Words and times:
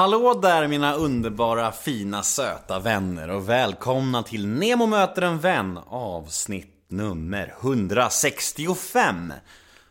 Hallå 0.00 0.34
där 0.34 0.68
mina 0.68 0.94
underbara, 0.94 1.72
fina, 1.72 2.22
söta 2.22 2.78
vänner 2.78 3.30
och 3.30 3.48
välkomna 3.48 4.22
till 4.22 4.46
Nemo 4.46 4.86
möter 4.86 5.22
en 5.22 5.38
vän 5.38 5.78
avsnitt 5.88 6.84
nummer 6.88 7.54
165. 7.60 9.32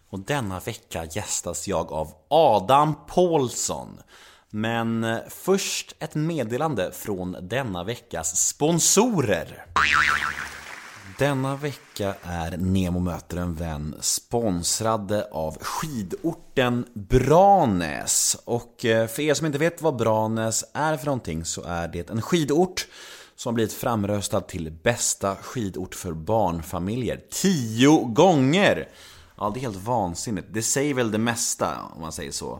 Och 0.10 0.20
denna 0.20 0.60
vecka 0.60 1.06
gästas 1.06 1.68
jag 1.68 1.92
av 1.92 2.12
Adam 2.28 2.96
Paulsson. 3.08 4.00
Men 4.50 5.04
eh, 5.04 5.18
först 5.30 5.96
ett 6.00 6.16
meddelande 6.16 6.92
från 6.92 7.38
denna 7.42 7.84
veckas 7.84 8.48
sponsorer. 8.48 9.66
Denna 11.20 11.56
vecka 11.56 12.16
är 12.24 12.58
Nemo 12.58 13.00
möter 13.00 13.38
en 13.38 13.56
vän 13.56 13.96
sponsrade 14.00 15.28
av 15.32 15.58
skidorten 15.62 16.86
Branäs. 16.94 18.38
Och 18.46 18.86
eh, 18.86 19.08
för 19.08 19.22
er 19.22 19.34
som 19.34 19.46
inte 19.46 19.58
vet 19.58 19.82
vad 19.82 19.96
Branäs 19.96 20.66
är 20.74 20.98
för 20.98 21.06
någonting 21.06 21.46
så 21.46 21.62
är 21.62 21.88
det 21.88 22.10
en 22.10 22.22
skidort 22.22 22.88
som 23.36 23.54
blivit 23.54 23.74
framröstad 23.74 24.42
till 24.42 24.72
bästa 24.72 25.36
skidort 25.36 25.96
för 25.96 26.14
barnfamiljer. 26.14 27.22
Tio 27.32 28.04
gånger! 28.04 28.90
Ja, 29.38 29.52
det 29.54 29.60
är 29.60 29.62
helt 29.62 29.84
vansinnigt. 29.84 30.48
Det 30.52 30.62
säger 30.62 30.94
väl 30.94 31.12
det 31.12 31.18
mesta 31.18 31.82
om 31.96 32.02
man 32.02 32.12
säger 32.12 32.32
så. 32.32 32.60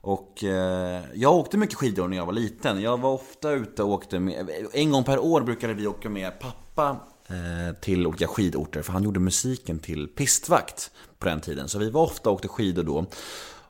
Och 0.00 0.44
eh, 0.44 1.02
jag 1.14 1.34
åkte 1.34 1.58
mycket 1.58 1.76
skidor 1.76 2.08
när 2.08 2.16
jag 2.16 2.26
var 2.26 2.32
liten. 2.32 2.80
Jag 2.80 3.00
var 3.00 3.10
ofta 3.10 3.50
ute 3.50 3.82
och 3.82 3.90
åkte 3.90 4.20
med, 4.20 4.50
en 4.72 4.90
gång 4.92 5.04
per 5.04 5.18
år 5.18 5.40
brukade 5.40 5.74
vi 5.74 5.86
åka 5.86 6.08
med 6.08 6.40
pappa 6.40 6.96
Eh, 7.30 7.74
till 7.80 8.06
olika 8.06 8.26
skidorter. 8.26 8.82
För 8.82 8.92
han 8.92 9.02
gjorde 9.02 9.20
musiken 9.20 9.78
till 9.78 10.08
pistvakt 10.08 10.90
på 11.18 11.28
den 11.28 11.40
tiden. 11.40 11.68
Så 11.68 11.78
vi 11.78 11.90
var 11.90 12.02
ofta 12.02 12.30
och 12.30 12.34
åkte 12.34 12.48
skidor 12.48 12.82
då. 12.82 13.06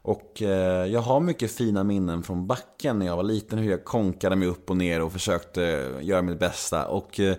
Och 0.03 0.43
eh, 0.43 0.87
jag 0.87 1.01
har 1.01 1.21
mycket 1.21 1.51
fina 1.51 1.85
minnen 1.85 2.23
från 2.23 2.47
backen 2.47 2.99
när 2.99 3.07
jag 3.07 3.17
var 3.17 3.23
liten. 3.23 3.59
Hur 3.59 3.71
jag 3.71 3.85
konkade 3.85 4.37
mig 4.37 4.49
upp 4.49 4.71
och 4.71 4.77
ner 4.77 5.03
och 5.03 5.13
försökte 5.13 5.65
eh, 5.65 6.07
göra 6.07 6.23
mitt 6.23 6.39
bästa. 6.39 6.87
Och 6.87 7.21
eh, 7.21 7.37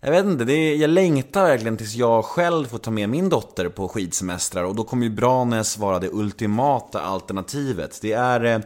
jag 0.00 0.10
vet 0.10 0.26
inte, 0.26 0.44
det 0.44 0.52
är, 0.52 0.76
jag 0.76 0.90
längtar 0.90 1.44
verkligen 1.44 1.76
tills 1.76 1.94
jag 1.94 2.24
själv 2.24 2.66
får 2.66 2.78
ta 2.78 2.90
med 2.90 3.08
min 3.08 3.28
dotter 3.28 3.68
på 3.68 3.88
skidsemestrar. 3.88 4.64
Och 4.64 4.74
då 4.74 4.84
kommer 4.84 5.06
ju 5.06 5.10
Branäs 5.10 5.78
vara 5.78 5.98
det 5.98 6.08
ultimata 6.12 7.00
alternativet. 7.00 7.98
Det 8.02 8.12
är... 8.12 8.44
Eh, 8.44 8.60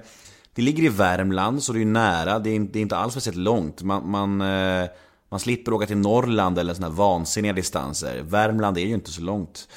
det 0.54 0.62
ligger 0.62 0.82
i 0.82 0.88
Värmland, 0.88 1.62
så 1.62 1.72
det 1.72 1.80
är 1.80 1.84
nära. 1.84 2.38
Det 2.38 2.50
är, 2.50 2.60
det 2.60 2.78
är 2.78 2.82
inte 2.82 2.96
alls 2.96 3.12
speciellt 3.12 3.38
långt. 3.38 3.82
Man, 3.82 4.10
man, 4.10 4.40
eh, 4.40 4.88
man 5.30 5.40
slipper 5.40 5.72
åka 5.72 5.86
till 5.86 5.96
Norrland 5.96 6.58
eller 6.58 6.74
sådana 6.74 6.92
här 6.92 6.98
vansinniga 6.98 7.52
distanser. 7.52 8.22
Värmland 8.22 8.78
är 8.78 8.86
ju 8.86 8.94
inte 8.94 9.10
så 9.10 9.22
långt. 9.22 9.68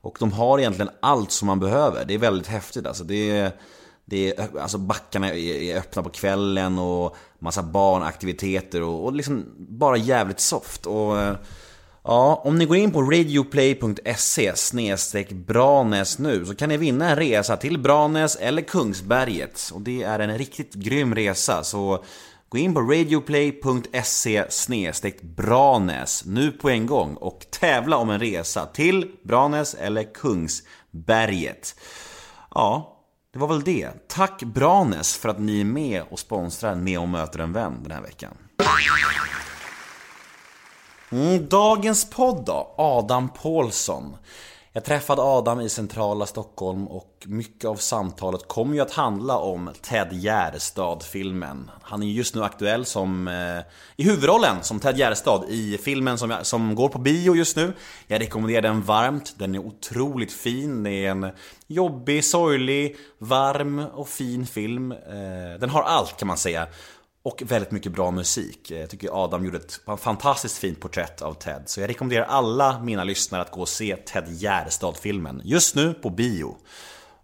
Och 0.00 0.16
de 0.20 0.32
har 0.32 0.58
egentligen 0.58 0.90
allt 1.00 1.32
som 1.32 1.46
man 1.46 1.60
behöver. 1.60 2.04
Det 2.04 2.14
är 2.14 2.18
väldigt 2.18 2.46
häftigt 2.46 2.86
alltså. 2.86 3.04
Det 3.04 3.30
är, 3.30 3.52
det 4.04 4.38
är, 4.38 4.58
alltså 4.60 4.78
backarna 4.78 5.34
är 5.34 5.78
öppna 5.78 6.02
på 6.02 6.08
kvällen 6.08 6.78
och 6.78 7.16
massa 7.38 7.62
barnaktiviteter 7.62 8.82
och, 8.82 9.04
och 9.04 9.12
liksom 9.12 9.44
bara 9.58 9.96
jävligt 9.96 10.40
soft. 10.40 10.86
Och 10.86 11.20
eh, 11.20 11.36
ja, 12.04 12.42
om 12.44 12.58
ni 12.58 12.64
går 12.64 12.76
in 12.76 12.92
på 12.92 13.02
radioplay.se 13.02 14.56
snedstreck 14.56 15.32
Branäs 15.32 16.18
nu 16.18 16.46
så 16.46 16.54
kan 16.54 16.68
ni 16.68 16.76
vinna 16.76 17.10
en 17.10 17.16
resa 17.16 17.56
till 17.56 17.78
Branäs 17.78 18.36
eller 18.36 18.62
Kungsberget. 18.62 19.70
Och 19.74 19.80
det 19.80 20.02
är 20.02 20.18
en 20.18 20.38
riktigt 20.38 20.74
grym 20.74 21.14
resa. 21.14 21.64
Så 21.64 22.04
Gå 22.52 22.58
in 22.58 22.74
på 22.74 22.80
radioplay.se 22.80 24.44
Branäs 25.22 26.24
nu 26.24 26.52
på 26.52 26.70
en 26.70 26.86
gång 26.86 27.14
och 27.14 27.46
tävla 27.50 27.96
om 27.96 28.10
en 28.10 28.18
resa 28.20 28.66
till 28.66 29.10
Branäs 29.22 29.74
eller 29.74 30.14
Kungsberget. 30.14 31.74
Ja, 32.50 32.98
det 33.32 33.38
var 33.38 33.48
väl 33.48 33.62
det. 33.62 34.08
Tack 34.08 34.42
Branäs 34.42 35.16
för 35.16 35.28
att 35.28 35.38
ni 35.38 35.60
är 35.60 35.64
med 35.64 36.02
och 36.10 36.18
sponsrar 36.18 36.74
Neo 36.74 37.06
möter 37.06 37.38
en 37.38 37.52
vän 37.52 37.82
den 37.82 37.92
här 37.92 38.02
veckan. 38.02 38.32
Mm, 41.10 41.48
dagens 41.48 42.10
podd 42.10 42.44
då, 42.46 42.74
Adam 42.78 43.28
Paulsson. 43.28 44.16
Jag 44.74 44.84
träffade 44.84 45.22
Adam 45.22 45.60
i 45.60 45.68
centrala 45.68 46.26
Stockholm 46.26 46.88
och 46.88 47.26
mycket 47.26 47.64
av 47.64 47.76
samtalet 47.76 48.48
kommer 48.48 48.74
ju 48.74 48.80
att 48.80 48.92
handla 48.92 49.38
om 49.38 49.70
Ted 49.82 50.08
Gärdestad-filmen. 50.12 51.70
Han 51.82 52.02
är 52.02 52.06
just 52.06 52.34
nu 52.34 52.44
aktuell 52.44 52.84
som 52.84 53.28
eh, 53.28 53.64
i 53.96 54.04
huvudrollen 54.04 54.56
som 54.62 54.80
Ted 54.80 54.96
Gärdestad 54.96 55.44
i 55.48 55.78
filmen 55.78 56.18
som, 56.18 56.30
jag, 56.30 56.46
som 56.46 56.74
går 56.74 56.88
på 56.88 56.98
bio 56.98 57.36
just 57.36 57.56
nu. 57.56 57.72
Jag 58.06 58.20
rekommenderar 58.20 58.62
den 58.62 58.82
varmt, 58.82 59.34
den 59.38 59.54
är 59.54 59.58
otroligt 59.58 60.32
fin. 60.32 60.82
Det 60.82 60.90
är 60.90 61.10
en 61.10 61.30
jobbig, 61.66 62.24
sorglig, 62.24 62.96
varm 63.18 63.78
och 63.78 64.08
fin 64.08 64.46
film. 64.46 64.92
Eh, 64.92 65.58
den 65.60 65.70
har 65.70 65.82
allt 65.82 66.16
kan 66.16 66.28
man 66.28 66.38
säga. 66.38 66.66
Och 67.24 67.42
väldigt 67.46 67.70
mycket 67.70 67.92
bra 67.92 68.10
musik. 68.10 68.70
Jag 68.70 68.90
tycker 68.90 69.24
Adam 69.24 69.44
gjorde 69.44 69.58
ett 69.58 69.80
fantastiskt 70.00 70.58
fint 70.58 70.80
porträtt 70.80 71.22
av 71.22 71.34
Ted. 71.34 71.62
Så 71.66 71.80
jag 71.80 71.88
rekommenderar 71.88 72.24
alla 72.24 72.80
mina 72.80 73.04
lyssnare 73.04 73.42
att 73.42 73.50
gå 73.50 73.60
och 73.60 73.68
se 73.68 73.96
Ted 73.96 74.24
Gärdestad-filmen. 74.28 75.42
Just 75.44 75.74
nu 75.74 75.94
på 75.94 76.10
bio. 76.10 76.56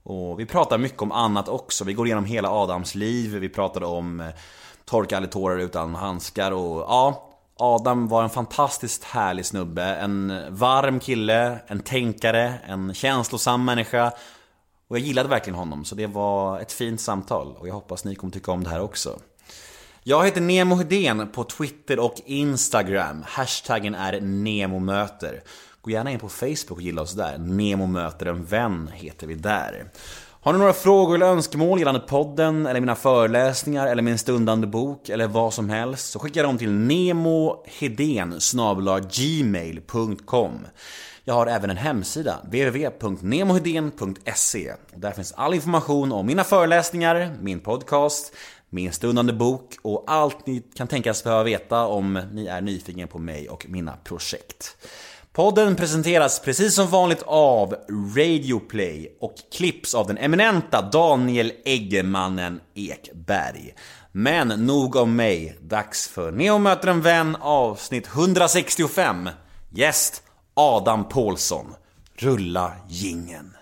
Och 0.02 0.40
vi 0.40 0.46
pratar 0.46 0.78
mycket 0.78 1.02
om 1.02 1.12
annat 1.12 1.48
också. 1.48 1.84
Vi 1.84 1.92
går 1.92 2.06
igenom 2.06 2.24
hela 2.24 2.50
Adams 2.50 2.94
liv. 2.94 3.36
Vi 3.36 3.48
pratade 3.48 3.86
om 3.86 4.20
eh, 4.20 4.26
torka 4.84 5.16
aldrig 5.16 5.32
tårar 5.32 5.58
utan 5.58 5.94
handskar 5.94 6.52
och 6.52 6.80
ja, 6.80 7.28
Adam 7.56 8.08
var 8.08 8.22
en 8.22 8.30
fantastiskt 8.30 9.04
härlig 9.04 9.46
snubbe. 9.46 9.84
En 9.84 10.42
varm 10.50 11.00
kille, 11.00 11.58
en 11.66 11.80
tänkare, 11.80 12.54
en 12.66 12.94
känslosam 12.94 13.64
människa. 13.64 14.12
Och 14.88 14.98
jag 14.98 15.04
gillade 15.04 15.28
verkligen 15.28 15.58
honom, 15.58 15.84
så 15.84 15.94
det 15.94 16.06
var 16.06 16.60
ett 16.60 16.72
fint 16.72 17.00
samtal. 17.00 17.56
Och 17.58 17.68
jag 17.68 17.74
hoppas 17.74 18.04
ni 18.04 18.14
kommer 18.14 18.32
tycka 18.32 18.52
om 18.52 18.64
det 18.64 18.70
här 18.70 18.80
också. 18.80 19.18
Jag 20.08 20.24
heter 20.24 20.40
Nemo 20.40 20.74
Hedén 20.74 21.28
på 21.32 21.44
Twitter 21.44 21.98
och 21.98 22.14
Instagram. 22.26 23.24
Hashtaggen 23.26 23.94
är 23.94 24.20
NEMOMÖTER. 24.20 25.42
Gå 25.82 25.90
gärna 25.90 26.10
in 26.10 26.18
på 26.18 26.28
Facebook 26.28 26.70
och 26.70 26.82
gilla 26.82 27.02
oss 27.02 27.12
där. 27.12 27.38
Nemo 27.38 27.86
möter 27.86 28.26
en 28.26 28.44
vän 28.44 28.90
heter 28.94 29.26
vi 29.26 29.34
där. 29.34 29.90
Har 30.40 30.52
ni 30.52 30.58
några 30.58 30.72
frågor 30.72 31.14
eller 31.14 31.26
önskemål 31.26 31.78
gällande 31.78 32.00
podden, 32.00 32.66
eller 32.66 32.80
mina 32.80 32.94
föreläsningar, 32.94 33.86
eller 33.86 34.02
min 34.02 34.18
stundande 34.18 34.66
bok, 34.66 35.08
eller 35.08 35.26
vad 35.26 35.54
som 35.54 35.70
helst, 35.70 36.10
så 36.10 36.18
skicka 36.18 36.42
dem 36.42 36.58
till 36.58 36.72
nemoheden 36.72 38.38
gmail.com 39.10 40.66
Jag 41.24 41.34
har 41.34 41.46
även 41.46 41.70
en 41.70 41.76
hemsida, 41.76 42.38
www.nemoheden.se. 42.44 44.74
Där 44.94 45.12
finns 45.12 45.32
all 45.32 45.54
information 45.54 46.12
om 46.12 46.26
mina 46.26 46.44
föreläsningar, 46.44 47.36
min 47.40 47.60
podcast, 47.60 48.32
min 48.70 48.92
stundande 48.92 49.32
bok 49.32 49.76
och 49.82 50.04
allt 50.06 50.46
ni 50.46 50.62
kan 50.74 50.88
tänkas 50.88 51.24
behöva 51.24 51.42
veta 51.42 51.86
om 51.86 52.20
ni 52.32 52.46
är 52.46 52.60
nyfiken 52.60 53.08
på 53.08 53.18
mig 53.18 53.48
och 53.48 53.66
mina 53.68 53.96
projekt. 54.04 54.76
Podden 55.32 55.76
presenteras 55.76 56.40
precis 56.40 56.74
som 56.74 56.86
vanligt 56.86 57.22
av 57.26 57.74
Radioplay 58.16 59.16
och 59.20 59.34
klipps 59.52 59.94
av 59.94 60.06
den 60.06 60.18
eminenta 60.18 60.82
Daniel 60.82 61.52
Eggemannen 61.64 62.60
Ekberg. 62.74 63.74
Men 64.12 64.48
nog 64.48 64.96
om 64.96 65.16
mig, 65.16 65.58
dags 65.60 66.08
för 66.08 66.32
Neo 66.32 66.58
möter 66.58 66.88
en 66.88 67.02
vän 67.02 67.36
avsnitt 67.40 68.06
165. 68.06 69.30
Gäst 69.70 70.22
Adam 70.54 71.08
Paulsson. 71.08 71.74
Rulla 72.14 72.72
gingen. 72.88 73.57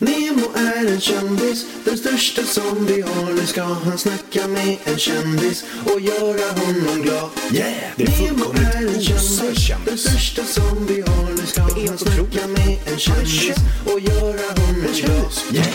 Nemo 0.00 0.46
är 0.56 0.92
en 0.92 1.00
kändis, 1.00 1.66
den 1.84 1.96
största 1.96 2.42
som 2.42 2.86
vi 2.86 3.02
har. 3.02 3.32
Nu 3.32 3.46
ska 3.46 3.62
han 3.62 3.98
snacka 3.98 4.48
med 4.48 4.76
en 4.84 4.98
kändis 4.98 5.64
och 5.84 6.00
göra 6.00 6.60
honom 6.60 7.02
glad. 7.02 7.30
Yeah! 7.52 7.74
Det 7.96 8.04
är 8.04 8.32
Nemo 8.32 8.44
är 8.44 8.94
en 8.94 9.00
kändis, 9.00 9.68
den 9.84 9.98
största 9.98 10.42
som 10.44 10.86
vi 10.86 11.00
har. 11.00 11.30
Nu 11.30 11.46
ska 11.46 11.62
han 11.62 11.98
snacka 11.98 12.46
med 12.48 12.78
en 12.92 12.98
kändis 12.98 13.56
och 13.84 14.00
göra 14.00 14.60
honom 14.60 14.92
glad. 14.94 15.32
Yeah! 15.52 15.66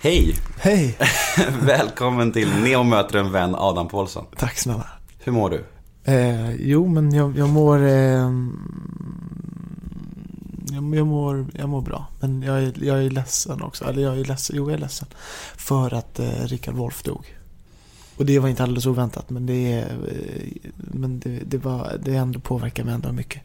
Hej! 0.00 0.36
Hej! 0.58 0.98
Välkommen 1.62 2.32
till 2.32 2.48
Neo 2.62 2.82
möter 2.82 3.18
en 3.18 3.32
vän 3.32 3.54
Adam 3.54 3.88
Paulsson. 3.88 4.24
Tack 4.36 4.58
snälla. 4.58 4.86
Hur 5.18 5.32
mår 5.32 5.50
du? 5.50 5.64
Eh, 6.04 6.54
jo, 6.54 6.88
men 6.88 7.14
jag, 7.14 7.38
jag 7.38 7.48
mår... 7.48 7.86
Eh, 7.88 8.30
jag, 10.74 10.94
jag, 10.94 11.06
mår, 11.06 11.46
jag 11.54 11.68
mår 11.68 11.80
bra. 11.80 12.06
Men 12.20 12.42
jag 12.42 12.62
är, 12.62 12.72
jag 12.84 13.04
är 13.04 13.10
ledsen 13.10 13.62
också. 13.62 13.84
Eller 13.84 14.02
jag 14.02 14.18
är 14.18 14.24
ledsen. 14.24 14.56
Jo, 14.56 14.70
jag 14.70 14.74
är 14.74 14.78
ledsen. 14.78 15.08
För 15.56 15.94
att 15.94 16.18
eh, 16.18 16.44
Rickard 16.44 16.74
Wolff 16.74 17.02
dog. 17.02 17.36
Och 18.16 18.26
det 18.26 18.38
var 18.38 18.48
inte 18.48 18.62
alldeles 18.62 18.86
oväntat. 18.86 19.30
Men 19.30 19.46
det, 19.46 19.72
är, 19.72 19.90
eh, 19.90 20.70
men 20.76 21.20
det, 21.20 21.40
det, 21.46 21.58
var, 21.58 21.98
det 22.04 22.14
ändå 22.14 22.40
påverkar 22.40 22.84
mig 22.84 22.94
ändå 22.94 23.12
mycket. 23.12 23.42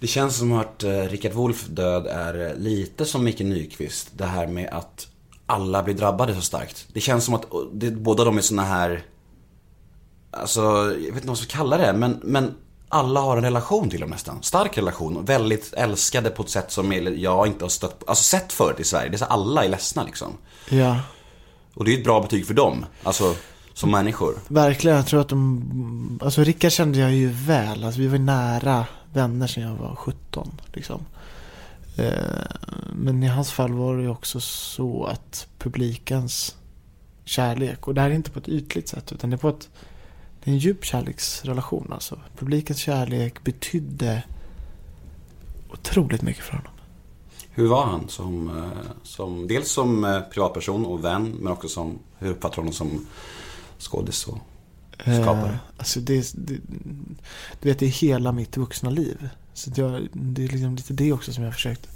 Det 0.00 0.06
känns 0.06 0.36
som 0.36 0.52
att 0.52 0.84
eh, 0.84 1.02
Rickard 1.02 1.32
Wolff 1.32 1.66
död 1.66 2.06
är 2.06 2.50
eh, 2.50 2.56
lite 2.56 3.04
som 3.04 3.24
Micke 3.24 3.40
Nyqvist. 3.40 4.10
Det 4.16 4.26
här 4.26 4.46
med 4.46 4.68
att 4.72 5.08
alla 5.46 5.82
blir 5.82 5.94
drabbade 5.94 6.34
så 6.34 6.40
starkt. 6.40 6.86
Det 6.92 7.00
känns 7.00 7.24
som 7.24 7.34
att 7.34 7.46
det, 7.72 7.90
båda 7.90 8.24
de 8.24 8.38
är 8.38 8.42
såna 8.42 8.64
här... 8.64 9.02
Alltså, 10.30 10.60
jag 10.60 10.92
vet 10.92 11.06
inte 11.06 11.18
vad 11.18 11.26
man 11.26 11.36
ska 11.36 11.56
kalla 11.56 11.78
det, 11.78 11.92
men, 11.92 12.20
men 12.22 12.54
alla 12.88 13.20
har 13.20 13.36
en 13.36 13.44
relation 13.44 13.90
till 13.90 14.00
dem 14.00 14.10
nästan. 14.10 14.42
Stark 14.42 14.78
relation 14.78 15.16
och 15.16 15.28
väldigt 15.28 15.72
älskade 15.72 16.30
på 16.30 16.42
ett 16.42 16.50
sätt 16.50 16.72
som 16.72 16.92
jag 17.16 17.46
inte 17.46 17.64
har 17.64 17.68
stött, 17.70 18.02
alltså 18.06 18.24
sett 18.24 18.52
förut 18.52 18.80
i 18.80 18.84
Sverige. 18.84 19.08
Det 19.08 19.16
är 19.16 19.18
så 19.18 19.24
alla 19.24 19.64
är 19.64 19.68
ledsna 19.68 20.02
liksom. 20.02 20.32
Ja. 20.70 21.00
Och 21.74 21.84
det 21.84 21.94
är 21.94 21.98
ett 21.98 22.04
bra 22.04 22.20
betyg 22.20 22.46
för 22.46 22.54
dem, 22.54 22.86
alltså 23.02 23.34
som 23.74 23.90
människor. 23.90 24.34
Verkligen, 24.48 24.96
jag 24.96 25.06
tror 25.06 25.20
att 25.20 25.28
de... 25.28 26.18
Alltså 26.22 26.44
Rickard 26.44 26.72
kände 26.72 26.98
jag 26.98 27.12
ju 27.14 27.28
väl. 27.28 27.84
Alltså 27.84 28.00
vi 28.00 28.06
var 28.06 28.18
nära 28.18 28.86
vänner 29.12 29.46
sedan 29.46 29.62
jag 29.62 29.74
var 29.74 29.94
17. 29.94 30.60
Liksom. 30.72 31.00
Eh, 31.96 32.12
Men 32.92 33.22
i 33.22 33.26
hans 33.26 33.52
fall 33.52 33.72
var 33.72 33.96
det 33.96 34.02
ju 34.02 34.08
också 34.08 34.40
så 34.40 35.04
att 35.04 35.46
publikens 35.58 36.56
kärlek, 37.24 37.88
och 37.88 37.94
det 37.94 38.00
här 38.00 38.10
är 38.10 38.14
inte 38.14 38.30
på 38.30 38.38
ett 38.38 38.48
ytligt 38.48 38.88
sätt, 38.88 39.12
utan 39.12 39.30
det 39.30 39.36
är 39.36 39.38
på 39.38 39.48
ett... 39.48 39.68
En 40.48 40.58
djup 40.58 40.84
kärleksrelation 40.84 41.92
alltså. 41.92 42.18
Publikens 42.38 42.78
kärlek 42.78 43.44
betydde 43.44 44.22
otroligt 45.72 46.22
mycket 46.22 46.44
för 46.44 46.52
honom. 46.52 46.72
Hur 47.50 47.68
var 47.68 47.86
han 47.86 48.08
som, 48.08 48.58
eh, 48.58 48.90
som 49.02 49.48
dels 49.48 49.70
som 49.70 50.04
eh, 50.04 50.20
privatperson 50.20 50.86
och 50.86 51.04
vän, 51.04 51.36
men 51.40 51.52
också 51.52 51.68
som, 51.68 51.98
hur 52.18 52.30
uppfattar 52.30 52.56
du 52.56 52.60
honom 52.60 52.72
som 52.72 53.06
skådis 53.78 54.26
och 54.26 54.38
skapare? 54.98 55.52
Eh, 55.52 55.58
alltså 55.76 56.00
det, 56.00 56.32
det, 56.34 56.60
du 57.60 57.68
vet, 57.68 57.78
det 57.78 57.86
är 57.86 57.90
hela 57.90 58.32
mitt 58.32 58.56
vuxna 58.56 58.90
liv. 58.90 59.28
Så 59.54 59.70
jag, 59.74 60.08
det 60.12 60.44
är 60.44 60.48
liksom 60.48 60.76
lite 60.76 60.92
det 60.92 61.12
också 61.12 61.32
som 61.32 61.42
jag 61.44 61.50
har 61.50 61.54
försökt. 61.54 61.88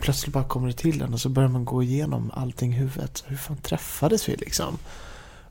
Plötsligt 0.00 0.32
bara 0.32 0.44
kommer 0.44 0.66
det 0.66 0.74
till 0.74 1.02
en 1.02 1.14
och 1.14 1.20
så 1.20 1.28
börjar 1.28 1.48
man 1.48 1.64
gå 1.64 1.82
igenom 1.82 2.30
allting 2.34 2.72
i 2.72 2.76
huvudet. 2.76 3.24
Hur 3.26 3.36
fan 3.36 3.56
träffades 3.56 4.28
vi 4.28 4.36
liksom? 4.36 4.78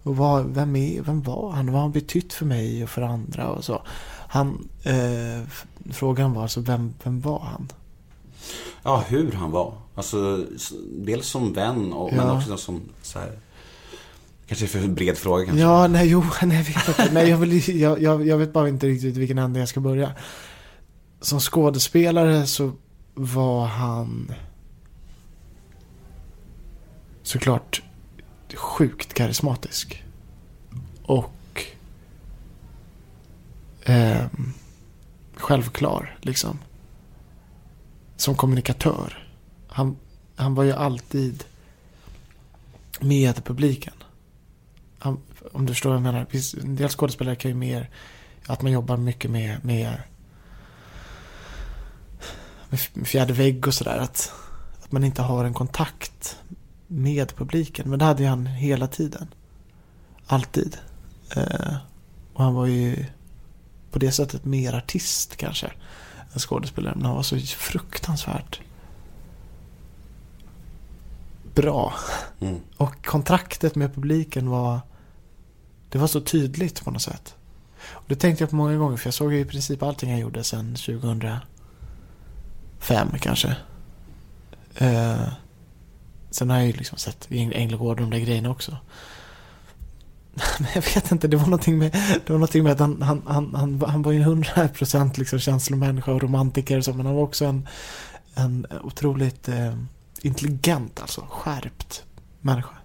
Och 0.09 0.17
vad, 0.17 0.45
vem, 0.45 0.75
är, 0.75 1.01
vem 1.01 1.21
var 1.21 1.51
han? 1.51 1.65
Vad 1.65 1.75
har 1.75 1.81
han 1.81 1.91
betytt 1.91 2.33
för 2.33 2.45
mig 2.45 2.83
och 2.83 2.89
för 2.89 3.01
andra 3.01 3.47
och 3.49 3.63
så? 3.63 3.81
Han, 4.27 4.69
eh, 4.83 5.47
frågan 5.91 6.33
var 6.33 6.41
alltså, 6.41 6.59
vem, 6.61 6.93
vem 7.03 7.21
var 7.21 7.39
han? 7.39 7.71
Ja, 8.83 9.03
hur 9.07 9.31
han 9.31 9.51
var. 9.51 9.73
Alltså, 9.95 10.45
dels 10.97 11.27
som 11.27 11.53
vän, 11.53 11.93
och, 11.93 12.13
men 12.13 12.27
Ja. 12.27 12.37
också 12.37 12.57
som 12.57 12.81
så 13.01 13.19
här, 13.19 13.39
Kanske 14.47 14.67
för 14.67 14.87
bred 14.87 15.17
fråga 15.17 15.45
kanske. 15.45 15.61
Ja, 15.61 15.87
nej, 15.87 16.07
jo, 16.09 16.23
nej, 16.43 16.57
jag 16.57 16.63
vet 16.63 16.87
inte. 16.87 17.13
Nej, 17.13 17.29
jag, 17.29 17.37
vill, 17.37 17.79
jag, 17.79 18.01
jag, 18.01 18.27
jag 18.27 18.37
vet 18.37 18.53
bara 18.53 18.69
inte 18.69 18.87
riktigt 18.87 19.17
vilken 19.17 19.37
ände 19.37 19.59
jag 19.59 19.69
ska 19.69 19.79
börja. 19.79 20.11
Som 21.21 21.39
skådespelare 21.39 22.45
så 22.45 22.71
var 23.13 23.65
han 23.65 24.31
såklart 27.23 27.81
sjukt 28.55 29.13
karismatisk. 29.13 30.03
Och 31.03 31.65
eh, 33.83 34.25
självklar, 35.35 36.17
liksom. 36.21 36.59
Som 38.17 38.35
kommunikatör. 38.35 39.27
Han, 39.67 39.97
han 40.35 40.55
var 40.55 40.63
ju 40.63 40.71
alltid 40.71 41.43
med 42.99 43.43
publiken. 43.45 43.93
Han, 44.99 45.19
om 45.51 45.65
du 45.65 45.73
förstår 45.73 45.89
vad 45.89 45.97
jag 45.97 46.03
menar. 46.03 46.27
En 46.63 46.75
del 46.75 46.89
skådespelare 46.89 47.35
kan 47.35 47.51
ju 47.51 47.55
mer 47.55 47.89
att 48.45 48.61
man 48.61 48.71
jobbar 48.71 48.97
mycket 48.97 49.31
med, 49.31 49.65
med, 49.65 50.01
med 52.69 53.07
fjärde 53.07 53.33
vägg 53.33 53.67
och 53.67 53.73
sådär. 53.73 53.97
Att, 53.97 54.33
att 54.83 54.91
man 54.91 55.03
inte 55.03 55.21
har 55.21 55.45
en 55.45 55.53
kontakt 55.53 56.37
med 56.91 57.35
publiken. 57.35 57.89
Men 57.89 57.99
det 57.99 58.05
hade 58.05 58.23
ju 58.23 58.29
han 58.29 58.45
hela 58.45 58.87
tiden. 58.87 59.27
Alltid. 60.27 60.77
Eh, 61.35 61.75
och 62.33 62.43
han 62.43 62.53
var 62.53 62.65
ju 62.65 63.05
på 63.91 63.99
det 63.99 64.11
sättet 64.11 64.45
mer 64.45 64.73
artist 64.73 65.35
kanske. 65.35 65.71
Än 66.33 66.39
skådespelare. 66.39 66.95
Men 66.95 67.05
han 67.05 67.15
var 67.15 67.23
så 67.23 67.39
fruktansvärt 67.39 68.61
bra. 71.61 71.93
Mm. 72.39 72.59
Och 72.77 73.05
kontraktet 73.05 73.75
med 73.75 73.95
publiken 73.95 74.49
var 74.49 74.79
Det 75.89 75.97
var 75.97 76.07
så 76.07 76.21
tydligt 76.21 76.83
på 76.83 76.91
något 76.91 77.01
sätt. 77.01 77.35
Och 77.89 78.03
det 78.07 78.15
tänkte 78.15 78.43
jag 78.43 78.49
på 78.49 78.55
många 78.55 78.77
gånger 78.77 78.97
för 78.97 79.07
jag 79.07 79.13
såg 79.13 79.33
ju 79.33 79.39
i 79.39 79.45
princip 79.45 79.83
allting 79.83 80.11
jag 80.11 80.19
gjorde 80.19 80.43
sedan 80.43 80.75
2005 80.75 81.39
kanske. 83.19 83.55
Eh, 84.75 85.27
sen 86.29 86.49
har 86.49 86.57
jag 86.57 86.67
ju 86.67 86.73
liksom 86.73 86.97
sett 86.97 87.27
Änglagård 87.31 87.99
och 87.99 88.01
de 88.01 88.09
där 88.09 88.25
grejerna 88.25 88.49
också. 88.49 88.77
Men 90.59 90.67
jag 90.75 90.81
vet 90.81 91.11
inte, 91.11 91.27
det 91.27 91.37
var 91.37 91.45
någonting 91.45 91.77
med, 91.77 91.91
det 91.91 92.29
var 92.29 92.39
någonting 92.39 92.63
med 92.63 92.71
att 92.71 92.79
han, 92.79 93.01
han, 93.01 93.21
han, 93.27 93.55
han, 93.55 93.81
han 93.87 94.01
var 94.01 94.11
ju 94.11 94.21
en 94.21 94.43
100% 94.43 95.19
liksom 95.19 95.39
känslomänniska 95.39 96.11
och 96.11 96.21
romantiker 96.21 96.77
och 96.77 96.85
så, 96.85 96.93
men 96.93 97.05
han 97.05 97.15
var 97.15 97.23
också 97.23 97.45
en, 97.45 97.67
en 98.35 98.67
otroligt 98.83 99.49
eh, 99.49 99.73
intelligent, 100.21 101.01
alltså 101.01 101.25
skärpt 101.29 102.03
människa. 102.41 102.75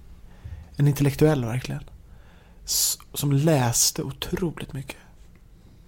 En 0.77 0.89
intellektuell 0.89 1.45
verkligen. 1.45 1.85
S- 2.65 2.99
som 3.15 3.33
läste 3.33 4.03
otroligt 4.03 4.73
mycket. 4.73 4.97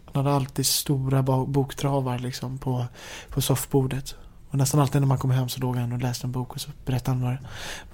Han 0.04 0.24
hade 0.24 0.36
alltid 0.36 0.66
stora 0.66 1.22
boktravar 1.46 2.18
liksom 2.18 2.58
på, 2.58 2.86
på 3.28 3.40
soffbordet. 3.40 4.14
Och 4.50 4.58
nästan 4.58 4.80
alltid 4.80 5.00
när 5.00 5.08
man 5.08 5.18
kom 5.18 5.30
hem 5.30 5.48
så 5.48 5.60
låg 5.60 5.76
han 5.76 5.92
och 5.92 5.98
läste 5.98 6.26
en 6.26 6.32
bok 6.32 6.54
och 6.54 6.60
så 6.60 6.70
berättade 6.84 7.18
han 7.18 7.22
vad, 7.22 7.36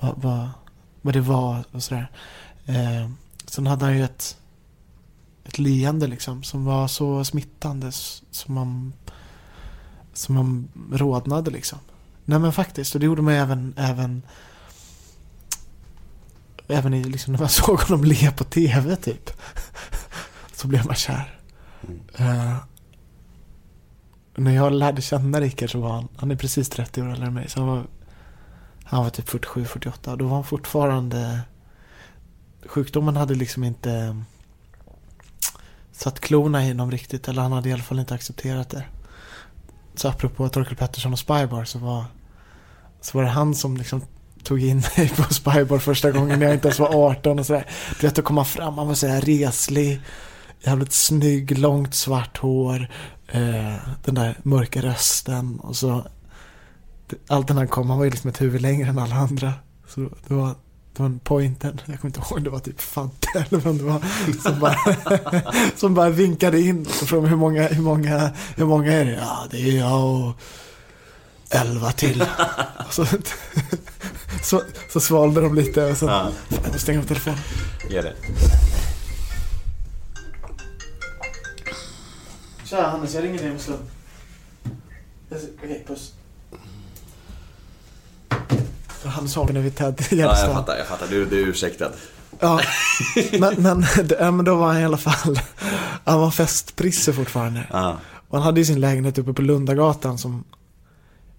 vad, 0.00 0.22
vad, 0.22 0.49
vad 1.02 1.14
det 1.14 1.20
var 1.20 1.64
och 1.72 1.82
sådär. 1.82 2.10
Eh, 2.66 3.10
sen 3.46 3.66
hade 3.66 3.84
han 3.84 3.96
ju 3.96 4.04
ett, 4.04 4.37
ett 5.44 5.58
leende 5.58 6.06
liksom 6.06 6.43
som 6.43 6.64
var 6.64 6.88
så 6.88 7.25
smittande 7.25 7.93
som 8.31 8.54
man, 8.54 8.93
som 10.12 10.34
man 10.34 10.69
rodnade 10.93 11.50
liksom. 11.50 11.78
Nej 12.25 12.38
men 12.38 12.52
faktiskt, 12.52 12.94
och 12.94 13.00
det 13.00 13.06
gjorde 13.06 13.22
man 13.22 13.34
även, 13.34 13.75
även 13.76 14.22
Även 16.69 16.94
i, 16.94 17.05
liksom, 17.05 17.32
när 17.32 17.40
man 17.40 17.48
såg 17.62 17.81
honom 17.81 18.05
le 18.05 18.31
på 18.31 18.44
tv 18.44 18.96
typ. 18.96 19.31
Så 20.55 20.69
blev 20.69 20.87
man 20.87 20.94
kär. 20.94 21.38
Eh, 22.14 22.56
när 24.34 24.55
jag 24.55 24.73
lärde 24.73 25.02
känna 25.02 25.40
Rickard 25.40 25.70
så 25.70 25.81
var 25.81 25.90
han, 25.90 26.08
han 26.17 26.31
är 26.31 26.37
precis 26.37 26.69
30 26.69 27.02
år 27.02 27.11
äldre 27.11 27.26
än 27.26 27.34
mig. 27.34 27.49
Så 27.49 27.61
han 27.61 27.69
var, 27.69 27.84
han 28.84 29.02
var 29.02 29.11
typ 29.11 29.29
47-48. 29.29 30.17
Då 30.17 30.25
var 30.25 30.34
han 30.34 30.44
fortfarande, 30.44 31.40
sjukdomen 32.67 33.17
hade 33.17 33.34
liksom 33.34 33.64
inte 33.64 34.23
satt 35.93 36.20
klorna 36.20 36.64
i 36.64 36.69
honom 36.69 36.90
riktigt. 36.90 37.29
Eller 37.29 37.43
han 37.43 37.52
hade 37.52 37.69
i 37.69 37.73
alla 37.73 37.82
fall 37.82 37.99
inte 37.99 38.14
accepterat 38.14 38.70
det. 38.70 38.84
Så 39.94 40.08
apropå 40.08 40.49
Torkel 40.49 40.76
Pettersson 40.76 41.12
och 41.12 41.19
Spybar 41.19 41.64
så 41.64 41.79
var, 41.79 42.05
så 43.00 43.19
var 43.19 43.25
det 43.25 43.31
han 43.31 43.55
som 43.55 43.76
liksom 43.76 44.02
tog 44.43 44.62
in 44.62 44.76
mig 44.96 45.08
på 45.08 45.34
Spybar 45.34 45.79
första 45.79 46.11
gången 46.11 46.38
när 46.38 46.46
jag 46.46 46.55
inte 46.55 46.69
ens 46.69 46.79
var 46.79 47.06
18 47.06 47.38
och 47.38 47.46
sådär. 47.46 47.67
Du 48.00 48.06
vet 48.06 48.19
att 48.19 48.25
komma 48.25 48.44
fram, 48.44 48.79
han 48.79 48.86
var 48.86 48.94
sådär 48.94 49.20
reslig, 49.20 50.01
jävligt 50.64 50.92
snygg, 50.92 51.58
långt 51.58 51.94
svart 51.94 52.38
hår, 52.38 52.88
eh, 53.28 53.74
den 54.04 54.14
där 54.14 54.36
mörka 54.42 54.82
rösten 54.82 55.60
och 55.60 55.76
så 55.76 56.06
allt 57.28 57.48
när 57.48 57.56
han 57.56 57.69
kom, 57.69 57.88
han 57.90 57.98
var 57.98 58.04
ju 58.04 58.10
liksom 58.10 58.31
ett 58.31 58.40
huvud 58.40 58.60
längre 58.62 58.88
än 58.88 58.98
alla 58.98 59.14
andra. 59.14 59.52
Så 59.88 60.00
det 60.00 60.34
var, 60.34 60.48
det 60.48 61.02
var 61.02 61.06
en 61.06 61.19
pointen, 61.19 61.81
jag 61.86 62.00
kommer 62.00 62.16
inte 62.16 62.20
ihåg, 62.34 62.44
det 62.44 62.50
var 62.50 62.58
typ 62.58 62.81
Fante 62.81 63.28
eller 63.48 63.60
vem 63.60 63.78
det 63.78 63.84
var, 63.84 64.02
som 64.42 64.60
bara, 64.60 64.76
som 65.76 65.94
bara 65.94 66.10
vinkade 66.10 66.60
in 66.60 66.81
och 66.86 66.92
frågade 67.08 67.28
hur 67.28 67.36
många, 67.36 67.69
hur 67.69 67.82
många, 67.82 68.31
hur 68.56 68.64
många 68.66 68.92
är 68.92 69.04
det? 69.04 69.12
Ja, 69.12 69.46
det 69.50 69.56
är 69.70 69.78
jag 69.78 70.04
och 70.04 70.32
elva 71.50 71.92
till. 71.92 72.24
Så, 72.90 73.06
så, 74.42 74.62
så 74.92 75.00
svalde 75.00 75.40
de 75.40 75.54
lite 75.54 75.84
och 75.84 75.96
så 75.96 76.06
Ja, 76.06 76.31
Fan, 76.50 76.78
stänga 76.78 76.98
av 77.00 77.04
telefonen. 77.04 77.38
gör 77.90 78.02
det. 78.02 78.14
Tja 82.72 82.88
Hannes, 82.88 83.14
jag 83.14 83.24
ringer 83.24 83.38
dig 83.38 83.46
om 83.46 83.52
en 83.52 83.58
stund. 83.58 83.79
Okej, 85.31 85.84
puss. 85.86 86.12
För 88.88 89.08
Hannes 89.08 89.34
har 89.36 89.52
när 89.52 89.60
vi 89.60 89.70
Ted 89.70 89.94
Ja, 89.98 90.06
jag 90.10 90.19
Gärdestad. 90.19 90.52
fattar, 90.52 90.76
jag 90.76 90.86
fattar. 90.86 91.06
Du, 91.06 91.24
du 91.24 91.43
är 91.43 91.46
ursäktad. 91.46 91.91
Ja, 92.41 92.60
men, 93.41 93.55
men, 93.62 93.84
ja, 94.20 94.31
men 94.31 94.44
då 94.44 94.55
var 94.55 94.67
han 94.67 94.81
i 94.81 94.84
alla 94.84 94.96
fall, 94.96 95.41
han 96.05 96.20
var 96.20 96.31
festprisse 96.31 97.12
fortfarande. 97.12 97.67
Ja. 97.72 97.98
Och 98.29 98.38
han 98.38 98.46
hade 98.46 98.60
ju 98.60 98.64
sin 98.64 98.81
lägenhet 98.81 99.19
uppe 99.19 99.32
på 99.32 99.43
Lundagatan 99.43 100.19
som 100.19 100.44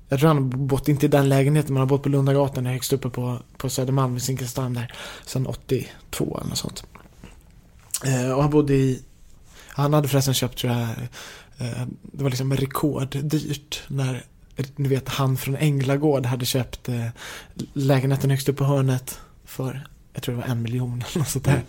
Jag 0.10 0.20
tror 0.20 0.28
han 0.28 0.38
har 0.38 0.44
bott, 0.44 0.88
inte 0.88 1.06
i 1.06 1.10
den 1.10 1.30
lägenheten, 1.30 1.74
men 1.74 1.82
han 1.82 1.90
har 1.90 1.98
bott 1.98 2.04
på 2.04 2.10
Lundagatan 2.10 2.66
högst 2.66 2.94
uppe 2.94 3.10
på, 3.10 3.40
på 3.58 3.70
Södermalm 3.70 4.18
i 4.18 4.20
Zinkensdamm 4.20 4.74
där. 4.74 4.94
Sen 5.25 5.48
82 5.48 6.38
eller 6.38 6.50
något 6.50 6.58
sånt. 6.58 6.84
Eh, 8.06 8.32
och 8.32 8.42
han 8.42 8.52
bodde 8.52 8.74
i 8.74 9.04
Han 9.74 9.94
hade 9.94 10.08
förresten 10.08 10.34
köpt 10.34 10.58
tror 10.58 10.74
jag 10.74 10.82
eh, 11.58 11.88
Det 12.01 12.24
var 12.24 12.30
liksom 12.30 12.53
rekorddyrt 12.53 13.84
när 13.88 14.24
Ni 14.75 14.88
vet 14.88 15.10
han 15.10 15.38
från 15.38 15.56
Änglagård 15.56 16.25
hade 16.25 16.46
köpt 16.46 16.89
eh, 16.89 17.08
Lägenheten 17.74 18.30
högst 18.30 18.50
upp 18.50 18.58
på 18.58 18.63
hörnet 18.63 19.20
För 19.46 19.88
Jag 20.13 20.24
tror 20.24 20.36
det 20.36 20.42
var 20.42 20.48
en 20.48 20.62
miljon 20.62 21.03
eller 21.08 21.20
något 21.20 21.30
sånt 21.30 21.46
där 21.46 21.63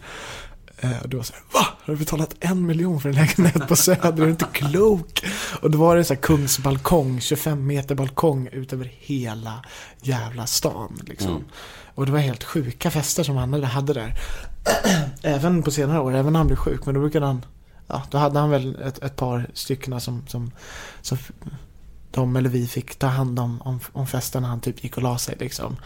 Eh, 0.85 1.03
och 1.03 1.09
det 1.09 1.17
var 1.17 1.25
så 1.25 1.33
här, 1.33 1.43
va? 1.53 1.67
Har 1.85 1.93
du 1.93 1.99
betalat 1.99 2.35
en 2.41 2.67
miljon 2.67 3.01
för 3.01 3.09
en 3.09 3.15
lägenhet 3.15 3.69
på 3.69 3.77
Söder? 3.77 4.09
Är 4.09 4.13
du 4.13 4.31
inte 4.31 4.47
klok? 4.53 5.25
Och 5.61 5.71
då 5.71 5.79
var 5.79 5.97
det 5.97 6.05
så 6.05 6.15
här 6.15 6.21
kungsbalkong, 6.21 7.21
25 7.21 7.67
meter 7.67 7.95
balkong 7.95 8.49
ut 8.53 8.73
över 8.73 8.93
hela 8.99 9.65
jävla 10.03 10.47
stan. 10.47 11.01
Liksom. 11.07 11.31
Mm. 11.31 11.45
Och 11.95 12.07
det 12.07 12.13
var 12.13 12.19
helt 12.19 12.45
sjuka 12.45 12.91
fester 12.91 13.23
som 13.23 13.37
han 13.37 13.63
hade 13.63 13.93
där. 13.93 14.15
även 15.23 15.63
på 15.63 15.71
senare 15.71 16.01
år, 16.01 16.15
även 16.15 16.33
när 16.33 16.41
han 16.41 16.47
blev 16.47 16.57
sjuk. 16.57 16.87
Men 16.87 16.95
då 16.95 17.01
brukade 17.01 17.27
han, 17.27 17.45
ja, 17.87 18.03
då 18.11 18.19
hade 18.19 18.39
han 18.39 18.51
väl 18.51 18.77
ett, 18.83 19.03
ett 19.03 19.17
par 19.17 19.47
stycken 19.55 20.01
som, 20.01 20.23
som, 20.27 20.51
som 21.03 21.19
de 22.11 22.37
eller 22.37 22.49
vi 22.51 22.67
fick 22.67 22.97
ta 22.97 23.07
hand 23.07 23.39
om, 23.39 23.63
om, 23.63 23.81
om 23.93 24.07
festen 24.07 24.43
när 24.43 24.49
han 24.49 24.61
typ 24.61 24.85
gick 24.85 24.97
och 24.97 25.03
la 25.03 25.19
sig 25.19 25.37
liksom. 25.41 25.77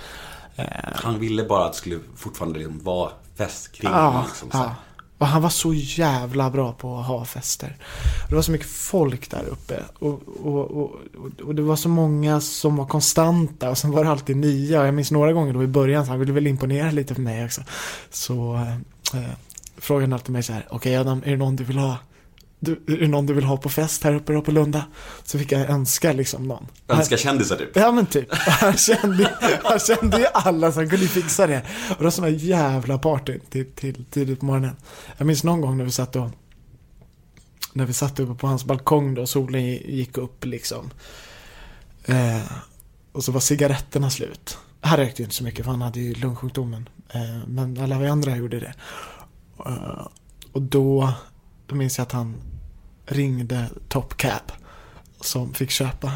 Eh, 0.56 0.64
Han 0.94 1.20
ville 1.20 1.44
bara 1.44 1.64
att 1.66 1.72
det 1.72 1.78
skulle 1.78 1.98
fortfarande 2.16 2.58
liksom 2.58 2.84
vara 2.84 3.10
fest 3.36 3.72
kring 3.72 3.90
Ja. 3.90 4.24
Liksom, 4.28 4.48
ja. 4.52 4.74
Och 5.18 5.26
han 5.26 5.42
var 5.42 5.50
så 5.50 5.74
jävla 5.74 6.50
bra 6.50 6.72
på 6.72 6.98
att 6.98 7.06
ha 7.06 7.24
fester. 7.24 7.76
Det 8.28 8.34
var 8.34 8.42
så 8.42 8.50
mycket 8.52 8.66
folk 8.70 9.30
där 9.30 9.44
uppe. 9.44 9.82
Och, 9.98 10.22
och, 10.44 10.70
och, 10.70 10.90
och- 11.46 11.54
det 11.54 11.62
var 11.62 11.76
så 11.76 11.88
många 11.88 12.40
som 12.40 12.76
var 12.76 12.86
konstanta 12.86 13.70
och 13.70 13.78
sen 13.78 13.90
var 13.90 14.04
det 14.04 14.10
alltid 14.10 14.36
nya. 14.36 14.84
Jag 14.84 14.94
minns 14.94 15.10
några 15.10 15.32
gånger 15.32 15.52
då 15.52 15.62
i 15.62 15.66
början 15.66 16.04
så 16.04 16.10
han 16.10 16.20
ville 16.20 16.32
väl 16.32 16.46
imponera 16.46 16.90
lite 16.90 17.14
för 17.14 17.22
mig 17.22 17.44
också. 17.44 17.62
Så 18.10 18.54
eh, 19.14 19.30
frågade 19.80 20.14
alltid 20.14 20.30
mig 20.30 20.42
så 20.42 20.52
här. 20.52 20.66
Okej 20.70 20.96
Adam, 20.96 21.22
är 21.24 21.30
det 21.30 21.36
någon 21.36 21.56
du 21.56 21.64
vill 21.64 21.78
ha? 21.78 21.98
Du, 22.60 22.72
är 22.72 22.96
det 22.96 23.08
någon 23.08 23.26
du 23.26 23.34
vill 23.34 23.44
ha 23.44 23.56
på 23.56 23.68
fest 23.68 24.04
här 24.04 24.14
uppe 24.14 24.32
då 24.32 24.42
på 24.42 24.50
Lunda? 24.50 24.84
Så 25.24 25.38
fick 25.38 25.52
jag 25.52 25.70
önska 25.70 26.12
liksom 26.12 26.48
någon. 26.48 26.66
Önska 26.88 27.16
kändisar 27.16 27.56
typ. 27.56 27.76
Ja 27.76 27.92
men 27.92 28.06
typ. 28.06 28.26
Han 28.34 28.76
kände, 28.76 29.30
han 29.64 29.78
kände 29.78 30.18
ju 30.18 30.26
alla 30.34 30.72
som 30.72 30.90
kunde 30.90 31.08
fixa 31.08 31.46
det. 31.46 31.62
Och 31.90 31.96
det 31.98 32.04
var 32.04 32.10
sådana 32.10 32.32
jävla 32.32 32.98
party 32.98 33.38
till, 33.50 33.66
till 33.72 34.04
tidigt 34.04 34.40
på 34.40 34.46
morgonen. 34.46 34.76
Jag 35.16 35.26
minns 35.26 35.44
någon 35.44 35.60
gång 35.60 35.76
när 35.76 35.84
vi 35.84 35.90
satt 35.90 36.16
och 36.16 36.30
när 37.72 37.86
vi 37.86 37.92
satt 37.92 38.20
uppe 38.20 38.34
på 38.34 38.46
hans 38.46 38.64
balkong 38.64 39.14
då, 39.14 39.26
solen 39.26 39.62
gick 39.64 40.18
upp 40.18 40.44
liksom. 40.44 40.90
Eh, 42.04 42.52
och 43.12 43.24
så 43.24 43.32
var 43.32 43.40
cigaretterna 43.40 44.10
slut. 44.10 44.58
Han 44.80 44.96
rökte 44.96 45.22
ju 45.22 45.24
inte 45.24 45.36
så 45.36 45.44
mycket 45.44 45.64
för 45.64 45.70
han 45.70 45.82
hade 45.82 46.00
ju 46.00 46.14
lungsjukdomen. 46.14 46.88
Eh, 47.10 47.48
men 47.48 47.80
alla 47.80 47.98
vi 47.98 48.08
andra 48.08 48.36
gjorde 48.36 48.60
det. 48.60 48.74
Eh, 49.66 50.06
och 50.52 50.62
då, 50.62 51.12
då 51.66 51.74
minns 51.74 51.98
jag 51.98 52.02
att 52.02 52.12
han 52.12 52.36
ringde 53.06 53.70
Top 53.88 54.16
Cap. 54.16 54.52
Som 55.20 55.54
fick 55.54 55.70
köpa. 55.70 56.12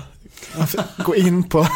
Gå 1.06 1.14
in 1.16 1.42
på 1.48 1.66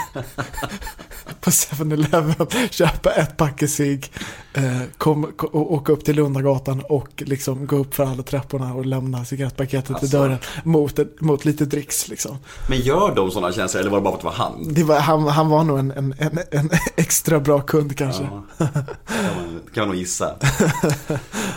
på 1.40 1.50
7-Eleven, 1.50 2.34
köpa 2.70 3.10
ett 3.10 3.36
packe 3.36 3.68
cigg, 3.68 4.12
eh, 4.54 4.80
kom, 4.98 5.32
ko- 5.36 5.46
och 5.46 5.72
åka 5.72 5.92
upp 5.92 6.04
till 6.04 6.16
Lundagatan 6.16 6.82
och 6.88 7.08
liksom 7.26 7.66
gå 7.66 7.76
upp 7.76 7.94
för 7.94 8.04
alla 8.04 8.22
trapporna 8.22 8.74
och 8.74 8.86
lämna 8.86 9.24
cigarettpaketet 9.24 9.90
Alltså. 9.90 10.00
till 10.06 10.10
dörren 10.18 10.38
mot, 10.64 10.98
mot 11.20 11.44
lite 11.44 11.64
dricks 11.64 12.08
liksom. 12.08 12.38
Men 12.68 12.78
gör 12.80 13.14
de 13.14 13.30
sådana 13.30 13.52
tjänster 13.52 13.80
eller 13.80 13.90
var 13.90 13.98
det 13.98 14.02
bara 14.04 14.20
för 14.20 14.28
att 14.28 14.36
det 14.36 14.42
var 14.42 14.46
han? 14.48 14.74
Det 14.74 14.82
var, 14.84 15.00
han, 15.00 15.26
han 15.28 15.48
var 15.48 15.64
nog 15.64 15.78
en, 15.78 15.90
en, 15.90 16.14
en, 16.18 16.38
en 16.50 16.70
extra 16.96 17.40
bra 17.40 17.60
kund 17.60 17.96
kanske. 17.98 18.22
Ja, 18.22 18.42
kan 18.58 18.68
man, 19.36 19.60
kan 19.74 19.80
man 19.80 19.88
nog 19.88 19.96
gissa. 19.96 20.34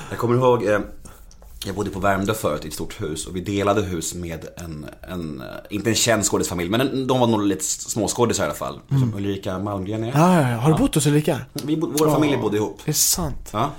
Jag 0.09 0.17
kommer 0.17 0.35
ihåg, 0.35 0.63
eh, 0.65 0.79
jag 1.65 1.75
bodde 1.75 1.89
på 1.89 1.99
Värmdö 1.99 2.33
förut 2.33 2.65
i 2.65 2.67
ett 2.67 2.73
stort 2.73 3.01
hus 3.01 3.25
och 3.27 3.35
vi 3.35 3.41
delade 3.41 3.81
hus 3.81 4.15
med 4.15 4.47
en, 4.57 4.85
en 5.01 5.41
eh, 5.41 5.47
inte 5.69 5.89
en 5.89 5.95
känd 5.95 6.23
skådisfamilj, 6.23 6.69
men 6.69 6.81
en, 6.81 7.07
de 7.07 7.19
var 7.19 7.27
nog 7.27 7.43
lite 7.43 7.63
småskådisar 7.63 8.43
i 8.43 8.45
alla 8.45 8.55
fall. 8.55 8.79
Som 8.89 9.13
Ulrika 9.15 9.59
Malmgren 9.59 10.03
är. 10.03 10.07
Ja, 10.07 10.41
ja, 10.41 10.49
ja. 10.49 10.57
Har 10.57 10.71
du 10.71 10.77
bott 10.77 10.95
hos 10.95 11.05
Ulrika? 11.07 11.39
Vi, 11.53 11.75
våra 11.75 12.11
familjer 12.11 12.37
bodde 12.37 12.57
ihop. 12.57 12.81
Det 12.85 12.91
är 12.91 12.93
sant. 12.93 13.49
Ja. 13.53 13.71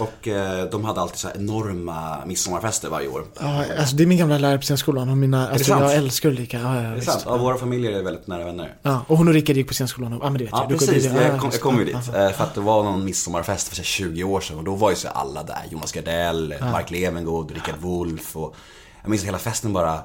Och 0.00 0.28
eh, 0.28 0.64
de 0.70 0.84
hade 0.84 1.00
alltid 1.00 1.18
så 1.18 1.28
enorma 1.34 2.24
midsommarfester 2.26 2.88
varje 2.88 3.08
år. 3.08 3.24
Ja, 3.40 3.64
alltså 3.78 3.96
det 3.96 4.02
är 4.02 4.06
min 4.06 4.18
gamla 4.18 4.38
lärare 4.38 4.58
på 4.58 4.62
scenskolan 4.62 5.08
och 5.08 5.16
mina, 5.16 5.48
alltså 5.48 5.64
sant? 5.64 5.80
jag 5.82 5.94
älskar 5.94 6.28
Ulrika. 6.28 6.58
Ja, 6.60 6.74
ja, 6.74 6.80
är 6.80 7.00
sant, 7.00 7.22
ja, 7.26 7.36
våra 7.36 7.56
familjer 7.58 7.92
är 7.92 8.02
väldigt 8.02 8.26
nära 8.26 8.44
vänner. 8.44 8.74
Ja, 8.82 9.04
och 9.08 9.18
hon 9.18 9.28
och 9.28 9.34
Rickard 9.34 9.56
gick 9.56 9.68
på 9.68 9.74
scenskolan. 9.74 10.12
och- 10.12 10.24
Ja, 10.24 10.30
men 10.30 10.38
det 10.38 10.44
vet 10.44 10.52
Ja 10.52 10.66
jag. 10.70 10.78
Precis, 10.78 11.04
det- 11.04 11.14
ja, 11.14 11.22
jag 11.22 11.40
kom, 11.40 11.50
jag 11.52 11.60
kom 11.60 11.78
ju 11.78 11.84
dit. 11.84 11.96
ja. 12.14 12.26
eh, 12.26 12.32
För 12.32 12.44
att 12.44 12.54
det 12.54 12.60
var 12.60 12.82
någon 12.82 13.04
midsommarfest 13.04 13.68
för 13.68 13.76
så 13.76 13.80
här 13.82 13.86
20 13.86 14.24
år 14.24 14.40
sedan 14.40 14.58
och 14.58 14.64
då 14.64 14.74
var 14.74 14.90
ju 14.90 14.96
så 14.96 15.08
alla 15.08 15.42
där. 15.42 15.62
Jonas 15.70 15.92
Gardell, 15.92 16.54
Mark 16.60 16.90
Levengood, 16.90 17.50
Rickard 17.50 17.76
Wolff 17.80 18.36
och 18.36 18.56
Jag 19.02 19.10
minns 19.10 19.22
att 19.22 19.28
hela 19.28 19.38
festen 19.38 19.72
bara 19.72 20.00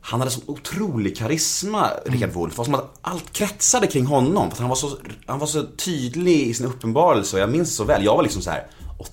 Han 0.00 0.20
hade 0.20 0.30
sån 0.32 0.42
otrolig 0.46 1.16
karisma, 1.16 1.90
Rickard 2.06 2.30
Wolff. 2.30 2.54
Det 2.54 2.58
var 2.58 2.64
som 2.64 2.74
att 2.74 2.98
allt 3.02 3.32
kretsade 3.32 3.86
kring 3.86 4.06
honom. 4.06 4.50
För 4.50 4.58
han 4.58 4.68
var 4.68 4.76
så, 4.76 4.90
han 5.26 5.38
var 5.38 5.46
så 5.46 5.62
tydlig 5.76 6.40
i 6.40 6.54
sin 6.54 6.66
uppenbarelse 6.66 7.36
och 7.36 7.42
jag 7.42 7.50
minns 7.50 7.76
så 7.76 7.84
väl. 7.84 8.04
Jag 8.04 8.16
var 8.16 8.22
liksom 8.22 8.42
så 8.42 8.50
här 8.50 8.66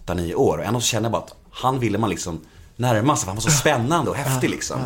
8-9 0.06 0.34
år 0.34 0.58
och 0.58 0.64
ändå 0.64 0.80
så 0.80 0.86
kände 0.86 1.06
jag 1.06 1.12
bara 1.12 1.22
att 1.22 1.36
han 1.52 1.80
ville 1.80 1.98
man 1.98 2.10
liksom 2.10 2.40
närma 2.76 3.16
sig 3.16 3.22
för 3.26 3.28
han 3.28 3.36
var 3.36 3.42
så 3.42 3.52
spännande 3.60 4.12
och 4.12 4.18
häftig 4.18 4.50
liksom. 4.50 4.80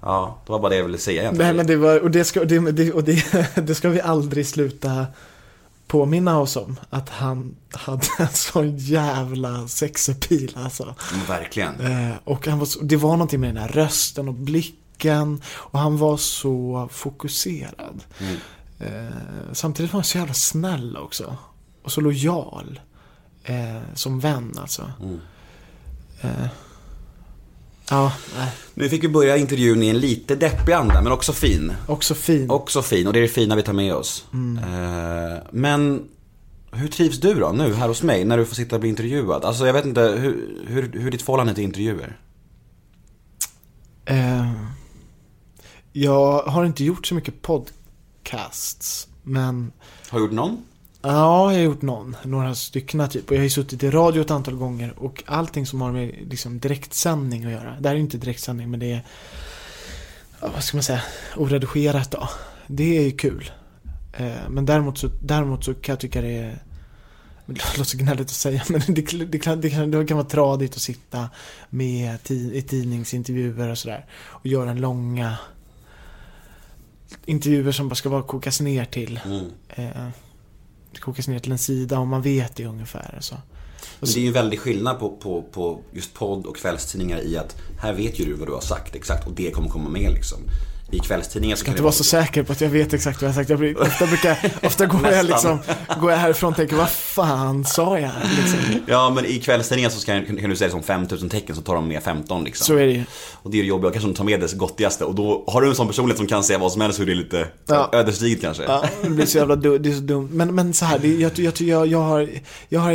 Ja, 0.00 0.38
det 0.46 0.52
var 0.52 0.58
bara 0.58 0.68
det 0.68 0.76
jag 0.76 0.84
ville 0.84 0.98
säga 0.98 1.22
egentligen. 1.22 1.46
Nej 1.46 1.56
men 1.56 1.66
det 1.66 1.76
var, 1.76 2.00
och 2.00 2.10
det 2.10 2.24
ska, 2.24 2.44
det, 2.44 2.92
och 2.92 3.04
det, 3.04 3.24
det 3.66 3.74
ska 3.74 3.88
vi 3.88 4.00
aldrig 4.00 4.46
sluta 4.46 5.06
påminna 5.92 6.40
oss 6.40 6.56
om. 6.56 6.80
Att 6.90 7.08
han 7.08 7.56
hade 7.70 8.06
en 8.18 8.28
sån 8.28 8.76
jävla 8.76 9.68
sexapil 9.68 10.56
alltså. 10.56 10.94
Men 11.12 11.26
verkligen. 11.26 11.80
Eh, 11.80 12.14
och 12.24 12.46
han 12.46 12.58
var 12.58 12.66
så, 12.66 12.80
det 12.82 12.96
var 12.96 13.10
någonting 13.10 13.40
med 13.40 13.54
den 13.54 13.62
här 13.62 13.68
rösten 13.68 14.28
och 14.28 14.34
blicken. 14.34 15.42
Och 15.46 15.78
han 15.78 15.98
var 15.98 16.16
så 16.16 16.88
fokuserad. 16.92 18.04
Mm. 18.18 18.36
Eh, 18.78 19.16
samtidigt 19.52 19.92
var 19.92 19.98
han 19.98 20.04
så 20.04 20.18
jävla 20.18 20.34
snäll 20.34 20.96
också. 20.96 21.36
Och 21.82 21.92
så 21.92 22.00
lojal. 22.00 22.80
Eh, 23.44 23.80
som 23.94 24.20
vän 24.20 24.54
alltså. 24.58 24.90
Mm. 25.02 25.20
Eh, 26.20 26.46
ja, 27.90 28.12
nej. 28.36 28.48
Nu 28.74 28.88
fick 28.88 29.04
vi 29.04 29.08
börja 29.08 29.36
intervjun 29.36 29.82
i 29.82 29.88
en 29.88 29.98
lite 29.98 30.34
deppig 30.34 30.72
anda, 30.72 31.02
men 31.02 31.12
också 31.12 31.32
fin. 31.32 31.72
Också 31.86 32.14
fin. 32.14 32.50
Också 32.50 32.82
fin, 32.82 33.06
och 33.06 33.12
det 33.12 33.18
är 33.18 33.22
det 33.22 33.28
fina 33.28 33.56
vi 33.56 33.62
tar 33.62 33.72
med 33.72 33.94
oss. 33.94 34.24
Eh, 34.32 35.42
men 35.50 36.08
hur 36.72 36.88
trivs 36.88 37.20
du 37.20 37.34
då, 37.34 37.52
nu 37.52 37.74
här 37.74 37.88
hos 37.88 38.02
mig, 38.02 38.24
när 38.24 38.38
du 38.38 38.44
får 38.46 38.54
sitta 38.54 38.76
och 38.76 38.80
bli 38.80 38.88
intervjuad? 38.90 39.44
Alltså 39.44 39.66
jag 39.66 39.72
vet 39.72 39.84
inte, 39.84 40.00
hur, 40.00 40.58
hur, 40.66 40.92
hur 40.92 41.06
är 41.06 41.10
ditt 41.10 41.22
förhållande 41.22 41.54
till 41.54 41.64
intervjuer? 41.64 42.18
Eh, 44.04 44.52
jag 45.92 46.42
har 46.42 46.64
inte 46.64 46.84
gjort 46.84 47.06
så 47.06 47.14
mycket 47.14 47.42
podcasts. 47.42 49.08
Men 49.22 49.72
Har 50.08 50.18
du 50.18 50.24
gjort 50.24 50.34
någon? 50.34 50.64
Ja, 51.02 51.52
jag 51.52 51.58
har 51.58 51.64
gjort 51.64 51.82
någon. 51.82 52.16
Några 52.22 52.54
stycken 52.54 53.08
typ. 53.08 53.30
Och 53.30 53.32
jag 53.32 53.40
har 53.40 53.44
ju 53.44 53.50
suttit 53.50 53.82
i 53.82 53.90
radio 53.90 54.22
ett 54.22 54.30
antal 54.30 54.54
gånger. 54.54 54.94
Och 54.96 55.22
allting 55.26 55.66
som 55.66 55.80
har 55.80 55.92
med 55.92 56.14
liksom, 56.30 56.58
direktsändning 56.58 57.44
att 57.44 57.52
göra. 57.52 57.76
Det 57.80 57.88
här 57.88 57.96
är 57.96 58.00
inte 58.00 58.18
direktsändning 58.18 58.70
men 58.70 58.80
det 58.80 58.92
är, 58.92 59.02
vad 60.40 60.64
ska 60.64 60.76
man 60.76 60.82
säga, 60.82 61.02
oredigerat 61.36 62.10
då. 62.10 62.28
Det 62.66 62.98
är 62.98 63.02
ju 63.02 63.10
kul. 63.10 63.50
Eh, 64.12 64.48
men 64.50 64.66
däremot 64.66 64.98
så, 64.98 65.08
däremot 65.22 65.64
så 65.64 65.74
kan 65.74 65.92
jag 65.92 66.00
tycka 66.00 66.20
det 66.20 66.36
är 66.36 66.58
det 67.46 67.52
låter 67.78 67.84
så 67.84 67.98
gnälligt 67.98 68.26
att 68.26 68.30
säga, 68.30 68.62
men 68.68 68.80
det, 68.86 69.02
det, 69.24 69.38
kan, 69.38 69.60
det, 69.60 69.70
kan, 69.70 69.90
det 69.90 70.04
kan 70.06 70.16
vara 70.16 70.28
tradigt 70.28 70.74
att 70.74 70.82
sitta 70.82 71.30
med 71.70 72.18
i 72.30 72.62
tidningsintervjuer 72.62 73.68
och 73.68 73.78
sådär. 73.78 74.06
Och 74.12 74.46
göra 74.46 74.70
en 74.70 74.80
långa 74.80 75.36
intervjuer 77.24 77.72
som 77.72 77.88
bara 77.88 77.94
ska 77.94 78.08
vara 78.08 78.22
kokas 78.22 78.60
ner 78.60 78.84
till. 78.84 79.20
Mm. 79.24 79.46
Eh, 79.68 80.08
kokas 81.00 81.28
ner 81.28 81.38
till 81.38 81.52
en 81.52 81.58
sida 81.58 81.98
och 81.98 82.06
man 82.06 82.22
vet 82.22 82.56
det 82.56 82.64
ungefär. 82.66 83.18
Så. 83.20 83.34
Men 84.00 84.10
det 84.10 84.16
är 84.16 84.22
ju 84.22 84.26
en 84.26 84.32
väldig 84.32 84.60
skillnad 84.60 84.98
på, 84.98 85.16
på, 85.16 85.42
på 85.42 85.80
just 85.92 86.14
podd 86.14 86.46
och 86.46 86.56
kvällstidningar 86.56 87.20
i 87.20 87.36
att 87.36 87.56
här 87.78 87.92
vet 87.92 88.20
ju 88.20 88.24
du 88.24 88.32
vad 88.32 88.48
du 88.48 88.52
har 88.52 88.60
sagt 88.60 88.94
exakt 88.94 89.26
och 89.26 89.32
det 89.32 89.50
kommer 89.50 89.68
komma 89.68 89.90
med 89.90 90.12
liksom. 90.12 90.38
I 90.92 90.98
kvällstidningar 90.98 91.56
så 91.56 91.60
Jag 91.60 91.64
kan 91.66 91.72
inte 91.72 91.82
vara 91.82 91.92
så 91.92 92.04
säker 92.04 92.42
på 92.42 92.52
att 92.52 92.60
jag 92.60 92.68
vet 92.68 92.94
exakt 92.94 93.22
vad 93.22 93.28
jag 93.28 93.34
har 93.34 93.40
sagt. 93.40 93.50
Jag 93.50 93.58
blir, 93.58 93.80
ofta, 93.82 94.06
brukar, 94.06 94.38
ofta 94.62 94.86
går, 94.86 95.06
jag 95.12 95.26
liksom, 95.26 95.58
går 96.00 96.10
jag 96.10 96.18
härifrån 96.18 96.50
och 96.50 96.56
tänker, 96.56 96.76
vad 96.76 96.90
fan 96.90 97.64
sa 97.64 97.98
jag? 97.98 98.10
Liksom. 98.40 98.58
Ja 98.86 99.10
men 99.10 99.24
i 99.26 99.38
kvällstidningar 99.38 99.90
så 99.90 100.00
ska, 100.00 100.20
kan 100.24 100.50
du 100.50 100.56
säga 100.56 100.70
som 100.70 100.82
5000 100.82 101.28
tecken 101.28 101.56
så 101.56 101.62
tar 101.62 101.74
de 101.74 101.88
med 101.88 102.02
15 102.02 102.44
liksom. 102.44 102.64
Så 102.66 102.74
är 102.76 102.86
det 102.86 102.92
ju. 102.92 103.04
Och 103.32 103.50
det 103.50 103.58
är 103.58 103.62
det 103.62 103.68
jobbiga, 103.68 103.90
kanske 103.92 104.08
de 104.08 104.14
tar 104.14 104.24
med 104.24 104.40
det 104.40 104.54
gottigaste 104.56 105.04
och 105.04 105.14
då 105.14 105.44
har 105.46 105.62
du 105.62 105.68
en 105.68 105.74
sån 105.74 105.86
personlighet 105.86 106.18
som 106.18 106.26
kan 106.26 106.44
säga 106.44 106.58
vad 106.58 106.72
som 106.72 106.80
helst 106.80 106.96
så 106.96 107.02
är 107.02 107.06
det 107.06 107.14
lite 107.14 107.48
Ja. 107.66 107.90
ödesdigert 107.92 108.40
kanske. 108.40 108.62
Ja, 108.62 108.84
det 109.02 109.10
blir 109.10 109.26
så 109.26 109.38
jävla 109.38 109.56
dumt. 109.56 109.78
Det 109.78 109.90
är 109.90 109.94
så 109.94 110.00
dumt. 110.00 110.28
Men, 110.32 110.54
men 110.54 110.74
så 110.74 110.84
här, 110.84 110.98
det, 110.98 111.08
jag, 111.08 111.38
jag, 111.38 111.60
jag, 111.60 111.86
jag, 111.86 111.98
har, 112.02 112.28
jag 112.68 112.80
har, 112.80 112.90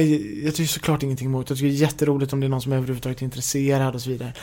jag 0.45 0.55
tycker 0.55 0.67
såklart 0.73 1.03
ingenting 1.03 1.27
emot. 1.27 1.49
Jag 1.49 1.57
tycker 1.57 1.69
det 1.69 1.75
är 1.75 1.81
jätteroligt 1.81 2.33
om 2.33 2.39
det 2.39 2.45
är 2.47 2.49
någon 2.49 2.61
som 2.61 2.71
är 2.71 2.75
överhuvudtaget 2.77 3.21
är 3.21 3.25
intresserad 3.25 3.95
och 3.95 4.01
så 4.01 4.09
vidare. 4.09 4.33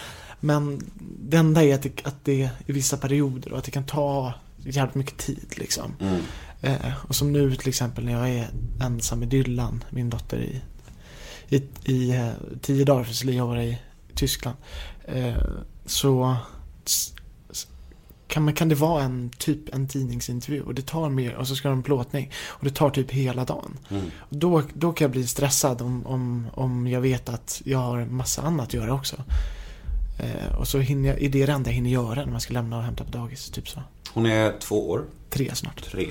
Men 0.45 0.81
det 1.29 1.37
enda 1.37 1.65
är 1.65 1.75
att 1.75 1.83
det, 1.83 2.07
att 2.07 2.25
det 2.25 2.51
i 2.67 2.73
vissa 2.73 2.97
perioder 2.97 3.53
och 3.53 3.59
att 3.59 3.65
det 3.65 3.71
kan 3.71 3.87
ta 3.87 4.35
jävligt 4.59 4.95
mycket 4.95 5.17
tid 5.17 5.55
liksom. 5.57 5.97
Mm. 6.01 6.21
Eh, 6.61 6.93
och 7.09 7.17
som 7.17 7.33
nu 7.33 7.57
till 7.57 7.69
exempel 7.69 8.05
när 8.05 8.13
jag 8.13 8.29
är 8.29 8.49
ensam 8.81 9.19
med 9.19 9.29
Dylan, 9.29 9.85
min 9.91 10.11
dotter 10.11 10.39
i, 10.39 10.63
i, 11.49 11.63
i 11.85 12.11
eh, 12.11 12.31
tio 12.61 12.85
dagar 12.85 13.05
för 13.05 13.15
Celia 13.15 13.39
jobbar 13.39 13.57
i 13.57 13.79
Tyskland. 14.15 14.57
Eh, 15.05 15.43
så 15.87 16.37
kan, 18.29 18.43
man, 18.43 18.55
kan 18.55 18.69
det 18.69 18.75
vara 18.75 19.03
en 19.03 19.31
typ 19.39 19.75
en 19.75 19.89
tidningsintervju 19.89 20.63
och 20.63 20.75
det 20.75 20.87
tar 20.87 21.09
mer, 21.09 21.35
och 21.35 21.49
så 21.49 21.57
ska 21.57 21.69
de 21.69 21.83
plåtning 21.83 22.31
och 22.47 22.65
det 22.65 22.71
tar 22.71 22.91
typ 22.91 23.11
hela 23.11 23.45
dagen. 23.45 23.79
Mm. 23.91 24.05
Och 24.19 24.37
Då, 24.37 24.63
då 24.75 24.93
kan 24.93 25.05
jag 25.05 25.11
bli 25.11 25.27
stressad 25.27 25.83
om, 25.83 26.07
om, 26.07 26.47
om 26.55 26.87
jag 26.87 27.01
vet 27.01 27.29
att 27.29 27.63
jag 27.65 27.79
har 27.79 28.05
massa 28.05 28.43
annat 28.43 28.67
att 28.67 28.75
göra 28.75 28.95
också. 28.95 29.17
Eh, 30.19 30.55
och 30.59 30.69
så 30.69 30.79
hinner 30.79 31.09
jag, 31.09 31.23
är 31.23 31.29
det 31.29 31.47
det 31.47 31.53
enda 31.53 31.71
jag 31.71 31.75
hinner 31.75 31.91
göra 31.91 32.15
när 32.25 32.33
man 32.33 32.41
ska 32.41 32.55
lämna 32.55 32.77
och 32.77 32.83
hämta 32.83 33.05
på 33.05 33.11
dagis, 33.11 33.51
typ 33.51 33.69
så. 33.69 33.83
Hon 34.13 34.27
är 34.27 34.59
två 34.61 34.91
år, 34.91 35.05
Tre 35.31 35.55
snart. 35.55 35.83
tre. 35.91 36.07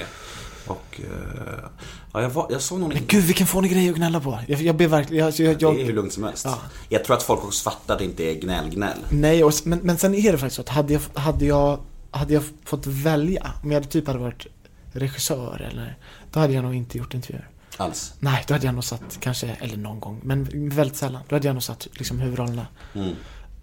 Och 0.67 0.99
eh, 0.99 1.69
ja, 2.13 2.21
jag, 2.21 2.29
var, 2.29 2.47
jag 2.51 2.61
såg 2.61 2.79
någon... 2.79 2.89
Men 2.89 3.05
gud 3.07 3.23
vilken 3.23 3.47
fånig 3.47 3.71
grej 3.71 3.89
att 3.89 3.95
gnälla 3.95 4.19
på. 4.19 4.39
Jag, 4.47 4.61
jag 4.61 4.75
ber 4.75 4.87
verkligen, 4.87 5.25
jag, 5.25 5.33
jag, 5.39 5.59
Det 5.59 5.65
är 5.65 5.71
hur 5.71 5.85
jag, 5.85 5.95
lugnt 5.95 6.13
som 6.13 6.23
helst. 6.23 6.45
Ja. 6.45 6.59
Jag 6.89 7.03
tror 7.03 7.15
att 7.15 7.23
folk 7.23 7.43
också 7.43 7.69
fattar 7.69 7.93
att 7.93 7.99
det 7.99 8.05
inte 8.05 8.23
är 8.23 8.33
gnäll-gnäll. 8.33 8.97
Nej, 9.09 9.43
och, 9.43 9.53
men, 9.63 9.79
men 9.79 9.97
sen 9.97 10.15
är 10.15 10.31
det 10.31 10.37
faktiskt 10.37 10.55
så 10.55 10.61
att 10.61 10.69
hade 10.69 10.93
jag, 10.93 11.01
hade 11.13 11.45
jag, 11.45 11.79
hade 12.11 12.33
jag 12.33 12.43
fått 12.65 12.87
välja, 12.87 13.51
om 13.63 13.71
jag 13.71 13.79
hade 13.79 13.91
typ 13.91 14.07
hade 14.07 14.19
varit 14.19 14.47
regissör 14.93 15.67
eller, 15.71 15.97
då 16.31 16.39
hade 16.39 16.53
jag 16.53 16.63
nog 16.63 16.75
inte 16.75 16.97
gjort 16.97 17.13
intervjuer. 17.13 17.49
Alls. 17.77 18.13
Nej, 18.19 18.43
då 18.47 18.53
hade 18.53 18.65
jag 18.65 18.75
nog 18.75 18.83
satt 18.83 19.17
kanske, 19.19 19.47
eller 19.47 19.77
någon 19.77 19.99
gång, 19.99 20.21
men 20.23 20.69
väldigt 20.69 20.97
sällan. 20.97 21.21
Då 21.29 21.35
hade 21.35 21.47
jag 21.47 21.53
nog 21.53 21.63
satt 21.63 21.87
liksom 21.91 22.19
huvudrollerna. 22.19 22.67
Mm. 22.95 23.15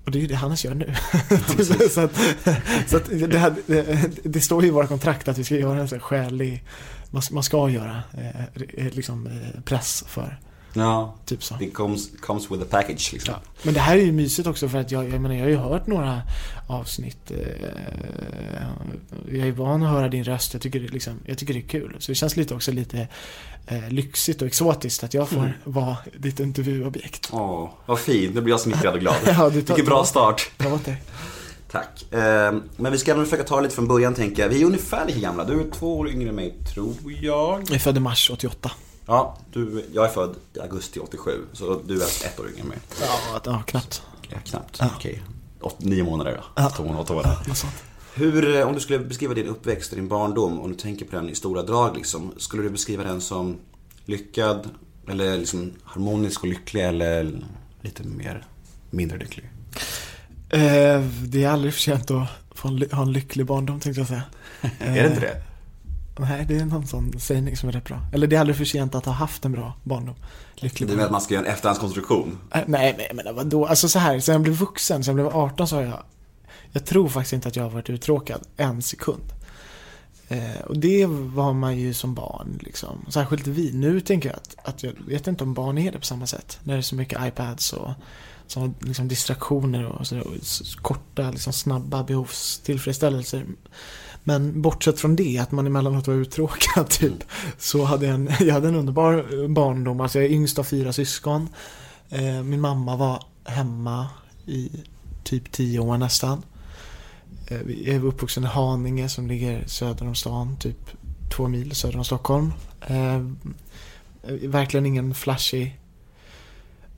Och 0.05 0.11
det 0.11 0.19
är 0.19 0.21
ju 0.21 0.27
det 0.27 0.35
Hannes 0.35 0.65
gör 0.65 0.75
nu. 0.75 0.95
så 1.91 2.01
att, 2.01 2.17
så 2.87 2.97
att 2.97 3.31
det, 3.31 3.39
hade, 3.39 3.61
det, 3.67 4.11
det 4.25 4.41
står 4.41 4.63
ju 4.63 4.69
i 4.69 4.71
våra 4.71 4.87
kontrakt 4.87 5.29
att 5.29 5.39
vi 5.39 5.45
ska 5.45 5.57
göra 5.57 5.81
en 5.81 5.89
här 5.89 5.99
skälig, 5.99 6.65
man, 7.11 7.23
man 7.31 7.43
ska 7.43 7.69
göra 7.69 8.03
eh, 8.77 8.91
liksom 8.91 9.27
eh, 9.27 9.61
press 9.65 10.05
för, 10.07 10.39
Ja, 10.73 11.15
typ 11.27 11.43
så. 11.45 11.55
det 11.59 11.71
comes, 11.71 12.11
comes 12.21 12.51
with 12.51 12.63
a 12.63 12.67
package 12.71 13.13
liksom. 13.13 13.35
Ja. 13.35 13.51
Men 13.63 13.75
det 13.75 13.81
här 13.81 13.97
är 13.97 14.01
ju 14.03 14.13
mysigt 14.13 14.49
också 14.49 14.69
för 14.69 14.79
att 14.79 14.91
jag, 14.91 15.05
jag 15.09 15.21
menar 15.21 15.35
jag 15.35 15.43
har 15.43 15.49
ju 15.51 15.57
hört 15.57 15.87
några 15.87 16.23
avsnitt. 16.67 17.31
Eh, 17.31 17.37
jag 19.39 19.49
är 19.49 19.53
van 19.53 19.83
att 19.83 19.91
höra 19.91 20.09
din 20.09 20.25
röst. 20.25 20.53
Jag 20.53 20.63
tycker, 20.63 20.81
det, 20.81 20.89
liksom, 20.89 21.15
jag 21.25 21.39
tycker 21.39 21.55
det 21.55 21.61
är 21.61 21.69
kul. 21.69 21.97
Så 21.99 22.11
det 22.13 22.15
känns 22.17 22.37
lite 22.37 22.55
också 22.55 22.73
lite 22.73 23.09
eh, 23.67 23.89
lyxigt 23.89 24.43
och 24.43 24.47
exotiskt 24.49 25.05
att 25.05 25.15
jag 25.15 25.29
får 25.29 25.37
Mm. 25.41 25.51
vara 25.65 25.97
ditt 26.19 26.41
intervjuobjekt. 26.41 27.29
Åh, 27.33 27.71
vad 27.87 27.99
fint. 27.99 28.35
Nu 28.35 28.41
blir 28.41 28.53
jag 28.53 28.61
smickrad 28.61 28.95
och 28.95 29.01
glad. 29.01 29.15
Ja, 29.27 29.45
du 29.51 29.61
Vilken 29.61 29.85
bra 29.85 30.05
start. 30.05 30.51
Ta 30.57 30.73
åt 30.75 30.85
dig. 30.85 31.03
Tack. 31.71 32.13
Eh, 32.13 32.53
men 32.77 32.93
vi 32.93 32.99
ska 32.99 33.15
nog 33.15 33.25
försöka 33.25 33.45
ta 33.45 33.57
det 33.57 33.63
lite 33.63 33.75
från 33.75 33.89
början 33.89 34.15
tänker 34.15 34.43
jag. 34.43 34.49
Vi 34.49 34.63
är 34.63 34.67
ungefär 34.67 35.07
lika 35.07 35.21
gamla. 35.21 35.45
Du 35.45 35.61
är 35.61 35.71
två 35.71 35.99
år 35.99 36.09
yngre 36.11 36.29
än 36.29 36.35
mig, 36.35 36.55
tror 36.75 36.95
jag. 37.05 37.61
Jag 37.61 37.71
är 37.75 37.79
född 37.79 37.97
i 37.97 38.01
mars 38.01 38.31
88. 38.33 38.71
Ja, 39.11 39.37
du, 39.53 39.85
jag 39.93 40.05
är 40.05 40.09
född 40.09 40.37
i 40.55 40.61
augusti 40.61 41.01
87. 41.01 41.31
Så 41.53 41.81
du 41.87 42.03
är 42.03 42.07
ett 42.07 42.41
år 42.41 42.49
yngre 42.49 42.61
än 42.61 42.69
mig. 42.69 42.79
Ja, 43.01 43.41
ja 43.45 43.63
knappt. 43.67 44.03
Ja, 44.29 44.39
knappt. 44.45 44.77
Ja. 44.81 44.91
Okej. 44.97 45.23
Åt, 45.61 45.81
nio 45.81 46.05
månader 46.05 46.37
då. 46.37 46.63
Ja. 46.63 46.71
Två 46.71 46.85
månader, 46.85 47.17
åtta. 47.17 47.37
Något 47.49 47.57
sånt. 47.57 47.75
Hur, 48.15 48.57
eh, 48.57 48.69
om 48.69 48.75
du 48.75 48.81
skulle 48.81 48.99
beskriva 48.99 49.35
din 49.35 49.47
uppväxt 49.47 49.93
och 49.93 49.97
din 49.97 50.09
barndom, 50.09 50.61
om 50.61 50.71
du 50.71 50.77
tänker 50.77 51.05
på 51.05 51.17
den 51.17 51.29
i 51.29 51.35
stora 51.35 51.63
drag 51.63 51.97
liksom. 51.97 52.33
Skulle 52.37 52.63
du 52.63 52.71
beskriva 52.71 53.05
den 53.05 53.21
som 53.21 53.57
lyckad, 54.05 54.69
eller 55.09 55.39
liksom 55.39 55.73
harmonisk 55.85 56.43
och 56.43 56.49
lycklig, 56.49 56.85
eller 56.85 57.45
lite 57.81 58.03
mer 58.03 58.47
mindre 58.91 59.19
lycklig? 59.19 59.51
Eh, 60.49 61.01
det 61.23 61.45
är 61.45 61.49
aldrig 61.49 61.75
för 61.75 61.81
sent 61.81 62.11
att 62.11 62.29
ha 62.93 63.03
en 63.03 63.13
lycklig 63.13 63.47
barndom 63.47 63.81
tänkte 63.81 64.01
jag 64.01 64.09
säga. 64.09 64.23
är 64.79 65.03
det 65.03 65.09
inte 65.09 65.21
det? 65.21 65.50
Nej, 66.21 66.45
det 66.49 66.57
är 66.57 66.65
någon 66.65 66.87
sån 66.87 67.21
sägning 67.21 67.57
som 67.57 67.69
är 67.69 67.73
rätt 67.73 67.85
bra. 67.85 68.01
Eller 68.13 68.27
det 68.27 68.37
är 68.37 68.41
aldrig 68.41 68.57
för 68.57 68.65
sent 68.65 68.95
att 68.95 69.07
ha 69.07 69.13
haft 69.13 69.45
en 69.45 69.53
bra 69.53 69.77
barndom. 69.85 70.15
Lycklig 70.55 70.89
Du 70.89 70.95
menar 70.95 71.07
att 71.07 71.13
man 71.13 71.21
ska 71.21 71.35
göra 71.35 71.47
en 71.47 71.53
efterhandskonstruktion? 71.53 72.39
Äh, 72.55 72.61
Nej, 72.67 73.11
men 73.15 73.35
vadå? 73.35 73.67
Alltså 73.67 73.89
så 73.89 73.99
här, 73.99 74.21
sen 74.21 74.33
jag 74.33 74.43
blev 74.43 74.55
vuxen, 74.55 75.05
sen 75.05 75.17
jag 75.17 75.27
blev 75.27 75.41
18 75.43 75.69
så 75.69 75.77
har 75.77 75.83
jag 75.83 76.03
Jag 76.73 76.85
tror 76.85 77.09
faktiskt 77.09 77.33
inte 77.33 77.49
att 77.49 77.57
jag 77.57 77.63
har 77.63 77.71
varit 77.71 77.91
uttråkad 77.91 78.43
en 78.57 78.83
sekund. 78.83 79.33
Eh, 80.29 80.61
och 80.67 80.79
det 80.79 81.07
var 81.07 81.53
man 81.53 81.79
ju 81.79 81.95
som 81.95 82.15
barn 82.15 82.59
liksom. 82.61 83.07
Särskilt 83.09 83.47
vi. 83.47 83.73
Nu 83.73 84.01
tänker 84.01 84.29
jag 84.29 84.37
att, 84.37 84.69
att 84.69 84.83
jag 84.83 84.93
vet 85.07 85.27
inte 85.27 85.45
om 85.45 85.55
barn 85.55 85.79
är 85.79 85.93
det 85.93 85.99
på 85.99 86.05
samma 86.05 86.27
sätt. 86.27 86.59
När 86.63 86.75
det 86.75 86.81
är 86.81 86.83
så 86.83 86.95
mycket 86.95 87.27
iPads 87.27 87.73
och 87.73 87.91
så 88.47 88.73
liksom 88.81 89.09
distraktioner 89.09 89.87
och, 89.87 90.07
så, 90.07 90.21
och 90.21 90.35
korta, 90.83 91.31
liksom 91.31 91.53
snabba 91.53 92.03
behovstillfredsställelser. 92.03 93.47
Men 94.25 94.63
bortsett 94.63 95.01
från 95.01 95.17
det, 95.17 95.39
att 95.39 95.53
man 95.53 95.67
emellanåt 95.67 96.07
var 96.07 96.15
uttråkad 96.15 96.89
typ. 96.91 97.25
Så 97.59 97.85
hade 97.85 98.07
jag 98.07 98.15
en, 98.15 98.31
jag 98.41 98.55
hade 98.55 98.69
en 98.69 98.75
underbar 98.75 99.43
eh, 99.43 99.49
barndom. 99.49 100.01
Alltså 100.01 100.19
jag 100.19 100.27
är 100.27 100.31
yngst 100.31 100.59
av 100.59 100.65
fyra 100.65 100.93
syskon. 100.93 101.49
Eh, 102.11 102.43
min 102.43 102.61
mamma 102.61 102.97
var 102.97 103.25
hemma 103.45 104.09
i 104.47 104.71
typ 105.25 105.53
tio 105.53 105.79
år 105.79 105.99
nästan. 105.99 106.43
Eh, 107.47 107.61
jag 107.61 107.95
är 107.95 108.05
uppvuxen 108.05 108.45
i 108.45 108.47
Haninge 108.47 109.09
som 109.09 109.27
ligger 109.27 109.67
söder 109.67 110.07
om 110.07 110.15
stan, 110.15 110.57
typ 110.61 110.91
två 111.37 111.49
mil 111.49 111.75
söder 111.75 111.99
om 111.99 112.05
Stockholm. 112.05 112.53
Eh, 112.81 113.27
verkligen 114.43 114.87
ingen 114.87 115.15
flashig 115.15 115.81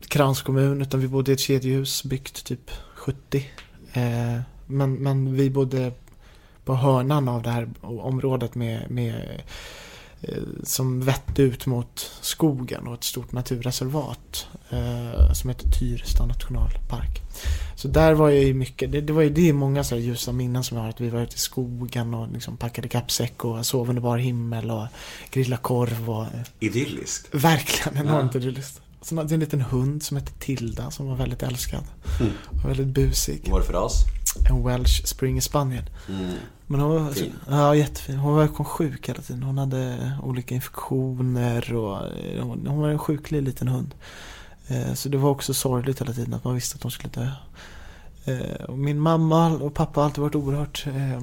kranskommun 0.09 0.83
utan 0.83 1.01
vi 1.01 1.09
bodde 1.09 1.31
i 1.31 1.35
ett 1.35 1.41
kedjehus 1.41 2.05
byggt 2.05 2.45
typ 2.45 2.71
70. 2.95 3.47
Eh, 3.93 4.41
men, 4.67 4.95
men 4.95 5.37
vi 5.37 5.51
bodde 5.51 5.93
på 6.65 6.75
hörnan 6.75 7.29
av 7.29 7.43
det 7.43 7.51
här 7.51 7.69
området 7.83 8.55
med, 8.55 8.91
med 8.91 9.43
eh, 10.21 10.43
som 10.63 11.01
vette 11.01 11.43
ut 11.43 11.67
mot 11.67 12.11
skogen 12.21 12.87
och 12.87 12.95
ett 12.95 13.05
stort 13.05 13.33
naturreservat 13.33 14.47
eh, 14.71 15.33
som 15.33 15.51
heter 15.51 15.69
Tyresta 15.71 16.27
nationalpark. 16.27 17.21
Så 17.77 17.89
där 17.89 18.15
var 18.15 18.31
jag 18.31 18.45
ju 18.45 18.55
mycket, 18.55 18.93
det, 18.93 19.01
det 19.01 19.13
var 19.13 19.23
ju 19.23 19.31
det 19.31 19.53
många 19.53 19.85
så 19.85 19.97
ljusa 19.97 20.33
minnen 20.33 20.65
som 20.65 20.77
jag 20.77 20.85
har 20.85 20.91
att 20.91 21.01
vi 21.01 21.11
var 21.11 21.21
ute 21.21 21.37
i 21.37 21.39
skogen 21.39 22.15
och 22.15 22.29
liksom 22.33 22.57
packade 22.57 22.89
kappsäck 22.89 23.45
och 23.45 23.67
sov 23.67 23.89
under 23.89 24.03
bar 24.03 24.19
himmel 24.19 24.71
och 24.71 24.87
grillade 25.31 25.63
korv 25.63 26.11
och 26.11 26.23
eh, 26.23 26.29
Idylliskt. 26.61 27.35
verkligen 27.35 28.07
enormt 28.07 28.35
idylliskt. 28.35 28.81
Sen 29.03 29.19
hade 29.19 29.29
jag 29.29 29.35
en 29.35 29.41
liten 29.41 29.61
hund 29.61 30.03
som 30.03 30.17
hette 30.17 30.33
Tilda 30.39 30.91
som 30.91 31.07
var 31.07 31.17
väldigt 31.17 31.43
älskad. 31.43 31.85
Mm. 32.21 32.33
Och 32.63 32.71
väldigt 32.71 32.87
busig. 32.87 33.41
Vad 33.43 33.51
var 33.53 33.61
det 33.61 33.67
för 33.67 33.73
ras? 33.73 34.05
En 34.49 34.63
Welsh 34.65 35.05
Springer 35.05 35.41
Spaniel. 35.41 35.91
Mm. 36.09 36.31
Men 36.67 36.81
hon 36.81 37.05
var, 37.05 37.13
Fin. 37.13 37.33
ja, 37.49 37.75
jättefin. 37.75 38.17
Hon 38.19 38.35
var 38.35 38.47
kom 38.49 38.65
sjuk 38.65 39.09
hela 39.09 39.23
tiden. 39.23 39.43
Hon 39.43 39.59
hade 39.59 40.13
olika 40.23 40.55
infektioner 40.55 41.75
och 41.75 42.07
eh, 42.19 42.45
hon, 42.45 42.67
hon 42.67 42.81
var 42.81 42.89
en 42.89 42.99
sjuklig 42.99 43.43
liten 43.43 43.69
hund. 43.69 43.95
Eh, 44.69 44.95
Så 44.95 45.09
det 45.09 45.19
var 45.19 45.31
också 45.31 45.55
sorgligt 45.55 46.01
hela 46.01 46.13
tiden 46.13 46.35
att 46.35 46.45
man 46.45 46.55
visste 46.55 46.77
att 46.77 46.83
hon 46.83 46.93
skulle 46.93 47.13
dö. 47.15 47.29
Eh, 48.25 48.65
och 48.65 48.79
Min 48.79 49.01
mamma 49.01 49.51
och 49.53 49.75
pappa 49.75 50.01
har 50.01 50.05
alltid 50.05 50.23
varit 50.23 50.35
oerhört 50.35 50.87
eh, 50.87 51.23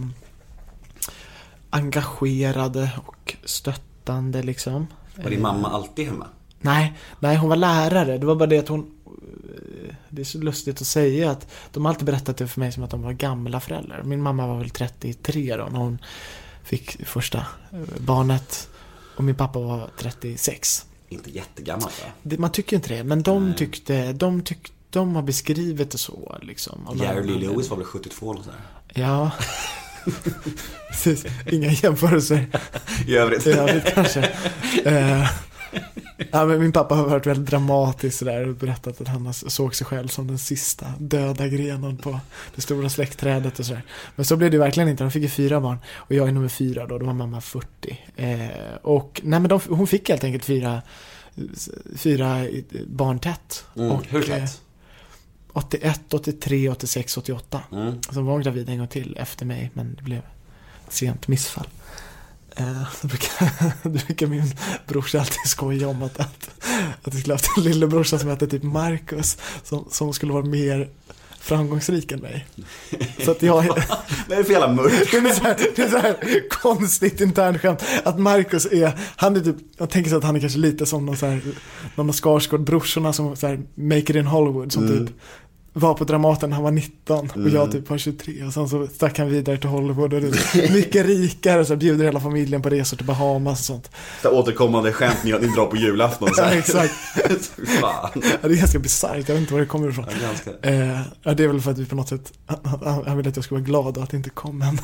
engagerade 1.70 2.92
och 3.06 3.36
stöttande 3.44 4.44
liksom. 4.44 4.88
Var 5.24 5.30
din 5.30 5.42
mamma 5.42 5.70
alltid 5.70 6.06
hemma? 6.06 6.28
Nej, 6.62 6.94
nej, 7.20 7.38
hon 7.38 7.50
var 7.50 7.56
lärare. 7.56 8.18
Det 8.18 8.26
var 8.26 8.36
bara 8.36 8.50
det 8.50 8.60
att 8.60 8.68
hon... 8.68 8.92
eh, 9.30 9.96
Det 10.10 10.22
är 10.22 10.26
så 10.26 10.38
lustigt 10.38 10.82
att 10.82 10.88
säga 10.88 11.32
att 11.32 11.48
de 11.74 11.86
har 11.86 11.92
alltid 11.92 12.06
berättat 12.06 12.38
det 12.38 12.48
för 12.48 12.60
mig 12.60 12.72
som 12.72 12.84
att 12.84 12.92
de 12.92 13.02
var 13.02 13.14
gamla 13.14 13.60
föräldrar. 13.60 14.04
Min 14.04 14.22
mamma 14.22 14.48
var 14.48 14.58
väl 14.58 14.70
33 14.70 15.56
då 15.56 15.66
när 15.72 15.80
hon 15.80 15.98
fick 16.64 17.06
första 17.06 17.38
eh, 17.72 17.80
barnet. 17.98 18.70
Och 19.16 19.24
min 19.24 19.36
pappa 19.36 19.60
var 19.60 19.90
36. 19.98 20.86
Inte 21.10 21.30
jättegammalt 21.30 22.04
va? 22.24 22.36
Man 22.38 22.52
tycker 22.52 22.76
inte 22.76 22.90
det, 22.96 23.04
men 23.04 23.24
de 23.24 23.46
Nej. 23.46 23.58
tyckte... 23.58 24.14
De, 24.14 24.42
tyck, 24.42 24.74
de 24.90 25.16
har 25.16 25.22
beskrivit 25.22 25.92
det 25.92 25.98
så 25.98 26.38
liksom. 26.42 26.98
Jerry 27.02 27.28
Lee. 27.28 27.50
Lewis 27.50 27.70
var 27.70 27.78
väl 27.78 27.86
72 27.86 28.32
eller 28.34 28.44
sådär? 28.44 28.60
Ja. 28.94 29.32
Precis. 30.90 31.26
Inga 31.52 31.72
jämförelser. 31.72 32.48
I 33.08 33.16
övrigt. 33.16 33.48
i 33.48 33.52
övrigt 33.52 33.94
kanske. 33.94 34.30
Eh, 35.72 35.82
ja, 36.32 36.46
men 36.46 36.60
min 36.60 36.72
pappa 36.72 36.96
har 36.96 37.06
varit 37.06 37.28
väldigt 37.28 37.50
dramatisk 37.50 38.18
sådär 38.18 38.48
och 38.48 38.56
berättat 38.56 39.02
att 39.02 39.08
han 39.08 39.34
såg 39.34 39.76
sig 39.76 39.88
själv 39.88 40.08
som 40.08 40.28
den 40.28 40.38
sista 40.38 40.94
döda 41.00 41.48
grenen 41.48 41.98
på 41.98 42.20
det 42.56 42.62
stora 42.62 42.90
släktträdet 42.90 43.60
och 43.60 43.66
sådär. 43.66 43.84
Men 44.16 44.26
så 44.26 44.38
blev 44.38 44.52
det 44.52 44.58
verkligen 44.58 44.90
inte. 44.90 45.04
De 45.04 45.12
fick 45.12 45.24
ju 45.24 45.30
fyra 45.30 45.62
barn 45.62 45.78
och 45.96 46.16
jag 46.16 46.28
är 46.28 46.32
nummer 46.32 46.50
fyra 46.50 46.86
då, 46.88 46.98
då 46.98 47.06
var 47.06 47.14
mamma 47.14 47.42
40. 47.42 48.00
Eh, 48.16 48.76
och 48.82 49.22
nej 49.24 49.40
men 49.40 49.50
de, 49.50 49.60
hon 49.70 49.88
fick 49.88 50.10
helt 50.10 50.24
enkelt 50.24 50.46
fyra, 50.46 50.82
fyra 51.96 52.46
barn 52.88 53.20
tätt. 53.20 53.66
Mm. 53.76 53.92
Och, 53.92 54.06
Hur 54.08 54.32
eh, 54.32 54.38
tätt? 54.38 54.62
81, 55.54 56.14
83, 56.14 56.70
86, 56.70 57.18
88. 57.18 57.62
Mm. 57.72 58.02
Sen 58.02 58.26
var 58.26 58.34
hon 58.34 58.42
gravid 58.42 58.70
en 58.70 58.78
gång 58.78 58.88
till 58.88 59.18
efter 59.18 59.46
mig, 59.46 59.72
men 59.74 59.96
det 59.96 60.04
blev 60.04 60.20
ett 60.88 60.94
sent 60.94 61.28
missfall. 61.28 61.68
Eh, 62.56 62.82
då, 63.02 63.08
brukar, 63.08 63.52
då 63.84 63.90
brukar 63.90 64.28
min 64.28 64.54
brorsa 64.88 65.20
alltid 65.20 65.46
skoja 65.46 65.88
om 65.88 66.04
att, 66.04 66.20
att, 66.20 66.50
att 67.04 67.16
vi 67.16 67.20
skulle 67.20 67.34
haft 67.34 67.58
en 67.58 67.64
lillebrorsa 67.64 68.20
som 68.20 68.30
hette 68.30 68.48
typ 68.48 68.64
Marcus, 68.64 69.38
som, 69.64 69.88
som 69.92 70.14
skulle 70.14 70.34
vara 70.34 70.46
mer 70.46 70.90
framgångsrik 71.40 72.12
än 72.12 72.20
mig. 72.20 72.48
Så 73.26 73.32
att 73.32 73.42
jag... 73.42 73.56
Vad 74.28 74.32
är 74.32 74.38
det 74.38 74.44
för 74.44 74.52
jävla 74.52 74.74
mörkt? 74.74 75.12
Det 75.12 75.18
är 75.18 75.34
så 75.34 75.44
här, 75.44 75.58
det 75.76 75.82
är 75.82 75.90
så 75.90 75.98
här 75.98 76.50
konstigt 76.50 77.22
internskämt 77.22 77.84
att 78.04 78.20
Marcus 78.20 78.66
är, 78.66 78.92
han 79.16 79.36
är 79.36 79.40
typ, 79.40 79.56
jag 79.78 79.90
tänker 79.90 80.10
så 80.10 80.18
att 80.18 80.24
han 80.24 80.36
är 80.36 80.40
kanske 80.40 80.60
lite 80.60 80.86
som 80.86 81.06
någon 81.06 81.18
så 81.18 81.26
här, 81.26 81.42
någon 81.96 82.10
av 82.10 82.16
Skarsgård-brorsorna 82.16 83.12
som 83.12 83.36
så 83.36 83.48
här, 83.48 83.60
make 83.76 83.98
it 84.00 84.10
in 84.10 84.26
Hollywood, 84.28 84.72
som 84.72 84.84
Mm. 84.86 85.08
typ 85.08 85.16
var 85.74 85.94
på 85.94 86.04
Dramaten 86.04 86.50
när 86.50 86.56
han 86.56 86.64
var 86.64 86.72
19 86.72 87.30
och 87.30 87.38
Mm. 87.38 87.54
jag 87.54 87.72
typ 87.72 87.90
var 87.90 87.98
23 87.98 88.44
och 88.44 88.54
sen 88.54 88.70
så 88.70 88.88
stack 88.88 89.18
han 89.20 89.30
vidare 89.30 89.58
till 89.58 89.70
Hollywood 89.70 90.14
och 90.14 90.22
det 90.22 90.72
mycket 90.74 91.06
rikare 91.06 91.60
och 91.62 91.68
så 91.68 91.76
bjuder 91.76 92.06
hela 92.06 92.20
familjen 92.20 92.62
på 92.62 92.70
resor 92.70 92.98
till 92.98 93.06
Bahamas 93.06 93.60
och 93.60 93.66
sånt. 93.66 93.92
Så 94.22 94.30
återkommande 94.30 94.94
skämt 94.94 95.18
ni, 95.24 95.32
ni 95.32 95.48
drar 95.48 95.66
på 95.66 95.76
julafton 95.78 96.30
så 96.34 96.42
Ja, 96.42 96.46
här. 96.46 96.58
exakt. 96.58 96.94
Fan. 97.82 98.10
Ja, 98.42 98.48
det 98.48 98.54
är 98.54 98.58
ganska 98.58 98.80
bisarrt, 98.80 99.28
jag 99.30 99.36
vet 99.36 99.42
inte 99.42 99.54
var 99.54 99.60
det 99.60 99.66
kommer 99.66 99.90
ifrån. 99.90 100.06
Är 100.06 100.22
ganska... 100.22 100.70
Eh, 100.70 101.02
ja, 101.24 101.34
det 101.34 101.44
är 101.44 101.48
väl 101.48 101.62
för 101.62 101.72
att 101.72 101.78
vi 101.78 101.86
på 101.86 101.96
något 101.96 102.10
sätt, 102.10 102.34
han, 102.46 103.04
han 103.08 103.18
ville 103.18 103.30
att 103.30 103.36
jag 103.36 103.46
skulle 103.46 103.60
vara 103.62 103.66
glad 103.68 103.98
och 103.98 104.04
att 104.04 104.10
det 104.10 104.18
inte 104.18 104.30
kom 104.30 104.62
en. 104.62 104.80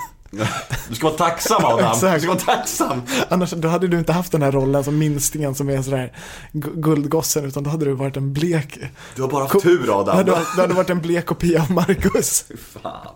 Du 0.90 0.96
ska 0.96 1.08
vara 1.08 1.18
tacksam 1.18 1.66
Adam. 1.66 1.92
Exakt. 1.92 2.14
Du 2.14 2.20
ska 2.20 2.30
vara 2.30 2.58
tacksam. 2.58 3.02
Annars 3.30 3.52
då 3.52 3.68
hade 3.68 3.88
du 3.88 4.00
inte 4.00 4.14
haft 4.14 4.32
den 4.32 4.42
här 4.42 4.52
rollen 4.52 4.84
som 4.84 4.98
minstingen 4.98 5.56
som 5.56 5.70
är 5.70 5.82
sådär 5.82 6.12
gu- 6.52 6.76
guldgossen 6.82 7.46
utan 7.46 7.64
då 7.64 7.70
hade 7.70 7.86
du 7.86 7.94
varit 7.94 8.18
en 8.18 8.34
blek, 8.34 8.80
Du 9.16 9.22
har 9.22 9.30
bara 9.30 9.44
haft 9.44 9.62
tur 9.64 10.00
Adam. 10.02 10.18
hade, 10.18 10.32
du 10.56 10.62
hade 10.62 10.74
varit 10.74 10.90
en 10.90 11.02
blek 11.02 11.26
kopia 11.26 11.62
av 11.62 11.72
Marcus. 11.72 12.46
Fan. 12.82 13.08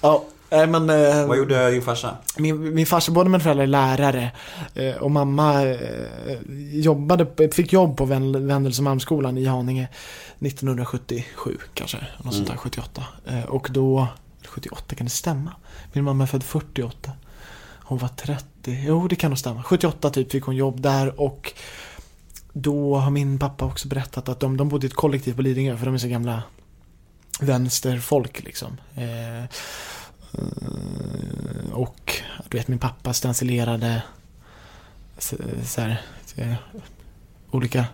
Ja, 0.00 0.24
nej 0.50 0.66
men 0.66 0.90
eh, 0.90 1.26
Vad 1.26 1.38
gjorde 1.38 1.70
din 1.70 1.82
farsa? 1.82 2.16
min, 2.38 2.74
min 2.74 2.86
farsa, 2.86 3.12
båda 3.12 3.28
mina 3.30 3.40
föräldrar 3.40 3.62
är 3.64 3.66
lärare 3.66 4.30
eh, 4.74 4.94
och 4.94 5.10
mamma 5.10 5.62
eh, 5.64 5.76
jobbade, 6.72 7.50
fick 7.52 7.72
jobb 7.72 7.96
på 7.96 8.04
Ven- 8.04 8.46
Vendelsemalmsskolan 8.46 9.38
i 9.38 9.44
Haninge 9.46 9.88
1977 10.40 11.56
kanske, 11.74 11.96
något 12.22 12.34
sånt 12.34 12.48
där, 12.48 12.56
78. 12.56 13.04
Eh, 13.26 13.44
och 13.44 13.68
då, 13.70 14.06
78 14.56 14.94
kan 14.94 15.06
det 15.06 15.10
stämma? 15.10 15.52
Min 15.92 16.04
mamma 16.04 16.22
är 16.24 16.26
född 16.28 16.42
48. 16.42 17.12
Hon 17.82 17.98
var 17.98 18.08
30, 18.08 18.44
jo 18.86 19.08
det 19.08 19.16
kan 19.16 19.30
nog 19.30 19.38
stämma. 19.38 19.62
78 19.62 20.10
typ 20.10 20.32
fick 20.32 20.44
hon 20.44 20.56
jobb 20.56 20.80
där 20.80 21.20
och 21.20 21.52
då 22.52 22.96
har 22.96 23.10
min 23.10 23.38
pappa 23.38 23.64
också 23.64 23.88
berättat 23.88 24.28
att 24.28 24.40
de, 24.40 24.56
de 24.56 24.68
bodde 24.68 24.86
i 24.86 24.88
ett 24.88 24.94
kollektiv 24.94 25.34
på 25.36 25.42
Lidingö 25.42 25.76
för 25.76 25.86
de 25.86 25.94
är 25.94 25.98
så 25.98 26.08
gamla 26.08 26.42
vänsterfolk 27.40 28.42
liksom. 28.44 28.76
Eh, 28.94 29.44
och 31.72 32.12
du 32.48 32.58
vet 32.58 32.68
min 32.68 32.78
pappa 32.78 33.12
stencilerade 33.12 34.02
så, 35.18 35.36
så 35.64 35.80
här, 35.80 36.02
eh, 36.36 36.54
olika 37.50 37.84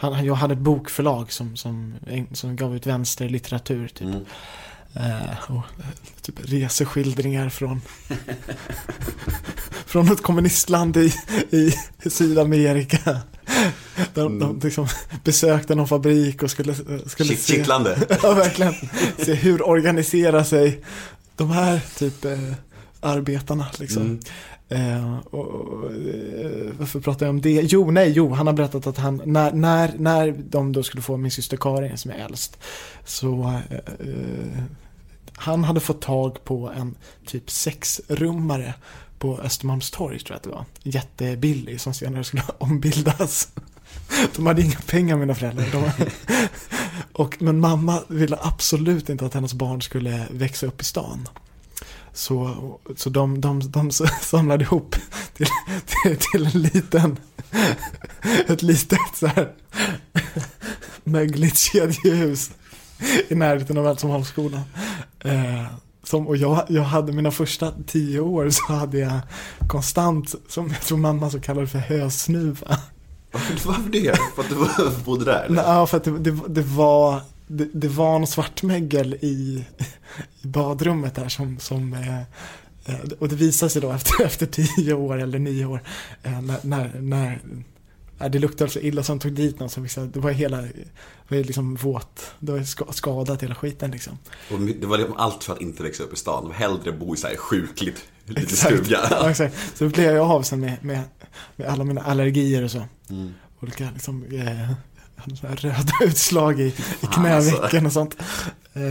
han- 0.00 0.24
jag 0.24 0.34
hade 0.34 0.52
ett 0.54 0.60
bokförlag 0.60 1.32
som, 1.32 1.56
som, 1.56 1.94
som 2.32 2.56
gav 2.56 2.76
ut 2.76 2.86
vänsterlitteratur 2.86 3.88
typ. 3.88 4.00
Mm. 4.08 4.24
Eh, 4.94 5.50
och, 5.50 5.56
eh, 5.80 5.86
typ 6.22 6.34
reseskildringar 6.42 7.48
från 7.48 7.80
Från 9.86 10.12
ett 10.12 10.22
kommunistland 10.22 10.96
i, 10.96 11.14
i 11.50 11.74
Sydamerika 12.10 13.20
De, 14.14 14.38
de 14.38 14.60
liksom 14.64 14.88
besökte 15.24 15.74
någon 15.74 15.88
fabrik 15.88 16.42
och 16.42 16.50
skulle, 16.50 16.74
skulle 17.06 17.28
Kitt- 17.34 17.46
Kittlande. 17.46 17.98
Ja, 18.22 18.32
verkligen. 18.34 18.74
Se 19.18 19.34
hur 19.34 19.62
organiserar 19.68 20.44
sig 20.44 20.84
de 21.36 21.50
här 21.50 21.80
typ 21.98 22.24
eh, 22.24 22.38
arbetarna 23.00 23.66
liksom. 23.78 24.20
Eh, 24.68 25.18
och, 25.18 25.46
och, 25.46 25.92
eh, 25.92 26.72
varför 26.78 27.00
pratar 27.00 27.26
jag 27.26 27.30
om 27.30 27.40
det? 27.40 27.60
Jo, 27.62 27.90
nej, 27.90 28.10
jo, 28.10 28.32
han 28.32 28.46
har 28.46 28.54
berättat 28.54 28.86
att 28.86 28.98
han, 28.98 29.22
när, 29.24 29.52
när, 29.52 29.94
när 29.98 30.34
de 30.50 30.72
då 30.72 30.82
skulle 30.82 31.02
få 31.02 31.16
min 31.16 31.30
syster 31.30 31.56
Karin 31.56 31.98
som 31.98 32.10
är 32.10 32.14
äldst, 32.14 32.58
så 33.04 33.42
eh, 33.70 33.76
eh 34.08 34.62
han 35.40 35.64
hade 35.64 35.80
fått 35.80 36.00
tag 36.00 36.44
på 36.44 36.70
en 36.70 36.94
typ 37.26 37.50
sexrummare 37.50 38.74
på 39.18 39.38
Östermalmstorg 39.38 40.18
tror 40.18 40.34
jag 40.34 40.36
att 40.36 40.42
det 40.42 40.50
var. 40.50 40.64
Jättebillig 40.82 41.80
som 41.80 41.94
senare 41.94 42.24
skulle 42.24 42.42
ombildas. 42.58 43.48
De 44.36 44.46
hade 44.46 44.62
inga 44.62 44.78
pengar 44.86 45.16
mina 45.16 45.34
föräldrar. 45.34 45.66
De, 45.72 45.90
och, 47.12 47.42
men 47.42 47.60
mamma 47.60 48.02
ville 48.08 48.38
absolut 48.40 49.08
inte 49.08 49.26
att 49.26 49.34
hennes 49.34 49.54
barn 49.54 49.82
skulle 49.82 50.26
växa 50.30 50.66
upp 50.66 50.80
i 50.80 50.84
stan. 50.84 51.28
Så, 52.18 52.54
så 52.96 53.10
de, 53.10 53.40
de, 53.40 53.70
de 53.70 53.90
samlade 54.20 54.64
ihop 54.64 54.96
till, 55.34 55.46
till, 55.86 56.16
till 56.16 56.46
en 56.46 56.62
liten, 56.62 57.16
ett 58.46 58.62
litet 58.62 58.98
så 59.14 59.26
här 59.26 59.52
mögligt 61.04 61.58
kedjehus 61.58 62.50
i 63.28 63.34
närheten 63.34 63.78
av 63.78 63.86
Älvsholmsskolan. 63.86 64.60
Eh, 65.20 65.64
som, 66.02 66.26
och 66.28 66.36
jag, 66.36 66.64
jag 66.68 66.82
hade 66.82 67.12
mina 67.12 67.30
första 67.30 67.72
tio 67.86 68.20
år 68.20 68.50
så 68.50 68.72
hade 68.72 68.98
jag 68.98 69.20
konstant, 69.68 70.34
som 70.48 70.68
jag 70.68 70.80
tror 70.80 70.98
mamma 70.98 71.30
så 71.30 71.40
kallade 71.40 71.66
för 71.66 71.78
hösnuva. 71.78 72.78
Varför, 73.32 73.90
det? 73.90 74.18
För 74.34 74.42
att 74.42 74.48
du 74.48 75.04
bodde 75.04 75.24
där? 75.24 75.44
eller? 75.44 75.56
Nej, 75.56 75.64
Ja, 75.66 75.86
för 75.86 75.96
att 75.96 76.04
det, 76.04 76.18
det, 76.18 76.38
det 76.48 76.62
var 76.62 77.22
det, 77.48 77.68
det 77.74 77.88
var 77.88 78.18
någon 78.18 78.26
svartmögel 78.26 79.14
i, 79.20 79.64
i 80.42 80.46
badrummet 80.46 81.14
där 81.14 81.28
som, 81.28 81.58
som 81.58 81.92
eh, 81.94 82.18
eh, 82.94 83.00
och 83.18 83.28
det 83.28 83.36
visade 83.36 83.70
sig 83.70 83.82
då 83.82 83.92
efter, 83.92 84.24
efter 84.24 84.46
tio 84.46 84.94
år 84.94 85.18
eller 85.22 85.38
nio 85.38 85.64
år 85.66 85.82
eh, 86.22 86.40
när, 86.40 86.58
när, 86.62 87.00
när 87.00 87.40
det 88.30 88.38
luktade 88.38 88.70
så 88.70 88.78
illa 88.78 89.02
som 89.02 89.18
tog 89.18 89.32
dit 89.32 89.60
någon 89.60 89.70
som 89.70 89.82
liksom, 89.82 90.10
det 90.10 90.20
var 90.20 90.30
hela, 90.30 90.56
det 90.62 90.72
var 91.28 91.36
liksom 91.36 91.74
våt, 91.74 92.32
det 92.38 92.52
var 92.52 92.62
ska- 92.62 92.92
skadat 92.92 93.42
hela 93.42 93.54
skiten 93.54 93.90
liksom. 93.90 94.18
Och 94.52 94.60
det 94.60 94.86
var 94.86 94.98
liksom 94.98 95.16
allt 95.16 95.44
för 95.44 95.52
att 95.52 95.60
inte 95.60 95.82
växa 95.82 96.02
upp 96.02 96.12
i 96.12 96.16
stan. 96.16 96.44
Var 96.46 96.54
hellre 96.54 96.92
bo 96.92 97.14
i 97.14 97.16
så 97.16 97.26
här 97.26 97.36
sjukligt 97.36 98.04
lite 98.24 98.40
Exakt. 98.40 98.74
stuga. 98.74 99.00
Ja, 99.10 99.30
exakt. 99.30 99.56
Så 99.74 99.84
då 99.84 99.90
blev 99.90 100.16
jag 100.16 100.30
av 100.30 100.42
sen 100.42 100.60
med, 100.60 100.76
med, 100.84 101.00
med 101.56 101.66
alla 101.66 101.84
mina 101.84 102.00
allergier 102.00 102.62
och 102.64 102.70
så. 102.70 102.82
Mm. 103.10 103.34
Olika 103.60 103.90
liksom, 103.94 104.24
eh, 104.24 104.70
hade 105.18 105.54
röda 105.54 105.92
utslag 106.04 106.60
i, 106.60 106.64
i 106.64 106.72
alltså. 107.00 107.06
knävecken 107.20 107.86
och 107.86 107.92
sånt. 107.92 108.16
Eh, 108.74 108.82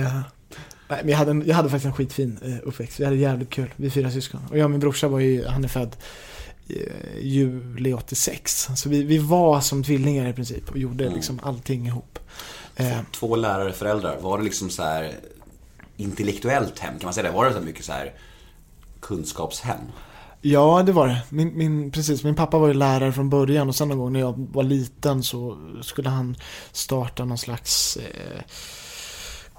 nej, 0.90 1.00
men 1.02 1.10
jag 1.10 1.18
hade, 1.18 1.32
en, 1.32 1.44
jag 1.48 1.56
hade 1.56 1.70
faktiskt 1.70 1.86
en 1.86 1.94
skitfin 1.94 2.40
eh, 2.44 2.68
uppväxt. 2.68 3.00
Vi 3.00 3.04
hade 3.06 3.18
jävligt 3.18 3.50
kul, 3.50 3.74
vi 3.76 3.90
fyra 3.90 4.12
syskon. 4.12 4.42
Och 4.50 4.58
jag 4.58 4.64
och 4.66 4.72
min 4.72 4.80
brorsa 4.80 5.08
var 5.08 5.20
ju, 5.20 5.46
han 5.46 5.64
är 5.64 5.68
född 5.68 5.96
eh, 6.70 6.76
juli 7.22 7.94
86. 7.94 8.68
Så 8.76 8.90
vi, 8.90 9.04
vi 9.04 9.18
var 9.18 9.62
som 9.62 9.84
tvillingar 9.84 10.28
i 10.30 10.34
princip 10.34 10.70
och 10.72 10.78
gjorde 10.78 11.04
Mm. 11.04 11.16
liksom 11.16 11.40
allting 11.44 11.88
ihop. 11.88 12.20
Eh, 12.76 12.98
Två 13.12 13.36
lärare, 13.36 13.74
föräldrar. 13.74 14.18
Var 14.22 14.38
det 14.38 14.44
liksom 14.44 14.70
så 14.70 14.84
här 14.84 15.12
intellektuellt 15.98 16.80
hem? 16.80 17.00
Kan 17.00 17.08
man 17.08 17.14
säga 17.14 17.28
det? 17.30 17.36
Var 17.36 17.46
det 17.46 17.54
så 17.54 17.62
mycket 17.62 17.86
så 17.86 17.92
här 17.92 18.14
kunskapshem? 19.02 19.80
Ja, 20.42 20.84
det 20.86 20.92
var 20.92 21.08
det. 21.08 21.22
Min, 21.30 21.58
min, 21.58 21.92
precis, 21.92 22.24
min 22.24 22.36
pappa 22.36 22.58
var 22.58 22.68
ju 22.68 22.74
lärare 22.74 23.12
från 23.14 23.30
början 23.30 23.70
och 23.70 23.76
sen 23.76 23.88
någon 23.90 23.98
gång 23.98 24.14
när 24.14 24.20
jag 24.20 24.48
var 24.54 24.64
liten 24.64 25.24
så 25.24 25.58
skulle 25.82 26.10
han 26.10 26.36
starta 26.72 27.26
någon 27.26 27.38
slags 27.38 27.98
eh, 27.98 28.42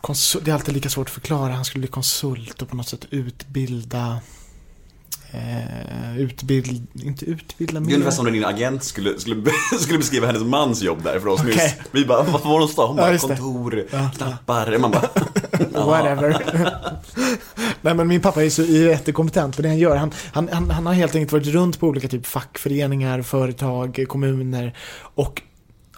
konsult, 0.00 0.44
Det 0.44 0.50
är 0.50 0.54
alltid 0.54 0.74
lika 0.74 0.88
svårt 0.88 1.06
att 1.06 1.12
förklara. 1.14 1.52
Han 1.52 1.64
skulle 1.64 1.80
bli 1.80 1.88
konsult 1.88 2.62
och 2.62 2.68
på 2.68 2.76
något 2.76 2.88
sätt 2.88 3.06
utbilda 3.10 4.20
eh, 5.32 6.18
Utbild, 6.18 6.86
inte 7.02 7.24
utbilda 7.24 7.80
Det 7.80 7.90
är 7.92 7.94
ungefär 7.94 8.10
som 8.10 8.24
när 8.24 8.32
din 8.32 8.44
agent 8.44 8.84
skulle, 8.84 9.18
skulle, 9.20 9.50
skulle 9.80 9.98
beskriva 9.98 10.26
hennes 10.26 10.42
mans 10.42 10.82
jobb 10.82 11.02
där 11.02 11.20
för 11.20 11.26
oss 11.28 11.40
Okej. 11.40 11.54
nyss. 11.54 11.74
Vi 11.90 12.04
bara, 12.04 12.22
vad 12.22 12.42
var 12.42 12.58
hon 12.60 12.68
sa? 12.68 12.86
Hon 12.86 12.96
Ja, 12.96 13.02
bara, 13.02 13.12
det. 13.12 13.18
kontor, 13.18 13.86
Ja, 13.92 14.10
knappar. 14.16 14.78
Man 14.78 14.90
bara, 14.90 15.08
Whatever. 15.86 16.36
Nej 17.80 17.94
men 17.94 18.08
min 18.08 18.20
pappa 18.20 18.44
är 18.44 18.50
så 18.50 18.62
är 18.62 18.88
jättekompetent 18.90 19.56
på 19.56 19.62
det 19.62 19.68
han 19.68 19.78
gör. 19.78 19.96
Han, 19.96 20.12
han, 20.32 20.48
han, 20.52 20.70
han 20.70 20.86
har 20.86 20.92
helt 20.92 21.14
enkelt 21.14 21.32
varit 21.32 21.46
runt 21.46 21.80
på 21.80 21.86
olika 21.86 22.08
typ 22.08 22.26
fackföreningar, 22.26 23.22
företag, 23.22 24.04
kommuner 24.08 24.76
och 25.00 25.42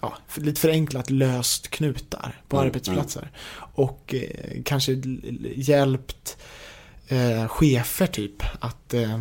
ja, 0.03 0.15
lite 0.35 0.61
förenklat 0.61 1.11
löst 1.11 1.71
knutar 1.71 2.41
på 2.49 2.57
Mm, 2.57 2.67
arbetsplatser. 2.69 3.31
Och 3.75 4.15
eh, 4.15 4.63
kanske 4.65 4.93
hjälpt 5.57 6.37
eh, 7.09 7.49
chefer 7.49 8.07
typ 8.07 8.43
att 8.61 8.95
eh, 8.95 9.19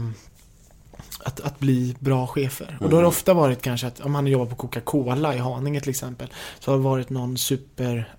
att, 1.24 1.40
att 1.40 1.60
bli 1.60 1.96
bra 2.00 2.28
chefer. 2.28 2.78
Och 2.82 2.90
då 2.90 2.96
har 2.96 3.02
det 3.02 3.06
Mm. 3.06 3.08
ofta 3.10 3.34
varit 3.34 3.62
kanske 3.62 3.88
att 3.88 4.00
om 4.00 4.12
man 4.12 4.28
jobbar 4.28 4.46
på 4.46 4.56
Coca-Cola 4.56 5.36
i 5.36 5.38
Haninge 5.38 5.80
till 5.80 5.90
exempel. 5.90 6.28
Så 6.60 6.72
har 6.72 6.78
det 6.78 6.84
varit 6.84 7.10
någon 7.10 7.38
super 7.38 8.14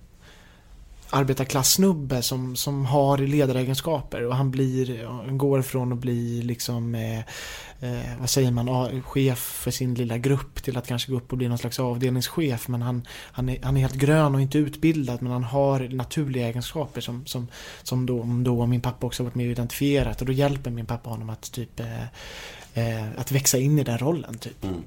arbetarklassnubbe 1.10 2.22
som, 2.22 2.56
som 2.56 2.86
har 2.86 3.18
ledaregenskaper 3.18 4.26
och 4.26 4.36
han 4.36 4.50
blir, 4.50 5.06
han 5.06 5.38
går 5.38 5.62
från 5.62 5.92
att 5.92 5.98
bli 5.98 6.42
liksom, 6.42 6.94
eh, 6.94 7.18
eh, 7.80 8.18
vad 8.20 8.30
säger 8.30 8.50
man, 8.50 9.02
chef 9.02 9.38
för 9.38 9.70
sin 9.70 9.94
lilla 9.94 10.18
grupp 10.18 10.62
till 10.62 10.76
att 10.76 10.86
kanske 10.86 11.12
gå 11.12 11.18
upp 11.18 11.32
och 11.32 11.38
bli 11.38 11.48
någon 11.48 11.58
slags 11.58 11.80
avdelningschef. 11.80 12.68
Men 12.68 12.82
han, 12.82 13.06
han, 13.10 13.48
är, 13.48 13.58
han 13.62 13.76
är 13.76 13.80
helt 13.80 13.94
grön 13.94 14.34
och 14.34 14.40
inte 14.40 14.58
utbildad 14.58 15.22
men 15.22 15.32
han 15.32 15.44
har 15.44 15.88
naturliga 15.88 16.48
egenskaper 16.48 17.00
som, 17.00 17.26
som, 17.26 17.48
som 17.82 18.06
då, 18.06 18.24
då 18.44 18.66
min 18.66 18.80
pappa 18.80 19.06
också 19.06 19.22
varit 19.22 19.34
med 19.34 19.46
och 19.46 19.52
identifierat 19.52 20.20
och 20.20 20.26
då 20.26 20.32
hjälper 20.32 20.70
min 20.70 20.86
pappa 20.86 21.10
honom 21.10 21.30
att 21.30 21.52
typ 21.52 21.80
eh, 21.80 22.02
eh, 22.74 23.08
att 23.16 23.32
växa 23.32 23.58
in 23.58 23.78
i 23.78 23.84
den 23.84 23.98
rollen 23.98 24.38
typ. 24.38 24.64
Mm. 24.64 24.82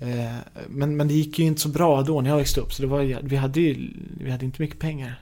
Eh, 0.00 0.36
Men, 0.68 0.96
men 0.96 1.08
det 1.08 1.14
gick 1.14 1.38
ju 1.38 1.44
inte 1.44 1.60
så 1.60 1.68
bra 1.68 2.02
då 2.02 2.20
när 2.20 2.30
jag 2.30 2.36
växte 2.36 2.60
upp 2.60 2.72
så 2.72 2.82
det 2.82 2.88
var, 2.88 3.20
vi 3.22 3.36
hade 3.36 3.60
ju 3.60 3.90
vi 4.20 4.30
hade 4.30 4.44
inte 4.44 4.62
mycket 4.62 4.78
pengar. 4.78 5.20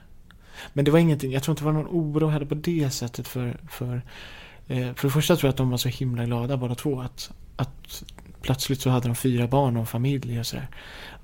Men 0.73 0.85
det 0.85 0.91
var 0.91 0.99
ingenting, 0.99 1.31
jag 1.31 1.43
tror 1.43 1.53
inte 1.53 1.61
det 1.63 1.65
var 1.65 1.73
någon 1.83 1.87
oro 1.87 2.27
heller 2.27 2.45
på 2.45 2.55
det 2.55 2.89
sättet 2.89 3.27
för, 3.27 3.57
för 3.69 4.01
eh, 4.67 4.93
För 4.93 5.07
det 5.07 5.11
första 5.11 5.35
tror 5.35 5.47
jag 5.47 5.51
att 5.51 5.57
de 5.57 5.69
var 5.69 5.77
så 5.77 5.89
himla 5.89 6.25
glada 6.25 6.57
båda 6.57 6.75
två 6.75 7.01
att, 7.01 7.31
att 7.55 8.03
Plötsligt 8.41 8.81
så 8.81 8.89
hade 8.89 9.07
de 9.07 9.15
fyra 9.15 9.47
barn 9.47 9.77
och 9.77 9.89
familj 9.89 10.39
och 10.39 10.45
sådär. 10.45 10.67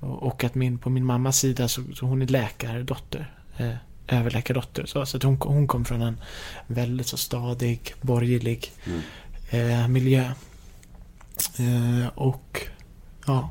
Och 0.00 0.44
att 0.44 0.54
min, 0.54 0.78
på 0.78 0.90
min 0.90 1.04
mammas 1.04 1.38
sida 1.38 1.68
så, 1.68 1.82
så 1.94 2.06
hon 2.06 2.22
är 2.22 2.26
läkardotter. 2.26 3.34
Eh, 3.56 3.74
överläkardotter. 4.08 4.86
Så, 4.86 5.06
så 5.06 5.16
att 5.16 5.22
hon, 5.22 5.36
hon 5.40 5.66
kom 5.68 5.84
från 5.84 6.02
en 6.02 6.20
väldigt 6.66 7.06
så 7.06 7.16
stadig, 7.16 7.94
borgerlig 8.00 8.72
Mm. 8.86 9.80
eh, 9.82 9.88
miljö. 9.88 10.32
Eh, 11.58 12.08
och 12.14 12.62
ja, 13.26 13.50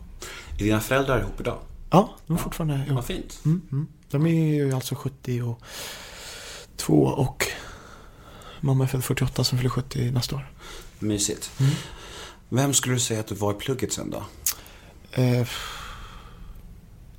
Är 0.59 0.63
dina 0.63 0.79
föräldrar 0.79 1.19
ihop 1.19 1.39
idag? 1.41 1.57
Ja, 1.89 2.15
de 2.27 2.33
är 2.33 2.37
fortfarande 2.39 2.75
ihop. 2.75 2.89
Vad 2.89 3.05
fint. 3.05 3.39
Mm, 3.45 3.61
mm. 3.71 3.87
De 4.09 4.25
är 4.27 4.53
ju 4.53 4.73
alltså 4.73 4.95
72 4.95 5.55
och 7.03 7.47
mamma 8.61 8.83
är 8.83 8.87
född 8.87 9.03
48 9.03 9.43
som 9.43 9.57
fyller 9.57 9.69
70 9.69 10.11
nästa 10.11 10.35
år. 10.35 10.51
Mysigt. 10.99 11.51
Mm. 11.59 11.71
Vem 12.49 12.73
skulle 12.73 12.95
du 12.95 12.99
säga 12.99 13.19
att 13.19 13.27
du 13.27 13.35
var 13.35 13.51
i 13.51 13.55
plugget 13.55 13.93
sen 13.93 14.09
då? 14.09 14.23
Eh, 15.11 15.47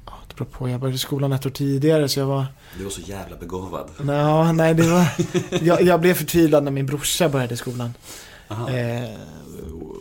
ja, 0.06 0.12
det 0.28 0.34
beror 0.36 0.46
på. 0.46 0.68
Jag 0.68 0.80
började 0.80 0.98
skolan 0.98 1.32
ett 1.32 1.46
år 1.46 1.50
tidigare 1.50 2.08
så 2.08 2.20
jag 2.20 2.26
var... 2.26 2.46
Du 2.78 2.84
var 2.84 2.90
så 2.90 3.00
jävla 3.00 3.36
begåvad. 3.36 3.90
Nå, 4.00 4.52
nej, 4.52 4.74
det 4.74 4.82
var... 4.82 5.06
Jag, 5.62 5.82
jag 5.82 6.00
blev 6.00 6.14
förtvivlad 6.14 6.64
när 6.64 6.70
min 6.70 6.86
brorsa 6.86 7.28
började 7.28 7.56
skolan. 7.56 7.94
Eh, 8.48 9.10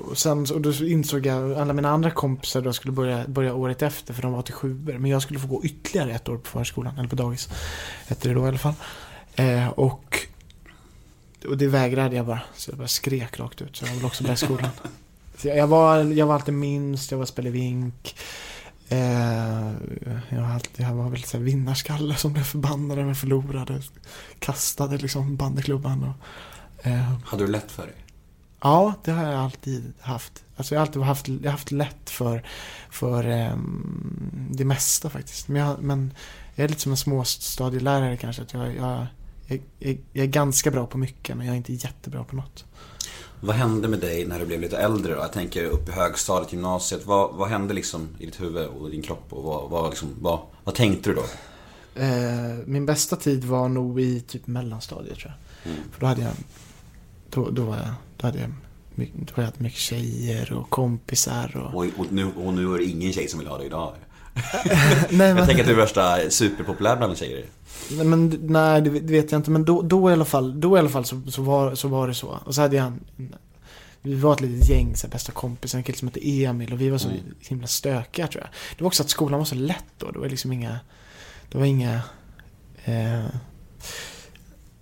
och 0.10 0.18
sen 0.18 0.46
och 0.54 0.62
då 0.62 0.74
insåg 0.74 1.26
jag 1.26 1.54
alla 1.54 1.74
mina 1.74 1.90
andra 1.90 2.12
kompisar 2.12 2.62
då 2.62 2.74
skulle 2.74 2.92
börja, 2.92 3.28
börja 3.28 3.54
året 3.54 3.82
efter 3.82 4.14
för 4.14 4.22
de 4.22 4.32
var 4.32 4.40
87 4.40 4.98
Men 5.00 5.06
jag 5.06 5.22
skulle 5.22 5.40
få 5.40 5.48
gå 5.48 5.64
ytterligare 5.64 6.12
ett 6.12 6.30
år 6.30 6.38
på 6.38 6.50
förskolan, 6.50 6.98
eller 6.98 7.10
på 7.10 7.16
dagis. 7.16 7.50
Hette 8.08 8.28
det 8.28 8.34
då 8.34 8.46
i 8.46 8.48
alla 8.48 8.58
fall. 8.58 8.74
Eh, 9.36 9.68
och, 9.68 10.20
och 11.48 11.58
det 11.58 11.68
vägrade 11.68 12.16
jag 12.16 12.26
bara. 12.26 12.42
Så 12.56 12.72
jag 12.72 12.78
bara 12.78 12.88
skrek 12.88 13.40
rakt 13.40 13.62
ut. 13.62 13.76
Så 13.76 13.86
jag 13.86 13.94
vill 13.94 14.06
också 14.06 14.24
börja 14.24 14.38
skolan. 14.38 14.70
Så 15.38 15.48
jag, 15.48 15.58
jag, 15.58 15.68
var, 15.68 16.04
jag 16.04 16.26
var 16.26 16.34
alltid 16.34 16.54
minst, 16.54 17.12
jag 17.12 17.18
var 17.18 17.26
spelevink. 17.26 18.16
Eh, 18.90 19.72
jag, 20.30 20.42
var 20.42 20.54
alltid, 20.54 20.86
jag 20.86 20.94
var 20.94 21.10
väl 21.10 21.24
så 21.24 21.38
vinnarskalle 21.38 22.16
som 22.16 22.34
blev 22.34 22.44
förbannad 22.44 22.98
när 22.98 23.08
jag 23.08 23.18
förlorade. 23.18 23.82
Kastade 24.40 24.98
liksom 24.98 25.36
bandyklubban. 25.36 26.04
Och, 26.04 26.88
eh, 26.88 27.14
Hade 27.26 27.46
du 27.46 27.52
lätt 27.52 27.72
för 27.72 27.84
dig? 27.84 27.96
Ja, 28.62 28.94
det 29.04 29.12
har 29.12 29.24
jag 29.24 29.40
alltid 29.40 29.94
haft. 30.00 30.44
Alltså 30.56 30.76
jag 30.76 30.80
har 30.80 30.88
alltid 30.88 31.02
haft, 31.02 31.28
jag 31.28 31.44
har 31.44 31.52
haft 31.52 31.72
lätt 31.72 32.10
för, 32.10 32.44
för 32.90 33.24
ehm, 33.24 34.50
det 34.52 34.66
mesta 34.66 35.10
faktiskt. 35.10 35.48
Men 35.48 35.62
jag, 35.62 35.82
men 35.82 36.14
jag 36.56 36.64
är 36.64 36.70
lite 36.70 36.82
som 36.82 36.92
en 36.92 36.98
småstadielärare 36.98 38.18
kanske. 38.18 38.42
Att 38.42 38.54
jag, 38.54 38.76
jag, 38.76 39.08
jag, 39.48 39.60
jag, 40.14 40.24
är 40.24 40.28
ganska 40.28 40.72
bra 40.72 40.88
på 40.88 40.98
mycket 40.98 41.38
men 41.38 41.46
jag 41.46 41.54
är 41.54 41.58
inte 41.58 41.74
jättebra 41.74 42.24
på 42.24 42.36
något. 42.36 42.66
Vad 43.40 43.56
hände 43.56 43.88
med 43.88 44.00
dig 44.00 44.26
när 44.26 44.40
du 44.40 44.46
blev 44.46 44.62
lite 44.62 44.78
äldre 44.78 45.14
då? 45.14 45.20
Jag 45.20 45.34
tänker 45.34 45.66
upp 45.66 45.90
i 45.90 45.92
högstadiet, 45.92 46.54
gymnasiet. 46.54 47.06
Vad, 47.06 47.36
vad 47.36 47.50
hände 47.50 47.74
liksom 47.74 48.08
i 48.20 48.26
ditt 48.26 48.42
huvud 48.42 48.68
och 48.68 48.90
din 48.90 49.02
kropp? 49.02 49.26
Och 49.34 49.44
vad, 49.44 49.70
vad, 49.70 49.90
liksom, 49.90 50.10
vad, 50.22 50.40
vad 50.64 50.76
tänkte 50.76 51.10
du 51.10 51.16
då? 51.16 51.26
Eh, 52.02 52.58
min 52.66 52.86
bästa 52.86 53.16
tid 53.16 53.44
var 53.44 53.70
nog 53.70 54.02
i 54.02 54.20
typ 54.20 54.48
mellanstadiet 54.48 55.18
tror 55.18 55.34
jag. 55.64 55.72
Mm. 55.72 55.84
För 55.92 56.00
då 56.00 56.06
hade 56.06 56.22
jag, 56.22 56.34
då, 57.30 57.50
då 57.50 57.64
var 57.64 57.76
jag, 57.76 57.94
då 58.18 58.28
hade 58.28 58.40
jag, 58.40 58.50
då 59.16 59.34
hade 59.36 59.48
jag 59.56 59.62
mycket 59.62 59.80
tjejer 59.80 60.54
och 60.54 60.70
kompisar 60.70 61.58
och... 61.58 61.74
Och, 61.80 61.86
och, 61.98 62.06
nu, 62.12 62.26
och 62.26 62.54
nu 62.54 62.74
är 62.74 62.78
det 62.78 62.84
ingen 62.86 63.14
tjej 63.14 63.28
som 63.28 63.40
vill 63.40 63.48
ha 63.48 63.58
dig 63.58 63.66
idag. 63.68 63.94
Nej, 65.10 65.30
Jag 65.30 65.46
tänker 65.46 65.64
att 65.64 65.68
du 65.68 65.74
är 65.74 65.78
värsta 65.78 66.30
superpopulär 66.30 66.96
bland 66.98 67.18
tjejer. 67.18 67.46
Nej, 67.92 68.06
men, 68.06 68.38
nej 68.42 68.82
det 68.82 68.90
det 68.90 69.14
vet 69.14 69.32
jag 69.32 69.40
inte. 69.40 69.52
Men 69.52 69.66
då, 69.66 69.82
då 69.82 70.10
i 70.10 70.14
alla 70.14 70.26
fall, 70.26 70.60
då 70.62 70.76
i 70.78 70.80
alla 70.80 70.90
fall 70.90 71.06
så, 71.06 71.22
så, 71.28 71.42
var, 71.42 71.76
så 71.76 71.88
var 71.88 72.08
det 72.08 72.14
så. 72.14 72.40
Och 72.46 72.56
så 72.56 72.62
hade 72.62 72.76
jag 72.76 72.86
en, 72.86 73.00
vi 74.02 74.16
var 74.16 74.34
ett 74.34 74.42
litet 74.42 74.70
gäng, 74.70 74.96
så 74.96 75.08
här, 75.08 75.12
bästa 75.12 75.32
kompisar, 75.32 75.78
en 75.78 75.84
kille 75.84 75.98
som 75.98 76.08
hette 76.08 76.30
Emil 76.44 76.74
och 76.74 76.82
vi 76.82 76.90
var 76.90 76.98
så 76.98 77.08
Mm. 77.10 77.20
himla 77.40 77.68
stökiga 77.68 78.28
tror 78.28 78.44
jag. 78.44 78.50
Det 78.78 78.84
var 78.84 78.88
också 78.88 79.04
att 79.04 79.10
skolan 79.10 79.40
var 79.40 79.46
så 79.46 79.56
lätt 79.56 79.86
då. 79.98 80.12
Det 80.12 80.20
var 80.20 80.30
liksom 80.30 80.52
inga, 80.54 80.80
det 81.52 81.58
var 81.58 81.66
inga, 81.66 82.02
eh, 82.86 83.26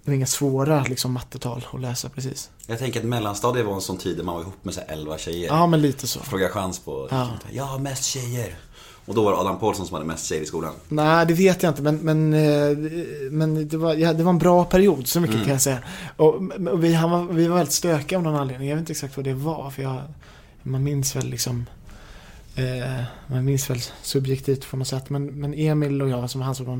det 0.06 0.12
var 0.12 0.16
inga 0.16 0.26
svåra 0.26 0.84
liksom 0.84 1.12
mattetal 1.12 1.66
att 1.74 1.82
läsa 1.82 2.10
precis. 2.10 2.50
Jag 2.68 2.80
tänker 2.80 3.00
att 3.00 3.06
mellanstadiet 3.06 3.66
var 3.66 3.74
en 3.74 3.82
sån 3.82 3.98
tid 3.98 4.18
där 4.18 4.24
man 4.24 4.36
var 4.36 4.42
ihop 4.42 4.64
med 4.66 4.74
så 4.74 4.82
11 4.88 5.18
tjejer. 5.18 5.48
Ja, 5.48 5.68
men 5.68 5.82
lite 5.82 6.08
så. 6.08 6.20
Fråga 6.20 6.50
chans 6.50 6.80
på, 6.80 7.08
Ja. 7.12 7.30
jag 7.52 7.64
har 7.64 7.80
mest 7.80 8.04
tjejer. 8.06 8.56
Och 9.06 9.16
då 9.16 9.24
var 9.24 9.32
det 9.32 9.38
Adam 9.38 9.60
Pålsson 9.60 9.86
som 9.88 9.94
hade 9.94 10.06
mest 10.06 10.26
tjejer 10.26 10.44
i 10.44 10.46
skolan. 10.46 10.74
Nej, 10.88 11.26
det 11.26 11.34
vet 11.34 11.64
jag 11.64 11.72
inte. 11.72 11.82
Men, 11.82 11.96
men, 11.98 12.34
eh, 12.34 12.78
men 13.32 13.68
det, 13.68 13.78
var, 13.78 13.94
ja, 13.94 14.14
det 14.14 14.24
var 14.24 14.30
en 14.30 14.38
bra 14.38 14.66
period, 14.66 15.08
så 15.08 15.20
mycket 15.20 15.34
Mm. 15.36 15.46
kan 15.46 15.54
jag 15.54 15.62
säga. 15.62 15.80
Och, 16.18 16.36
och 16.72 16.84
vi, 16.84 16.94
han 16.94 17.12
var, 17.12 17.24
vi 17.34 17.48
var 17.48 17.56
väldigt 17.58 17.74
stökiga 17.74 18.18
av 18.18 18.24
någon 18.24 18.36
anledning. 18.36 18.70
Jag 18.70 18.76
vet 18.76 18.82
inte 18.82 18.92
exakt 18.92 19.18
vad 19.18 19.24
det 19.24 19.34
var. 19.34 19.70
För 19.70 19.82
jag, 19.84 20.02
man 20.64 20.84
minns 20.84 21.16
väl 21.16 21.30
liksom... 21.30 21.66
Eh, 22.56 23.04
man 23.28 23.46
minns 23.46 23.70
väl 23.70 23.82
subjektivt 24.02 24.70
på 24.72 24.78
något 24.78 24.88
sätt. 24.88 25.10
Men, 25.10 25.26
men 25.26 25.54
Emil 25.54 26.02
och 26.02 26.10
jag, 26.10 26.30
som 26.30 26.40
var 26.42 26.46
han 26.46 26.56
som 26.56 26.66
var 26.66 26.80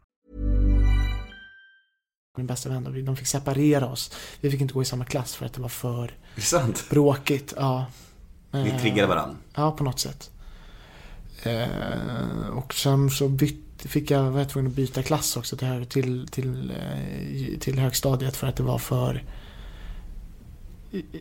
Min 2.37 2.47
bästa 2.47 2.69
vän. 2.69 2.87
Och 2.87 2.93
de 2.93 3.15
fick 3.15 3.27
separera 3.27 3.87
oss. 3.87 4.11
Vi 4.41 4.51
fick 4.51 4.61
inte 4.61 4.73
gå 4.73 4.81
i 4.81 4.85
samma 4.85 5.05
klass 5.05 5.35
för 5.35 5.45
att 5.45 5.53
det 5.53 5.61
var 5.61 5.69
för 5.69 6.03
Är 6.03 6.11
det 6.35 6.41
sant? 6.41 6.85
bråkigt. 6.89 7.53
Ja. 7.57 7.85
Ni 8.51 8.69
Eh, 8.69 8.81
triggade 8.81 9.07
varandra. 9.07 9.35
Ja, 9.55 9.71
på 9.71 9.83
något 9.83 9.99
sätt. 9.99 10.31
Eh, 11.43 12.47
och 12.53 12.73
sen 12.73 13.09
så 13.09 13.29
bytte, 13.29 13.87
fick 13.87 14.11
jag, 14.11 14.31
var 14.31 14.39
jag 14.39 14.49
tvungen 14.49 14.71
att 14.71 14.75
byta 14.75 15.03
klass 15.03 15.37
också 15.37 15.57
till, 15.57 15.85
till, 15.89 16.27
till, 16.27 16.71
eh, 16.71 17.59
till 17.59 17.79
högstadiet 17.79 18.35
för 18.35 18.47
att 18.47 18.55
det 18.55 18.63
var 18.63 18.77
för... 18.79 19.23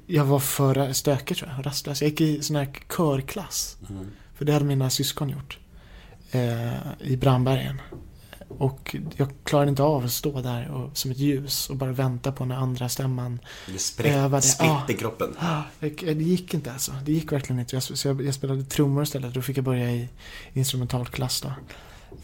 Jag 0.07 0.25
var 0.25 0.38
för 0.38 0.92
stökig 0.92 1.37
tror 1.37 1.51
jag, 1.57 1.66
rastlös. 1.66 2.03
Jag 2.03 2.11
gick 2.11 2.20
i 2.20 2.42
sån 2.42 2.57
här 2.57 2.68
körklass. 2.96 3.77
Mm. 3.90 4.07
För 4.35 4.44
det 4.44 4.53
hade 4.53 4.64
mina 4.64 4.90
syskon 4.90 5.31
gjort. 5.31 5.59
I 7.01 7.16
Brandbergen. 7.16 7.81
Och 8.59 8.97
jag 9.17 9.29
klarade 9.45 9.69
inte 9.71 9.83
av 9.83 10.05
att 10.05 10.13
stå 10.13 10.41
där 10.41 10.69
och, 10.71 10.97
som 10.97 11.11
ett 11.11 11.19
ljus 11.19 11.71
och 11.71 11.77
bara 11.77 11.93
vänta 11.93 12.33
på 12.33 12.45
när 12.45 12.57
andra 12.57 12.89
stämman 12.89 13.39
Det 13.97 14.09
Övade. 14.11 14.43
spritt 14.43 14.71
Ah. 14.71 14.87
i 14.89 14.95
kroppen. 14.95 15.35
Ah, 15.39 15.63
det, 15.81 15.89
det 15.91 16.13
gick 16.25 16.55
inte 16.55 16.73
alltså. 16.73 16.93
Det 17.05 17.13
gick 17.13 17.33
verkligen 17.33 17.61
inte. 17.61 17.77
Jag, 17.77 17.83
så 17.83 18.09
jag, 18.09 18.23
jag 18.27 18.35
spelade 18.35 18.65
trummor 18.65 19.03
istället. 19.03 19.35
Då 19.35 19.43
fick 19.43 19.57
jag 19.57 19.65
börja 19.65 19.91
i 19.93 20.09
instrumentalklass 20.53 21.41
då. 21.41 21.53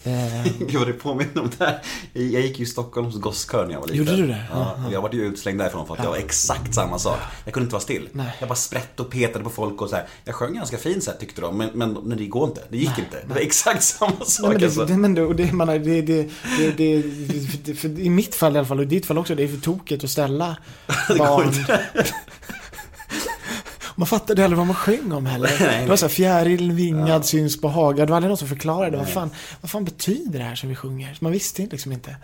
Eh, 0.05 0.53
Gud 0.59 0.75
vad 0.75 0.87
det 0.87 0.93
påminner 0.93 1.41
om 1.41 1.51
det 1.59 1.65
här. 1.65 1.83
Jag 2.13 2.43
gick 2.43 2.59
ju 2.59 2.65
i 2.65 2.69
Stockholms 2.69 3.17
gosskör 3.17 3.67
när 3.67 3.73
jag 3.73 3.81
var 3.81 3.89
liten. 3.89 4.07
Gjorde 4.07 4.17
du 4.17 4.27
det? 4.27 4.45
Ja, 4.51 4.79
och 4.87 4.93
jag 4.93 5.03
var 5.03 5.13
ju 5.13 5.25
utslängd 5.25 5.59
därifrån 5.59 5.87
för 5.87 5.95
att 5.95 6.03
jag 6.03 6.11
var 6.11 6.17
exakt 6.17 6.75
samma 6.75 6.99
sak. 6.99 7.19
Jag 7.45 7.55
kunde 7.55 7.65
inte 7.65 7.73
vara 7.73 7.83
still. 7.83 8.09
Nej. 8.13 8.37
Jag 8.39 8.49
bara 8.49 8.55
sprätte 8.55 9.03
och 9.03 9.11
petade 9.11 9.45
på 9.45 9.51
folk 9.51 9.83
och 9.83 9.91
så 9.91 9.97
här. 9.97 10.07
Jag 10.25 10.35
sjöng 10.35 10.55
ganska 10.55 10.79
fint 10.79 11.05
så 11.05 11.11
här, 11.11 11.19
tyckte 11.19 11.41
de, 11.41 11.59
men, 11.59 11.71
men, 11.75 11.93
men 11.93 12.19
det 12.19 12.27
går 12.27 12.49
inte. 12.49 12.63
Det 12.69 12.79
gick 12.79 12.99
inte. 12.99 13.23
Det 13.27 13.35
var 13.35 13.41
exakt 13.41 13.83
samma 13.83 14.25
sak 14.25 14.49
nej, 14.49 14.55
men 14.55 14.65
alltså. 14.65 14.85
det, 14.85 14.93
det, 14.93 14.99
men 14.99 15.15
det, 15.15 15.23
och 15.23 15.37
det, 15.37 15.53
man, 15.53 15.67
det, 15.67 15.79
det, 15.79 16.03
det, 16.03 16.29
det, 16.59 16.73
det, 16.77 17.03
det 17.65 17.75
för, 17.75 18.01
I 18.01 18.11
mitt 18.11 18.35
fall 18.35 18.57
i 18.57 18.59
alla 18.59 18.69
fall, 18.69 18.79
och 18.79 18.85
i 18.85 18.89
ditt 18.89 19.07
fall 19.07 19.19
också, 19.19 19.35
det 19.35 19.43
är 19.43 19.49
för 19.49 19.61
tokigt 19.61 20.05
att 20.05 20.11
ställa 20.11 20.57
barn... 21.19 21.53
Man 23.99 24.07
fattade 24.07 24.45
aldrig 24.45 24.59
vad 24.59 24.67
man 24.67 24.77
sjöng 24.77 25.13
om 25.13 25.27
heller. 25.27 25.57
nej. 25.61 25.83
Det 25.83 25.89
var 25.89 25.97
såhär, 25.97 26.11
fjärilen 26.11 26.77
vingad 26.77 27.25
syns 27.25 27.61
på 27.61 27.69
hagar. 27.69 28.07
Det 28.07 28.11
var 28.11 28.17
aldrig 28.17 28.29
någon 28.29 28.37
som 28.37 28.49
förklarade. 28.49 28.97
Vad 28.97 29.09
fan, 29.09 29.31
vad 29.61 29.71
fan 29.71 29.85
betyder 29.85 30.39
det 30.39 30.45
här 30.45 30.55
som 30.55 30.69
vi 30.69 30.75
sjunger? 30.75 31.15
Så 31.15 31.25
man 31.25 31.33
visste 31.33 31.63
inte 31.63 31.75
liksom 31.75 31.93
inte. 31.93 32.17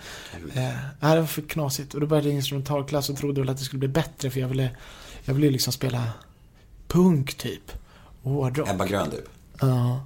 Eh, 0.54 0.62
det 1.00 1.20
var 1.20 1.26
för 1.26 1.42
knasigt. 1.42 1.94
Och 1.94 2.00
då 2.00 2.06
började 2.06 2.28
jag 2.28 2.34
instrumentalklass 2.36 3.10
och 3.10 3.16
trodde 3.16 3.40
väl 3.40 3.50
att 3.50 3.58
det 3.58 3.64
skulle 3.64 3.78
bli 3.78 3.88
bättre. 3.88 4.30
För 4.30 4.40
jag 4.40 4.48
ville, 4.48 4.70
jag 5.24 5.34
ville 5.34 5.50
liksom 5.50 5.72
spela 5.72 6.08
punk 6.88 7.34
typ. 7.34 7.72
Hårdrock. 8.22 8.68
Ebba 8.68 8.86
Grön 8.86 9.10
typ. 9.10 9.28
Ja. 9.60 10.04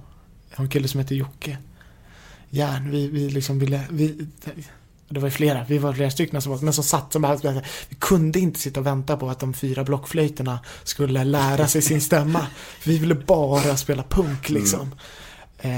Jag 0.49 0.57
har 0.57 0.63
en 0.63 0.69
kille 0.69 0.87
som 0.87 0.99
heter 0.99 1.15
Jocke. 1.15 1.57
Järn, 2.49 2.91
vi, 2.91 3.07
vi 3.07 3.29
liksom 3.29 3.59
ville... 3.59 3.81
Vi, 3.89 4.27
det 5.09 5.19
var 5.19 5.27
ju 5.27 5.31
flera, 5.31 5.65
vi 5.67 5.77
var 5.77 5.93
flera 5.93 6.11
stycken 6.11 6.41
som 6.41 6.51
var, 6.51 6.59
men 6.59 6.73
som 6.73 6.83
satt 6.83 7.13
som 7.13 7.21
bara, 7.21 7.61
vi 7.89 7.95
kunde 7.99 8.39
inte 8.39 8.59
sitta 8.59 8.79
och 8.79 8.85
vänta 8.85 9.17
på 9.17 9.29
att 9.29 9.39
de 9.39 9.53
fyra 9.53 9.83
blockflöjterna 9.83 10.59
skulle 10.83 11.23
lära 11.23 11.67
sig 11.67 11.81
sin 11.81 12.01
stämma. 12.01 12.47
Vi 12.85 12.97
ville 12.97 13.15
bara 13.15 13.77
spela 13.77 14.03
punk 14.03 14.49
liksom. 14.49 14.95
Eh, 15.59 15.71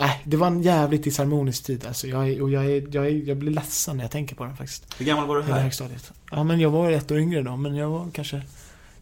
nej, 0.00 0.22
det 0.24 0.36
var 0.36 0.46
en 0.46 0.62
jävligt 0.62 1.04
disharmonisk 1.04 1.64
tid 1.64 1.86
alltså. 1.86 2.06
Jag, 2.06 2.42
och 2.42 2.50
jag, 2.50 2.94
jag, 2.94 3.06
är, 3.06 3.28
jag 3.28 3.36
blir 3.36 3.50
ledsen 3.50 3.96
när 3.96 4.04
jag 4.04 4.10
tänker 4.10 4.36
på 4.36 4.44
den 4.44 4.56
faktiskt. 4.56 4.94
Hur 4.98 5.06
gammal 5.06 5.26
var 5.26 5.36
du 5.36 5.42
här? 5.42 5.60
högstadiet. 5.60 6.12
Ja, 6.30 6.44
men 6.44 6.60
jag 6.60 6.70
var 6.70 6.90
ett 6.90 7.10
år 7.10 7.18
yngre 7.18 7.42
då, 7.42 7.56
men 7.56 7.74
jag 7.76 7.88
var 7.88 8.10
kanske 8.12 8.42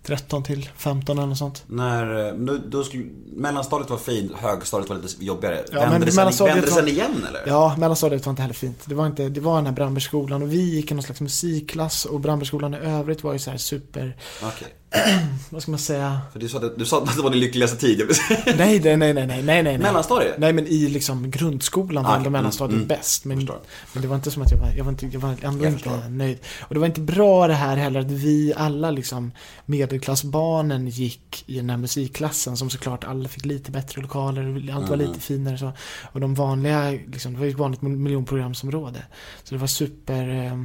13 0.03 0.43
till 0.43 0.69
15 0.77 1.19
eller 1.19 1.29
något 1.29 1.39
sånt. 1.39 1.65
När, 1.67 2.29
eh, 2.29 2.35
då, 2.35 2.59
då 2.67 2.85
skulle, 2.85 3.05
mellanstadiet 3.37 3.91
var 3.91 3.99
fint, 3.99 4.33
högstadiet 4.33 4.91
var 4.91 4.97
lite 4.97 5.25
jobbigare. 5.25 5.65
Ja, 5.73 5.81
vände, 5.81 6.07
det 6.07 6.13
sen, 6.13 6.47
vände 6.47 6.61
det 6.61 6.71
sen 6.71 6.89
igen 6.89 7.27
eller? 7.29 7.43
Ja, 7.47 7.77
mellanstadiet 7.79 8.27
var 8.27 8.31
inte 8.31 8.43
heller 8.43 8.55
fint. 8.55 8.83
Det 8.85 8.95
var, 8.95 9.07
inte, 9.07 9.29
det 9.29 9.41
var 9.41 9.57
den 9.57 9.67
här 9.67 9.73
Brandbergsskolan 9.73 10.43
och 10.43 10.53
vi 10.53 10.75
gick 10.75 10.91
i 10.91 10.95
någon 10.95 11.03
slags 11.03 11.21
musikklass 11.21 12.05
och 12.05 12.21
Brandbergsskolan 12.21 12.75
i 12.75 12.79
övrigt 12.79 13.25
var 13.25 13.33
ju 13.33 13.39
så 13.39 13.51
här 13.51 13.59
super, 13.59 14.17
Okej. 14.43 14.69
vad 15.51 15.63
ska 15.63 15.71
man 15.71 15.79
säga? 15.79 16.21
För 16.33 16.39
du 16.41 16.49
sa, 16.49 16.59
att, 16.59 16.79
du 16.79 16.85
sa 16.85 17.03
att 17.03 17.17
det 17.17 17.23
var 17.23 17.31
din 17.31 17.41
lyckligaste 17.41 17.77
tid. 17.77 18.01
jag 18.01 18.07
vill 18.07 18.17
säga. 18.29 18.41
Nej, 18.59 18.81
nej, 18.85 18.97
nej, 18.97 19.15
nej, 19.15 19.27
nej, 19.27 19.43
nej, 19.43 19.63
nej. 19.63 19.79
Mellanstadiet? 19.79 20.39
Nej, 20.39 20.53
men 20.53 20.67
i 20.67 20.89
liksom 20.89 21.31
grundskolan 21.31 22.05
var 22.05 22.11
Ah, 22.11 22.15
ändå 22.17 22.23
mm, 22.29 22.33
mellanstadiet 22.33 22.77
mm. 22.77 22.87
bäst. 22.89 23.25
Men, 23.25 23.49
men 23.93 24.03
det 24.03 24.09
var 24.09 24.17
inte 24.17 24.31
som 24.31 24.43
att 24.43 24.51
jag 24.51 24.59
var, 24.59 24.69
jag 24.77 24.85
var, 24.85 24.93
inte, 24.93 25.07
jag 25.07 25.21
var 25.21 25.29
ändå 25.43 25.65
Jag 25.65 25.73
inte 25.73 25.73
förstår. 25.91 26.09
nöjd. 26.11 26.39
Och 26.61 26.75
det 26.75 26.81
var 26.81 26.87
inte 26.87 27.01
bra 27.01 27.47
det 27.49 27.55
här 27.55 27.77
heller 27.77 28.01
att 28.01 28.11
vi 28.11 28.53
alla 28.57 28.91
liksom 28.91 29.33
medelklassbarnen 29.67 30.89
gick 30.89 31.45
i 31.47 31.57
den 31.57 31.71
här 31.71 31.77
musikklassen 31.77 32.57
som 32.57 32.71
såklart 32.71 33.05
alla 33.05 33.29
fick 33.29 33.45
lite 33.45 33.71
bättre 33.71 34.03
lokaler, 34.03 34.71
allt 34.75 34.89
var 34.89 34.97
Mm. 34.97 35.09
lite 35.09 35.21
finare 35.21 35.59
så. 35.59 35.73
Och 36.13 36.21
de 36.21 36.35
vanliga, 36.35 36.91
liksom, 36.91 37.33
det 37.33 37.39
var 37.39 37.47
ju 37.47 37.51
ett 37.53 37.59
vanligt 37.59 37.83
miljonprogramsområde. 37.83 39.03
Så 39.45 39.55
det 39.55 39.61
var 39.61 39.67
super 39.67 40.29
eh, 40.47 40.63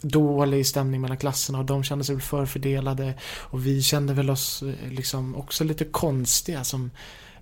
dålig 0.00 0.66
stämning 0.66 1.00
mellan 1.00 1.16
klasserna 1.16 1.58
och 1.58 1.64
de 1.64 1.84
kände 1.84 2.04
sig 2.04 2.14
väl 2.14 2.22
förfördelade. 2.22 3.14
Och 3.24 3.66
vi 3.66 3.82
kände 3.82 4.14
väl 4.14 4.30
oss 4.30 4.62
eh, 4.62 4.90
liksom 4.90 5.36
också 5.36 5.64
lite 5.64 5.84
konstiga 5.84 6.64
som 6.64 6.90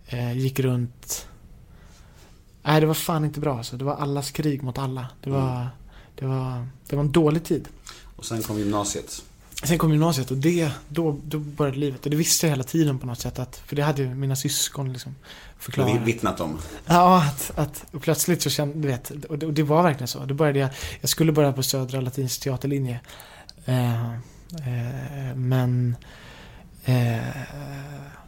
eh, 0.07 0.39
gick 0.39 0.61
runt 0.61 1.27
Nej, 2.67 2.81
det 2.81 2.87
var 2.87 2.95
fan 2.95 3.25
inte 3.25 3.41
bra 3.41 3.59
alltså. 3.59 3.77
Det 3.77 3.85
var 3.85 3.95
allas 3.95 4.31
krig 4.31 4.63
mot 4.63 4.79
alla. 4.79 5.07
Det 5.21 5.31
var, 5.31 5.69
det 6.15 6.27
var, 6.27 6.67
det 6.89 6.97
var 6.97 7.03
en 7.03 7.13
dålig 7.13 7.45
tid. 7.45 7.69
Och 8.17 8.25
sen 8.25 8.43
kom 8.43 8.59
gymnasiet. 8.59 9.23
Sen 9.65 9.79
kom 9.79 9.91
gymnasiet 9.91 10.31
och 10.31 10.37
det, 10.37 10.71
då, 10.89 11.21
då 11.25 11.39
började 11.39 11.79
livet. 11.79 12.05
Och 12.05 12.11
det 12.11 12.17
visste 12.17 12.47
jag 12.47 12.51
hela 12.51 12.65
tiden 12.65 12.99
på 12.99 13.07
något 13.07 13.21
sätt. 13.21 13.39
Att, 13.39 13.57
för 13.57 13.77
det 13.77 13.83
hade 13.83 14.03
ju 14.03 14.15
mina 14.15 14.37
syskon 14.37 14.93
liksom 14.93 15.15
Vi 15.77 15.99
vittnat 15.99 16.41
om. 16.41 16.59
Ja, 16.87 17.23
att, 17.23 17.53
att 17.59 17.85
och 17.93 18.03
plötsligt 18.03 18.43
så 18.43 18.51
kände, 18.51 18.79
du 18.79 18.89
vet, 18.89 19.11
och 19.11 19.39
det, 19.39 19.47
och 19.47 19.53
det 19.53 19.63
var 19.63 19.83
verkligen 19.83 20.09
så. 20.09 20.25
Då 20.25 20.35
började 20.35 20.59
jag, 20.59 20.71
jag 21.01 21.11
skulle 21.11 21.33
börja 21.33 21.53
på 21.53 21.63
Södra 21.63 22.01
Latinsk 22.01 22.41
teaterlinje. 22.43 23.01
Eh, 23.65 24.11
eh, 24.15 25.35
men... 25.37 25.97
Eh, 26.85 27.19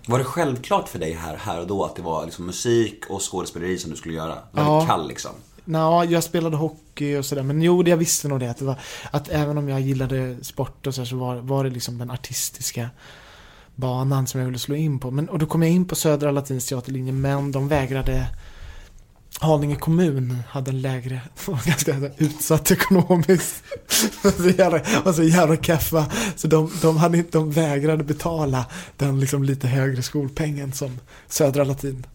Var 0.07 0.19
det 0.19 0.25
självklart 0.25 0.89
för 0.89 0.99
dig 0.99 1.13
här, 1.13 1.37
här 1.37 1.61
och 1.61 1.67
då 1.67 1.85
att 1.85 1.97
det 1.97 2.03
var 2.03 2.25
liksom 2.25 2.47
musik 2.47 3.05
och 3.09 3.31
skådespeleri 3.31 3.79
som 3.79 3.91
du 3.91 3.97
skulle 3.97 4.15
göra? 4.15 4.35
Väldigt 4.35 4.43
Ja. 4.53 4.87
kall 4.87 5.09
liksom. 5.09 5.31
Nja, 5.65 6.05
jag 6.05 6.25
spelade 6.25 6.57
hockey 6.57 7.17
och 7.17 7.25
sådär. 7.27 7.43
Men 7.43 7.63
jo, 7.63 7.83
jag 7.87 7.97
visste 7.97 8.29
nog 8.29 8.41
det. 8.41 8.51
Att, 8.51 8.57
det 8.59 8.65
var, 8.65 8.77
att 9.11 9.29
även 9.29 9.59
om 9.59 9.69
jag 9.69 9.81
gillade 9.81 10.45
sport 10.45 10.87
och 10.87 10.95
så, 10.95 11.01
här, 11.01 11.07
så 11.07 11.17
var, 11.17 11.37
var 11.37 11.65
det 11.65 11.71
liksom 11.71 11.99
den 11.99 12.11
artistiska 12.11 12.91
banan 13.77 14.27
som 14.27 14.41
jag 14.41 14.47
ville 14.47 14.59
slå 14.59 14.75
in 14.75 14.99
på. 14.99 15.11
Men, 15.11 15.29
och 15.29 15.39
då 15.39 15.47
kom 15.47 15.63
jag 15.63 15.71
in 15.71 15.85
på 15.85 15.95
Södra 15.95 16.31
Latins 16.31 16.67
teaterlinje, 16.67 17.13
men 17.13 17.53
de 17.53 17.69
vägrade 17.69 18.29
Haninge 19.41 19.77
kommun 19.77 20.39
hade 20.49 20.71
en 20.71 20.81
lägre, 20.81 21.21
var 21.47 21.67
ganska 21.67 22.11
utsatt 22.19 22.71
ekonomiskt. 22.71 23.63
var 24.23 24.31
så 24.43 24.49
jävla, 24.49 24.81
var 25.05 25.13
så 25.13 25.23
jävla 25.23 25.57
keffa. 25.57 26.07
Så 26.37 26.49
de, 26.49 26.71
de, 26.83 26.97
hade 26.97 27.25
de 27.31 27.51
vägrade 27.51 28.05
betala 28.05 28.67
den 28.97 29.21
liksom 29.21 29.45
lite 29.45 29.69
högre 29.69 30.03
skolpengen 30.03 30.73
som 30.73 30.99
Södra 31.29 31.65
Latin 31.65 32.07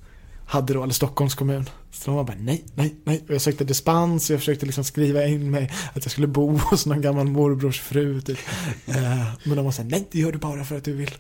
hade 0.52 0.74
då, 0.74 0.84
eller 0.84 0.94
Stockholms 0.94 1.36
kommun. 1.36 1.70
Så 1.92 2.06
de 2.06 2.16
var 2.16 2.24
bara 2.24 2.38
nej, 2.40 2.64
nej, 2.76 2.96
nej. 3.04 3.24
Och 3.28 3.34
jag 3.34 3.42
sökte 3.42 3.64
dispens 3.64 4.30
och 4.30 4.34
jag 4.34 4.40
försökte 4.40 4.66
liksom 4.66 4.84
skriva 4.84 5.26
in 5.26 5.52
mig 5.52 5.72
att 5.94 6.06
jag 6.06 6.12
skulle 6.12 6.28
bo 6.28 6.58
hos 6.70 6.86
någon 6.86 7.02
gammal 7.02 7.28
morbrors 7.28 7.82
fru 7.82 8.22
typ. 8.22 8.40
Eh, 8.86 9.28
men 9.44 9.56
de 9.56 9.66
var 9.66 9.72
såhär, 9.72 9.90
nej 9.90 10.08
det 10.12 10.20
gör 10.20 10.32
du 10.32 10.38
bara 10.38 10.64
för 10.64 10.78
att 10.78 10.84
du 10.84 10.94
vill, 10.94 11.12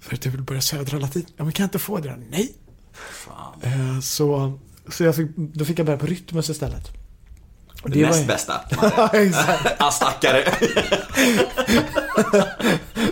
för 0.00 0.14
att 0.14 0.20
du 0.20 0.30
vill 0.30 0.42
börja 0.42 0.60
Södra 0.60 0.98
Latin. 0.98 1.26
Ja 1.36 1.44
men 1.44 1.52
kan 1.52 1.64
jag 1.64 1.66
inte 1.66 1.78
få 1.78 1.98
det 1.98 2.08
då? 2.08 2.16
Nej. 2.30 2.52
Fan. 2.92 3.62
Eh, 3.62 4.00
så 4.00 4.58
så 4.88 5.04
jag 5.04 5.16
fick, 5.16 5.36
då 5.36 5.64
fick 5.64 5.78
jag 5.78 5.86
börja 5.86 5.98
på 5.98 6.06
Rytmus 6.06 6.50
istället. 6.50 7.03
Det, 7.86 8.02
näst 8.06 8.22
ju- 8.22 8.26
bästa. 8.26 8.60
Ja, 8.82 9.10
ah, 9.78 9.90
stackare. 9.90 10.44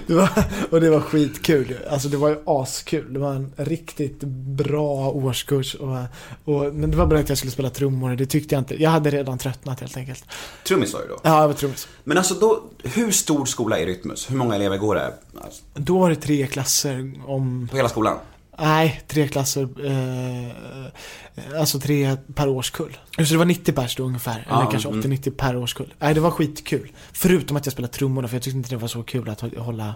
Det 0.07 0.15
var, 0.15 0.29
och 0.71 0.81
det 0.81 0.91
var 0.91 1.01
skitkul. 1.01 1.77
Alltså 1.91 2.09
det 2.09 2.17
var 2.17 2.29
ju 2.29 2.37
askul. 2.47 3.13
Det 3.13 3.19
var 3.19 3.33
en 3.33 3.53
riktigt 3.57 4.21
bra 4.57 5.11
årskurs. 5.11 5.75
Och, 5.75 5.97
och, 6.45 6.75
men 6.75 6.91
det 6.91 6.97
var 6.97 7.07
bara 7.07 7.19
att 7.21 7.29
jag 7.29 7.39
skulle 7.39 7.51
spela 7.51 7.71
trummor. 7.71 8.17
Det 8.17 8.27
tyckte 8.27 8.55
jag 8.55 8.61
inte. 8.61 8.83
Jag 8.83 8.91
hade 8.91 9.11
redan 9.11 9.39
tröttnat 9.39 9.81
helt 9.81 9.97
enkelt. 9.97 10.25
Trummis 10.67 10.95
var 10.95 11.01
du 11.01 11.09
då. 11.09 11.21
Ja, 11.23 11.41
jag 11.41 11.49
var 11.49 11.55
trummis. 11.55 11.89
Men 12.05 12.19
alltså 12.19 12.35
då, 12.35 12.63
hur 12.83 13.11
stor 13.11 13.45
skola 13.45 13.79
är 13.79 13.87
Rytmus? 13.87 14.31
Hur 14.31 14.37
många 14.37 14.55
elever 14.55 14.77
går 14.77 14.95
det? 14.95 15.15
Alltså, 15.45 15.63
Då 15.75 15.99
var 15.99 16.11
det 16.11 16.17
tre 16.17 16.47
klasser 16.47 17.13
om... 17.27 17.69
på 17.71 17.77
hela 17.77 17.89
skolan? 17.89 18.19
Nej, 18.59 19.03
tre 19.09 19.29
klasser. 19.29 19.69
Eh, 19.87 21.61
alltså 21.61 21.81
tre 21.81 22.17
per 22.35 22.49
årskull. 22.49 22.97
Så 23.17 23.23
det 23.23 23.37
var 23.37 23.45
90 23.45 23.75
pers 23.75 23.97
då 23.97 24.03
ungefär. 24.05 24.47
Ja, 24.49 24.61
eller 24.61 24.71
kanske 24.71 24.89
mm. 24.89 25.03
80-90 25.03 25.31
per 25.31 25.57
årskull. 25.57 25.95
Nej, 25.99 26.15
det 26.15 26.21
var 26.21 26.31
skitkul. 26.31 26.93
Förutom 27.13 27.57
att 27.57 27.67
jag 27.67 27.73
spelade 27.73 27.95
trummorna, 27.95 28.29
för 28.29 28.37
jag 28.37 28.43
tyckte 28.43 28.57
inte 28.57 28.71
det 28.71 28.77
var 28.77 28.89
så 28.89 29.03
kul 29.03 29.29
att 29.29 29.41
hålla... 29.41 29.95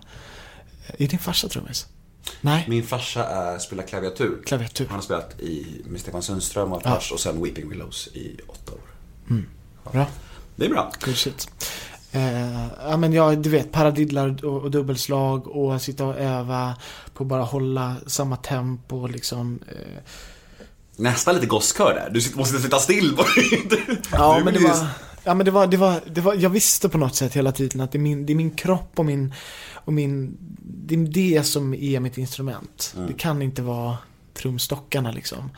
Är 0.99 1.09
din 1.09 1.19
farsa 1.19 1.49
trummis? 1.49 1.87
Nej, 2.41 2.65
Min 2.69 2.83
farsa 2.83 3.25
är, 3.25 3.59
spelar 3.59 3.83
klaviatur. 3.83 4.43
klaviatur. 4.47 4.87
Han 4.87 4.95
har 4.95 5.03
spelat 5.03 5.41
i, 5.41 5.83
med 5.85 6.01
Stefan 6.01 6.23
Sundström 6.23 6.73
och 6.73 6.83
Pers 6.83 7.13
och 7.13 7.21
sen 7.21 7.43
Weeping 7.43 7.69
Willows 7.69 8.09
i 8.15 8.41
åtta 8.47 8.73
år. 8.73 8.97
Bra. 9.93 10.07
Det 10.57 10.65
är 10.65 10.71
bra. 10.71 10.93
Good 11.05 11.17
shit. 11.17 11.51
Eh, 12.17 12.67
ja 12.91 12.97
men 12.97 13.13
jag, 13.13 13.39
du 13.39 13.51
vet, 13.51 13.73
paradiddlar 13.73 14.45
och, 14.45 14.63
och 14.63 14.71
dubbelslag 14.71 15.47
och 15.49 15.83
sitta 15.83 16.05
och 16.05 16.19
öva 16.19 16.75
på 17.15 17.25
att 17.25 17.29
bara 17.29 17.43
hålla 17.43 17.97
samma 18.07 18.37
tempo 18.37 19.07
liksom. 19.07 19.59
Eh, 19.69 20.03
Nästan 20.97 21.35
lite 21.35 21.47
gosskör 21.47 21.95
där. 21.95 22.11
Du 22.11 22.37
måste 22.37 22.59
sitta 22.59 22.79
still. 22.79 23.17
ja 24.13 24.39
Du 24.39 24.45
men 24.45 24.55
det 24.55 24.61
var, 24.61 24.87
ja 25.25 25.35
men 25.35 25.45
det 25.47 25.51
var, 25.53 25.67
det 25.67 25.77
var, 25.77 26.01
det 26.07 26.21
var, 26.21 26.35
jag 26.35 26.51
visste 26.51 26.89
på 26.89 26.99
något 26.99 27.15
sätt 27.15 27.37
hela 27.37 27.53
tiden 27.53 27.81
att 27.81 27.93
det 27.93 27.99
är 27.99 28.01
min, 28.01 28.27
det 28.27 28.33
är 28.33 28.35
min 28.35 28.51
kropp 28.51 28.93
och 28.95 29.05
min, 29.05 29.35
och 29.75 29.93
min, 29.93 30.37
det 30.63 30.95
är 30.95 30.99
det 30.99 31.43
som 31.47 31.75
är 31.75 32.01
mitt 32.01 32.19
instrument. 32.19 32.95
Det 33.09 33.13
kan 33.13 33.43
inte 33.43 33.63
vara 33.63 33.97
trumstockarna 34.35 35.11
liksom. 35.13 35.51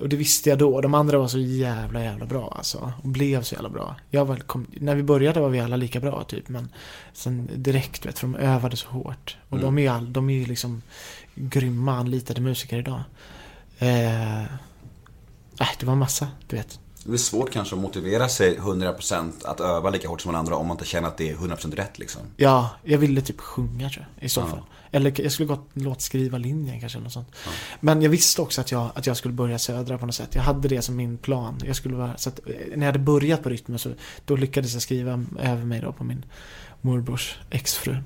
Och 0.00 0.08
det 0.08 0.16
visste 0.16 0.48
jag 0.50 0.58
då. 0.58 0.80
De 0.80 0.94
andra 0.94 1.18
var 1.18 1.28
så 1.28 1.38
jävla, 1.38 2.04
jävla 2.04 2.26
bra 2.26 2.54
alltså. 2.56 2.92
Och 3.02 3.08
blev 3.08 3.42
så 3.42 3.54
jävla 3.54 3.68
bra. 3.68 3.96
Jag 4.10 4.24
var, 4.24 4.36
kom, 4.36 4.66
när 4.80 4.94
vi 4.94 5.02
började 5.02 5.40
var 5.40 5.48
vi 5.48 5.60
alla 5.60 5.76
lika 5.76 6.00
bra 6.00 6.24
typ. 6.24 6.48
Men 6.48 6.68
sen 7.12 7.50
direkt, 7.54 8.06
vet, 8.06 8.18
för 8.18 8.26
de 8.26 8.36
övade 8.36 8.76
så 8.76 8.88
hårt. 8.88 9.36
Och 9.48 9.58
de 9.58 9.78
är 9.78 9.82
ju 9.82 9.88
all, 9.88 10.12
de 10.12 10.30
är 10.30 10.34
ju 10.34 10.46
liksom 10.46 10.82
grymma 11.34 11.96
anlitade 11.96 12.40
musiker 12.40 12.78
idag. 12.78 13.00
Eh, 13.78 14.42
äh, 14.42 15.68
det 15.80 15.86
var 15.86 15.94
massa, 15.94 16.28
du 16.46 16.56
vet. 16.56 16.78
Det 17.04 17.12
är 17.12 17.16
svårt 17.16 17.50
kanske 17.50 17.74
att 17.74 17.82
motivera 17.82 18.28
sig 18.28 18.58
100% 18.58 19.32
att 19.44 19.60
öva 19.60 19.90
lika 19.90 20.08
hårt 20.08 20.20
som 20.20 20.32
den 20.32 20.38
andra 20.38 20.56
om 20.56 20.66
man 20.66 20.74
inte 20.74 20.84
känner 20.84 21.08
att 21.08 21.16
det 21.16 21.30
är 21.30 21.34
100% 21.34 21.76
rätt 21.76 21.98
liksom. 21.98 22.22
Ja, 22.36 22.70
jag 22.82 22.98
ville 22.98 23.20
typ 23.20 23.40
sjunga 23.40 23.90
tror 23.90 24.06
jag, 24.16 24.24
i 24.24 24.28
så 24.28 24.46
fall. 24.46 24.62
Eller 24.94 25.20
jag 25.20 25.32
skulle 25.32 25.46
gått 25.46 25.70
låtskriva 25.72 26.38
linjen 26.38 26.80
kanske 26.80 26.98
något 26.98 27.12
sånt. 27.12 27.28
Men 27.80 28.02
jag 28.02 28.10
visste 28.10 28.42
också 28.42 28.60
att 28.60 28.72
jag, 28.72 28.90
att 28.94 29.06
jag 29.06 29.16
skulle 29.16 29.34
börja 29.34 29.58
Södra 29.58 29.98
på 29.98 30.06
något 30.06 30.14
sätt. 30.14 30.34
Jag 30.34 30.42
hade 30.42 30.68
det 30.68 30.82
som 30.82 30.96
min 30.96 31.18
plan. 31.18 31.60
Jag 31.64 31.76
skulle 31.76 31.96
vara, 31.96 32.16
så 32.16 32.28
att, 32.28 32.38
eh, 32.46 32.54
när 32.68 32.86
jag 32.86 32.92
hade 32.92 32.98
börjat 32.98 33.42
på 33.42 33.48
rytmen 33.48 33.78
så 33.78 33.90
då 34.24 34.36
lyckades 34.36 34.72
jag 34.72 34.82
skriva 34.82 35.24
över 35.40 35.64
mig 35.64 35.80
då 35.80 35.92
på 35.92 36.04
min 36.04 36.24
morbrors 36.80 37.38
exfru. 37.50 37.96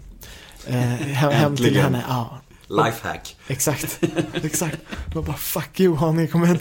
Eh, 0.66 0.76
hem, 0.76 1.32
hem 1.32 1.56
till 1.56 1.76
henne, 1.76 2.04
ja. 2.08 2.40
Lifehack. 2.68 3.36
Exakt, 3.48 4.00
exakt. 4.32 4.78
Var 5.14 5.22
bara 5.22 5.36
fuck 5.36 5.80
you 5.80 5.96
Haninge 5.96 6.26
kommun. 6.26 6.58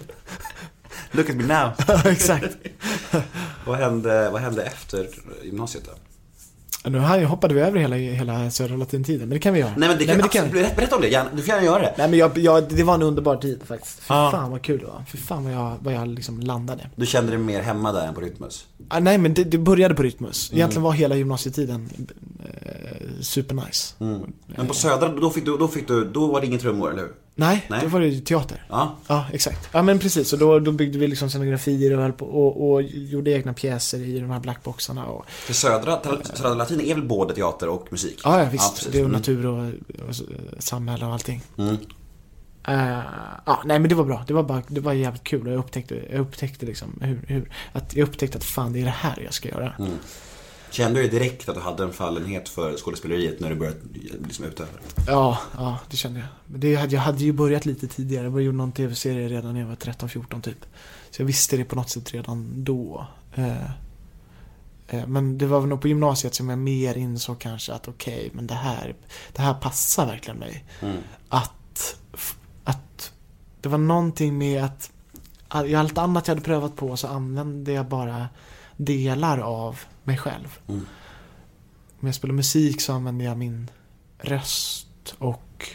Look 1.12 1.30
at 1.30 1.36
me 1.36 1.44
now. 1.44 1.74
exakt. 2.06 2.58
vad, 3.66 3.78
hände, 3.78 4.30
vad 4.30 4.42
hände 4.42 4.64
efter 4.64 5.10
gymnasiet 5.44 5.86
då? 5.86 5.92
Nu 6.90 7.00
här 7.00 7.24
hoppade 7.24 7.54
vi 7.54 7.62
över 7.62 7.80
hela, 7.80 7.96
hela 7.96 8.52
Södra 8.52 8.76
Latintiden, 8.78 9.20
men 9.20 9.30
det 9.30 9.40
kan 9.40 9.54
vi 9.54 9.60
göra. 9.60 9.72
Nej 9.78 9.90
men 9.90 9.98
det 9.98 10.06
kan, 10.06 10.18
men 10.18 10.26
absolut, 10.26 10.52
berätta, 10.52 10.76
berätta 10.76 10.96
om 10.96 11.02
det, 11.02 11.08
gärna. 11.08 11.30
du 11.34 11.42
får 11.42 11.48
gärna 11.50 11.66
göra 11.66 11.82
det. 11.82 11.94
Nej 11.98 12.10
men 12.10 12.20
jag, 12.20 12.38
jag, 12.38 12.64
det 12.70 12.84
var 12.84 12.94
en 12.96 13.02
underbar 13.02 13.36
tid 13.36 13.62
faktiskt. 13.66 14.00
Fy 14.00 14.06
Ja. 14.14 14.30
fan 14.32 14.52
vad 14.52 14.62
kul 14.62 14.80
det 14.80 14.86
var. 14.86 15.04
Fy 15.12 15.18
fan 15.18 15.44
vad 15.44 15.54
jag, 15.54 15.76
vad 15.82 15.94
jag 15.94 16.08
liksom 16.08 16.40
landade. 16.40 16.90
Du 16.96 17.06
kände 17.06 17.32
dig 17.32 17.40
mer 17.40 17.62
hemma 17.62 17.92
där 17.92 18.08
än 18.08 18.14
på 18.14 18.22
Rytmus? 18.22 18.66
Ah, 18.88 19.00
nej 19.00 19.18
men 19.18 19.34
det, 19.34 19.44
det 19.44 19.58
började 19.58 19.96
på 19.96 20.04
Rytmus. 20.04 20.50
Mm. 20.50 20.58
Egentligen 20.58 20.84
var 20.84 20.92
hela 20.92 21.16
gymnasietiden 21.16 21.90
eh, 22.46 23.22
supernice. 23.22 23.96
Mm. 24.00 24.22
Men 24.46 24.68
på 24.68 24.74
Södra, 24.74 25.08
då 25.08 25.30
fick 25.30 25.46
du, 25.46 25.58
då 25.58 25.68
fick 25.68 25.88
du, 25.88 26.06
då 26.06 26.28
var 26.28 26.42
det 26.42 26.48
ingen 26.48 26.60
trummor, 26.60 26.92
eller 26.92 27.02
hur? 27.02 27.12
Nej, 27.38 27.66
Nej. 27.70 27.80
då 27.84 27.88
var 27.88 28.00
det 28.00 28.08
ju 28.08 28.20
teater. 28.20 28.66
Ja. 28.70 28.96
Ja, 29.08 29.26
exakt. 29.34 29.70
Ja 29.72 29.82
men 29.82 30.00
precis, 30.00 30.34
och 30.34 30.40
då, 30.40 30.60
då 30.60 30.72
byggde 30.72 31.00
vi 31.00 31.08
liksom 31.08 31.30
scenografier 31.30 31.96
och, 31.96 32.02
höll 32.02 32.14
på, 32.14 32.26
och, 32.26 32.72
och 32.72 32.82
gjorde 32.84 33.32
egna 33.32 33.54
pjäser 33.54 34.00
i 34.00 34.20
de 34.20 34.30
här 34.30 34.40
blackboxarna 34.40 35.06
och 35.06 35.30
För 35.30 35.54
Södra, 35.54 36.00
Södra 36.24 36.54
Latin 36.54 36.82
är 36.82 36.96
väl 36.96 37.04
både 37.04 37.36
teater 37.36 37.70
och 37.70 37.88
musik? 37.92 38.22
Ja, 38.24 38.40
ja 38.44 38.50
visst. 38.52 38.76
precis. 38.76 38.92
det 38.92 38.98
är 38.98 39.02
Mm. 39.06 39.12
natur 39.12 39.46
och, 39.46 39.66
och, 40.10 40.16
samhälle 40.60 41.06
och 41.06 41.14
allting. 41.14 41.42
Mm. 41.58 41.78
Eh, 42.68 43.00
ja, 43.46 43.62
nej 43.66 43.80
men 43.80 43.90
det 43.90 43.96
var 43.96 44.06
bra. 44.06 44.24
Det 44.28 44.34
var 44.34 44.44
bara, 44.44 44.64
det 44.68 44.80
var 44.82 44.94
jävligt 44.94 45.24
kul 45.24 45.48
och 45.48 45.54
jag 45.54 45.60
upptäckte, 45.60 45.96
jag 46.12 46.20
upptäckte 46.20 46.66
liksom 46.66 47.00
hur, 47.02 47.22
hur, 47.28 47.52
att 47.74 47.96
jag 47.96 48.08
upptäckte 48.08 48.38
att 48.38 48.44
fan 48.44 48.74
det 48.74 48.80
är 48.80 48.84
det 48.86 48.90
här 48.90 49.22
jag 49.24 49.34
ska 49.34 49.50
göra. 49.50 49.74
Kände 50.76 51.02
du 51.02 51.08
direkt 51.08 51.50
att 51.50 51.56
du 51.56 51.62
hade 51.62 51.84
en 51.84 51.94
fallenhet 51.94 52.50
för 52.50 52.78
skådespeleriet 52.78 53.40
när 53.40 53.50
du 53.50 53.56
började 53.56 53.78
liksom 54.28 54.46
utöva 54.46 54.70
det? 54.96 55.04
Ja, 55.12 55.38
ja, 55.58 55.80
det 55.90 55.98
kände 55.98 56.20
jag. 56.20 56.28
Men 56.46 56.60
det, 56.60 56.76
hade- 56.76 56.94
jag 56.96 57.02
hade 57.02 57.24
ju 57.24 57.32
börjat 57.32 57.66
lite 57.66 57.88
tidigare. 57.88 58.24
Jag 58.26 58.42
göra 58.42 58.54
någon 58.54 58.72
tv-serie 58.72 59.30
redan 59.30 59.54
när 59.54 59.60
jag 59.62 59.68
var 59.68 59.76
13-14 59.76 60.42
typ. 60.42 60.66
Så 61.12 61.22
jag 61.22 61.26
visste 61.28 61.58
det 61.58 61.66
på 61.66 61.76
något 61.76 61.90
sätt 61.90 62.14
redan 62.14 62.64
då. 62.64 63.08
Eh, 63.36 63.72
eh, 64.88 65.08
men 65.08 65.38
det 65.38 65.46
var 65.46 65.62
nog 65.66 65.82
på 65.82 65.88
gymnasiet 65.88 66.36
som 66.36 66.50
jag 66.50 66.60
mer 66.60 66.98
insåg 66.98 67.40
kanske 67.40 67.74
att 67.74 67.88
okej, 67.88 68.30
men 68.34 68.48
det 68.48 68.54
här, 68.54 68.96
det 69.34 69.42
här 69.42 69.54
passar 69.54 70.06
verkligen 70.06 70.38
mig. 70.40 70.66
Mm. 70.82 70.98
Att, 71.30 71.98
att 72.64 73.12
det 73.62 73.70
var 73.70 73.78
någonting 73.78 74.38
med 74.38 74.64
att 74.64 74.92
i 75.66 75.76
allt 75.76 75.98
annat 75.98 76.28
jag 76.28 76.36
hade 76.36 76.46
prövat 76.46 76.76
på 76.76 76.98
så 76.98 77.08
använde 77.08 77.72
jag 77.72 77.86
bara 77.86 78.28
delar 78.78 79.38
av 79.40 79.80
mig 80.08 80.18
själv. 80.18 80.60
Mm. 80.68 80.86
Om 82.00 82.08
jag 82.08 82.16
spelar 82.16 82.34
musik 82.34 82.82
så 82.82 82.94
använder 82.94 83.26
jag 83.26 83.38
min 83.38 83.70
röst 84.20 85.16
och 85.18 85.70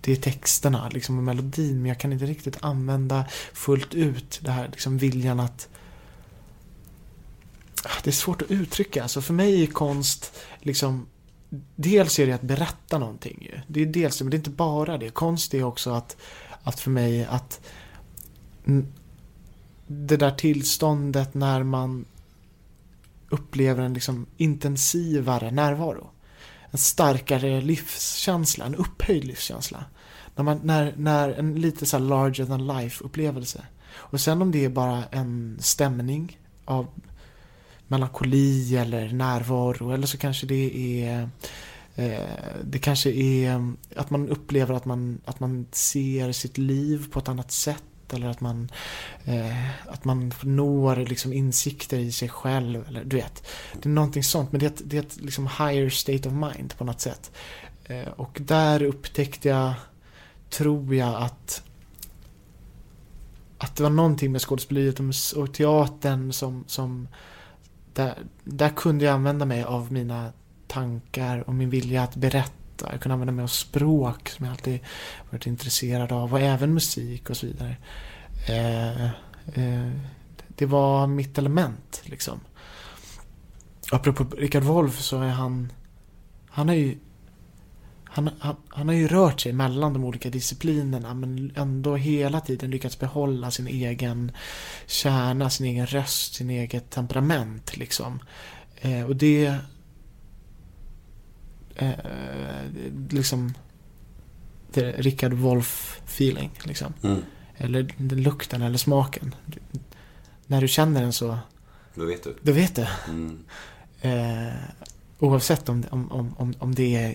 det 0.00 0.12
är 0.12 0.16
texterna 0.16 0.88
liksom 0.88 1.18
och 1.18 1.24
melodin 1.24 1.76
men 1.82 1.86
jag 1.86 1.98
kan 1.98 2.12
inte 2.12 2.26
riktigt 2.26 2.58
använda 2.60 3.24
fullt 3.52 3.94
ut 3.94 4.40
det 4.42 4.50
här 4.50 4.68
liksom 4.68 4.98
viljan 4.98 5.40
att 5.40 5.68
Ah, 7.84 8.00
det 8.04 8.10
är 8.10 8.12
svårt 8.12 8.42
att 8.42 8.50
uttrycka. 8.50 9.02
Alltså 9.02 9.20
för 9.22 9.34
mig 9.34 9.62
är 9.62 9.66
konst 9.66 10.32
liksom 10.60 11.06
Dels 11.76 12.18
är 12.18 12.26
det 12.26 12.32
att 12.32 12.42
berätta 12.42 12.98
någonting 12.98 13.38
ju. 13.40 13.60
Det 13.66 13.82
är 13.82 13.86
dels 13.86 14.18
det, 14.18 14.24
men 14.24 14.30
det 14.30 14.34
är 14.34 14.38
inte 14.38 14.50
bara 14.50 14.98
det. 14.98 15.10
Konst 15.10 15.54
är 15.54 15.62
också 15.62 15.90
att, 15.90 16.16
att 16.62 16.80
för 16.80 16.90
mig 16.90 17.24
att 17.24 17.60
det 19.86 20.16
där 20.16 20.30
tillståndet 20.30 21.34
när 21.34 21.62
man 21.62 22.04
upplever 23.30 23.82
en 23.82 23.94
liksom 23.94 24.26
intensivare 24.36 25.50
närvaro. 25.50 26.10
En 26.70 26.78
starkare 26.78 27.60
livskänsla, 27.60 28.64
en 28.64 28.74
upphöjd 28.74 29.24
livskänsla. 29.24 29.84
När, 30.34 30.44
man, 30.44 30.60
när, 30.62 30.94
när 30.96 31.30
en 31.30 31.54
lite 31.60 31.86
så 31.86 31.98
här 31.98 32.04
larger 32.04 32.46
than 32.46 32.66
life 32.66 33.04
upplevelse. 33.04 33.62
Och 33.92 34.20
sen 34.20 34.42
om 34.42 34.50
det 34.50 34.64
är 34.64 34.68
bara 34.68 35.04
en 35.04 35.58
stämning 35.60 36.38
av 36.64 36.86
melankoli 37.86 38.76
eller 38.76 39.12
närvaro 39.12 39.90
eller 39.90 40.06
så 40.06 40.18
kanske 40.18 40.46
det 40.46 41.04
är 41.04 41.28
eh, 41.94 42.20
det 42.64 42.78
kanske 42.78 43.10
är 43.10 43.72
att 43.96 44.10
man 44.10 44.28
upplever 44.28 44.74
att 44.74 44.84
man, 44.84 45.20
att 45.24 45.40
man 45.40 45.66
ser 45.72 46.32
sitt 46.32 46.58
liv 46.58 47.06
på 47.10 47.18
ett 47.18 47.28
annat 47.28 47.52
sätt 47.52 47.89
eller 48.12 48.28
att 48.28 48.40
man, 48.40 48.70
eh, 49.24 49.70
att 49.86 50.04
man 50.04 50.32
når 50.42 50.96
liksom 50.96 51.32
insikter 51.32 51.98
i 51.98 52.12
sig 52.12 52.28
själv. 52.28 52.84
Eller, 52.88 53.04
du 53.04 53.16
vet, 53.16 53.46
det 53.72 53.88
är 53.88 53.90
någonting 53.90 54.24
sånt. 54.24 54.52
Men 54.52 54.58
det 54.58 54.66
är 54.66 54.70
ett, 54.70 54.82
det 54.84 54.96
är 54.96 55.00
ett 55.00 55.20
liksom 55.20 55.46
higher 55.46 55.88
state 55.88 56.28
of 56.28 56.34
mind 56.34 56.74
på 56.78 56.84
något 56.84 57.00
sätt. 57.00 57.30
Eh, 57.84 58.08
och 58.08 58.38
där 58.40 58.82
upptäckte 58.82 59.48
jag, 59.48 59.74
tror 60.50 60.94
jag, 60.94 61.22
att 61.22 61.62
att 63.58 63.76
det 63.76 63.82
var 63.82 63.90
någonting 63.90 64.32
med 64.32 64.40
skådespeleriet 64.40 65.00
och 65.00 65.42
och 65.42 65.54
teatern 65.54 66.32
som, 66.32 66.64
som 66.66 67.08
där, 67.92 68.18
där 68.44 68.68
kunde 68.68 69.04
jag 69.04 69.14
använda 69.14 69.44
mig 69.44 69.62
av 69.62 69.92
mina 69.92 70.32
tankar 70.66 71.48
och 71.48 71.54
min 71.54 71.70
vilja 71.70 72.02
att 72.02 72.16
berätta. 72.16 72.59
Jag 72.90 73.00
kunde 73.00 73.14
använda 73.14 73.32
mig 73.32 73.42
av 73.42 73.48
språk 73.48 74.28
som 74.28 74.44
jag 74.44 74.52
alltid 74.52 74.80
varit 75.30 75.46
intresserad 75.46 76.12
av 76.12 76.32
och 76.32 76.40
även 76.40 76.74
musik 76.74 77.30
och 77.30 77.36
så 77.36 77.46
vidare. 77.46 77.76
Eh, 78.48 79.04
eh, 79.04 79.90
det 80.48 80.66
var 80.66 81.06
mitt 81.06 81.38
element 81.38 82.02
liksom. 82.04 82.40
Apropå 83.92 84.24
Richard 84.36 84.62
Wolff 84.62 85.00
så 85.00 85.20
är 85.20 85.28
han, 85.28 85.72
han 86.48 86.68
har 86.68 86.74
ju 86.74 86.98
han, 88.12 88.30
han, 88.38 88.56
han 88.68 88.88
har 88.88 88.94
ju 88.94 89.08
rört 89.08 89.40
sig 89.40 89.52
mellan 89.52 89.92
de 89.92 90.04
olika 90.04 90.30
disciplinerna 90.30 91.14
men 91.14 91.52
ändå 91.56 91.96
hela 91.96 92.40
tiden 92.40 92.70
lyckats 92.70 92.98
behålla 92.98 93.50
sin 93.50 93.66
egen 93.66 94.32
kärna, 94.86 95.50
sin 95.50 95.66
egen 95.66 95.86
röst, 95.86 96.34
sin 96.34 96.50
eget 96.50 96.90
temperament 96.90 97.76
liksom. 97.76 98.20
Eh, 98.80 99.04
och 99.04 99.16
det 99.16 99.56
eh, 101.76 101.90
liksom 103.10 103.54
Richard 104.74 105.32
Wolff 105.32 106.00
feeling 106.06 106.50
liksom. 106.64 106.94
Mm. 107.02 107.22
Eller 107.56 107.94
den 107.96 108.22
lukten 108.22 108.62
eller 108.62 108.78
smaken. 108.78 109.34
När 110.46 110.60
du 110.60 110.68
känner 110.68 111.02
den 111.02 111.12
så, 111.12 111.38
Då 111.94 112.04
vet 112.04 112.24
du. 112.24 112.36
då 112.42 112.52
vet 112.52 112.76
du. 112.76 112.86
Mm. 113.08 113.44
Eh, 114.00 114.54
oavsett 115.18 115.68
om, 115.68 115.84
om, 115.90 116.32
om, 116.36 116.54
om, 116.58 116.74
det 116.74 116.96
är 116.96 117.14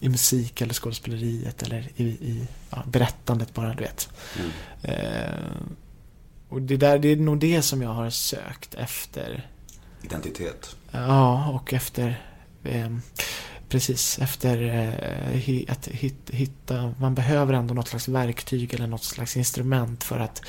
i 0.00 0.08
musik 0.08 0.60
eller 0.60 0.74
skådespeleriet 0.74 1.62
eller 1.62 1.88
i, 1.96 2.04
i 2.04 2.48
ja, 2.70 2.82
berättandet 2.86 3.54
bara, 3.54 3.74
du 3.74 3.82
vet. 3.82 4.08
Mm. 4.38 4.50
Eh, 4.82 5.40
och 6.48 6.62
det, 6.62 6.76
där, 6.76 6.98
det 6.98 7.08
är 7.08 7.16
nog 7.16 7.38
det 7.38 7.62
som 7.62 7.82
jag 7.82 7.94
har 7.94 8.10
sökt 8.10 8.74
efter. 8.74 9.50
Identitet. 10.02 10.76
Ja, 10.90 11.48
och 11.48 11.72
efter 11.72 12.25
Precis, 13.68 14.18
efter 14.18 14.62
eh, 14.62 15.72
att 15.72 15.88
hit, 15.88 16.30
hitta 16.30 16.94
Man 17.00 17.14
behöver 17.14 17.54
ändå 17.54 17.74
något 17.74 17.88
slags 17.88 18.08
verktyg 18.08 18.74
eller 18.74 18.86
något 18.86 19.04
slags 19.04 19.36
instrument 19.36 20.04
för 20.04 20.18
att 20.18 20.42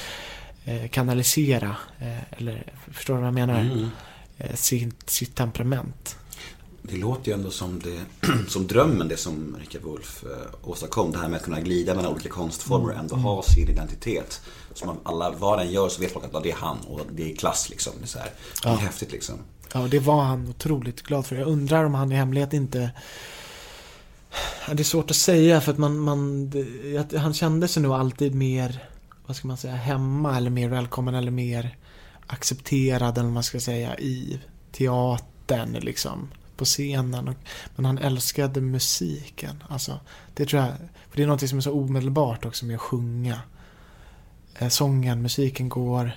eh, 0.65 0.87
kanalisera 0.89 1.75
eh, 1.99 2.37
Eller 2.37 2.73
förstår 2.91 3.13
du 3.13 3.19
vad 3.19 3.27
jag 3.27 3.33
menar? 3.33 3.59
Mm. 3.59 3.89
Eh, 4.37 4.55
sitt, 4.55 5.09
sitt 5.09 5.35
temperament. 5.35 6.17
Det 6.81 6.97
låter 6.97 7.27
ju 7.27 7.33
ändå 7.33 7.51
som, 7.51 7.79
det, 7.79 8.27
som 8.47 8.67
drömmen, 8.67 9.07
det 9.07 9.17
som 9.17 9.57
Richard 9.59 9.81
Wolff 9.81 10.23
eh, 10.23 10.69
åstadkom. 10.69 11.11
Det 11.11 11.17
här 11.17 11.29
med 11.29 11.37
att 11.37 11.43
kunna 11.43 11.61
glida 11.61 11.95
mellan 11.95 12.13
olika 12.13 12.29
konstformer 12.29 12.93
och 12.93 12.99
ändå 12.99 13.15
ha 13.15 13.43
sin 13.43 13.69
identitet. 13.69 14.41
Som 14.77 14.87
man, 14.87 14.97
alla, 15.03 15.31
vad 15.31 15.59
den 15.59 15.71
gör 15.71 15.89
så 15.89 16.01
vet 16.01 16.11
folk 16.11 16.25
att 16.35 16.43
det 16.43 16.51
är 16.51 16.55
han 16.55 16.77
och 16.87 17.01
det 17.11 17.31
är 17.31 17.35
klass 17.35 17.69
liksom. 17.69 17.93
Det 17.99 18.05
är, 18.05 18.07
så 18.07 18.19
här, 18.19 18.29
det 18.63 18.69
är 18.69 18.73
Ja. 18.73 18.77
häftigt 18.77 19.11
liksom. 19.11 19.35
Ja, 19.73 19.79
och 19.81 19.89
det 19.89 19.99
var 19.99 20.23
han 20.23 20.47
otroligt 20.49 21.01
glad 21.01 21.25
för. 21.25 21.35
Jag 21.35 21.47
undrar 21.47 21.83
om 21.83 21.93
han 21.93 22.11
i 22.11 22.15
hemlighet 22.15 22.53
inte... 22.53 22.91
Det 24.71 24.79
är 24.79 24.83
svårt 24.83 25.11
att 25.11 25.17
säga 25.17 25.61
för 25.61 25.71
att 25.71 25.77
man... 25.77 25.97
man 25.99 26.49
det, 26.49 27.17
han 27.17 27.33
kände 27.33 27.67
sig 27.67 27.83
nog 27.83 27.93
alltid 27.93 28.35
mer, 28.35 28.83
vad 29.25 29.35
ska 29.35 29.47
man 29.47 29.57
säga, 29.57 29.75
hemma 29.75 30.37
eller 30.37 30.49
mer 30.49 30.69
välkommen 30.69 31.15
eller 31.15 31.31
mer 31.31 31.77
accepterad 32.27 33.17
eller 33.17 33.23
vad 33.25 33.33
man 33.33 33.43
ska 33.43 33.59
säga 33.59 33.97
i 33.99 34.39
teatern 34.71 35.73
liksom. 35.73 36.31
På 36.57 36.65
scenen. 36.65 37.27
Och, 37.27 37.35
men 37.75 37.85
han 37.85 37.97
älskade 37.97 38.61
musiken. 38.61 39.63
Alltså, 39.69 39.99
det 40.33 40.45
tror 40.45 40.61
jag... 40.61 40.71
För 41.09 41.17
det 41.17 41.23
är 41.23 41.27
något 41.27 41.49
som 41.49 41.57
är 41.57 41.61
så 41.61 41.73
omedelbart 41.73 42.45
också 42.45 42.65
med 42.65 42.75
att 42.75 42.81
sjunga. 42.81 43.41
Eh, 44.57 44.69
sången, 44.69 45.21
musiken 45.21 45.69
går... 45.69 46.11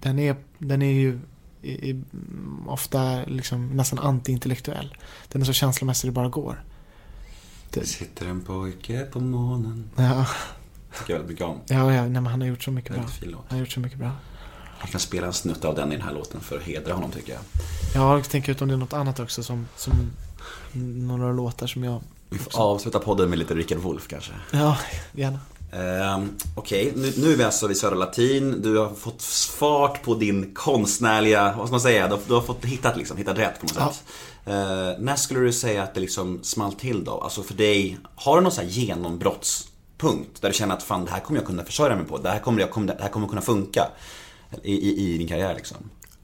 Den 0.00 0.18
är, 0.18 0.36
den 0.58 0.82
är 0.82 0.92
ju 0.92 1.20
i, 1.62 1.90
i, 1.90 2.02
ofta 2.66 3.24
liksom 3.24 3.68
nästan 3.68 3.98
antiintellektuell. 3.98 4.96
Den 5.28 5.42
är 5.42 5.46
så 5.46 5.52
känslomässig 5.52 6.08
det 6.08 6.12
bara 6.12 6.28
går. 6.28 6.64
Det 7.70 7.86
sitter 7.86 8.26
en 8.26 8.40
pojke 8.40 9.04
på 9.04 9.20
månen. 9.20 9.90
Ja, 9.96 10.26
Tycker 10.98 11.12
jag 11.12 11.18
väldigt 11.18 11.30
mycket 11.30 11.46
om. 11.46 11.60
ja, 11.66 11.92
ja 11.92 12.02
nej, 12.02 12.10
men 12.10 12.26
han 12.26 12.40
har 12.40 12.48
gjort 12.48 12.62
så 12.62 12.70
mycket 12.70 12.92
bra. 12.92 13.04
Han 13.22 13.42
har 13.48 13.58
gjort 13.58 13.72
så 13.72 13.80
mycket 13.80 13.98
bra. 13.98 14.10
Jag 14.80 14.90
kan 14.90 15.00
spela 15.00 15.26
en 15.26 15.32
snutt 15.32 15.64
av 15.64 15.74
den 15.74 15.92
i 15.92 15.96
den 15.96 16.04
här 16.04 16.12
låten 16.12 16.40
för 16.40 16.56
att 16.56 16.62
hedra 16.62 16.94
honom 16.94 17.10
tycker 17.10 17.32
jag. 17.32 17.42
Jag 17.94 18.28
tänker 18.28 18.52
ut 18.52 18.62
om 18.62 18.68
det 18.68 18.74
är 18.74 18.78
något 18.78 18.92
annat 18.92 19.20
också 19.20 19.42
som, 19.42 19.68
som 19.76 20.10
några 21.06 21.32
låtar 21.32 21.66
som 21.66 21.84
jag... 21.84 22.00
Vi 22.30 22.38
får 22.38 22.60
avsluta 22.60 22.98
podden 22.98 23.30
med 23.30 23.38
lite 23.38 23.54
Richard 23.54 23.78
Wolff 23.78 24.08
kanske. 24.08 24.32
Ja, 24.52 24.78
gärna. 25.12 25.40
Ehm, 25.74 26.36
Okej, 26.54 26.92
nu, 26.96 27.12
nu 27.16 27.32
är 27.32 27.36
vi 27.36 27.44
alltså 27.44 27.66
vid 27.66 27.76
Södra 27.76 27.96
Latin. 27.96 28.62
Du 28.62 28.78
har 28.78 28.94
fått 28.94 29.22
fart 29.58 30.02
på 30.02 30.14
din 30.14 30.54
konstnärliga, 30.54 31.54
vad 31.58 31.66
ska 31.66 31.72
man 31.72 31.80
säga, 31.80 32.06
du 32.08 32.14
har, 32.14 32.20
du 32.28 32.34
har 32.34 32.40
fått 32.42 32.64
hittat, 32.64 32.96
liksom, 32.96 33.16
hittat 33.16 33.38
rätt 33.38 33.60
på 33.60 33.66
något 33.66 33.76
Ja. 33.78 33.92
sätt. 33.92 34.04
Eh, 34.46 35.02
när 35.04 35.16
skulle 35.16 35.40
du 35.40 35.52
säga 35.52 35.82
att 35.82 35.94
det 35.94 36.00
liksom 36.00 36.38
small 36.42 36.72
till 36.72 37.04
då? 37.04 37.20
Alltså 37.20 37.42
för 37.42 37.54
dig, 37.54 37.98
har 38.14 38.36
du 38.36 38.42
någon 38.42 38.52
sån 38.52 38.64
här 38.64 38.70
genombrottspunkt? 38.70 40.42
Där 40.42 40.48
du 40.48 40.54
känner 40.54 40.74
att 40.74 40.82
fan 40.82 41.04
det 41.04 41.10
här 41.10 41.20
kommer 41.20 41.40
jag 41.40 41.46
kunna 41.46 41.64
försörja 41.64 41.96
mig 41.96 42.04
på, 42.04 42.18
det 42.18 42.30
här 42.30 42.38
kommer, 42.38 42.60
jag, 42.60 42.86
det 42.86 43.02
här 43.02 43.08
kommer 43.08 43.28
kunna 43.28 43.40
funka 43.40 43.88
i, 44.62 44.72
i, 44.72 45.14
i 45.14 45.18
din 45.18 45.28
karriär 45.28 45.54
liksom. 45.54 45.76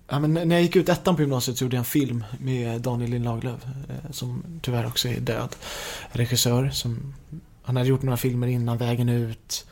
Ja, 0.08 0.18
men 0.18 0.34
när 0.34 0.56
jag 0.56 0.62
gick 0.62 0.76
ut 0.76 0.88
ettan 0.88 1.16
på 1.16 1.22
gymnasiet 1.22 1.58
så 1.58 1.64
gjorde 1.64 1.76
jag 1.76 1.80
en 1.80 1.84
film 1.84 2.24
med 2.40 2.80
Daniel 2.80 3.10
Lind 3.10 3.24
Lagerlöf 3.24 3.60
eh, 3.88 4.10
som 4.12 4.42
tyvärr 4.62 4.86
också 4.86 5.08
är 5.08 5.20
död. 5.20 5.56
Regissör 6.12 6.70
som, 6.70 7.14
han 7.62 7.76
hade 7.76 7.88
gjort 7.88 8.02
några 8.02 8.16
filmer 8.16 8.46
innan, 8.46 8.78
Vägen 8.78 9.08
ut. 9.08 9.66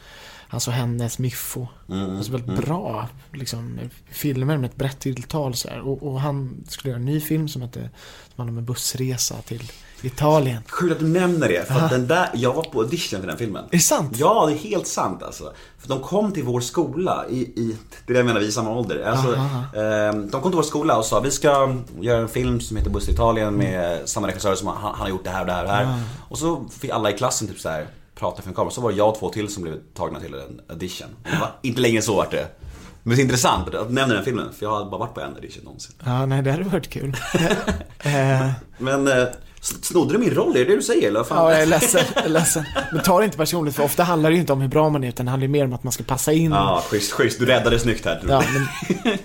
hans 0.48 0.68
och 0.68 0.74
hennes 0.74 1.18
Miffo. 1.18 1.66
Mm, 1.88 2.16
Alltså 2.16 2.32
väldigt 2.32 2.56
bra 2.66 3.08
liksom, 3.32 3.78
filmer 4.10 4.56
med 4.56 4.70
ett 4.70 4.76
brett 4.76 4.98
tilltal 5.00 5.54
så. 5.54 5.80
Och, 5.80 6.02
och 6.02 6.20
han 6.20 6.64
skulle 6.68 6.90
göra 6.90 6.98
en 7.00 7.04
ny 7.04 7.20
film 7.20 7.48
som 7.48 7.62
hette, 7.62 7.80
som 7.80 7.90
handlade 8.36 8.50
om 8.50 8.58
en 8.58 8.64
bussresa 8.64 9.42
till 9.42 9.72
Italien. 10.02 10.62
Kul 10.68 10.92
att 10.92 10.98
du 10.98 11.06
nämner 11.06 11.48
det, 11.48 11.68
för 11.68 11.74
att 11.74 11.90
den 11.90 12.06
där, 12.06 12.30
jag 12.34 12.54
var 12.54 12.62
på 12.62 12.80
audition 12.80 13.20
till 13.20 13.28
den 13.28 13.38
filmen. 13.38 13.64
Är 13.64 13.68
det 13.70 13.78
sant? 13.78 14.12
Ja, 14.16 14.46
det 14.46 14.52
är 14.52 14.56
helt 14.56 14.86
sant 14.86 15.22
alltså. 15.22 15.52
För 15.78 15.88
de 15.88 16.00
kom 16.00 16.32
till 16.32 16.44
vår 16.44 16.60
skola 16.60 17.24
i, 17.30 17.38
i 17.40 17.76
det 18.06 18.12
är 18.12 18.14
det 18.14 18.18
jag 18.18 18.26
menar, 18.26 18.40
vi 18.40 18.46
är 18.46 18.50
samma 18.50 18.70
ålder. 18.70 19.02
Alltså, 19.06 19.34
eh, 19.34 20.12
de 20.30 20.40
kom 20.42 20.50
till 20.50 20.56
vår 20.56 20.62
skola 20.62 20.96
och 20.96 21.04
sa 21.04 21.20
vi 21.20 21.30
ska 21.30 21.76
göra 22.00 22.20
en 22.20 22.28
film 22.28 22.60
som 22.60 22.76
heter 22.76 22.90
Buss 22.90 23.04
till 23.04 23.14
Italien 23.14 23.54
med 23.54 24.08
samma 24.08 24.28
regissör 24.28 24.54
som 24.54 24.68
han, 24.68 24.76
han 24.76 24.94
har 24.94 25.08
gjort 25.08 25.24
det 25.24 25.30
här 25.30 25.40
och 25.40 25.46
det 25.46 25.52
här 25.52 25.62
och 25.62 25.68
det 25.68 25.74
här. 25.74 26.02
Och 26.28 26.38
så 26.38 26.64
fick 26.80 26.90
alla 26.90 27.10
i 27.10 27.12
klassen 27.12 27.48
typ 27.48 27.58
så 27.58 27.68
här 27.68 27.86
prata 28.14 28.42
för 28.42 28.48
en 28.48 28.54
kamera. 28.54 28.70
Så 28.70 28.80
var 28.80 28.90
det 28.90 28.96
jag 28.96 29.08
och 29.08 29.18
två 29.18 29.30
till 29.30 29.48
som 29.48 29.62
blev 29.62 29.74
tagna 29.94 30.20
till 30.20 30.34
en 30.34 30.60
audition. 30.68 31.08
Var 31.40 31.50
inte 31.62 31.80
längre 31.80 32.02
så 32.02 32.16
vart 32.16 32.30
det. 32.30 32.46
Men 33.02 33.16
det 33.16 33.22
är 33.22 33.24
intressant 33.24 33.74
att 33.74 33.88
du 33.88 33.94
nämner 33.94 34.14
den 34.14 34.24
filmen, 34.24 34.52
för 34.52 34.66
jag 34.66 34.70
har 34.70 34.84
bara 34.84 34.98
varit 34.98 35.14
på 35.14 35.20
en 35.20 35.34
audition 35.34 35.64
någonsin. 35.64 35.94
Ja, 36.04 36.26
nej 36.26 36.42
det 36.42 36.50
hade 36.50 36.64
varit 36.64 36.88
kul. 36.90 37.16
eh, 37.98 38.50
Men 38.78 39.08
eh, 39.08 39.24
snodde 39.60 40.12
du 40.12 40.18
min 40.18 40.34
roll? 40.34 40.56
Är 40.56 40.58
det 40.58 40.64
det 40.64 40.76
du 40.76 40.82
säger 40.82 41.08
eller 41.08 41.24
fan? 41.24 41.38
ja, 41.38 41.52
jag 41.52 41.62
är 41.62 41.66
ledsen, 41.66 42.00
jag 42.14 42.24
är 42.24 42.28
ledsen. 42.28 42.64
Men 42.92 43.02
ta 43.02 43.18
det 43.18 43.24
inte 43.24 43.36
personligt, 43.36 43.76
för 43.76 43.82
ofta 43.82 44.02
handlar 44.02 44.30
det 44.30 44.34
ju 44.34 44.40
inte 44.40 44.52
om 44.52 44.60
hur 44.60 44.68
bra 44.68 44.88
man 44.88 45.04
är, 45.04 45.08
utan 45.08 45.26
det 45.26 45.30
handlar 45.30 45.46
ju 45.46 45.52
mer 45.52 45.64
om 45.64 45.72
att 45.72 45.84
man 45.84 45.92
ska 45.92 46.04
passa 46.04 46.32
in. 46.32 46.52
Ja, 46.52 46.82
schysst, 46.90 47.12
schysst. 47.12 47.38
Du 47.38 47.46
räddade 47.46 47.78
snyggt 47.78 48.04
här. 48.04 48.22
Ja, 48.28 48.42
men, 49.04 49.18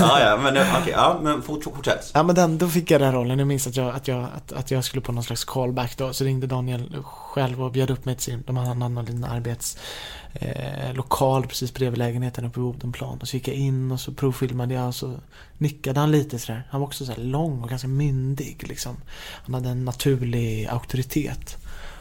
ja, 0.00 0.20
ja, 0.20 0.36
men 0.36 0.56
eh, 0.56 0.76
okej, 0.80 0.92
ja, 0.96 1.20
men 1.22 1.42
fort, 1.42 1.64
fortsätt. 1.64 2.10
ja, 2.14 2.22
men 2.22 2.34
den, 2.34 2.58
då 2.58 2.68
fick 2.68 2.90
jag 2.90 3.00
den 3.00 3.12
rollen. 3.12 3.38
Jag 3.38 3.48
minns 3.48 3.66
att 3.66 3.76
jag, 3.76 3.94
att, 3.94 4.08
jag, 4.08 4.26
att, 4.36 4.52
att 4.52 4.70
jag 4.70 4.84
skulle 4.84 5.00
på 5.00 5.12
någon 5.12 5.24
slags 5.24 5.44
callback 5.44 5.96
då. 5.96 6.12
Så 6.12 6.24
ringde 6.24 6.46
Daniel 6.46 6.96
själv 7.04 7.62
och 7.62 7.72
bjöd 7.72 7.90
upp 7.90 8.04
mig 8.04 8.14
till 8.14 8.24
sin, 8.24 8.42
de 8.46 8.56
hade 8.56 8.70
en 8.70 8.82
annan 8.82 9.04
liten 9.04 9.24
arbets 9.24 9.76
eh, 10.34 10.94
lokal 10.94 11.46
precis 11.46 11.74
bredvid 11.74 11.98
lägenheten 11.98 12.44
uppe 12.44 12.60
i 12.60 12.62
Odenplan. 12.62 13.18
Och 13.20 13.28
så 13.28 13.36
gick 13.36 13.48
jag 13.48 13.56
in 13.56 13.92
och 13.92 14.00
så 14.00 14.12
provfilmade 14.12 14.74
jag 14.74 14.88
och 14.88 14.94
så 14.94 15.14
nickade 15.58 16.00
han 16.00 16.10
lite 16.10 16.38
sådär. 16.38 16.66
Han 16.70 16.80
var 16.80 16.86
också 16.86 17.06
så 17.06 17.12
här 17.12 17.22
lång 17.22 17.62
och 17.62 17.68
ganska 17.68 17.88
myndig 17.88 18.64
liksom. 18.68 18.96
Han 19.44 19.54
hade 19.54 19.68
en 19.68 19.84
naturlig 19.84 20.66
auktoritet. 20.66 21.56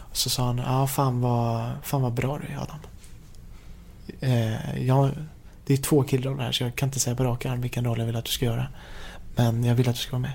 Och 0.09 0.17
så 0.17 0.29
sa 0.29 0.45
han, 0.45 0.57
ja 0.57 0.87
fan 0.87 1.21
vad, 1.21 1.71
fan 1.83 2.01
vad 2.01 2.13
bra 2.13 2.39
du 2.39 2.53
är 2.53 2.57
Adam. 2.57 2.79
Eh, 4.19 4.85
jag, 4.85 5.11
det 5.65 5.73
är 5.73 5.77
två 5.77 6.03
killroller 6.03 6.43
här 6.43 6.51
så 6.51 6.63
jag 6.63 6.75
kan 6.75 6.89
inte 6.89 6.99
säga 6.99 7.15
på 7.15 7.23
rak 7.23 7.45
arm 7.45 7.61
vilken 7.61 7.85
roll 7.85 7.99
jag 7.99 8.05
vill 8.05 8.15
att 8.15 8.25
du 8.25 8.31
ska 8.31 8.45
göra. 8.45 8.67
Men 9.35 9.63
jag 9.63 9.75
vill 9.75 9.89
att 9.89 9.95
du 9.95 10.01
ska 10.01 10.11
vara 10.11 10.21
med. 10.21 10.33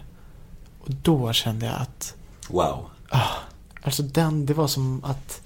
Och 0.80 0.90
då 0.90 1.32
kände 1.32 1.66
jag 1.66 1.74
att 1.74 2.14
Wow. 2.48 2.90
Ah, 3.08 3.28
alltså 3.82 4.02
den, 4.02 4.46
det 4.46 4.54
var 4.54 4.66
som 4.66 5.04
att 5.04 5.42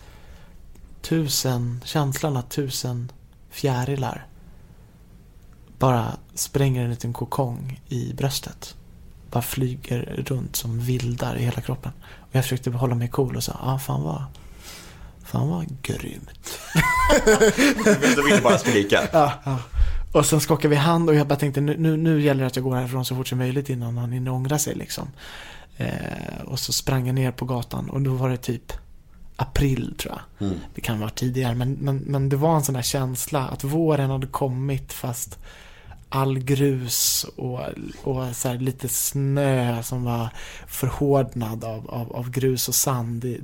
tusen, 1.03 1.81
känslan 1.85 2.37
att 2.37 2.51
tusen 2.51 3.13
fjärilar 3.51 4.27
bara 5.79 6.17
spränger 6.35 6.85
en 6.85 6.91
liten 6.91 7.13
kokong 7.13 7.81
i 7.89 8.13
bröstet. 8.13 8.77
Bara 9.31 9.43
flyger 9.43 10.25
runt 10.29 10.57
som 10.57 10.81
vildar 10.81 11.37
i 11.37 11.45
hela 11.45 11.61
kroppen. 11.61 11.93
Och 12.03 12.29
jag 12.33 12.45
försökte 12.45 12.71
hålla 12.71 12.95
mig 12.95 13.09
cool 13.09 13.37
och 13.37 13.45
sa, 13.45 13.53
ah 13.61 13.79
fan 13.79 14.03
vad, 14.03 14.25
fan 15.25 15.49
vad 15.49 15.83
grymt. 15.83 16.59
Du 18.17 18.23
ville 18.25 18.41
bara 18.43 18.59
skrika. 18.59 19.01
Ja, 19.13 19.33
ja. 19.45 19.59
Och 20.13 20.27
sen 20.27 20.41
skakade 20.41 20.69
vi 20.69 20.77
hand 20.77 21.09
och 21.09 21.15
jag 21.15 21.27
bara 21.27 21.39
tänkte 21.39 21.61
nu, 21.61 21.77
nu, 21.79 21.97
nu 21.97 22.23
gäller 22.23 22.41
det 22.41 22.47
att 22.47 22.57
jag 22.57 22.65
går 22.65 22.75
härifrån 22.75 23.05
så 23.05 23.17
fort 23.17 23.29
som 23.29 23.39
möjligt 23.39 23.71
innan 23.71 23.99
han 23.99 24.13
hinner 24.13 24.31
ångra 24.31 24.59
sig 24.59 24.75
liksom. 24.75 25.09
Eh, 25.77 26.43
och 26.45 26.59
så 26.59 26.73
sprang 26.73 27.07
jag 27.07 27.15
ner 27.15 27.33
på 27.33 27.45
gatan 27.45 27.91
och 27.91 28.01
då 28.01 28.15
var 28.15 28.31
det 28.31 28.37
typ 28.37 28.73
april 29.43 29.95
tror 29.99 30.15
jag. 30.15 30.49
Mm. 30.49 30.61
Det 30.75 30.81
kan 30.81 31.01
vara 31.01 31.11
tidigare 31.11 31.55
men, 31.55 31.73
men, 31.73 31.97
men 31.97 32.29
det 32.29 32.37
var 32.37 32.57
en 32.57 32.63
sån 32.63 32.75
där 32.75 32.83
känsla 32.83 33.49
att 33.49 33.65
våren 33.65 34.11
hade 34.11 34.27
kommit 34.27 34.93
fast 34.93 35.39
all 36.09 36.39
grus 36.39 37.27
och, 37.37 37.61
och 38.03 38.37
så 38.37 38.49
här 38.49 38.59
lite 38.59 38.89
snö 38.89 39.83
som 39.83 40.05
var 40.05 40.29
förhårdnad 40.67 41.65
av, 41.65 41.91
av, 41.91 42.13
av 42.17 42.31
grus 42.31 42.69
och 42.69 42.75
sand 42.75 43.25
i, 43.25 43.41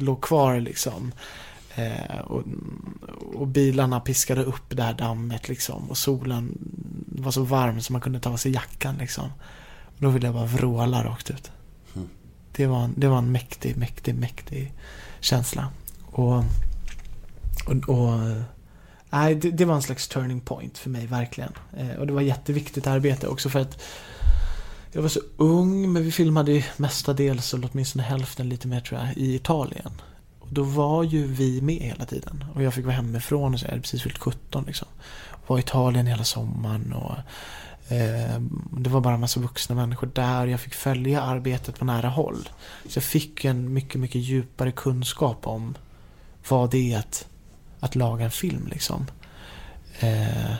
låg 0.00 0.22
kvar 0.22 0.60
liksom. 0.60 1.12
Eh, 1.74 2.18
och, 2.18 2.42
och 3.34 3.46
bilarna 3.46 4.00
piskade 4.00 4.44
upp 4.44 4.76
det 4.76 4.82
här 4.82 4.94
dammet 4.94 5.48
liksom 5.48 5.90
och 5.90 5.98
solen 5.98 6.58
var 7.06 7.30
så 7.30 7.42
varm 7.42 7.80
så 7.80 7.92
man 7.92 8.02
kunde 8.02 8.20
ta 8.20 8.30
av 8.30 8.36
sig 8.36 8.52
jackan 8.52 8.96
liksom. 8.98 9.30
Och 9.84 10.00
då 10.00 10.08
ville 10.08 10.26
jag 10.26 10.34
bara 10.34 10.46
vråla 10.46 11.04
rakt 11.04 11.30
ut. 11.30 11.52
Mm. 11.94 12.08
Det 12.52 12.66
var, 12.66 12.84
en, 12.84 12.94
det 12.96 13.08
var 13.08 13.18
en 13.18 13.32
mäktig, 13.32 13.76
mäktig, 13.76 14.14
mäktig 14.14 14.72
känsla. 15.24 15.68
Och, 16.06 16.44
och, 17.66 17.88
och 17.88 18.20
nej, 19.10 19.34
det, 19.34 19.50
det 19.50 19.64
var 19.64 19.74
en 19.74 19.82
slags 19.82 20.08
turning 20.08 20.40
point 20.40 20.78
för 20.78 20.90
mig 20.90 21.06
verkligen. 21.06 21.52
Eh, 21.76 21.96
och 21.96 22.06
det 22.06 22.12
var 22.12 22.20
jätteviktigt 22.20 22.86
arbete 22.86 23.28
också 23.28 23.48
för 23.48 23.60
att 23.60 23.82
jag 24.92 25.02
var 25.02 25.08
så 25.08 25.20
ung, 25.36 25.92
men 25.92 26.02
vi 26.02 26.12
filmade 26.12 26.52
ju 26.52 26.62
mestadels, 26.76 27.54
eller 27.54 27.68
åtminstone 27.72 28.04
hälften 28.04 28.48
lite 28.48 28.68
mer 28.68 28.80
tror 28.80 29.00
jag, 29.00 29.16
i 29.16 29.34
Italien. 29.34 29.92
Och 30.38 30.52
då 30.52 30.62
var 30.62 31.02
ju 31.02 31.26
vi 31.26 31.60
med 31.60 31.82
hela 31.82 32.04
tiden. 32.04 32.44
Och 32.54 32.62
jag 32.62 32.74
fick 32.74 32.84
vara 32.84 32.96
hemifrån 32.96 33.54
och 33.54 33.60
så 33.60 33.66
jag 33.66 33.70
hade 33.70 33.82
precis 33.82 34.02
fyllt 34.02 34.18
17 34.18 34.64
liksom. 34.66 34.88
Och 35.30 35.50
var 35.50 35.56
i 35.56 35.60
Italien 35.60 36.06
hela 36.06 36.24
sommaren 36.24 36.92
och 36.92 37.16
Eh, 37.88 38.40
det 38.70 38.90
var 38.90 39.00
bara 39.00 39.14
en 39.14 39.20
massa 39.20 39.40
vuxna 39.40 39.74
människor 39.74 40.10
där. 40.14 40.46
Jag 40.46 40.60
fick 40.60 40.74
följa 40.74 41.22
arbetet 41.22 41.78
på 41.78 41.84
nära 41.84 42.08
håll. 42.08 42.48
Så 42.88 42.96
jag 42.96 43.04
fick 43.04 43.44
en 43.44 43.72
mycket, 43.72 44.00
mycket 44.00 44.20
djupare 44.20 44.72
kunskap 44.72 45.46
om 45.46 45.74
vad 46.48 46.70
det 46.70 46.92
är 46.92 46.98
att, 46.98 47.26
att 47.80 47.94
laga 47.94 48.24
en 48.24 48.30
film 48.30 48.68
liksom. 48.72 49.06
Eh, 50.00 50.54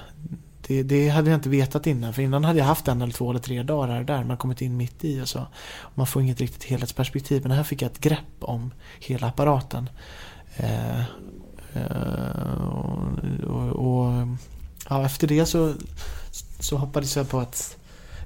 det, 0.66 0.83
det 0.83 1.09
hade 1.09 1.31
jag 1.31 1.39
inte 1.39 1.49
vetat 1.49 1.87
innan. 1.87 2.14
För 2.14 2.22
innan 2.22 2.45
hade 2.45 2.59
jag 2.59 2.66
haft 2.66 2.89
en 2.89 3.03
eller 3.03 3.12
två 3.12 3.31
eller 3.31 3.41
tre 3.41 3.62
dagar 3.62 4.05
där. 4.05 4.25
Man 4.25 4.37
kommit 4.37 4.62
in 4.62 4.77
mitt 4.77 5.05
i 5.05 5.20
och 5.20 5.29
så. 5.29 5.47
Man 5.95 6.07
får 6.07 6.22
inget 6.22 6.41
riktigt 6.41 6.64
helhetsperspektiv. 6.64 7.43
Men 7.43 7.51
här 7.51 7.64
fick 7.64 7.83
jag 7.83 7.91
ett 7.91 8.01
grepp 8.01 8.35
om 8.41 8.70
hela 9.01 9.27
apparaten. 9.27 9.89
Eh, 10.57 11.03
och, 12.66 13.09
och, 13.45 13.68
och 13.68 14.29
ja, 14.89 15.05
efter 15.05 15.27
det 15.27 15.47
så, 15.47 15.75
så 16.59 16.77
hoppades 16.77 17.17
jag 17.17 17.29
på 17.29 17.41
att 17.41 17.77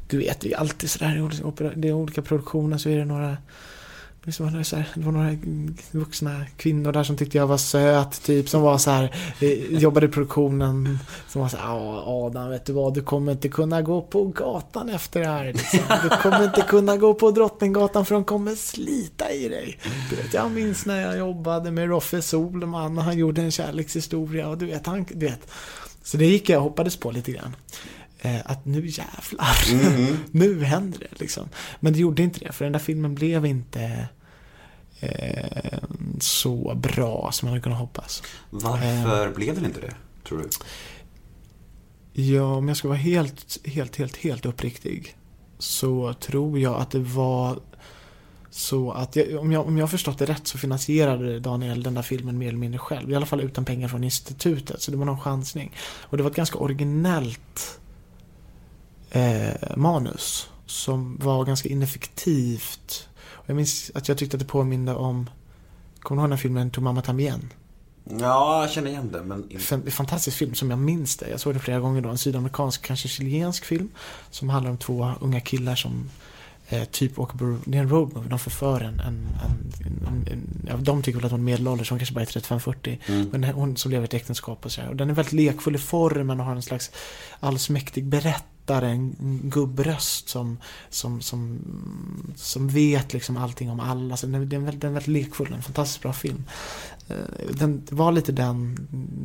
du 0.09 0.19
vet, 0.19 0.41
det 0.41 0.53
är 0.53 0.59
alltid 0.59 0.91
sådär 0.91 1.17
i 1.17 1.21
olika, 1.21 1.95
olika 1.95 2.23
produktioner 2.23 2.79
så 2.79 2.89
är 2.89 2.99
det 2.99 3.05
några 3.05 3.37
det 4.37 4.41
var, 4.41 4.63
så 4.63 4.77
här, 4.77 4.89
det 4.95 5.05
var 5.05 5.13
några 5.13 5.37
vuxna 5.91 6.45
kvinnor 6.57 6.93
där 6.93 7.05
som 7.05 7.17
tyckte 7.17 7.39
jag 7.39 7.47
var 7.47 7.57
söt, 7.57 8.23
typ, 8.23 8.49
som 8.49 8.63
var 8.63 8.79
så 8.79 8.91
här, 8.91 9.15
eh, 9.41 9.79
jobbade 9.79 10.07
i 10.07 10.09
produktionen, 10.09 10.99
som 11.29 11.43
var 11.43 11.49
så 11.49 11.57
här, 11.57 11.67
ja 11.67 12.05
Adam, 12.07 12.51
vet 12.51 12.65
du 12.67 12.73
vad, 12.73 12.95
du 12.95 13.03
kommer 13.03 13.33
inte 13.33 13.49
kunna 13.49 13.83
gå 13.83 14.03
på 14.03 14.25
gatan 14.25 14.89
efter 14.89 15.21
det 15.21 15.27
här, 15.27 15.45
liksom. 15.45 15.81
Du 16.03 16.09
kommer 16.09 16.45
inte 16.45 16.61
kunna 16.69 16.97
gå 16.97 17.15
på 17.15 17.31
Drottninggatan 17.31 18.07
för 18.07 18.15
de 18.15 18.25
kommer 18.25 18.55
slita 18.55 19.33
i 19.33 19.49
dig. 19.49 19.79
Du 20.11 20.17
vet, 20.17 20.35
jag 20.35 20.51
minns 20.51 20.87
när 20.87 21.01
jag 21.01 21.19
jobbade 21.19 21.71
med 21.71 21.89
Roffe 21.89 22.23
Solman 22.23 22.99
och 22.99 23.05
han 23.05 23.19
gjorde 23.19 23.43
en 23.43 23.51
kärlekshistoria 23.51 24.49
och 24.49 24.59
du 24.59 24.67
vet, 24.67 24.87
han, 24.87 25.07
du 25.11 25.27
vet. 25.27 25.51
Så 26.03 26.17
det 26.17 26.27
gick 26.27 26.49
jag 26.49 26.59
och 26.59 26.65
hoppades 26.65 26.97
på 26.97 27.11
lite 27.11 27.33
grann. 27.33 27.57
Eh, 28.21 28.41
att 28.45 28.65
nu 28.65 28.87
jävlar, 28.87 29.57
nu 30.31 30.65
händer 30.65 30.99
det 30.99 31.21
liksom. 31.21 31.49
Men 31.81 31.93
det 31.93 31.99
gjorde 31.99 32.23
inte 32.23 32.41
det, 32.41 32.53
för 32.53 32.65
den 32.65 32.73
där 32.73 32.79
filmen 32.79 33.15
blev 33.15 33.47
inte 33.47 34.09
eh, 35.01 35.79
så 36.21 36.75
bra 36.75 37.31
som 37.33 37.47
man 37.47 37.53
hade 37.53 37.63
kunnat 37.63 37.79
hoppas. 37.79 38.23
Varför 38.51 39.35
blev 39.35 39.55
den 39.55 39.65
inte 39.65 39.81
det, 39.81 39.95
tror 40.25 40.39
du? 40.39 40.49
Ja, 42.23 42.55
om 42.55 42.69
jag 42.69 42.77
ska 42.77 42.89
vara 42.89 42.99
helt, 42.99 43.67
helt, 43.67 43.97
helt, 43.97 44.17
helt 44.17 44.47
uppriktig 44.47 45.17
så 45.59 46.15
tror 46.15 46.59
jag 46.59 46.75
att 46.75 46.91
det 46.91 46.99
var 46.99 47.59
så 48.51 48.91
att, 48.93 49.17
jag, 49.17 49.41
om, 49.41 49.53
jag, 49.53 49.67
om 49.67 49.79
jag 49.79 49.83
har 49.83 49.89
förstått 49.89 50.19
det 50.19 50.27
rätt 50.27 50.47
så 50.47 50.59
finansierade 50.59 51.41
Daniel 51.41 51.83
den 51.83 51.95
där 51.95 52.03
filmen 52.03 52.39
mer 52.39 52.49
eller 52.49 52.59
mindre 52.59 52.79
själv. 52.79 53.11
I 53.11 53.15
alla 53.15 53.27
fall 53.27 53.41
utan 53.41 53.65
pengar 53.65 53.89
från 53.89 54.05
institutet, 54.05 54.83
så 54.83 54.91
det 54.91 54.97
var 54.97 55.05
någon 55.05 55.21
chansning. 55.21 55.75
Och 56.03 56.17
det 56.17 56.23
var 56.23 56.31
ett 56.31 56.37
ganska 56.37 56.59
originellt 56.59 57.81
eh, 59.11 59.77
manus 59.77 60.49
som 60.67 61.17
var 61.17 61.45
ganska 61.45 61.69
ineffektivt. 61.69 63.09
Jag 63.47 63.57
minns 63.57 63.91
att 63.95 64.09
jag 64.09 64.19
tyckte 64.19 64.37
att 64.37 64.41
det 64.41 64.47
påminde 64.47 64.95
om, 64.95 65.31
kommer 66.01 66.23
du 66.23 66.23
ihåg 66.23 66.31
den 66.31 66.39
här 66.39 66.43
filmen 66.43 66.71
To 66.71 66.81
Mama 66.81 67.03
Tambien? 67.03 67.53
Ja, 68.21 68.61
jag 68.61 68.71
känner 68.71 68.91
igen 68.91 69.11
det, 69.13 69.23
men 69.23 69.91
fantastisk 69.91 70.37
film 70.37 70.55
som 70.55 70.71
jag 70.71 70.79
minns 70.79 71.17
det. 71.17 71.31
Jag 71.31 71.41
såg 71.41 71.55
det 71.55 71.61
flera 71.61 71.81
gånger 71.81 72.01
då. 72.01 72.09
En 72.09 72.19
sydamerikansk, 72.19 72.83
kanske 72.83 73.09
chilensk 73.09 73.65
film. 73.65 73.89
Som 74.31 74.49
handlar 74.49 74.71
om 74.71 74.79
två 74.79 75.13
unga 75.21 75.41
killar 75.41 75.75
som 75.75 76.11
eh, 76.69 76.85
typ 76.85 77.19
åker 77.19 77.39
på, 77.39 77.59
det 77.65 77.79
är 77.79 77.83
en 77.83 77.89
roadmovie. 77.89 78.31
De 78.31 78.39
förför 78.39 78.81
en, 78.81 79.01
en, 79.01 79.29
en, 79.45 80.07
en, 80.07 80.33
en 80.33 80.67
ja, 80.69 80.77
de 80.77 81.03
tycker 81.03 81.19
väl 81.19 81.27
att 81.27 81.33
hon 81.33 81.41
är 81.41 81.45
medelålders, 81.45 81.91
hon 81.91 81.99
kanske 81.99 82.15
bara 82.15 82.21
är 82.21 82.27
35-40. 82.27 82.99
Mm. 83.07 83.29
Men 83.33 83.45
hon 83.45 83.77
som 83.77 83.91
lever 83.91 84.05
i 84.05 84.05
ett 84.05 84.15
äktenskap 84.15 84.65
och 84.65 84.73
så 84.73 84.81
här. 84.81 84.89
Och 84.89 84.97
den 84.97 85.11
är 85.11 85.15
väldigt 85.15 85.33
lekfull 85.33 85.75
i 85.75 85.79
formen 85.79 86.41
och 86.41 86.47
har 86.47 86.57
en 86.57 86.63
slags 86.63 86.91
allsmäktig 87.41 88.05
berättelse 88.05 88.58
berättare, 88.69 88.91
en 88.91 89.41
gubbröst 89.51 90.29
som, 90.29 90.59
som, 90.91 91.21
som, 91.21 91.59
som 92.37 92.69
vet 92.69 93.13
liksom 93.13 93.37
allting 93.37 93.71
om 93.71 93.81
alla. 93.81 94.17
Så 94.17 94.27
den, 94.27 94.49
den, 94.49 94.61
är 94.61 94.65
väldigt, 94.65 94.81
den 94.81 94.91
är 94.91 94.95
väldigt 94.95 95.09
lekfull, 95.13 95.53
en 95.53 95.63
fantastiskt 95.63 96.03
bra 96.03 96.13
film. 96.13 96.45
Eh, 97.09 97.17
Den 97.51 97.83
det 97.89 97.95
var 97.95 98.13
lite 98.13 98.33
den 98.33 98.77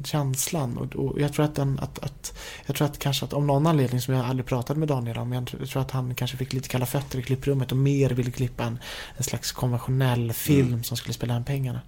känslan 0.06 0.78
och, 0.78 0.96
och 0.96 1.22
jag 1.22 1.34
tror 1.34 1.46
att 1.46 1.56
den, 1.56 1.80
att, 1.80 2.00
att, 2.00 2.34
jag 2.66 2.76
tror 2.76 2.88
att 2.88 3.00
kanske 3.00 3.26
att 3.26 3.34
om 3.34 3.48
någon 3.48 3.68
anledning 3.68 4.02
som 4.02 4.14
jag 4.14 4.26
aldrig 4.26 4.46
pratade 4.46 4.80
med 4.80 4.88
Daniel 4.88 5.18
om, 5.18 5.32
jag 5.34 5.48
tror- 5.48 5.82
att 5.82 5.92
han 5.92 6.16
kanske 6.16 6.38
fick 6.38 6.54
lite 6.54 6.70
kalla 6.70 6.86
fötter 6.86 7.20
i 7.20 7.24
klipprummet 7.24 7.72
och 7.72 7.78
mer 7.78 8.10
ville 8.10 8.32
klippa 8.32 8.64
en, 8.64 8.80
en 9.18 9.24
slags 9.24 9.52
konventionell 9.52 10.34
film 10.34 10.84
som 10.84 10.98
skulle 10.98 11.14
spela 11.14 11.34
hem 11.34 11.44
pengarna. 11.44 11.82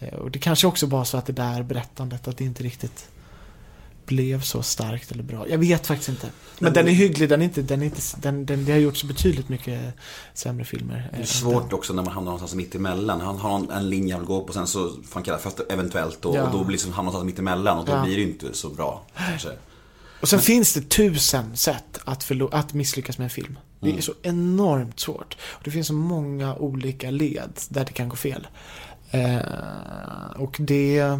Eh, 0.00 0.14
Och 0.14 0.30
det 0.30 0.38
kanske 0.38 0.66
också 0.66 0.86
var 0.86 1.04
så 1.04 1.16
att 1.18 1.26
det 1.26 1.32
där 1.32 1.62
berättandet, 1.62 2.28
att 2.28 2.36
det 2.36 2.44
inte 2.44 2.62
riktigt 2.62 3.08
blev 4.14 4.40
så 4.40 4.62
starkt 4.62 5.12
eller 5.12 5.22
bra. 5.22 5.48
Jag 5.48 5.58
vet 5.58 5.86
faktiskt 5.86 6.08
inte. 6.08 6.26
Men 6.58 6.72
den 6.72 6.88
är 6.88 6.92
hygglig, 6.92 7.28
den 7.28 7.40
är 7.40 7.44
inte, 7.44 7.62
den 7.62 7.82
är 7.82 7.86
inte, 7.86 8.00
den, 8.20 8.46
den, 8.46 8.64
det 8.64 8.72
har 8.72 8.78
gjorts 8.78 9.04
betydligt 9.04 9.48
mycket 9.48 9.80
sämre 10.34 10.64
filmer. 10.64 11.08
Det 11.16 11.22
är 11.22 11.26
svårt 11.26 11.72
också 11.72 11.92
när 11.92 12.02
man 12.02 12.12
hamnar 12.12 12.32
någonstans 12.32 12.54
mitt 12.54 12.74
emellan. 12.74 13.20
Han 13.20 13.36
har 13.38 13.56
en, 13.58 13.70
en 13.70 13.90
linje 13.90 14.14
han 14.14 14.24
gå 14.24 14.44
på 14.44 14.52
sen 14.52 14.66
så 14.66 14.88
får 14.88 15.14
han 15.14 15.22
kalla 15.22 15.38
fötter 15.38 15.66
eventuellt 15.70 16.24
och, 16.24 16.36
Ja. 16.36 16.42
och 16.42 16.52
då 16.52 16.64
blir 16.64 16.72
liksom 16.72 16.92
hamnar 16.92 17.12
någonstans 17.12 17.26
mitt 17.32 17.38
emellan 17.38 17.78
och 17.78 17.84
då 17.84 17.92
Ja. 17.92 18.04
blir 18.04 18.16
det 18.16 18.22
inte 18.22 18.54
så 18.54 18.68
bra 18.68 19.02
kanske. 19.16 19.48
Och 20.20 20.28
sen 20.28 20.40
finns 20.40 20.74
det 20.74 20.88
tusen 20.88 21.56
sätt 21.56 21.98
att, 22.04 22.24
förlo- 22.24 22.48
att 22.52 22.72
misslyckas 22.72 23.18
med 23.18 23.24
en 23.24 23.30
film. 23.30 23.58
Det 23.80 23.96
är 23.96 24.00
så 24.00 24.12
enormt 24.22 25.00
svårt. 25.00 25.36
Och 25.42 25.60
det 25.64 25.70
finns 25.70 25.86
så 25.86 25.92
många 25.94 26.54
olika 26.56 27.10
led 27.10 27.60
där 27.68 27.84
det 27.84 27.92
kan 27.92 28.08
gå 28.08 28.16
fel. 28.16 28.46
Eh, 29.10 29.36
och 30.36 30.56
det... 30.60 31.18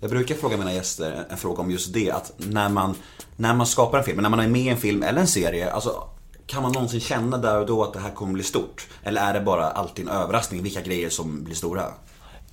Jag 0.00 0.10
brukar 0.10 0.34
fråga 0.34 0.56
mina 0.56 0.72
gäster 0.72 1.26
en 1.30 1.36
fråga 1.36 1.62
om 1.62 1.70
just 1.70 1.92
det, 1.92 2.10
att 2.10 2.32
när 2.36 2.68
man, 2.68 2.94
när 3.36 3.54
man 3.54 3.66
skapar 3.66 3.98
en 3.98 4.04
film, 4.04 4.22
när 4.22 4.28
man 4.28 4.40
är 4.40 4.48
med 4.48 4.60
i 4.60 4.68
en 4.68 4.76
film 4.76 5.02
eller 5.02 5.20
en 5.20 5.26
serie, 5.26 5.72
alltså 5.72 6.08
kan 6.46 6.62
man 6.62 6.72
någonsin 6.72 7.00
känna 7.00 7.38
där 7.38 7.60
och 7.60 7.66
då 7.66 7.84
att 7.84 7.92
det 7.92 8.00
här 8.00 8.10
kommer 8.10 8.32
bli 8.32 8.42
stort? 8.42 8.86
Eller 9.02 9.20
är 9.20 9.34
det 9.34 9.40
bara 9.40 9.70
alltid 9.70 10.04
en 10.04 10.10
överraskning 10.10 10.62
vilka 10.62 10.80
grejer 10.80 11.10
som 11.10 11.44
blir 11.44 11.54
stora? 11.54 11.84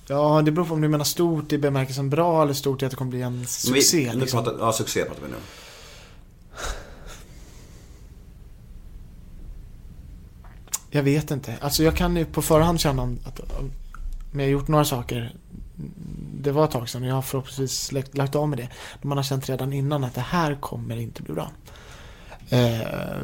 Ja, 0.06 0.42
det 0.44 0.50
beror 0.50 0.64
på 0.64 0.74
om 0.74 0.80
du 0.80 0.88
menar 0.88 1.04
stort 1.04 1.52
i 1.52 1.58
bemärkelsen 1.58 2.10
bra 2.10 2.42
eller 2.42 2.54
stort 2.54 2.82
i 2.82 2.84
att 2.84 2.90
det 2.90 2.96
kommer 2.96 3.10
bli 3.10 3.22
en 3.22 3.46
succé. 3.46 3.98
Vi, 3.98 4.14
nu 4.14 4.20
liksom. 4.20 4.44
pratar, 4.44 4.58
ja, 4.60 4.72
succé 4.72 5.04
pratar 5.04 5.22
vi 5.22 5.28
nu. 5.28 5.36
Jag 10.90 11.02
vet 11.02 11.30
inte. 11.30 11.54
Alltså 11.60 11.82
jag 11.82 11.96
kan 11.96 12.16
ju 12.16 12.24
på 12.24 12.42
förhand 12.42 12.80
känna 12.80 13.02
att 13.02 13.40
om 13.40 13.70
jag 14.32 14.40
har 14.40 14.46
gjort 14.46 14.68
några 14.68 14.84
saker. 14.84 15.34
Det 16.40 16.52
var 16.52 16.64
ett 16.64 16.70
tag 16.70 16.88
sedan 16.88 17.02
och 17.02 17.08
jag 17.08 17.14
har 17.14 17.22
förhoppningsvis 17.22 17.92
lagt, 17.92 18.16
lagt 18.16 18.34
av 18.34 18.48
med 18.48 18.58
det. 18.58 18.68
Man 19.02 19.18
har 19.18 19.24
känt 19.24 19.48
redan 19.48 19.72
innan 19.72 20.04
att 20.04 20.14
det 20.14 20.20
här 20.20 20.54
kommer 20.54 20.96
inte 20.96 21.22
bli 21.22 21.34
bra. 21.34 21.50
Eh, 22.48 23.22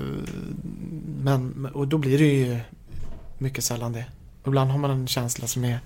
men, 1.23 1.69
och 1.75 1.89
då 1.89 1.99
blir 1.99 2.19
det 2.19 2.25
ju 2.25 2.61
mycket 3.39 3.65
sällan 3.65 3.93
det. 3.93 4.07
Ibland 4.47 4.71
har 4.71 4.79
man 4.79 4.91
en 4.91 5.07
känsla 5.07 5.47
som 5.47 5.65
är 5.65 5.81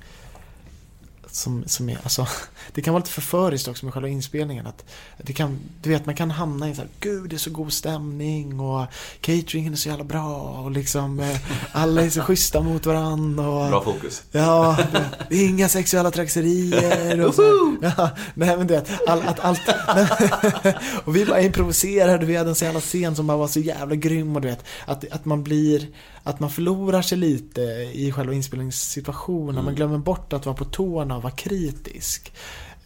som, 1.34 1.64
som 1.66 1.88
är, 1.88 1.98
alltså, 2.02 2.26
det 2.72 2.82
kan 2.82 2.94
vara 2.94 3.00
lite 3.00 3.12
förföriskt 3.12 3.68
också 3.68 3.86
med 3.86 3.94
själva 3.94 4.08
inspelningen. 4.08 4.66
Att 4.66 4.84
det 5.18 5.32
kan, 5.32 5.58
du 5.82 5.90
vet, 5.90 6.06
man 6.06 6.14
kan 6.14 6.30
hamna 6.30 6.70
i 6.70 6.74
så 6.74 6.80
här, 6.80 6.90
gud 7.00 7.30
det 7.30 7.36
är 7.36 7.38
så 7.38 7.50
god 7.50 7.72
stämning 7.72 8.60
och 8.60 8.86
cateringen 9.20 9.72
är 9.72 9.76
så 9.76 9.88
jävla 9.88 10.04
bra 10.04 10.36
och 10.64 10.70
liksom 10.70 11.20
eh, 11.20 11.36
alla 11.72 12.02
är 12.02 12.10
så 12.10 12.20
schyssta 12.22 12.60
mot 12.60 12.86
varandra. 12.86 13.48
Och, 13.48 13.68
Bra 13.68 13.84
fokus. 13.84 14.22
Ja, 14.30 14.76
det, 14.92 15.04
det 15.28 15.36
är 15.36 15.48
inga 15.48 15.68
sexuella 15.68 16.10
trakasserier 16.10 17.20
och 17.20 17.34
så. 17.34 17.76
Ja, 17.82 18.10
nej 18.34 18.56
men 18.56 18.66
du 18.66 18.74
vet, 18.74 19.08
all, 19.08 19.22
att 19.22 19.40
allt... 19.40 19.60
och 21.04 21.16
vi 21.16 21.26
bara 21.26 21.40
improviserade, 21.40 22.26
vi 22.26 22.36
hade 22.36 22.50
en 22.50 22.54
så 22.54 22.64
jävla 22.64 22.80
scen 22.80 23.16
som 23.16 23.26
bara 23.26 23.38
var 23.38 23.48
så 23.48 23.60
jävla 23.60 23.94
grym 23.94 24.36
och 24.36 24.42
du 24.42 24.48
vet, 24.48 24.64
att, 24.86 25.04
att 25.10 25.24
man 25.24 25.42
blir, 25.42 25.88
att 26.24 26.40
man 26.40 26.50
förlorar 26.50 27.02
sig 27.02 27.18
lite 27.18 27.60
i 27.92 28.12
själva 28.12 28.34
inspelningssituationen, 28.34 29.64
man 29.64 29.74
glömmer 29.74 29.98
bort 29.98 30.32
att 30.32 30.46
vara 30.46 30.56
på 30.56 30.64
tårna 30.64 31.16
och 31.16 31.22
vara 31.22 31.32
kritisk. 31.32 32.32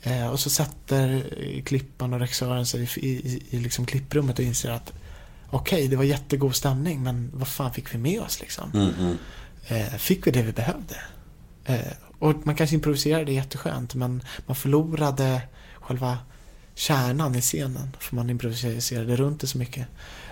Eh, 0.03 0.31
och 0.31 0.41
så 0.41 0.51
sätter 0.51 1.25
klippan 1.65 2.13
och 2.13 2.21
regissören 2.21 2.67
sig 2.67 2.91
i, 2.97 3.09
i, 3.09 3.43
i 3.51 3.59
liksom 3.59 3.87
klipprummet 3.87 4.39
och 4.39 4.45
inser 4.45 4.71
att 4.71 4.93
okej, 5.51 5.89
det 5.89 5.97
var 5.97 6.05
jättegod 6.05 6.55
stämning, 6.55 7.03
men 7.03 7.31
vad 7.35 7.49
fan 7.49 7.73
fick 7.73 7.95
vi 7.95 7.99
med 7.99 8.21
oss 8.21 8.41
liksom? 8.41 8.71
Mm, 8.75 8.95
mm. 8.99 9.17
Eh, 9.69 9.99
fick 9.99 10.27
vi 10.27 10.31
det 10.31 10.43
vi 10.43 10.53
behövde? 10.53 10.97
Eh, 11.65 11.93
och 12.19 12.47
man 12.47 12.55
kanske 12.55 12.77
improviserade 12.77 13.33
jätteskönt 13.33 13.95
men 13.95 14.23
man 14.47 14.57
förlorade 14.57 15.43
själva 15.81 16.19
kärnan 16.75 17.35
i 17.35 17.41
scenen 17.41 17.97
för 17.99 18.17
man 18.17 18.31
improviserade 18.31 19.17
runt 19.17 19.41
det 19.41 19.47
så 19.47 19.59
mycket. 19.59 19.87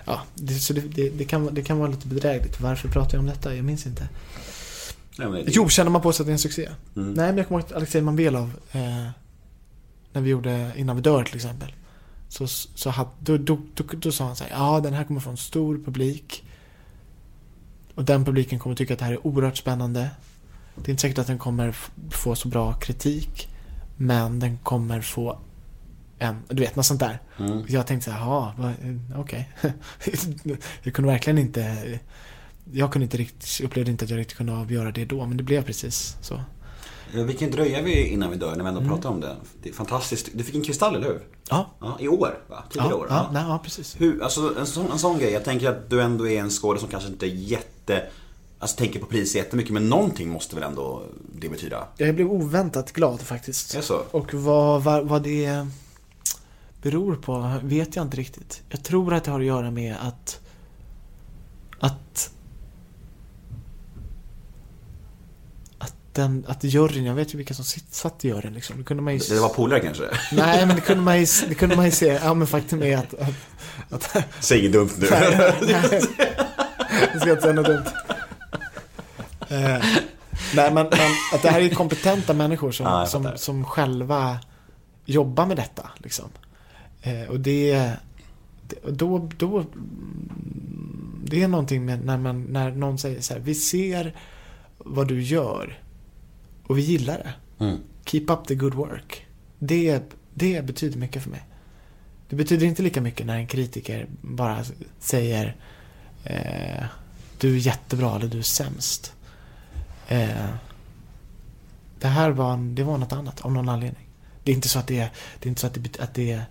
Ja, 0.07 0.21
det, 0.35 0.53
så 0.53 0.73
det, 0.73 0.81
det, 0.81 1.09
det, 1.09 1.25
kan, 1.25 1.53
det 1.53 1.61
kan 1.61 1.79
vara 1.79 1.89
lite 1.89 2.07
bedrägligt. 2.07 2.61
Varför 2.61 2.89
pratar 2.89 3.13
jag 3.13 3.19
om 3.19 3.25
detta? 3.25 3.55
Jag 3.55 3.65
minns 3.65 3.85
inte. 3.85 4.09
Nej, 5.17 5.29
men, 5.29 5.43
Jo, 5.47 5.69
känner 5.69 5.91
man 5.91 6.01
på 6.01 6.13
sig 6.13 6.23
att 6.23 6.27
det 6.27 6.31
är 6.31 6.33
en 6.33 6.39
succé? 6.39 6.69
Mm. 6.95 7.13
Nej, 7.13 7.27
men 7.27 7.37
jag 7.37 7.47
kommer 7.47 7.61
ihåg 7.61 7.69
att 7.69 7.75
Alexej 7.75 8.01
Manbelov 8.01 8.51
eh, 8.71 9.07
när 10.13 10.21
vi 10.21 10.29
gjorde 10.29 10.71
Innan 10.75 10.95
vi 10.95 11.01
dör 11.01 11.23
till 11.23 11.35
exempel. 11.35 11.73
Så, 12.29 12.47
så 12.47 12.89
hade, 12.89 13.09
då, 13.19 13.37
då, 13.37 13.59
då, 13.73 13.83
då 13.97 14.11
sa 14.11 14.25
han 14.25 14.35
så 14.35 14.43
här, 14.43 14.51
ja 14.51 14.79
den 14.79 14.93
här 14.93 15.03
kommer 15.03 15.19
från 15.19 15.33
en 15.33 15.37
stor 15.37 15.77
publik. 15.85 16.43
Och 17.95 18.03
den 18.03 18.25
publiken 18.25 18.59
kommer 18.59 18.75
tycka 18.75 18.93
att 18.93 18.99
det 18.99 19.05
här 19.05 19.13
är 19.13 19.27
oerhört 19.27 19.57
spännande. 19.57 20.09
Det 20.75 20.89
är 20.89 20.89
inte 20.89 21.01
säkert 21.01 21.17
att 21.17 21.27
den 21.27 21.39
kommer 21.39 21.75
få 22.09 22.35
så 22.35 22.47
bra 22.47 22.73
kritik. 22.73 23.49
Men 23.97 24.39
den 24.39 24.57
kommer 24.57 25.01
få 25.01 25.39
en, 26.19 26.43
du 26.47 26.61
vet 26.63 26.75
något 26.75 26.85
sånt 26.85 26.99
där. 26.99 27.19
Mm. 27.39 27.63
Jag 27.67 27.87
tänkte 27.87 28.05
så 28.05 28.11
här, 28.11 28.49
eh, 28.59 29.19
okej. 29.19 29.49
jag 30.83 30.93
kunde 30.93 31.11
verkligen 31.11 31.37
inte, 31.37 31.77
jag 32.71 32.91
kunde 32.91 33.03
inte 33.03 33.17
riktigt, 33.17 33.61
upplevde 33.65 33.91
inte 33.91 34.05
att 34.05 34.11
jag 34.11 34.19
riktigt 34.19 34.37
kunde 34.37 34.53
avgöra 34.53 34.91
det 34.91 35.05
då. 35.05 35.25
Men 35.25 35.37
det 35.37 35.43
blev 35.43 35.63
precis 35.63 36.17
så. 36.21 36.41
Ja, 37.13 37.23
Vilken 37.23 37.51
dröja 37.51 37.81
vi 37.81 38.07
innan 38.07 38.31
vi 38.31 38.37
dör 38.37 38.47
när 38.49 38.55
vi 38.55 38.61
Mm. 38.61 38.77
ändå 38.77 38.89
pratar 38.95 39.09
om 39.09 39.21
det. 39.21 39.35
Det 39.63 39.69
är 39.69 39.73
fantastiskt. 39.73 40.29
Du 40.33 40.43
fick 40.43 40.55
en 40.55 40.61
kristall, 40.61 40.95
eller 40.95 41.07
hur? 41.07 41.19
Ja, 41.49 41.71
Ja, 41.81 41.97
I 41.99 42.07
år, 42.07 42.39
va? 42.49 42.63
Tidigare 42.71 42.89
ja, 42.91 42.95
år? 42.95 43.07
ja, 43.09 43.29
nej, 43.33 43.43
ja 43.47 43.59
precis. 43.63 43.95
Hur, 44.01 44.23
alltså 44.23 44.53
en 44.59 44.65
sån, 44.65 44.91
en 44.91 44.99
sån 44.99 45.19
grej, 45.19 45.31
jag 45.31 45.43
tänker 45.43 45.69
att 45.69 45.89
du 45.89 46.01
ändå 46.01 46.27
är 46.27 46.39
en 46.39 46.49
skådespelare 46.49 46.79
som 46.79 46.89
kanske 46.89 47.09
inte 47.09 47.25
är 47.25 47.35
jätte, 47.35 48.03
alltså 48.59 48.77
tänker 48.77 48.99
på 48.99 49.05
pris 49.05 49.35
jättemycket, 49.35 49.73
men 49.73 49.89
någonting 49.89 50.29
måste 50.29 50.55
väl 50.55 50.63
ändå 50.63 51.03
det 51.35 51.49
betyda? 51.49 51.87
Jag 51.97 52.15
blev 52.15 52.31
oväntat 52.31 52.91
glad 52.93 53.21
faktiskt. 53.21 53.75
Är 53.75 53.81
så? 53.81 54.01
Och 54.11 54.33
vad, 54.33 54.83
vad, 54.83 55.07
vad 55.07 55.23
det 55.23 55.67
beror 56.81 57.15
på 57.15 57.59
vet 57.63 57.95
jag 57.95 58.05
inte 58.05 58.17
riktigt. 58.17 58.63
Jag 58.69 58.83
tror 58.83 59.13
att 59.13 59.23
det 59.23 59.31
har 59.31 59.39
att 59.39 59.45
göra 59.45 59.71
med 59.71 59.95
att 60.01 60.39
att 61.79 62.31
att, 65.77 65.95
den, 66.13 66.45
att 66.47 66.63
juryn, 66.63 67.05
jag 67.05 67.15
vet 67.15 67.33
ju 67.33 67.37
vilka 67.37 67.53
som 67.53 67.65
satt 67.89 68.25
i 68.25 68.27
juryn 68.27 68.53
liksom. 68.53 68.77
Det 68.77 68.83
kunde 68.83 69.03
man 69.03 69.13
ju... 69.13 69.19
Det 69.19 69.39
var 69.39 69.49
polare 69.49 69.79
kanske? 69.79 70.03
Nej, 70.31 70.65
men 70.65 70.75
det 70.75 70.81
kunde 70.81 71.03
man 71.03 71.19
ju, 71.19 71.25
det 71.47 71.55
kunde 71.55 71.75
man 71.75 71.85
ju 71.85 71.91
se. 71.91 72.19
Ja, 72.23 72.33
men 72.33 72.47
faktum 72.47 72.83
är 72.83 72.97
att... 72.97 73.13
att, 73.89 74.15
att 74.15 74.25
Säg 74.39 74.59
inget 74.59 74.71
dumt 74.71 74.89
nu. 74.97 75.07
Nej, 75.11 75.55
nej. 75.61 76.01
Jag 77.13 77.21
ska 77.21 77.29
inte 77.29 77.41
säga 77.41 77.53
något 77.53 77.65
dumt. 77.65 77.85
Eh, 79.49 79.83
nej, 80.55 80.73
men, 80.73 80.73
men 80.73 81.11
att 81.33 81.41
det 81.41 81.49
här 81.49 81.61
är 81.61 81.69
kompetenta 81.69 82.33
människor 82.33 82.71
som, 82.71 83.07
som, 83.07 83.31
som 83.35 83.65
själva 83.65 84.39
jobbar 85.05 85.45
med 85.45 85.57
detta. 85.57 85.89
Liksom. 85.97 86.29
Eh, 87.07 87.29
och 87.29 87.39
det, 87.39 87.93
då, 88.89 89.29
då... 89.37 89.65
Det 91.23 91.43
är 91.43 91.47
någonting 91.47 91.85
med 91.85 92.05
när, 92.05 92.17
man, 92.17 92.43
när 92.43 92.71
någon 92.71 92.97
säger 92.97 93.21
så 93.21 93.33
här, 93.33 93.41
vi 93.41 93.55
ser 93.55 94.15
vad 94.77 95.07
du 95.07 95.21
gör 95.21 95.79
och 96.63 96.77
vi 96.77 96.81
gillar 96.81 97.17
det. 97.17 97.63
Mm. 97.65 97.77
Keep 98.05 98.25
up 98.27 98.47
the 98.47 98.55
good 98.55 98.73
work. 98.73 99.25
Det, 99.59 100.01
det 100.33 100.65
betyder 100.65 100.99
mycket 100.99 101.23
för 101.23 101.29
mig. 101.29 101.43
Det 102.29 102.35
betyder 102.35 102.67
inte 102.67 102.83
lika 102.83 103.01
mycket 103.01 103.25
när 103.25 103.37
en 103.37 103.47
kritiker 103.47 104.07
bara 104.21 104.63
säger 104.99 105.55
eh, 106.23 106.85
du 107.39 107.55
är 107.55 107.59
jättebra 107.59 108.15
eller 108.15 108.27
du 108.27 108.37
är 108.37 108.41
sämst. 108.41 109.13
Eh, 110.07 110.49
det 111.99 112.07
här 112.07 112.29
var, 112.29 112.57
det 112.57 112.83
var 112.83 112.97
något 112.97 113.13
annat 113.13 113.41
av 113.41 113.51
någon 113.51 113.69
anledning. 113.69 114.07
Det 114.43 114.51
är 114.51 114.55
inte 114.55 114.69
så 114.69 114.79
att 114.79 114.87
det, 114.87 115.09
det 115.39 115.47
är 115.47 115.49
inte 115.49 115.61
så 115.61 115.67
att 115.67 115.73
det, 115.73 115.99
att 115.99 116.13
det 116.13 116.41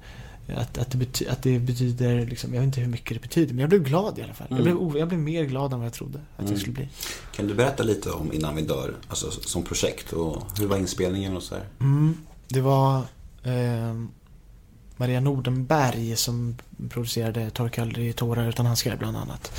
att, 0.55 0.79
att, 0.79 0.91
det 0.91 0.99
bety, 0.99 1.27
att 1.27 1.43
det 1.43 1.59
betyder, 1.59 2.27
liksom, 2.27 2.55
jag 2.55 2.61
vet 2.61 2.67
inte 2.67 2.81
hur 2.81 2.89
mycket 2.89 3.15
det 3.17 3.21
betyder, 3.29 3.55
men 3.55 3.61
jag 3.61 3.69
blev 3.69 3.83
glad 3.83 4.19
i 4.19 4.23
alla 4.23 4.35
fall. 4.35 4.47
Jag, 4.51 4.63
blev, 4.63 4.77
jag 4.99 5.09
blev 5.09 5.21
mer 5.21 5.45
glad 5.45 5.73
än 5.73 5.79
vad 5.79 5.87
jag 5.87 5.93
trodde 5.93 6.19
att 6.19 6.25
jag 6.39 6.47
Mm. 6.49 6.61
skulle 6.61 6.73
bli. 6.75 6.89
Kan 7.35 7.47
du 7.47 7.55
berätta 7.55 7.83
lite 7.83 8.11
om 8.11 8.33
Innan 8.33 8.57
vi 8.57 8.63
dör, 8.63 8.95
alltså 9.09 9.31
som 9.31 9.63
projekt 9.63 10.13
och 10.13 10.43
hur 10.59 10.67
var 10.67 10.77
inspelningen 10.77 11.37
och 11.37 11.43
så? 11.43 11.55
Mm, 11.81 12.17
det 12.49 12.61
var 12.61 12.99
eh, 13.43 13.95
Maria 14.97 15.21
Nordenberg 15.21 16.17
som 16.17 16.57
producerade 16.89 17.51
Torka 17.51 17.83
aldrig 17.83 18.17
tårar 18.17 18.49
utan 18.49 18.67
handskar 18.67 18.97
bland 18.97 19.17
annat. 19.17 19.53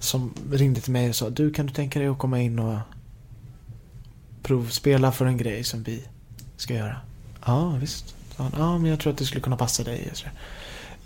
Som 0.00 0.34
ringde 0.52 0.80
till 0.80 0.92
mig 0.92 1.08
och 1.08 1.14
sa 1.16 1.30
du 1.30 1.52
kan 1.52 1.66
du 1.66 1.72
tänka 1.72 1.98
dig 1.98 2.08
att 2.08 2.18
komma 2.18 2.40
in 2.40 2.58
och 2.58 2.78
provspela 4.42 5.12
för 5.12 5.26
en 5.26 5.36
grej 5.36 5.64
som 5.64 5.82
vi 5.82 6.04
ska 6.56 6.74
göra? 6.74 6.96
Ja 7.46 7.70
visst. 7.80 8.14
Sa 8.40 8.42
han. 8.42 8.52
Ja 8.56 8.78
men 8.78 8.90
jag 8.90 9.00
tror 9.00 9.12
att 9.12 9.18
det 9.18 9.24
skulle 9.24 9.40
kunna 9.40 9.56
passa 9.56 9.82
dig. 9.84 10.10
så. 10.12 10.26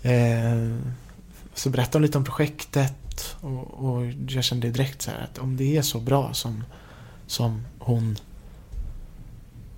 Eh, 0.07 0.75
Så 1.53 1.69
berättade 1.69 1.97
hon 1.97 2.01
lite 2.01 2.17
om 2.17 2.23
projektet 2.23 3.35
och, 3.41 3.73
och 3.73 4.05
jag 4.27 4.43
kände 4.43 4.69
direkt 4.71 5.01
så 5.01 5.11
här 5.11 5.19
att 5.23 5.37
om 5.37 5.57
det 5.57 5.77
är 5.77 5.81
så 5.81 5.99
bra 5.99 6.33
som, 6.33 6.63
som 7.27 7.65
hon 7.79 8.17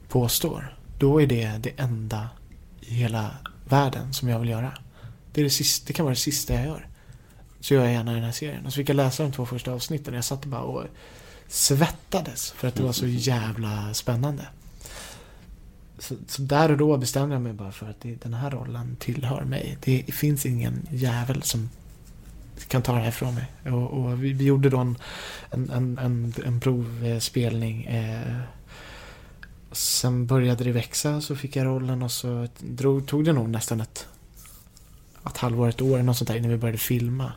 påstår, 0.09 0.77
då 0.99 1.21
är 1.21 1.27
det 1.27 1.57
det 1.57 1.71
enda 1.77 2.29
i 2.81 2.93
hela 2.93 3.31
världen 3.69 4.13
som 4.13 4.29
jag 4.29 4.39
vill 4.39 4.49
göra. 4.49 4.73
Det, 5.33 5.41
är 5.41 5.43
det, 5.43 5.49
sista, 5.49 5.87
det 5.87 5.93
kan 5.93 6.05
vara 6.05 6.13
det 6.15 6.19
sista 6.19 6.53
jag 6.53 6.65
gör. 6.65 6.87
Så 7.59 7.73
gör 7.73 7.83
jag 7.83 7.93
gärna 7.93 8.13
den 8.13 8.23
här 8.23 8.31
serien. 8.31 8.65
Och 8.65 8.73
så 8.73 8.77
fick 8.77 8.89
jag 8.89 8.95
läsa 8.95 9.23
de 9.23 9.31
två 9.31 9.45
första 9.45 9.71
avsnitten 9.71 10.13
och 10.13 10.17
jag 10.17 10.25
satt 10.25 10.45
bara 10.45 10.61
och 10.61 10.83
svettades 11.47 12.51
för 12.51 12.67
att 12.67 12.75
det 12.75 12.83
var 12.83 12.91
så 12.91 13.07
jävla 13.07 13.93
spännande. 13.93 14.47
Så, 15.99 16.15
så 16.27 16.41
där 16.41 16.71
och 16.71 16.77
då 16.77 16.97
bestämde 16.97 17.35
jag 17.35 17.41
mig 17.41 17.53
bara 17.53 17.71
för 17.71 17.89
att 17.89 18.01
det, 18.01 18.15
den 18.15 18.33
här 18.33 18.51
rollen 18.51 18.95
tillhör 18.99 19.43
mig. 19.43 19.77
Det 19.81 20.03
finns 20.13 20.45
ingen 20.45 20.87
jävel 20.91 21.43
som 21.43 21.69
kan 22.67 22.81
ta 22.81 22.93
det 22.93 22.99
här 22.99 23.09
ifrån 23.09 23.35
mig. 23.35 23.73
Och, 23.73 23.91
och 23.93 24.23
vi, 24.23 24.33
vi 24.33 24.45
gjorde 24.45 24.69
då 24.69 24.77
en, 24.77 24.97
en, 25.51 25.69
en, 25.69 25.97
en, 25.97 26.33
en 26.45 26.59
provspelning. 26.59 27.85
Eh, 27.85 28.37
sen 29.71 30.27
började 30.27 30.63
det 30.63 30.71
växa, 30.71 31.21
så 31.21 31.35
fick 31.35 31.55
jag 31.55 31.65
rollen 31.65 32.03
och 32.03 32.11
så 32.11 32.47
drog, 32.59 33.07
tog 33.07 33.25
det 33.25 33.33
nog 33.33 33.49
nästan 33.49 33.81
ett, 33.81 34.07
ett 35.25 35.37
halvår, 35.37 35.67
ett 35.67 35.81
år, 35.81 35.97
något 35.97 36.17
sånt 36.17 36.27
där 36.27 36.35
innan 36.35 36.51
vi 36.51 36.57
började 36.57 36.77
filma. 36.77 37.31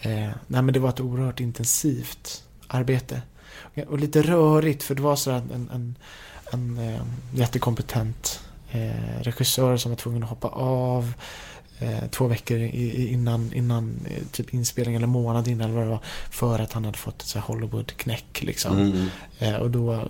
Eh, 0.00 0.30
nej 0.46 0.62
men 0.62 0.72
det 0.72 0.80
var 0.80 0.88
ett 0.88 1.00
oerhört 1.00 1.40
intensivt 1.40 2.44
arbete. 2.66 3.22
Och 3.88 3.98
lite 3.98 4.22
rörigt 4.22 4.82
för 4.82 4.94
det 4.94 5.02
var 5.02 5.16
så 5.16 5.30
att 5.30 5.50
en, 5.50 5.70
en, 5.74 5.94
en 6.52 6.78
eh, 6.78 7.00
jättekompetent 7.34 8.40
eh, 8.70 9.20
regissör 9.20 9.76
som 9.76 9.90
var 9.90 9.96
tvungen 9.96 10.22
att 10.22 10.28
hoppa 10.28 10.48
av 10.48 11.12
eh, 11.78 12.08
två 12.10 12.26
veckor 12.26 12.58
i, 12.58 13.08
innan, 13.12 13.52
innan 13.52 13.94
typ 14.32 14.54
inspelning 14.54 14.94
eller 14.94 15.06
månad 15.06 15.48
innan 15.48 15.70
eller 15.70 15.78
vad 15.78 15.86
det 15.86 15.90
var. 15.90 16.00
För 16.30 16.58
att 16.58 16.72
han 16.72 16.84
hade 16.84 16.98
fått 16.98 17.22
ett 17.22 17.36
Hollywood-knäck 17.36 18.42
liksom. 18.42 18.78
Mm. 19.40 19.62
Och 19.62 19.70
då 19.70 20.02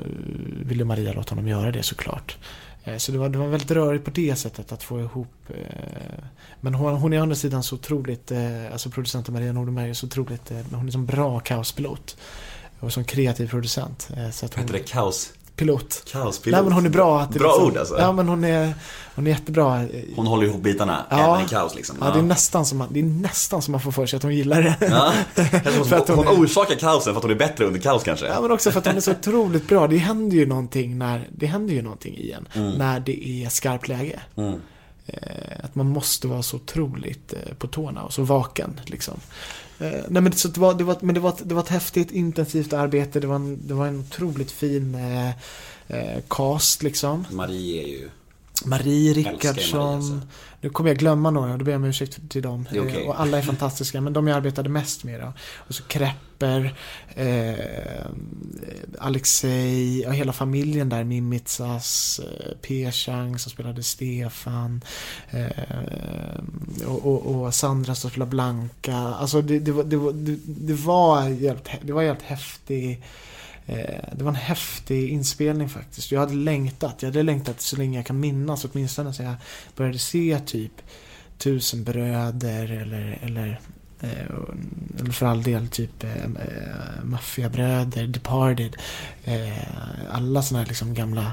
ville 0.67 0.85
Maria 0.85 1.13
låta 1.13 1.31
honom 1.31 1.49
göra 1.49 1.73
det 1.73 1.83
såklart. 1.83 2.37
Så 2.99 3.13
det 3.13 3.19
var, 3.19 3.29
det 3.29 3.39
var 3.39 3.47
väldigt 3.47 3.71
rörigt 3.71 4.05
på 4.05 4.11
det 4.11 4.37
sättet 4.37 4.73
att 4.73 4.83
få 4.83 5.01
ihop. 5.01 5.29
Men 6.61 6.75
hon, 6.75 6.97
hon 6.97 7.13
är 7.13 7.19
å 7.19 7.23
andra 7.23 7.37
sidan 7.37 7.63
så 7.63 7.75
otroligt, 7.75 8.33
alltså 8.73 8.91
producenten 8.91 9.35
Maria 9.35 9.53
Nordenberg 9.53 9.91
är 9.91 9.95
så 9.95 10.07
otroligt, 10.07 10.53
hon 10.73 10.89
är 10.89 10.93
som 10.93 11.07
bra 11.07 11.41
kaospilot. 11.41 12.17
Och 12.81 12.93
som 12.93 13.05
kreativ 13.05 13.49
producent. 13.49 14.09
Så 14.33 14.47
att 14.47 14.55
hon, 14.55 14.63
heter 14.63 14.79
det? 14.79 14.89
Kaos? 14.89 15.33
Pilot. 15.57 16.03
Kaospilot? 16.13 16.57
Nej 16.57 16.65
men 16.65 16.73
hon 16.73 16.87
är 16.87 16.91
bra. 16.91 17.21
Att 17.21 17.31
Bra 17.31 17.49
liksom, 17.49 17.67
ord 17.67 17.77
alltså. 17.77 17.99
Ja 17.99 18.13
men 18.13 18.29
hon 18.29 18.45
är, 18.45 18.75
hon 19.15 19.27
är 19.27 19.31
jättebra. 19.31 19.85
Hon 20.17 20.27
håller 20.27 20.47
ihop 20.47 20.63
bitarna, 20.63 21.07
Ja. 21.11 21.35
även 21.35 21.47
i 21.47 21.49
kaos 21.49 21.75
liksom. 21.75 21.97
Ja, 22.01 22.11
det 22.11 22.19
är 22.19 22.23
nästan 22.23 22.67
som 22.67 22.79
man, 22.79 22.89
det 22.91 23.01
är 23.01 23.05
nästan 23.05 23.63
som 23.63 23.73
man 23.73 23.81
får 23.81 23.93
för 23.93 24.07
sig 24.07 24.17
att 24.17 24.23
hon 24.23 24.35
gillar 24.35 24.63
det. 24.63 24.77
Ja. 24.81 25.13
Tror 25.35 25.85
För 25.85 25.97
att 25.97 26.09
hon, 26.09 26.19
hon 26.19 26.27
hon 26.27 26.45
orsakar 26.45 26.75
kaosen 26.75 27.15
för 27.15 27.19
att 27.19 27.23
hon 27.23 27.31
är 27.31 27.35
bättre 27.39 27.65
under 27.65 27.81
kaos 27.81 28.03
kanske. 28.03 28.27
Ja, 28.27 28.41
men 28.41 28.51
också 28.51 28.71
för 28.71 28.79
att 28.79 28.87
hon 28.87 28.97
är 28.97 29.01
så 29.01 29.11
otroligt 29.11 29.69
bra. 29.69 29.87
Det 29.87 29.97
händer 29.97 30.37
ju 30.37 30.47
någonting 30.47 30.99
när, 30.99 31.29
det 31.33 31.47
händer 31.47 31.75
ju 31.75 31.83
någonting 31.83 32.17
i 32.17 32.33
en. 32.33 32.49
Mm. 32.55 32.71
När 32.71 33.01
det 33.01 33.29
är 33.29 33.49
skarpt 33.49 33.89
läge. 33.89 34.21
Eh, 35.07 35.65
att 35.65 35.75
man 35.75 35.87
måste 35.89 36.27
vara 36.27 36.43
så 36.43 36.57
otroligt 36.57 37.33
eh, 37.33 37.55
på 37.55 37.67
tårna 37.67 38.03
och 38.03 38.13
så 38.13 38.23
vaken 38.23 38.81
liksom. 38.85 39.21
Eh, 39.83 40.05
nej 40.09 40.23
men, 40.23 40.33
så 40.33 40.49
det 40.49 40.61
var, 40.61 40.75
det 40.75 40.85
var, 40.85 40.97
men 41.01 41.15
det 41.15 41.21
var, 41.21 41.31
ett- 41.31 41.49
det 41.49 41.55
var 41.55 41.63
ett 41.63 41.69
häftigt 41.69 42.11
intensivt 42.11 42.73
arbete. 42.73 43.21
Det 43.21 43.27
var 43.27 43.37
en, 43.37 43.59
det 43.67 43.75
var 43.75 43.87
en 43.87 44.01
otroligt 44.01 44.51
fin 44.51 44.95
eh, 44.95 45.29
eh, 45.89 46.23
cast 46.29 46.83
liksom. 46.83 47.27
Marie 47.31 47.83
är 47.83 47.89
ju... 47.89 48.09
Marie 48.65 49.13
Rickardsson. 49.13 49.95
alltså. 49.95 50.21
Nu 50.61 50.71
kommer 50.71 50.91
jag 50.91 50.99
glömma 50.99 51.31
några, 51.31 51.57
då 51.57 51.65
ber 51.65 51.73
jag 51.73 51.79
om 51.79 51.85
ursäkt 51.85 52.31
till 52.31 52.43
dem. 52.43 52.67
Eh, 52.73 53.09
Och 53.09 53.21
alla 53.21 53.39
är 53.39 53.43
fantastiska, 53.43 54.01
men 54.01 54.13
de 54.13 54.27
jag 54.27 54.37
arbetade 54.37 54.69
mest 54.69 55.05
med 55.05 55.21
då. 55.21 55.33
Och 55.57 55.75
så 55.75 55.83
Krepper, 55.83 56.75
eh, 57.15 58.07
Alexei 58.99 60.05
och 60.07 60.15
hela 60.15 60.33
familjen 60.33 60.89
där. 60.89 61.05
Mimitsas, 61.05 62.21
eh, 62.25 62.53
P-Chang 62.63 63.39
som 63.39 63.51
spelade 63.51 63.83
Stefan. 63.83 64.85
Eh, 65.31 65.47
och, 66.87 67.07
och, 67.07 67.27
och 67.27 67.55
Sandra 67.55 67.95
som 67.95 68.11
spelade 68.11 68.31
Blanka. 68.31 68.97
Alltså 68.97 69.43
det, 69.43 69.59
det, 69.59 69.73
var, 69.73 69.85
det, 69.85 69.97
var, 69.97 70.13
det, 70.45 70.75
var 70.75 71.29
jävligt, 71.29 71.69
det 71.83 71.93
var 71.93 72.03
jävligt 72.03 72.25
häftig 72.25 73.03
Eh, 73.73 74.05
det 74.13 74.25
var 74.25 74.31
en 74.31 74.37
häftig 74.37 75.09
inspelning 75.09 75.69
faktiskt. 75.69 76.13
Jag 76.13 76.21
hade 76.21 76.35
längtat. 76.35 77.03
Jag 77.03 77.09
hade 77.09 77.23
längtat 77.23 77.61
så 77.61 77.77
länge 77.77 77.99
jag 77.99 78.07
kan 78.07 78.21
minnas. 78.21 78.65
Åtminstone 78.65 79.13
så 79.13 79.23
jag 79.23 79.35
började 79.77 79.99
se 79.99 80.41
typ 80.47 80.73
Tusen 81.39 81.85
bröder 81.85 82.71
eller, 82.71 83.19
eller, 83.23 83.61
eh, 84.01 84.21
eller 85.01 85.13
för 85.13 85.27
all 85.27 85.43
del 85.43 85.69
typ 85.69 86.05
eh, 86.05 86.11
Maffiabröder, 87.03 88.07
Departed. 88.07 88.77
Alla 90.11 90.43
sådana 90.43 90.63
här 90.63 90.69
liksom 90.69 90.95
gamla 90.95 91.33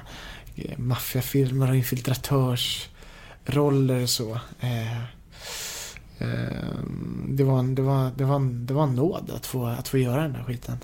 maffiafilmer 0.78 1.70
och 1.70 1.76
infiltratörsroller 1.76 4.04
och 4.04 4.10
så. 4.10 4.40
Det, 7.28 7.44
var 7.44 7.60
en, 7.60 7.76
det, 7.76 7.82
var, 7.82 8.12
det, 8.18 8.24
var 8.24 8.36
en, 8.36 8.66
det 8.66 8.74
var 8.74 8.84
en 8.84 8.96
nåd 8.96 9.32
att 9.36 9.46
få, 9.46 9.66
att 9.66 9.88
få 9.88 9.98
göra 9.98 10.22
den 10.22 10.34
där 10.34 10.44
skiten. 10.44 10.78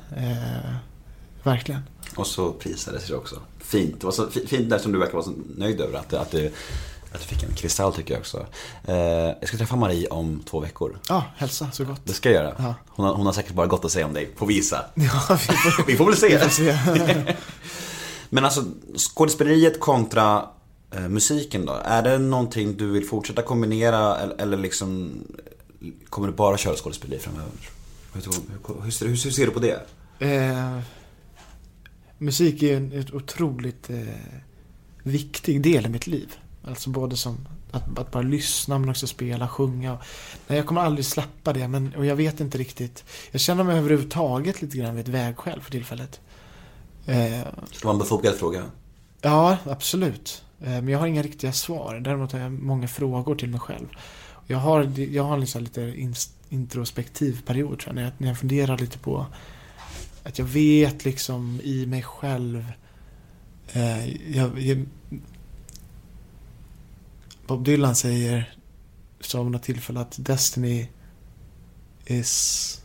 Verkligen. 1.46 1.82
Och 2.16 2.28
så 2.28 2.52
prisades 2.52 3.08
det 3.08 3.16
också. 3.16 3.36
Fint. 3.60 4.00
Det 4.00 4.06
var 4.06 4.12
så 4.12 4.30
fi- 4.30 4.48
fint 4.48 4.70
där 4.70 4.78
som 4.78 4.92
du 4.92 5.00
verkar 5.00 5.14
vara 5.14 5.24
så 5.24 5.34
nöjd 5.58 5.82
över 5.82 6.00
att, 6.00 6.14
att, 6.14 6.32
du, 6.32 6.46
att 7.12 7.22
du 7.22 7.28
fick 7.28 7.44
en 7.44 7.54
kristall 7.56 7.94
tycker 7.94 8.14
jag 8.14 8.20
också. 8.20 8.46
Eh, 8.88 8.96
jag 9.40 9.48
ska 9.48 9.58
träffa 9.58 9.76
Marie 9.76 10.08
om 10.08 10.44
två 10.46 10.60
veckor. 10.60 11.00
Ja, 11.10 11.24
hälsa 11.38 11.72
så 11.72 11.86
gott. 11.86 12.02
Det 12.04 12.14
ska 12.14 12.32
jag 12.32 12.44
göra. 12.44 12.56
Ja. 12.58 12.76
Hon, 12.88 13.06
har, 13.06 13.14
hon 13.14 13.26
har 13.26 13.34
säkert 13.34 13.54
bara 13.54 13.68
gott 13.68 13.86
att 13.86 13.92
säga 13.92 14.06
om 14.06 14.14
dig. 14.14 14.26
På 14.26 14.46
visa. 14.46 14.86
Ja, 14.96 15.22
vi 15.30 15.38
får, 15.38 15.84
Vi 15.88 15.96
får 15.96 16.06
väl 16.06 16.18
se. 16.18 16.28
vi 16.28 16.38
får 16.38 16.50
se. 16.50 17.36
Men 18.30 18.46
alltså 18.46 18.64
skådespeleriet 18.98 19.80
kontra 19.80 20.46
eh, 20.92 21.02
musiken 21.10 21.66
då. 21.66 21.74
Är 21.86 22.04
det 22.04 22.18
någonting 22.18 22.78
du 22.78 22.92
vill 22.92 23.06
fortsätta 23.08 23.42
kombinera 23.42 24.18
eller, 24.18 24.36
eller 24.42 24.58
liksom 24.58 25.12
kommer 26.10 26.28
du 26.28 26.34
bara 26.34 26.58
köra 26.58 26.76
skådespeleri 26.76 27.20
framöver? 27.20 27.52
Hur, 28.14 28.22
hur, 28.22 28.82
hur, 29.02 29.08
hur 29.08 29.16
ser 29.32 29.46
du 29.46 29.52
på 29.52 29.60
det? 29.60 29.80
Eh, 30.20 30.80
musik 32.18 32.64
är 32.64 32.78
en 32.78 32.92
ett 32.92 33.14
otroligt 33.14 33.90
eh, 33.90 33.98
viktig 35.04 35.62
del 35.62 35.86
i 35.86 35.90
mitt 35.90 36.08
liv. 36.08 36.34
Alltså 36.64 36.90
både 36.90 37.18
som 37.18 37.48
att, 37.72 38.00
att 38.00 38.12
bara 38.12 38.24
lyssna 38.24 38.80
men 38.80 38.90
också 38.90 39.08
spela, 39.08 39.48
sjunga. 39.48 39.98
Nej, 40.48 40.58
jag 40.58 40.66
kommer 40.68 40.82
aldrig 40.82 41.06
släppa 41.06 41.54
det 41.54 41.68
men, 41.68 41.94
och 41.96 42.06
jag 42.06 42.16
vet 42.16 42.40
inte 42.40 42.58
riktigt. 42.58 43.04
Jag 43.32 43.42
känner 43.42 43.64
mig 43.64 43.78
överhuvudtaget 43.78 44.62
lite 44.62 44.78
grann 44.78 44.96
vid 44.96 45.02
ett 45.06 45.14
vägskäl 45.14 45.62
för 45.62 45.72
tillfället. 45.72 46.20
Eh, 47.06 47.16
Det 47.16 47.84
var 47.84 47.92
en 47.92 47.98
befogad 48.00 48.36
fråga. 48.36 48.64
Ja, 49.22 49.58
absolut. 49.66 50.44
Eh, 50.62 50.68
Men 50.70 50.88
jag 50.88 51.00
har 51.00 51.08
inga 51.08 51.24
riktiga 51.24 51.54
svar. 51.54 51.96
Däremot 52.00 52.32
har 52.32 52.40
jag 52.40 52.52
många 52.52 52.88
frågor 52.88 53.36
till 53.36 53.50
mig 53.50 53.60
själv. 53.60 53.88
Jag 54.48 54.58
har, 54.58 55.00
jag 55.00 55.24
har 55.24 55.38
liksom 55.38 55.64
lite 55.64 55.94
introspektiv 56.50 57.42
period 57.46 57.80
tror 57.80 57.88
jag, 57.88 57.96
när 57.96 58.04
jag, 58.04 58.12
när 58.18 58.28
jag 58.28 58.38
funderar 58.40 58.78
lite 58.78 58.98
på 58.98 59.26
att 60.26 60.40
jag 60.40 60.46
vet 60.46 61.06
liksom 61.06 61.62
i 61.64 61.86
mig 61.86 62.04
själv 62.04 62.72
eh, 63.74 64.10
jag, 64.36 64.60
jag, 64.60 64.86
Bob 67.48 67.66
Dylan 67.66 67.96
säger 67.96 68.56
sa 69.20 69.44
något 69.44 69.64
tillfälle 69.64 70.00
att 70.00 70.16
Destiny 70.18 70.88
is 72.06 72.82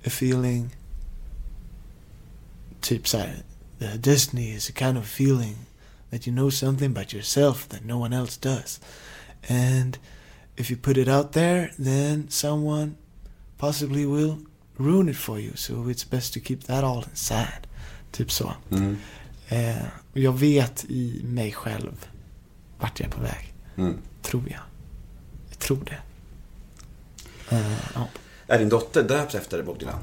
a 0.00 0.06
feeling 0.06 0.76
typ 2.80 3.08
så 3.08 3.18
här 3.18 3.42
destiny 3.96 4.54
is 4.54 4.70
a 4.70 4.72
kind 4.76 4.98
of 4.98 5.06
feeling 5.06 5.56
that 6.10 6.26
you 6.26 6.36
know 6.36 6.50
something 6.50 6.90
about 6.90 7.12
yourself 7.12 7.68
that 7.68 7.84
no 7.84 7.98
one 7.98 8.12
else 8.12 8.36
does. 8.40 8.80
And 9.48 9.98
if 10.56 10.70
you 10.70 10.76
put 10.76 10.96
it 10.96 11.08
out 11.08 11.32
there, 11.32 11.70
then 11.78 12.28
someone 12.30 12.96
possibly 13.58 14.06
will 14.06 14.38
ruin 14.78 15.08
it 15.08 15.16
for 15.16 15.40
you. 15.40 15.56
So 15.56 15.74
it's 15.74 16.10
best 16.10 16.34
to 16.34 16.40
keep 16.40 16.58
that 16.66 16.84
all 16.84 17.04
inside. 17.10 17.66
Typ 18.12 18.32
så. 18.32 18.52
Mm. 18.70 18.96
Eh, 19.48 19.76
och 20.12 20.18
jag 20.18 20.32
vet 20.32 20.84
i 20.88 21.20
mig 21.24 21.52
själv 21.52 22.06
vart 22.78 23.00
jag 23.00 23.08
är 23.08 23.12
på 23.12 23.20
väg. 23.20 23.54
Mm. 23.76 23.98
Tror 24.22 24.42
jag. 24.50 24.60
Jag 25.48 25.58
tror 25.58 25.84
det. 25.84 25.98
Eh, 27.56 27.72
ja. 27.94 28.08
Är 28.46 28.58
din 28.58 28.68
dotter 28.68 29.02
döpt 29.02 29.34
efter 29.34 29.62
Bob 29.62 29.78
Dylan? 29.78 29.98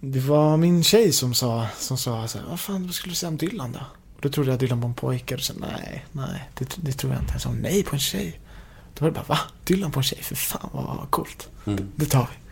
Det 0.00 0.20
var 0.20 0.56
min 0.56 0.82
tjej 0.84 1.12
som 1.12 1.34
sa, 1.34 1.66
som 1.78 1.98
sa 1.98 2.28
så 2.28 2.38
här, 2.38 2.46
vad 2.46 2.60
fan, 2.60 2.86
vad 2.86 2.94
skulle 2.94 3.12
du 3.12 3.16
säga 3.16 3.28
om 3.28 3.36
Dylan 3.36 3.72
då? 3.72 3.80
Och 4.16 4.20
då 4.20 4.28
trodde 4.28 4.50
jag 4.50 4.58
Dylan 4.58 4.80
på 4.80 4.86
en 4.86 4.94
pojke 4.94 5.34
och 5.34 5.40
så 5.40 5.52
nej, 5.56 6.06
nej, 6.12 6.50
det, 6.58 6.76
det 6.76 6.92
tror 6.92 7.12
jag 7.12 7.22
inte. 7.22 7.32
Jag 7.32 7.42
sa 7.42 7.52
nej 7.52 7.82
på 7.82 7.96
en 7.96 8.00
tjej. 8.00 8.40
Då 8.94 9.04
var 9.04 9.10
det 9.10 9.14
bara, 9.14 9.24
va? 9.24 9.38
Dylan 9.64 9.92
på 9.92 10.00
en 10.00 10.04
tjej? 10.04 10.22
För 10.22 10.34
fan 10.34 10.70
vad 10.72 11.10
coolt. 11.10 11.48
Mm. 11.66 11.92
Det 11.96 12.06
tar 12.06 12.28
vi. 12.32 12.49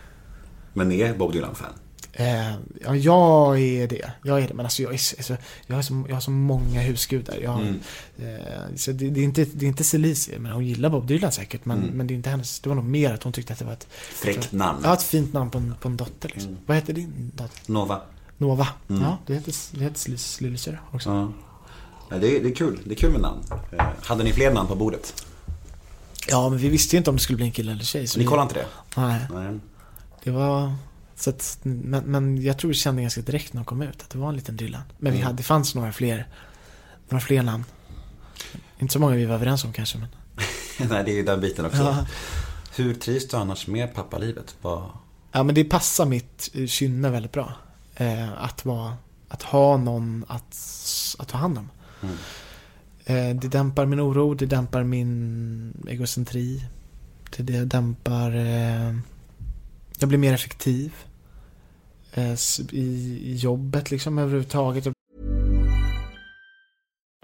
Men 0.79 0.93
är 0.93 1.15
Bob 1.15 1.33
Dylan-fan? 1.33 1.73
Eh, 2.13 2.53
ja, 2.85 2.97
jag 2.97 3.61
är 3.61 3.89
det. 3.89 4.13
Jag 4.25 4.43
är 4.43 4.49
det. 4.49 4.55
Men 4.55 4.67
alltså 4.67 4.83
jag, 4.83 4.91
är, 4.91 4.95
alltså, 5.19 5.37
jag, 5.67 5.75
har, 5.77 5.83
så, 5.83 6.05
jag 6.09 6.17
har 6.17 6.21
så 6.21 6.31
många 6.31 6.81
husgudar. 6.81 7.37
Jag, 7.43 7.61
Mm. 7.61 7.81
eh, 8.19 8.77
så 8.77 8.93
det, 8.93 9.11
det, 9.11 9.21
är 9.21 9.25
inte, 9.25 9.45
det 9.45 9.67
är 9.67 9.69
inte 9.69 9.85
Celicia, 9.85 10.39
men 10.39 10.53
hon 10.53 10.67
gillar 10.67 10.91
Bob 10.91 11.07
Dylan 11.07 11.33
säkert. 11.33 11.65
Men, 11.65 11.79
Mm. 11.79 11.91
men 11.91 12.07
det 12.07 12.15
är 12.15 12.17
inte 12.17 12.31
hennes. 12.31 12.61
Det 12.61 12.69
var 12.69 12.77
nog 12.77 12.85
mer 12.85 13.15
att 13.15 13.23
hon 13.23 13.33
tyckte 13.33 13.53
att 13.53 13.59
det 13.59 13.65
var 13.65 13.73
ett, 13.73 13.87
Fräckt 14.15 14.53
namn. 14.53 14.79
ja, 14.85 14.95
ett 14.95 15.03
fint 15.03 15.33
namn 15.33 15.51
på 15.51 15.59
en, 15.59 15.75
på 15.81 15.89
en 15.89 15.97
dotter. 15.97 16.29
Liksom. 16.29 16.51
Mm. 16.51 16.63
Vad 16.67 16.77
heter 16.77 16.93
din 16.93 17.33
dotter? 17.35 17.61
Nova. 17.73 18.01
Nova. 18.37 18.69
Mm. 18.91 19.03
Ja, 19.03 19.19
det 19.27 19.35
heter, 19.35 19.55
det 19.73 19.85
heter 19.85 19.99
Celis 19.99 20.41
lillasyrra 20.41 20.79
också. 20.93 21.33
Ja. 22.11 22.19
Det, 22.19 22.37
är, 22.37 22.43
det 22.43 22.49
är 22.51 22.55
kul. 22.55 22.81
Det 22.85 22.91
är 22.95 22.97
kul 22.97 23.13
med 23.13 23.21
namn. 23.21 23.41
Eh, 23.73 23.85
Hade 24.03 24.25
ni 24.25 24.33
fler 24.33 24.53
namn 24.53 24.69
på 24.69 24.75
bordet? 24.75 25.25
Ja, 26.29 26.49
men 26.49 26.59
vi 26.59 26.69
visste 26.69 26.97
ju 26.97 26.99
inte 26.99 27.11
om 27.11 27.17
det 27.17 27.23
skulle 27.23 27.37
bli 27.37 27.47
en 27.47 27.53
kille 27.53 27.73
eller 27.73 27.85
tjej. 27.85 28.07
Så 28.07 28.19
Ni 28.19 28.25
vi, 28.25 28.29
kollade 28.29 28.43
inte 28.43 28.55
det? 28.55 28.67
Nej, 29.01 29.21
Nej. 29.35 29.59
Det 30.25 30.31
var... 30.31 30.75
Så 31.17 31.31
att, 31.31 31.59
men, 31.63 32.05
men 32.05 32.43
jag 32.43 32.59
tror 32.59 32.69
vi 32.69 32.75
kände 32.75 33.03
ganska 33.03 33.21
direkt 33.21 33.53
när 33.53 33.61
de 33.61 33.65
kom 33.65 33.83
ut 33.83 34.03
att 34.03 34.11
det 34.11 34.19
var 34.19 34.29
en 34.29 34.37
liten 34.37 34.57
Dylan. 34.57 34.83
Men 34.99 35.13
vi 35.13 35.19
Mm. 35.19 35.27
hade, 35.27 35.37
det 35.37 35.43
fanns 35.43 35.75
några 35.75 35.93
fler, 35.93 36.27
några 37.09 37.21
fler 37.21 37.43
namn. 37.43 37.65
Inte 38.79 38.93
så 38.93 38.99
många 38.99 39.17
vi 39.17 39.25
var 39.25 39.35
överens 39.35 39.65
om 39.65 39.73
kanske, 39.73 39.99
men... 39.99 40.09
Nej, 40.91 41.05
det 41.05 41.11
är 41.11 41.15
ju 41.15 41.23
den 41.23 41.41
biten 41.41 41.65
också. 41.67 41.79
Ja. 41.79 42.07
Hur 42.77 42.95
trivs 42.95 43.29
du 43.29 43.37
annars 43.37 43.67
med 43.67 43.95
pappalivet? 43.95 44.57
Vad... 44.63 44.83
Ja, 45.33 45.43
men 45.43 45.55
det 45.55 45.65
passar 45.65 46.07
mitt 46.07 46.51
eh, 46.55 46.67
kynne 46.67 47.11
väldigt 47.11 47.33
bra. 47.33 47.53
Eh, 47.97 48.43
att 48.43 48.65
vara, 48.65 48.97
att 49.29 49.43
ha 49.43 49.77
någon 49.77 50.25
att, 50.29 50.57
att 51.19 51.29
ta 51.29 51.39
hand 51.39 51.59
om. 51.59 51.71
Mm. 52.03 52.17
Eh, 53.05 53.41
det 53.41 53.49
dämpar 53.49 53.87
min 53.87 54.01
oro, 54.01 54.35
det 54.35 54.47
dämpar 54.47 54.83
min 54.85 55.87
egocentri. 55.89 56.65
Det, 57.37 57.43
det 57.43 57.65
dämpar... 57.65 58.37
Eh, 58.37 58.95
jag 59.99 60.09
blir 60.09 60.19
mer 60.19 60.33
effektiv. 60.33 60.93
Eh, 62.15 62.35
I 62.73 63.37
jobbet 63.39 63.91
liksom 63.91 64.19
överhuvudtaget. 64.19 64.87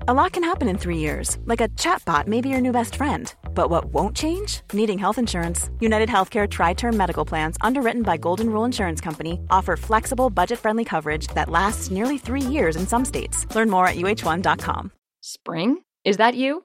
A 0.06 0.12
lot 0.12 0.32
can 0.32 0.44
happen 0.44 0.68
in 0.68 0.76
three 0.76 0.98
years, 0.98 1.38
like 1.46 1.62
a 1.62 1.68
chatbot 1.68 2.26
may 2.26 2.42
be 2.42 2.50
your 2.50 2.60
new 2.60 2.72
best 2.72 2.96
friend. 2.96 3.34
But 3.54 3.70
what 3.70 3.86
won't 3.86 4.14
change? 4.14 4.60
Needing 4.74 4.98
health 4.98 5.18
insurance. 5.18 5.70
United 5.80 6.10
Healthcare 6.10 6.46
Tri 6.46 6.74
Term 6.74 6.94
Medical 6.96 7.24
Plans, 7.24 7.56
underwritten 7.62 8.02
by 8.02 8.18
Golden 8.18 8.50
Rule 8.50 8.66
Insurance 8.66 9.00
Company, 9.00 9.38
offer 9.50 9.76
flexible, 9.76 10.28
budget 10.28 10.58
friendly 10.58 10.84
coverage 10.84 11.28
that 11.28 11.48
lasts 11.48 11.90
nearly 11.90 12.18
three 12.18 12.42
years 12.42 12.76
in 12.76 12.86
some 12.86 13.04
states. 13.04 13.46
Learn 13.56 13.70
more 13.70 13.86
at 13.86 13.96
uh1.com. 13.96 14.90
Spring? 15.22 15.78
Is 16.04 16.18
that 16.18 16.34
you? 16.34 16.64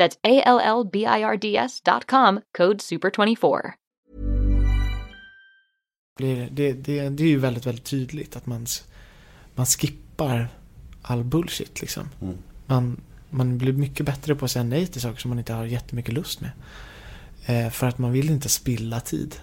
That's 0.00 0.16
A 0.22 0.42
L 0.46 0.60
L 0.60 0.84
B 0.92 0.98
I 0.98 1.22
R 1.22 1.36
D 1.36 1.56
S 1.56 1.80
dot 1.80 2.10
com, 2.10 2.40
code 2.58 2.78
SUPER24. 2.78 3.72
blir, 6.20 6.48
det, 6.52 6.72
det, 6.72 7.08
det 7.08 7.22
är 7.24 7.28
ju 7.28 7.38
väldigt, 7.38 7.66
väldigt 7.66 7.84
tydligt 7.84 8.36
att 8.36 8.46
man, 8.46 8.66
man 9.54 9.66
skippar 9.66 10.48
all 11.02 11.24
bullshit 11.24 11.80
liksom. 11.80 12.08
Mm. 12.22 12.36
Man, 12.66 13.00
man 13.30 13.58
blir 13.58 13.72
mycket 13.72 14.06
bättre 14.06 14.34
på 14.34 14.44
att 14.44 14.50
säga 14.50 14.62
nej 14.62 14.86
till 14.86 15.00
saker 15.00 15.20
som 15.20 15.28
man 15.28 15.38
inte 15.38 15.52
har 15.52 15.64
jättemycket 15.64 16.14
lust 16.14 16.40
med. 16.40 16.50
Eh, 17.46 17.70
för 17.70 17.86
att 17.86 17.98
man 17.98 18.12
vill 18.12 18.30
inte 18.30 18.48
spilla 18.48 19.00
tid. 19.00 19.36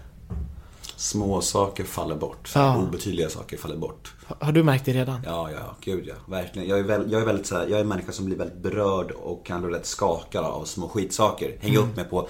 Små 0.97 1.41
saker 1.41 1.83
faller 1.83 2.15
bort. 2.15 2.51
Ja. 2.55 2.77
Obetydliga 2.77 3.29
saker 3.29 3.57
faller 3.57 3.77
bort. 3.77 4.13
Har- 4.39 4.51
du 4.51 4.63
märkt 4.63 4.85
det 4.85 4.93
redan? 4.93 5.21
Ja, 5.25 5.51
ja, 5.51 5.75
gud 5.81 6.05
ja. 6.07 6.13
Verkligen. 6.27 6.67
Jag 6.67 6.79
är, 6.79 6.83
väl, 6.83 7.11
jag 7.11 7.21
är 7.21 7.25
väldigt 7.25 7.47
så 7.47 7.55
här, 7.55 7.61
jag 7.67 7.71
är 7.77 7.81
en 7.81 7.87
människa 7.87 8.11
som 8.11 8.25
blir 8.25 8.37
väldigt 8.37 8.57
berörd 8.57 9.11
och 9.11 9.45
kan 9.45 9.61
bli 9.61 9.71
lätt 9.71 9.85
skakad 9.85 10.45
av 10.45 10.65
små 10.65 10.89
skitsaker. 10.89 11.57
Hänga 11.59 11.79
upp 11.79 11.95
mig 11.95 12.05
på 12.05 12.27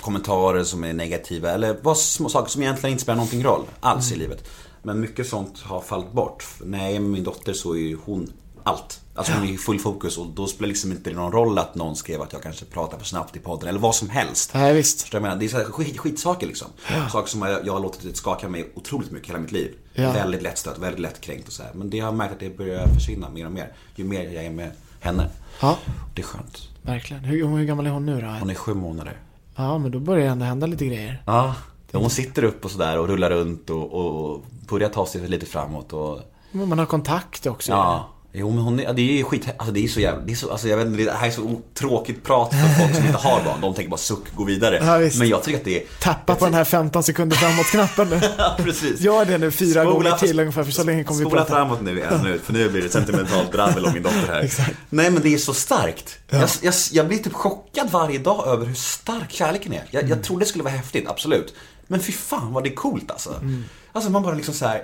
kommentarer 0.00 0.64
som 0.64 0.84
är 0.84 0.92
negativa 0.92 1.50
eller 1.50 1.76
vad 1.82 1.98
små 1.98 2.28
saker 2.28 2.50
som 2.50 2.62
egentligen 2.62 2.92
inte 2.92 3.02
spelar 3.02 3.16
någonting 3.16 3.44
roll 3.44 3.62
alls 3.80 4.12
i 4.12 4.16
livet. 4.16 4.48
Men 4.82 5.00
mycket 5.00 5.28
sånt 5.28 5.60
har 5.60 5.80
fallit 5.80 6.12
bort. 6.12 6.44
När 6.60 6.78
jag 6.84 6.92
är 6.96 7.00
med 7.00 7.10
min 7.10 7.24
dotter 7.24 7.52
så 7.52 7.72
är 7.74 7.78
ju 7.78 7.98
hon 8.04 8.32
allt. 8.62 9.00
Alltså 9.16 9.32
hon 9.32 9.42
är 9.42 9.52
i 9.52 9.56
full 9.58 9.78
fokus 9.78 10.18
och 10.18 10.26
då 10.26 10.46
spelar 10.46 10.68
liksom 10.68 10.92
inte 10.92 11.10
någon 11.12 11.32
roll 11.32 11.58
att 11.58 11.74
någon 11.74 11.96
skrev 11.96 12.22
att 12.22 12.32
jag 12.32 12.42
kanske 12.42 12.64
pratar 12.64 12.98
för 12.98 13.04
snabbt 13.04 13.36
i 13.36 13.38
podden 13.38 13.68
eller 13.68 13.78
vad 13.80 13.94
som 13.94 14.08
helst. 14.10 14.50
Nej, 14.54 14.74
visst. 14.74 15.00
Förstår 15.02 15.18
jag 15.18 15.22
menar? 15.22 15.36
Det 15.36 15.44
är 15.44 15.48
så 15.48 15.56
här 15.56 15.64
skit, 15.64 15.98
skitsaker 15.98 16.46
liksom. 16.46 16.68
Saker 17.12 17.28
som 17.28 17.42
jag, 17.42 17.66
jag 17.66 17.72
har 17.72 17.80
låtit 17.80 18.16
skaka 18.16 18.48
mig 18.48 18.72
otroligt 18.74 19.10
mycket 19.10 19.28
hela 19.28 19.38
mitt 19.38 19.52
liv. 19.52 19.74
Ja. 19.94 20.12
Väldigt 20.12 20.42
lättstött, 20.42 20.78
väldigt 20.78 21.00
lättkränkt 21.00 21.46
och 21.46 21.52
så 21.52 21.62
här. 21.62 21.70
Men 21.74 21.90
det 21.90 21.98
har 22.00 22.06
jag 22.08 22.14
märkt 22.14 22.32
att 22.32 22.40
det 22.40 22.56
börjar 22.56 22.86
försvinna 22.88 23.30
mer 23.30 23.46
och 23.46 23.52
mer. 23.52 23.72
Ju 23.94 24.04
mer 24.04 24.30
jag 24.30 24.44
är 24.44 24.50
med 24.50 24.70
henne. 25.00 25.28
Ja, 25.60 25.78
Det 26.14 26.22
är 26.22 26.26
skönt. 26.26 26.68
verkligen. 26.82 27.24
Hur, 27.24 27.48
hur 27.48 27.64
gammal 27.64 27.86
är 27.86 27.90
hon 27.90 28.06
nu 28.06 28.20
då? 28.20 28.26
Hon 28.26 28.50
är 28.50 28.54
sju 28.54 28.74
månader. 28.74 29.16
Ja, 29.56 29.78
men 29.78 29.90
då 29.90 29.98
börjar 29.98 30.24
det 30.24 30.30
ändå 30.32 30.44
hända 30.44 30.66
lite 30.66 30.86
grejer. 30.86 31.22
Ja. 31.26 31.54
Hon 31.92 32.10
sitter 32.10 32.44
upp 32.44 32.64
och 32.64 32.70
sådär 32.70 32.98
och 32.98 33.08
rullar 33.08 33.30
runt 33.30 33.70
och, 33.70 33.92
och 33.92 34.44
börjar 34.68 34.88
ta 34.88 35.06
sig 35.06 35.28
lite 35.28 35.46
framåt 35.46 35.92
och 35.92 36.20
Men 36.50 36.68
man 36.68 36.78
har 36.78 36.86
kontakt 36.86 37.46
också. 37.46 37.72
Ja. 37.72 38.08
Jo 38.38 38.50
men 38.50 38.58
hon 38.64 38.80
är, 38.80 38.84
ja, 38.84 38.92
det 38.92 39.20
är 39.20 39.24
skit, 39.24 39.46
alltså 39.56 39.72
det 39.74 39.84
är 39.84 39.88
så 39.88 40.00
jävla, 40.00 40.20
det 40.24 40.32
är 40.32 40.36
så, 40.36 40.50
alltså 40.50 40.68
jag 40.68 40.76
vet 40.76 40.86
inte, 40.86 41.04
det 41.04 41.12
här 41.12 41.26
är 41.26 41.30
så 41.30 41.60
tråkigt 41.74 42.24
prat 42.24 42.50
för 42.50 42.82
folk 42.82 42.96
som 42.96 43.04
inte 43.06 43.18
har 43.18 43.44
barn. 43.44 43.60
De 43.60 43.74
tänker 43.74 43.90
bara 43.90 43.96
suck, 43.96 44.34
gå 44.36 44.44
vidare. 44.44 44.76
Ja, 44.84 45.18
men 45.18 45.28
jag 45.28 45.42
tycker 45.42 45.58
att 45.58 45.64
det 45.64 45.76
är... 45.82 45.84
Tappa 46.00 46.34
på 46.34 46.44
den 46.44 46.54
här 46.54 46.64
15 46.64 47.02
sekunder 47.02 47.36
framåt-knappen 47.36 48.08
nu. 48.10 48.20
Ja, 48.38 48.54
precis. 48.58 49.00
Gör 49.00 49.24
det 49.24 49.38
nu 49.38 49.50
fyra 49.50 49.82
Spola- 49.84 49.92
gånger 49.92 50.12
till 50.12 50.40
ungefär, 50.40 50.64
för 50.64 50.72
så 50.72 50.84
länge 50.84 51.04
kommer 51.04 51.18
vi 51.20 51.24
Spola 51.26 51.40
prata. 51.44 51.54
framåt 51.54 51.80
nu 51.82 52.02
en 52.02 52.22
minut, 52.22 52.42
för 52.42 52.52
nu 52.52 52.68
blir 52.70 52.82
det 52.82 52.88
sentimentalt 52.88 53.52
dravel 53.52 53.84
om 53.86 53.92
min 53.92 54.02
dotter 54.02 54.26
här. 54.26 54.50
Nej 54.90 55.10
men 55.10 55.22
det 55.22 55.34
är 55.34 55.38
så 55.38 55.54
starkt. 55.54 56.18
Jag, 56.28 56.48
jag, 56.62 56.74
jag 56.92 57.08
blir 57.08 57.18
typ 57.18 57.32
chockad 57.32 57.90
varje 57.90 58.18
dag 58.18 58.46
över 58.48 58.66
hur 58.66 58.74
stark 58.74 59.30
kärleken 59.32 59.72
är. 59.72 59.82
Jag, 59.90 60.02
Mm. 60.02 60.16
jag 60.16 60.24
trodde 60.24 60.44
det 60.44 60.48
skulle 60.48 60.64
vara 60.64 60.74
häftigt, 60.74 61.08
absolut. 61.08 61.54
Men 61.86 62.00
fy 62.00 62.12
fan 62.12 62.52
vad 62.52 62.64
det 62.64 62.68
är 62.70 62.74
coolt 62.74 63.10
alltså. 63.10 63.34
Mm. 63.34 63.64
Alltså 63.92 64.10
man 64.10 64.22
bara 64.22 64.34
liksom 64.34 64.54
så 64.54 64.66
här. 64.66 64.82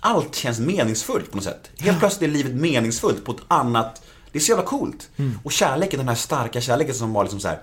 Allt 0.00 0.34
känns 0.34 0.60
meningsfullt 0.60 1.30
på 1.30 1.36
något 1.36 1.44
sätt. 1.44 1.70
Helt 1.78 1.98
plötsligt 1.98 2.30
är 2.30 2.32
livet 2.32 2.54
meningsfullt 2.54 3.24
på 3.24 3.32
ett 3.32 3.42
annat, 3.48 4.02
det 4.32 4.38
är 4.38 4.40
så 4.40 4.50
jävla 4.50 4.64
coolt. 4.64 5.08
Mm. 5.16 5.38
Och 5.44 5.52
kärleken, 5.52 5.98
den 5.98 6.08
här 6.08 6.14
starka 6.14 6.60
kärleken 6.60 6.94
som 6.94 7.12
bara 7.12 7.22
liksom 7.22 7.40
så 7.40 7.48
här 7.48 7.62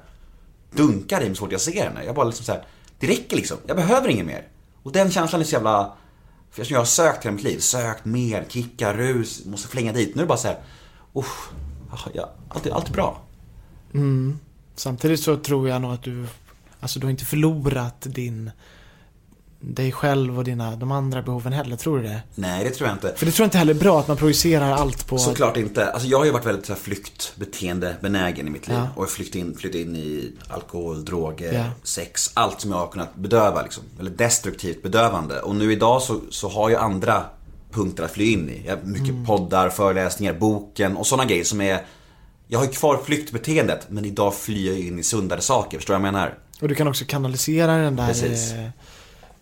dunkar 0.72 1.22
i 1.22 1.26
mig 1.26 1.36
så 1.36 1.40
fort 1.40 1.52
jag 1.52 1.62
ser 1.62 1.84
henne. 1.84 2.04
Jag 2.04 2.16
bara 2.16 2.26
liksom 2.26 2.46
så 2.46 2.52
här, 2.52 2.64
det 3.00 3.08
räcker 3.08 3.36
liksom. 3.36 3.58
Jag 3.68 3.76
behöver 3.78 4.10
inget 4.10 4.26
mer. 4.26 4.48
Och 4.84 4.92
den 4.92 5.12
känslan 5.12 5.42
är 5.42 5.46
så 5.46 5.54
jävla, 5.54 5.94
för 6.52 6.72
jag 6.72 6.80
har 6.80 6.86
sökt 6.86 7.26
hela 7.26 7.36
mitt 7.36 7.44
liv, 7.44 7.60
sökt 7.60 8.06
mer, 8.06 8.46
kickar, 8.50 8.94
rus, 8.94 9.46
måste 9.46 9.68
flänga 9.68 9.94
dit. 9.94 10.16
Nu 10.16 10.22
är 10.22 10.24
det 10.24 10.28
bara 10.28 10.38
så 10.38 10.48
här, 10.48 10.60
usch, 11.16 11.50
ja, 12.14 12.34
allt, 12.50 12.66
är, 12.66 12.72
allt 12.72 12.90
är 12.90 12.94
bra. 12.94 13.22
Samtidigt 14.76 15.20
så 15.20 15.38
tror 15.38 15.70
jag 15.70 15.82
nog 15.82 15.94
att 15.94 16.04
du, 16.04 16.28
alltså 16.80 17.00
du 17.00 17.06
har 17.06 17.12
inte 17.12 17.26
förlorat 17.26 18.02
din, 18.02 18.52
dig 19.60 19.92
själv 19.92 20.38
och 20.38 20.44
dina, 20.44 20.76
de 20.76 20.92
andra 20.92 21.22
behoven 21.22 21.54
heller, 21.54 21.76
tror 21.76 21.98
du 21.98 22.04
det? 22.04 22.22
Nej, 22.36 22.64
det 22.64 22.70
tror 22.70 22.90
jag 22.90 22.96
inte. 22.96 23.14
För 23.16 23.26
det 23.26 23.32
tror 23.32 23.44
jag 23.44 23.48
inte 23.48 23.58
heller 23.58 23.74
är 23.74 23.80
bra 23.80 24.00
att 24.00 24.08
man 24.08 24.18
projicerar 24.18 24.72
allt 24.72 25.08
på... 25.08 25.18
Såklart 25.18 25.58
inte. 25.58 25.92
Alltså 25.92 26.08
jag 26.08 26.18
har 26.18 26.26
ju 26.26 26.32
varit 26.32 26.46
väldigt 26.46 26.66
så 26.66 26.74
här, 26.74 26.80
flyktbeteende 26.80 27.96
benägen 28.02 28.48
i 28.48 28.50
mitt 28.50 28.68
liv. 28.68 28.78
Ja. 28.78 28.88
Och 29.02 29.10
flyttat 29.10 29.36
in, 29.36 29.56
flyttat 29.58 29.76
in 29.82 29.96
i 29.96 30.34
alkohol, 30.50 31.06
droger, 31.06 31.54
Ja. 31.54 31.64
sex. 31.84 32.32
Allt 32.34 32.62
som 32.62 32.72
jag 32.72 32.78
har 32.78 32.88
kunnat 32.88 33.16
bedöva 33.16 33.62
liksom. 33.62 33.84
Eller 34.00 34.12
destruktivt 34.12 34.84
bedövande. 34.84 35.40
Och 35.42 35.56
nu 35.56 35.72
idag 35.72 36.02
så, 36.02 36.20
så 36.30 36.50
har 36.50 36.70
jag 36.70 36.82
andra 36.82 37.24
punkter 37.72 38.04
att 38.04 38.12
fly 38.12 38.32
in 38.34 38.50
i. 38.50 38.64
Jag 38.66 38.78
har 38.78 38.84
mycket 38.84 39.10
Mm. 39.10 39.26
poddar, 39.26 39.70
föreläsningar, 39.70 40.34
boken 40.34 40.98
och 40.98 41.08
sådana 41.08 41.26
grejer 41.30 41.44
som 41.44 41.62
är 41.62 41.86
jag 42.48 42.60
har 42.60 42.66
ju 42.66 42.72
kvar 42.72 43.00
flyktbeteendet 43.06 43.88
men 43.90 44.06
idag 44.06 44.36
flyr 44.36 44.68
jag 44.72 44.80
in 44.80 45.00
i 45.00 45.04
sundare 45.04 45.42
saker, 45.42 45.78
förstår 45.78 45.94
du 45.94 46.00
vad 46.00 46.08
jag 46.08 46.14
menar? 46.14 46.38
Och 46.62 46.68
du 46.68 46.76
kan 46.76 46.88
också 46.88 47.06
kanalisera 47.08 47.76
den 47.78 47.96
där, 47.96 48.08
Precis. 48.08 48.54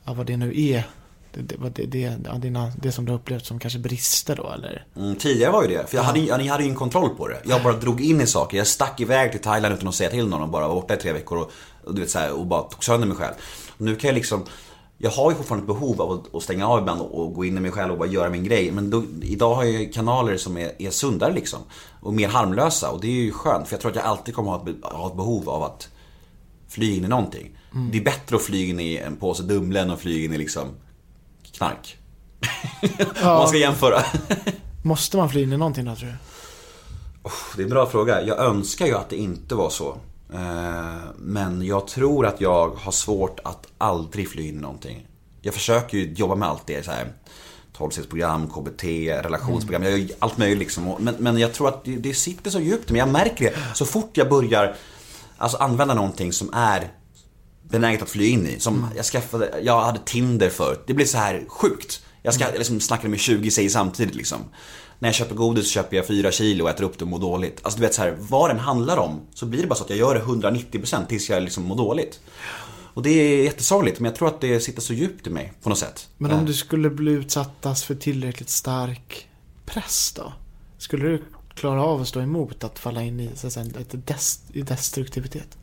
Ja 0.06 0.14
vad 0.14 0.26
det 0.26 0.38
nu 0.38 0.62
är, 0.62 0.84
Det, 1.32 1.41
det, 1.41 1.70
det, 1.70 1.86
det, 1.86 2.18
ja, 2.26 2.34
dina, 2.34 2.72
det 2.82 2.91
som 2.91 3.06
du 3.06 3.12
har 3.12 3.20
upplevt 3.20 3.45
som 3.45 3.60
kanske 3.60 3.80
brister 3.80 4.36
då 4.36 4.51
eller? 4.51 4.86
Mm, 4.95 5.16
tidigare 5.16 5.51
var 5.51 5.64
ju 5.64 5.68
det, 5.68 5.89
för 5.89 5.97
jag 5.97 6.03
hade, 6.03 6.20
jag, 6.20 6.39
ni 6.39 6.47
hade 6.47 6.64
ju 6.64 6.70
en 6.70 6.76
kontroll 6.76 7.10
på 7.10 7.28
det. 7.28 7.41
Jag 7.45 7.64
bara 7.64 7.74
drog 7.74 8.01
in 8.01 8.22
i 8.22 8.28
saker. 8.28 8.58
Jag 8.58 8.68
stack 8.68 8.99
iväg 9.01 9.32
till 9.32 9.41
Thailand 9.41 9.74
utan 9.74 9.88
att 9.88 9.95
säga 9.95 10.10
till 10.10 10.28
någon 10.28 10.41
och 10.41 10.49
bara 10.49 10.68
var 10.68 10.76
borta 10.76 10.93
i 10.93 10.97
tre 10.97 11.14
veckor 11.14 11.38
och, 11.38 11.51
och, 11.84 11.95
du 11.95 12.01
vet, 12.01 12.10
så 12.10 12.20
här, 12.20 12.32
och 12.32 12.45
bara 12.45 12.62
tog 12.62 12.84
sönder 12.84 13.08
mig 13.08 13.18
själv. 13.18 13.34
Nu 13.78 13.95
kan 13.95 14.08
jag 14.08 14.16
liksom 14.16 14.45
jag 14.97 15.12
har 15.12 15.32
ju 15.32 15.38
fortfarande 15.38 15.64
ett 15.64 15.80
behov 15.80 16.01
av 16.01 16.12
att, 16.12 16.36
att 16.36 16.43
stänga 16.43 16.68
av 16.68 16.80
ibland 16.80 17.01
och, 17.01 17.22
och 17.22 17.34
gå 17.34 17.45
in 17.45 17.58
i 17.58 17.60
mig 17.60 17.72
själv 17.72 17.91
och 17.91 17.97
bara 17.97 18.10
göra 18.10 18.30
min 18.30 18.43
grej. 18.43 18.72
Men 18.72 18.89
då, 18.89 19.03
idag 19.22 19.56
har 19.56 19.64
jag 19.64 19.82
ju 19.82 19.91
kanaler 19.91 20.38
som 20.38 20.58
är, 20.58 20.82
är 20.82 20.89
sundare 20.89 21.34
liksom. 21.34 21.60
Och 22.01 22.14
mer 22.14 22.28
harmlösa 22.28 22.91
och 22.91 23.01
det 23.01 23.08
är 23.08 23.12
ju 23.12 23.32
skönt. 23.32 23.68
För 23.68 23.74
jag 23.74 23.82
tror 23.82 23.91
att 23.91 23.97
jag 23.97 24.06
alltid 24.06 24.36
kommer 24.36 24.51
ha 24.51 24.70
ett, 24.70 24.93
ha 24.93 25.08
ett 25.08 25.16
behov 25.16 25.49
av 25.49 25.64
att 25.64 25.89
flyga 26.76 26.95
in 26.95 27.05
i 27.05 27.07
någonting. 27.07 27.57
Det 27.91 27.97
är 27.97 28.03
bättre 28.03 28.36
att 28.36 28.41
flyga 28.41 28.69
in 28.69 28.80
i 28.80 28.97
en 28.97 29.15
påse 29.15 29.43
Dumle 29.43 29.80
än 29.82 29.91
att 29.91 29.99
flyga 29.99 30.26
in 30.26 30.34
i 30.34 30.38
liksom 30.38 30.67
knark. 31.57 31.97
Om 33.21 33.28
man 33.28 33.47
ska 33.47 33.57
jämföra. 33.57 34.01
Måste 34.84 35.17
man 35.17 35.30
fly 35.30 35.43
in 35.43 35.53
i 35.53 35.57
någonting 35.57 35.86
då 35.86 35.95
tror 35.95 36.09
du? 36.09 36.15
Det 37.55 37.61
är 37.61 37.63
en 37.63 37.69
bra 37.69 37.86
fråga. 37.86 38.21
Jag 38.21 38.39
önskar 38.39 38.86
ju 38.86 38.93
att 38.97 39.09
det 39.09 39.15
inte 39.15 39.55
var 39.55 39.69
så. 39.69 39.97
Eh, 40.34 40.95
Men 41.17 41.65
jag 41.65 41.88
tror 41.88 42.26
att 42.26 42.41
jag 42.41 42.69
har 42.69 42.91
svårt 42.91 43.39
att 43.43 43.67
aldrig 43.78 44.30
fly 44.30 44.47
in 44.47 44.57
i 44.57 44.61
någonting. 44.61 45.07
Jag 45.41 45.53
försöker 45.53 45.97
ju 45.97 46.13
jobba 46.13 46.36
med 46.36 46.47
allt 46.49 46.67
det 46.67 46.86
så 46.86 46.91
här. 46.91 47.07
12-stegsprogram, 47.78 48.47
KBT, 48.49 48.84
relationsprogram, 49.26 49.84
jag 49.84 49.99
gör 49.99 50.09
allt 50.19 50.38
möjligt 50.38 50.59
liksom. 50.59 50.95
Men, 50.99 51.15
men 51.19 51.38
jag 51.38 51.53
tror 51.53 51.67
att 51.67 51.84
det, 51.86 51.95
det 51.95 52.13
sitter 52.13 52.51
så 52.51 52.59
djupt 52.59 52.89
men 52.91 52.99
jag 52.99 53.09
märker 53.09 53.45
det. 53.45 53.55
Så 53.73 53.86
fort 53.86 54.09
jag 54.17 54.30
börjar 54.30 54.76
alltså, 55.38 55.57
använda 55.57 55.93
någonting 55.93 56.33
som 56.33 56.53
är 56.53 56.91
benäget 57.69 58.01
att 58.01 58.09
fly 58.09 58.27
in 58.27 58.47
i. 58.47 58.59
Som 58.59 58.88
jag 58.95 59.05
skaffade, 59.05 59.59
jag 59.63 59.81
hade 59.81 59.99
Tinder 60.05 60.49
förut. 60.49 60.83
Det 60.88 60.93
blev 60.93 61.05
så 61.05 61.17
här 61.17 61.45
sjukt. 61.47 62.01
Jag, 62.21 62.33
ska, 62.33 62.43
jag 62.43 62.57
liksom 62.57 62.79
snackade 62.79 63.09
med 63.09 63.19
20 63.19 63.51
tjejer 63.51 63.69
samtidigt 63.69 64.15
liksom. 64.15 64.39
När 64.99 65.09
jag 65.09 65.15
köper 65.15 65.36
godis 65.36 65.65
så 65.65 65.71
köper 65.71 65.97
jag 65.97 66.07
4 66.07 66.31
kilo 66.31 66.63
och 66.63 66.69
äter 66.69 66.83
upp 66.83 66.99
det 66.99 67.05
och 67.05 67.11
mår 67.11 67.19
dåligt. 67.19 67.59
Alltså 67.63 67.79
du 67.79 67.86
vet 67.86 67.93
så 67.93 68.01
här, 68.01 68.15
vad 68.19 68.49
den 68.49 68.59
handlar 68.59 68.97
om 68.97 69.21
så 69.33 69.45
blir 69.45 69.61
det 69.61 69.67
bara 69.67 69.75
så 69.75 69.83
att 69.83 69.89
jag 69.89 69.99
gör 69.99 70.15
det 70.15 70.21
190% 70.21 71.05
tills 71.05 71.29
jag 71.29 71.43
liksom 71.43 71.63
mår 71.63 71.75
dåligt. 71.75 72.19
Och 72.93 73.03
det 73.03 73.09
är 73.09 73.43
jättesorgligt 73.43 73.99
men 73.99 74.09
jag 74.09 74.15
tror 74.15 74.27
att 74.27 74.41
det 74.41 74.59
sitter 74.59 74.81
så 74.81 74.93
djupt 74.93 75.27
i 75.27 75.29
mig 75.29 75.53
på 75.63 75.69
något 75.69 75.77
sätt. 75.77 76.07
Men 76.17 76.31
Eh, 76.31 76.39
om 76.39 76.45
du 76.45 76.53
skulle 76.53 76.89
bli 76.89 77.11
utsattas 77.11 77.83
för 77.83 77.95
tillräckligt 77.95 78.49
stark 78.49 79.27
press 79.65 80.13
då? 80.15 80.33
Skulle 80.77 81.05
du 81.05 81.23
klara 81.56 81.84
av 81.84 82.01
att 82.01 82.08
stå 82.08 82.22
emot 82.22 82.64
att 82.64 82.80
falla 82.80 83.03
in 83.03 83.20
i, 83.20 83.30
så 83.36 83.47
att 83.47 83.58
ett 83.58 84.08
dest, 84.08 84.41
destruktivitet? 84.53 85.58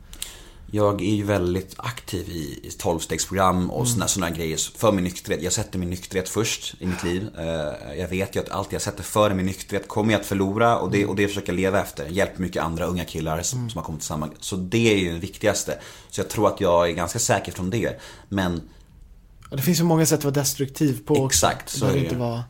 Jag 0.75 1.01
är 1.01 1.15
ju 1.15 1.23
väldigt 1.23 1.73
aktiv 1.77 2.29
i, 2.29 2.69
12-stegsprogram 2.79 3.69
och 3.69 3.87
såna, 3.87 4.07
såna 4.07 4.29
grejer 4.29 4.77
för 4.77 4.91
min 4.91 5.03
nykterhet. 5.03 5.43
Jag 5.43 5.53
sätter 5.53 5.79
min 5.79 5.89
nykterhet 5.89 6.29
först 6.29 6.75
i 6.79 6.85
mitt 6.85 7.03
liv. 7.03 7.29
Eh, 7.37 7.99
Jag 7.99 8.07
vet 8.07 8.35
ju 8.35 8.39
att 8.39 8.49
allt 8.49 8.71
jag 8.71 8.81
sätter 8.81 9.03
före 9.03 9.33
min 9.33 9.45
nykterhet 9.45 9.87
kommer 9.87 10.13
jag 10.13 10.19
att 10.19 10.25
förlora 10.25 10.77
och 10.77 10.91
det, 10.91 11.05
och 11.05 11.15
det 11.15 11.27
försöker 11.27 11.53
jag 11.53 11.55
leva 11.55 11.81
efter. 11.81 12.05
Hjälper 12.05 12.41
mycket 12.41 12.63
andra 12.63 12.85
unga 12.85 13.05
killar 13.05 13.41
som, 13.41 13.69
som 13.69 13.77
har 13.77 13.85
kommit 13.85 14.01
till 14.01 14.07
samma... 14.07 14.29
Så 14.39 14.55
det 14.55 14.93
är 14.93 14.97
ju 14.97 15.13
det 15.13 15.19
viktigaste. 15.19 15.79
Så 16.09 16.21
jag 16.21 16.29
tror 16.29 16.47
att 16.47 16.61
jag 16.61 16.89
är 16.89 16.93
ganska 16.93 17.19
säker 17.19 17.51
från 17.51 17.69
det. 17.69 18.01
Men 18.29 18.61
det 19.51 19.61
finns 19.61 19.79
ju 19.79 19.83
många 19.83 20.05
sätt 20.05 20.17
att 20.19 20.23
vara 20.23 20.33
destruktiv 20.33 21.05
på. 21.05 21.25
Exakt, 21.25 21.65
Det 21.65 21.71
så 21.71 21.79
behöver 21.79 21.97
är 21.97 22.01
det 22.01 22.05
inte 22.07 22.19
vara 22.19 22.43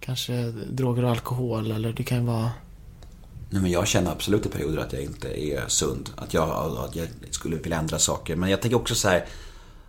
kanske 0.00 0.50
droger 0.50 1.04
och 1.04 1.10
alkohol 1.10 1.70
eller 1.70 1.92
det 1.92 2.02
kan 2.04 2.18
ju 2.18 2.24
vara... 2.24 2.50
Nej, 3.54 3.62
men 3.62 3.70
jag 3.70 3.86
känner 3.86 4.12
absolut 4.12 4.46
i 4.46 4.48
perioder 4.48 4.78
att 4.78 4.92
jag 4.92 5.02
inte 5.02 5.28
är 5.28 5.68
sund. 5.68 6.10
Att 6.16 6.34
jag, 6.34 6.50
att 6.78 6.96
jag 6.96 7.08
skulle 7.30 7.56
vilja 7.56 7.78
ändra 7.78 7.98
saker. 7.98 8.36
Men 8.36 8.50
jag 8.50 8.62
tänker 8.62 8.76
också 8.76 8.94
så 8.94 9.08
här. 9.08 9.26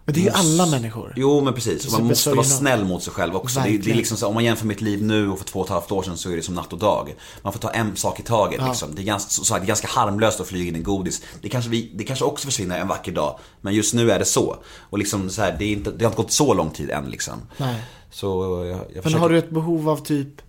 Men 0.05 0.15
det 0.15 0.19
är 0.19 0.23
ju 0.23 0.29
alla 0.29 0.65
människor. 0.65 1.13
Jo 1.15 1.41
men 1.41 1.53
precis. 1.53 1.91
Man 1.91 2.07
måste 2.07 2.29
vara 2.29 2.39
är 2.39 2.43
snäll 2.43 2.85
mot 2.85 3.03
sig 3.03 3.13
själv 3.13 3.35
också. 3.35 3.59
Det, 3.59 3.77
det 3.77 3.91
är 3.91 3.95
liksom 3.95 4.17
så, 4.17 4.27
om 4.27 4.33
man 4.33 4.43
jämför 4.43 4.65
mitt 4.65 4.81
liv 4.81 5.03
nu 5.03 5.29
och 5.29 5.37
för 5.37 5.45
två 5.45 5.59
och 5.59 5.65
ett 5.65 5.71
halvt 5.71 5.91
år 5.91 6.03
sedan 6.03 6.17
så 6.17 6.31
är 6.31 6.35
det 6.35 6.41
som 6.41 6.55
natt 6.55 6.73
och 6.73 6.79
dag. 6.79 7.15
Man 7.41 7.53
får 7.53 7.59
ta 7.59 7.69
en 7.69 7.95
sak 7.95 8.19
i 8.19 8.23
taget 8.23 8.61
liksom. 8.67 8.95
Det 8.95 9.01
är, 9.01 9.05
ganska, 9.05 9.29
så, 9.29 9.53
det 9.53 9.61
är 9.61 9.65
ganska 9.65 9.87
harmlöst 9.87 10.39
att 10.39 10.47
flyga 10.47 10.69
in 10.69 10.75
i 10.75 10.79
godis. 10.79 11.21
Det 11.41 11.49
kanske, 11.49 11.69
vi, 11.69 11.91
det 11.95 12.03
kanske 12.03 12.25
också 12.25 12.45
försvinner 12.45 12.79
en 12.79 12.87
vacker 12.87 13.11
dag. 13.11 13.39
Men 13.61 13.73
just 13.73 13.93
nu 13.93 14.11
är 14.11 14.19
det 14.19 14.25
så. 14.25 14.57
Och 14.89 14.97
liksom 14.97 15.29
så 15.29 15.41
här, 15.41 15.55
det, 15.59 15.65
är 15.65 15.71
inte, 15.71 15.91
det 15.91 16.05
har 16.05 16.11
inte 16.11 16.21
gått 16.21 16.31
så 16.31 16.53
lång 16.53 16.69
tid 16.69 16.89
än 16.89 17.05
liksom. 17.09 17.41
Nej. 17.57 17.83
Så 18.11 18.27
jag, 18.65 18.67
jag 18.67 18.93
Men 18.93 19.03
försöker... 19.03 19.19
har 19.19 19.29
du 19.29 19.37
ett 19.37 19.49
behov 19.49 19.89
av 19.89 19.97
typ 19.97 20.41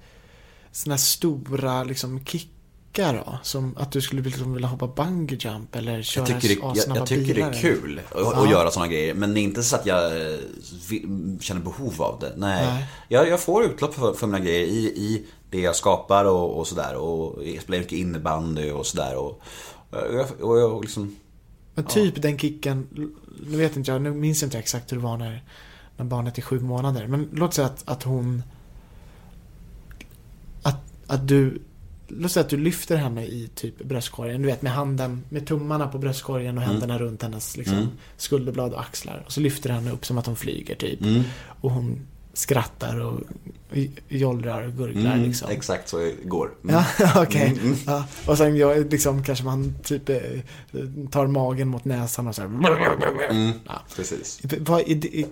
såna 0.73 0.95
här 0.95 1.01
stora 1.01 1.85
liksom 1.85 2.25
kickar 2.97 3.25
då? 3.27 3.39
Som 3.43 3.75
att 3.77 3.93
du 3.93 4.01
skulle 4.01 4.23
liksom 4.23 4.53
vilja 4.53 4.69
hoppa 4.69 4.87
bungee 4.87 5.39
jump 5.41 5.77
eller 5.77 6.03
köra 6.03 6.29
Jag 6.29 6.41
tycker, 6.41 6.55
det, 6.73 6.79
jag, 6.79 6.97
jag 6.97 7.07
tycker 7.07 7.27
det 7.27 7.35
bilar, 7.35 7.49
är 7.49 7.51
eller? 7.51 7.61
kul 7.61 8.01
att, 8.11 8.39
att 8.39 8.51
göra 8.51 8.71
sådana 8.71 8.93
grejer. 8.93 9.15
Men 9.15 9.35
det 9.35 9.41
är 9.41 9.43
inte 9.43 9.63
så 9.63 9.77
att 9.77 9.87
jag 9.87 10.33
eh, 10.33 10.39
känner 11.41 11.61
behov 11.61 12.03
av 12.03 12.21
det. 12.21 12.33
Nej. 12.37 12.67
Nej. 12.67 12.87
Jag, 13.09 13.29
jag 13.29 13.41
får 13.41 13.65
utlopp 13.65 13.95
för, 13.95 14.13
för 14.13 14.27
mina 14.27 14.41
grejer 14.41 14.67
i, 14.67 14.79
i 14.87 15.27
det 15.51 15.61
jag 15.61 15.77
skapar 15.77 16.25
och, 16.25 16.59
och 16.59 16.67
sådär. 16.67 16.95
Och 16.97 17.47
jag 17.47 17.63
spelar 17.63 17.79
mycket 17.79 17.99
innebandy 17.99 18.71
och 18.71 18.87
sådär. 18.87 19.17
Och, 19.17 19.41
och, 19.91 20.15
jag, 20.15 20.27
och 20.41 20.59
jag 20.59 20.83
liksom... 20.83 21.17
Men 21.75 21.85
typ 21.85 22.23
den 22.23 22.39
kicken, 22.39 22.89
nu 23.51 23.57
vet 23.57 23.77
inte 23.77 23.91
jag, 23.91 24.03
nu 24.03 24.13
minns 24.13 24.43
jag 24.43 24.47
inte 24.47 24.59
exakt 24.59 24.93
hur 24.93 24.97
det 24.97 25.03
var 25.03 25.17
när, 25.17 25.45
när 25.97 26.05
barnet 26.05 26.39
är 26.39 26.43
sju 26.43 26.61
månader. 26.61 27.07
Men 27.07 27.29
låt 27.33 27.55
säga 27.55 27.67
att, 27.67 27.89
att 27.89 28.03
hon, 28.03 28.43
att, 30.63 30.81
att 31.07 31.29
du, 31.29 31.63
låt 32.09 32.33
säga 32.33 32.45
att 32.45 32.51
du 32.51 32.57
lyfter 32.57 32.97
henne 32.97 33.25
i 33.25 33.49
typ 33.55 33.85
bröstkorgen, 33.85 34.43
du 34.43 34.47
vet 34.49 34.63
med 34.63 34.73
handen, 34.73 35.23
med 35.29 35.47
tummarna 35.47 35.89
på 35.89 35.99
bröstkorgen 35.99 36.59
och 36.59 36.65
händerna 36.65 36.99
runt 36.99 37.23
hennes 37.23 37.57
liksom, 37.57 37.89
skulderblad 38.17 38.73
och 38.73 38.81
axlar. 38.81 39.23
Och 39.27 39.33
så 39.33 39.41
lyfter 39.41 39.71
henne 39.71 39.91
upp 39.91 40.07
som 40.07 40.19
att 40.19 40.27
hon 40.27 40.37
flyger 40.37 40.75
typ. 40.75 41.01
Och 41.61 41.71
hon 41.71 42.01
skrattar 42.33 43.01
och 43.01 43.21
jollrar 44.09 44.67
och 44.67 44.73
gurglar 44.73 45.13
Mm, 45.15 45.23
liksom. 45.27 45.51
Exakt 45.51 45.89
så 45.89 46.11
går. 46.25 46.51
Mm. 46.65 46.75
Ja, 46.99 47.23
okej. 47.23 47.61
Ja. 47.87 48.05
Och 48.27 48.39
sen 48.39 48.57
jag, 48.57 48.93
liksom, 48.93 49.25
kanske 49.25 49.45
man 49.45 49.75
typ 49.83 50.09
eh, 50.09 50.19
tar 51.11 51.27
magen 51.27 51.69
mot 51.69 51.85
näsan 51.85 52.29
och 52.29 52.35
så 52.35 52.43
här. 52.43 52.49
Mm, 53.31 53.53
Ja. 53.67 53.83
precis. 53.97 54.41
Vad 54.61 54.83
det, 54.87 55.25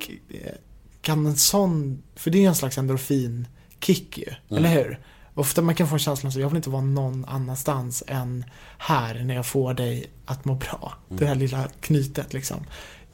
kan 1.00 1.26
en 1.26 1.36
sån, 1.36 2.02
för 2.16 2.30
det 2.30 2.38
är 2.38 2.42
ju 2.42 2.46
en 2.48 2.54
slags 2.54 2.78
endorfin-kick 2.78 4.18
ju, 4.18 4.56
eller 4.56 4.68
hur? 4.68 4.98
Ofta 5.34 5.62
man 5.62 5.74
kan 5.74 5.88
få 5.88 5.98
känslan 5.98 6.28
att 6.28 6.36
jag 6.36 6.48
vill 6.48 6.56
inte 6.56 6.70
vara 6.70 6.82
någon 6.82 7.24
annanstans 7.24 8.02
än 8.06 8.44
här 8.78 9.24
när 9.24 9.34
jag 9.34 9.46
får 9.46 9.74
dig 9.74 10.10
att 10.26 10.44
må 10.44 10.54
bra. 10.54 10.94
Det 11.08 11.26
här 11.26 11.34
lilla 11.34 11.68
knytet 11.80 12.32
liksom. 12.32 12.56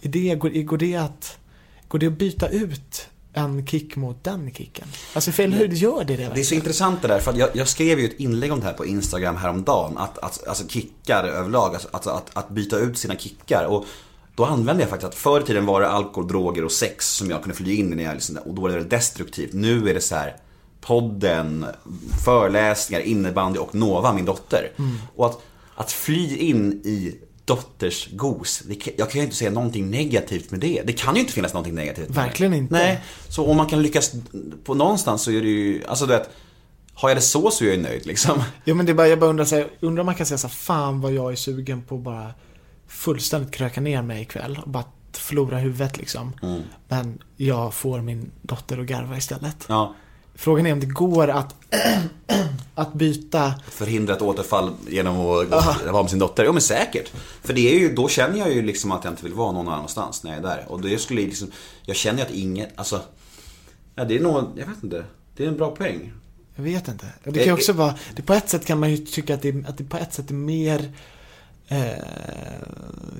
Det, 0.01 0.35
går, 0.35 0.63
går, 0.63 0.79
det 0.79 0.97
att, 0.97 1.39
går 1.89 1.99
det 1.99 2.07
att 2.07 2.19
byta 2.19 2.49
ut 2.49 3.09
en 3.33 3.67
kick 3.67 3.97
mot 3.97 4.25
den 4.25 4.51
kicken? 4.55 4.85
Alltså 5.15 5.43
eller 5.43 5.57
hur, 5.57 5.69
gör 5.69 6.05
det 6.05 6.05
det 6.05 6.17
Det 6.17 6.23
är 6.23 6.27
så 6.27 6.35
verkligen? 6.35 6.61
intressant 6.61 7.03
det 7.03 7.09
där, 7.09 7.21
för 7.21 7.39
jag, 7.39 7.49
jag 7.53 7.69
skrev 7.69 8.01
ju 8.01 8.05
ett 8.05 8.21
inlägg 8.21 8.53
om 8.53 8.61
det 8.61 8.67
här 8.67 8.73
på 8.73 8.87
Instagram 8.87 9.37
häromdagen. 9.37 9.99
Att, 9.99 10.19
att, 10.19 10.49
alltså 10.49 10.69
kickar 10.69 11.25
överlag, 11.25 11.75
alltså, 11.75 11.89
att, 11.93 12.07
att, 12.07 12.37
att 12.37 12.51
byta 12.51 12.79
ut 12.79 12.99
sina 12.99 13.17
kickar. 13.17 13.65
Och 13.65 13.85
då 14.35 14.45
använde 14.45 14.83
jag 14.83 14.91
faktiskt 14.91 15.09
att 15.09 15.19
förr 15.19 15.41
i 15.41 15.45
tiden 15.45 15.67
var 15.67 15.81
det 15.81 15.89
alkohol, 15.89 16.29
droger 16.29 16.65
och 16.65 16.73
sex 16.73 17.17
som 17.17 17.31
jag 17.31 17.43
kunde 17.43 17.57
flyga 17.57 17.73
in 17.81 17.93
i 17.93 17.97
när 17.97 18.05
jag 18.05 18.15
liksom, 18.15 18.37
och 18.37 18.55
då 18.55 18.63
var 18.63 18.69
det 18.69 18.85
destruktivt. 18.85 19.53
Nu 19.53 19.89
är 19.89 19.95
det 19.95 20.01
så 20.01 20.15
här 20.15 20.37
podden, 20.81 21.67
föreläsningar, 22.25 23.01
innebandy 23.03 23.59
och 23.59 23.75
Nova, 23.75 24.13
min 24.13 24.25
dotter. 24.25 24.71
Och 25.17 25.27
att, 25.27 25.39
att 25.75 25.93
fly 25.93 26.37
in 26.37 26.73
i 26.85 27.15
dotters 27.45 28.09
gos, 28.13 28.63
kan- 28.81 28.95
jag 28.99 29.11
kan 29.11 29.19
ju 29.21 29.25
inte 29.25 29.37
säga 29.37 29.51
någonting 29.51 29.91
negativt 29.91 30.51
med 30.51 30.61
det. 30.61 30.83
Det 30.87 30.93
kan 30.93 31.15
ju 31.15 31.21
inte 31.21 31.33
finnas 31.33 31.53
någonting 31.55 31.75
negativt 31.75 32.09
med 32.09 32.17
Verkligen 32.17 32.53
det. 32.53 32.59
inte. 32.59 32.75
Nej, 32.75 33.01
så 33.29 33.47
om 33.47 33.57
man 33.57 33.67
kan 33.67 33.83
lyckas 33.83 34.13
på 34.65 34.75
någonstans 34.75 35.23
så 35.23 35.31
är 35.31 35.41
det 35.43 35.49
ju, 35.49 35.85
alltså 35.87 36.07
du 36.07 36.13
vet, 36.13 36.31
har 36.95 37.09
jag 37.09 37.17
det 37.19 37.23
så 37.23 37.51
så 37.51 37.65
är 37.65 37.69
jag 37.69 37.77
ju 37.77 37.83
nöjd 37.83 38.07
liksom. 38.07 38.43
Jo 38.65 38.75
men 38.75 38.87
det 38.87 38.93
är 38.93 38.95
bara, 38.95 39.09
jag 39.09 39.19
bara 39.21 39.31
undrar, 39.31 39.45
så 39.45 39.57
här, 39.57 39.67
undrar 39.81 40.01
om 40.01 40.07
man 40.07 40.15
kan 40.15 40.27
säga 40.27 40.39
så 40.39 40.47
här, 40.47 40.55
fan 40.55 41.01
vad 41.01 41.13
jag 41.13 41.33
är 41.33 41.37
sugen 41.37 41.83
på 41.83 41.95
att 41.95 42.01
bara 42.01 42.35
fullständigt 42.89 43.51
kröka 43.55 43.81
ner 43.81 44.03
mig 44.03 44.23
ikväll 44.23 44.61
och 44.65 44.71
bara 44.71 44.85
förlora 45.13 45.59
huvudet 45.59 45.97
liksom. 45.99 46.33
Mm. 46.43 46.63
Men 46.89 47.19
jag 47.37 47.75
får 47.75 48.01
min 48.01 48.31
dotter 48.43 48.79
att 48.79 48.87
garva 48.87 49.17
istället. 49.17 49.57
Ja, 49.69 49.95
Frågan 50.41 50.67
är 50.67 50.73
om 50.73 50.81
det 50.81 50.87
går 50.87 51.29
att, 51.29 51.55
att 52.75 52.93
byta, 52.93 53.55
förhindra 53.71 54.15
ett 54.15 54.23
återfall 54.23 54.73
genom 54.89 55.21
att 55.21 55.51
vara 55.87 56.03
med 56.03 56.11
sin 56.11 56.19
dotter. 56.19 56.45
Ja 56.45 56.53
men 56.53 56.63
säkert. 56.63 57.13
För 57.43 57.53
det 57.53 57.75
är 57.75 57.79
ju, 57.79 57.95
då 57.95 58.09
känner 58.09 58.39
jag 58.39 58.53
ju 58.53 58.63
liksom 58.63 58.93
att 58.93 59.05
jag 59.05 59.13
inte 59.13 59.23
vill 59.23 59.35
vara 59.35 59.53
någon 59.53 59.69
annanstans 59.69 60.23
när 60.25 60.31
jag 60.31 60.39
är 60.39 60.43
där. 60.43 60.65
Och 60.69 60.81
det 60.81 60.99
skulle 60.99 61.21
liksom, 61.21 61.51
jag 61.83 61.97
känner 61.97 62.19
ju 62.19 62.25
att 62.25 62.35
inget, 62.35 62.73
alltså, 62.75 63.01
ja 63.95 64.05
det 64.05 64.17
är 64.17 64.21
nog, 64.21 64.45
jag 64.57 64.67
vet 64.67 64.83
inte. 64.83 65.05
Det 65.37 65.45
är 65.45 65.49
en 65.49 65.57
bra 65.57 65.71
poäng. 65.71 66.13
jag 66.55 66.63
vet 66.63 66.89
inte. 66.89 67.07
Det 67.25 67.33
kan 67.33 67.45
ju 67.45 67.53
också 67.53 67.73
vara, 67.73 67.95
det, 68.17 68.23
på 68.23 68.35
ett 68.35 68.49
sätt 68.49 68.67
kan 68.67 68.81
man 68.81 68.91
ju 68.91 68.97
tycka 68.97 69.35
att 69.35 69.43
det, 69.43 69.65
att 69.69 69.79
det 69.79 69.85
på 69.85 69.97
ett 69.97 70.15
sätt 70.15 70.31
är 70.31 70.35
mer 70.35 70.93
eh, 71.71 71.93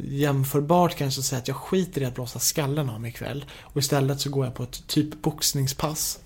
jämförbart 0.03 0.97
kanske 0.97 1.21
att 1.21 1.25
säga 1.25 1.39
att 1.39 1.49
jag 1.49 1.57
skiter 1.57 2.01
i 2.01 2.05
att 2.05 2.15
blåsa 2.15 2.39
skallen 2.39 2.91
av 2.91 3.01
mig 3.01 3.11
ikväll. 3.11 3.45
Och 3.61 3.77
istället 3.77 4.21
så 4.21 4.31
går 4.31 4.45
jag 4.45 4.55
på 4.55 4.63
ett 4.63 4.87
typ 4.87 5.23
boxningspass 5.23 6.19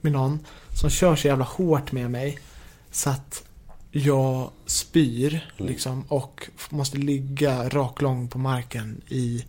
med 0.00 0.12
någon 0.12 0.38
som 0.80 0.90
kör 0.90 1.16
så 1.16 1.28
jävla 1.28 1.44
hårt 1.44 1.92
med 1.92 2.10
mig 2.10 2.38
så 2.90 3.10
att 3.10 3.44
jag 3.90 4.50
spyr 4.66 5.50
liksom 5.56 6.04
och 6.08 6.48
måste 6.70 6.98
ligga 6.98 7.68
raklång 7.68 8.28
på 8.28 8.38
marken 8.38 9.00
i 9.08 9.44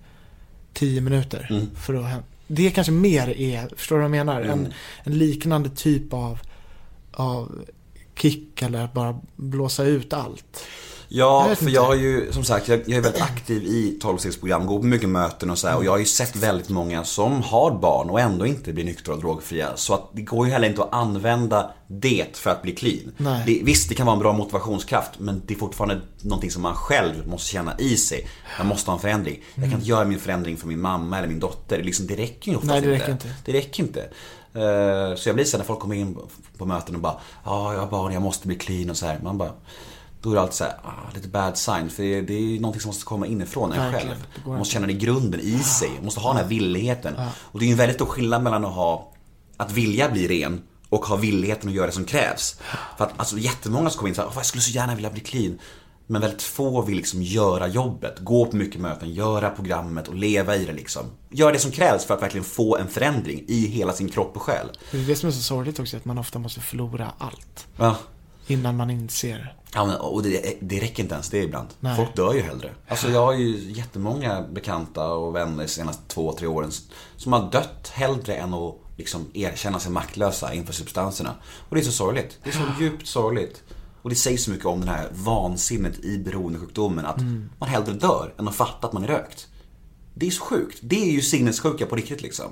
10 0.74 1.02
minuter 1.02 1.68
för 1.76 1.94
att 1.94 2.24
det 2.48 2.72
kanske 2.72 2.92
mer 2.92 3.30
är, 3.30 3.70
förstår 3.76 3.96
du 3.96 4.00
vad 4.00 4.04
jag 4.04 4.26
menar? 4.26 4.42
Mm. 4.42 4.60
En, 4.60 4.74
en 5.04 5.18
liknande 5.18 5.70
typ 5.70 6.14
av, 6.14 6.40
av 7.12 7.66
kick 8.16 8.62
eller 8.62 8.90
bara 8.94 9.20
blåsa 9.36 9.84
ut 9.84 10.14
allt. 10.14 10.66
Jag 11.12 11.28
Ja, 11.44 11.48
vet 11.48 11.58
för 11.58 11.66
inte. 11.66 11.76
jag 11.76 11.86
har 11.86 11.96
ju, 11.96 12.32
som 12.32 12.44
sagt, 12.44 12.68
jag, 12.68 12.80
jag 12.86 12.98
är 12.98 13.02
väldigt 13.02 13.22
aktiv 13.22 13.64
i 13.64 14.00
12-stegsprogram, 14.02 14.66
går 14.66 14.80
på 14.80 14.86
mycket 14.86 15.10
möten 15.10 15.50
och 15.50 15.58
så 15.58 15.68
här, 15.68 15.78
och 15.78 15.86
jag 15.86 15.92
har 15.92 15.98
ju 15.98 16.06
sett 16.06 16.36
väldigt 16.36 16.70
många 16.70 17.04
som 17.04 17.42
har 17.44 17.72
barn 17.72 18.10
och 18.10 18.20
ändå 18.20 18.46
inte 18.46 18.74
blir 18.74 18.86
nyktra 18.86 19.14
och 19.14 19.20
drogfria. 19.20 19.70
Så 19.76 19.94
att 19.94 20.10
det 20.14 20.22
går 20.22 20.46
ju 20.48 20.54
heller 20.54 20.68
inte 20.70 20.84
att 20.84 20.94
använda 20.94 21.72
det 21.88 22.26
för 22.38 22.50
att 22.50 22.62
bli 22.62 22.72
clean. 22.76 23.14
Det, 23.46 23.62
visst, 23.64 23.90
det 23.90 23.96
kan 23.96 24.06
vara 24.06 24.14
en 24.14 24.20
bra 24.22 24.34
motivationskraft, 24.34 25.12
men 25.20 25.42
det 25.46 25.54
är 25.54 25.58
fortfarande 25.58 26.02
någonting 26.22 26.52
som 26.52 26.62
man 26.62 26.74
själv 26.76 27.28
måste 27.28 27.50
känna 27.52 27.78
i 27.80 27.98
sig. 27.98 28.28
Jag 28.58 28.68
måste 28.68 28.90
ha 28.92 28.96
en 28.96 29.02
förändring. 29.02 29.40
Jag 29.56 29.64
kan 29.66 29.74
inte 29.74 29.90
göra 29.90 30.06
min 30.06 30.20
förändring 30.20 30.58
för 30.58 30.68
min 30.68 30.82
mamma 30.82 31.18
eller 31.18 31.28
min 31.28 31.40
dotter. 31.40 31.78
Det, 31.78 31.84
liksom, 31.84 32.08
det 32.08 32.16
räcker 32.16 32.52
ju 32.52 32.58
oftast 32.58 32.72
Nej, 32.72 32.82
det 32.82 32.90
räcker 32.92 33.12
inte. 33.12 33.28
Det 33.46 33.52
räcker 33.54 33.84
inte. 33.84 34.02
Eh, 34.54 35.16
Så 35.18 35.30
jag 35.30 35.36
blir 35.36 35.46
så 35.46 35.52
här 35.52 35.58
när 35.58 35.66
folk 35.66 35.80
kommer 35.80 35.96
in 35.96 36.18
på 36.58 36.66
möten 36.66 36.96
och 36.96 37.02
bara 37.02 37.16
Ja, 37.46 37.74
jag 37.74 37.80
har 37.80 37.88
barn, 37.88 38.14
jag 38.14 38.22
måste 38.22 38.48
bli 38.48 38.56
clean 38.56 38.90
och 38.90 38.98
så 38.98 39.06
här. 39.06 39.20
Man 39.24 39.38
bara 39.38 39.52
Då 40.22 40.32
är 40.32 40.36
det 40.36 40.42
alltid 40.42 40.54
så 40.56 40.64
här, 40.64 40.74
ah, 40.84 41.14
lite 41.16 41.28
bad 41.28 41.58
sign. 41.58 41.90
För 41.90 42.04
det, 42.04 42.22
det 42.22 42.34
är 42.34 42.40
ju 42.42 42.60
någonting 42.60 42.82
som 42.82 42.90
måste 42.90 43.06
komma 43.06 43.28
inifrån 43.28 43.72
en 43.74 43.94
själv. 43.94 44.26
Man 44.46 44.58
måste 44.58 44.74
känna 44.74 44.88
det 44.88 44.94
i 44.94 44.98
grunden, 44.98 45.40
i 45.40 45.60
sig. 45.60 45.90
Man 45.96 46.06
måste 46.06 46.20
ha 46.20 46.30
den 46.34 46.42
här 46.42 46.50
villigheten. 46.50 47.16
Och 47.42 47.60
det 47.60 47.66
är 47.66 47.68
ju 47.68 47.72
en 47.72 47.78
väldigt 47.78 47.96
stor 47.96 48.06
skillnad 48.06 48.44
mellan 48.44 48.66
att 48.66 48.74
ha 48.74 49.12
Att 49.58 49.72
vilja 49.72 50.10
bli 50.10 50.28
ren 50.28 50.62
och 50.90 51.06
ha 51.06 51.16
villigheten 51.16 51.70
att 51.70 51.76
göra 51.76 51.86
det 51.86 51.92
som 51.92 52.06
krävs. 52.06 52.60
För 52.98 53.06
att 53.06 53.14
alltså 53.18 53.38
jättemånga 53.38 53.90
som 53.90 53.98
kommer 54.00 54.10
in 54.10 54.16
så 54.16 54.22
här, 54.22 54.28
"Åh, 54.30 54.34
jag 54.36 54.46
skulle 54.46 54.62
så 54.62 54.72
gärna 54.72 54.96
vilja 54.96 55.10
bli 55.10 55.22
clean. 55.22 55.60
Men 56.08 56.22
väldigt 56.22 56.42
få 56.42 56.82
vill 56.82 56.98
liksom 56.98 57.22
göra 57.24 57.68
jobbet, 57.68 58.20
gå 58.20 58.46
på 58.46 58.56
mycket 58.56 58.82
möten, 58.82 59.14
göra 59.14 59.50
programmet 59.50 60.08
och 60.08 60.16
leva 60.16 60.56
i 60.56 60.66
det 60.66 60.74
liksom. 60.74 61.06
Göra 61.30 61.52
det 61.52 61.60
som 61.60 61.72
krävs 61.72 62.06
för 62.06 62.14
att 62.14 62.22
verkligen 62.22 62.44
få 62.44 62.78
en 62.78 62.88
förändring 62.88 63.44
i 63.48 63.68
hela 63.68 63.94
sin 63.94 64.10
kropp 64.10 64.36
och 64.36 64.42
själ. 64.42 64.68
Det 64.92 64.98
är 64.98 65.08
det 65.08 65.16
som 65.16 65.30
är 65.30 65.34
så 65.34 65.42
sorgligt 65.42 65.80
också, 65.80 65.98
att 65.98 66.06
man 66.06 66.18
ofta 66.18 66.40
måste 66.40 66.60
förlora 66.62 67.12
allt. 67.18 67.68
Ja. 67.78 67.96
Innan 68.48 68.78
man 68.78 68.90
inser. 68.90 69.56
Ja, 69.74 69.86
men, 69.86 69.96
och 69.96 70.24
det, 70.24 70.58
det 70.62 70.80
räcker 70.80 71.04
inte 71.04 71.16
ens 71.16 71.30
det 71.30 71.44
ibland. 71.44 71.68
Nej. 71.80 71.96
Folk 71.96 72.16
dör 72.16 72.34
ju 72.34 72.42
hellre. 72.42 72.72
Alltså 72.88 73.10
jag 73.10 73.26
har 73.26 73.34
ju 73.34 73.72
jättemånga 73.72 74.42
bekanta 74.42 75.12
och 75.12 75.36
vänner 75.36 75.64
de 75.64 75.70
senaste 75.70 76.04
två, 76.08 76.34
tre 76.34 76.48
åren 76.48 76.72
som 77.16 77.34
har 77.34 77.52
dött 77.52 77.92
hellre 77.94 78.36
än 78.36 78.54
att 78.54 78.76
liksom 78.98 79.26
erkänna 79.34 79.80
sig 79.80 79.92
maktlösa 79.92 80.54
inför 80.54 80.74
substanserna. 80.74 81.36
Och 81.70 81.76
det 81.76 81.82
är 81.82 81.86
så 81.86 81.92
sorgligt. 81.92 82.38
Det 82.44 82.50
är 82.50 82.54
så 82.54 82.84
djupt 82.84 83.08
sorgligt. 83.08 83.64
Och 84.02 84.10
det 84.10 84.16
sägs 84.16 84.44
så 84.44 84.52
mycket 84.52 84.66
om 84.66 84.80
den 84.80 84.90
här 84.90 85.10
vansinnet 85.12 86.00
i 86.00 86.18
beroendesjukdomen 86.18 87.06
att 87.06 87.22
man 87.60 87.70
hellre 87.70 87.94
dör 87.94 88.34
än 88.38 88.48
att 88.48 88.56
fatta 88.56 88.88
att 88.88 88.94
man 88.94 89.04
är 89.04 89.08
rökt. 89.08 89.48
Det 90.14 90.28
är 90.28 90.32
så 90.32 90.44
sjukt. 90.44 90.80
Det 90.82 91.02
är 91.02 91.12
ju 91.12 91.22
sinnessjuka 91.22 91.86
på 91.86 91.96
riktigt 91.96 92.22
liksom. 92.22 92.48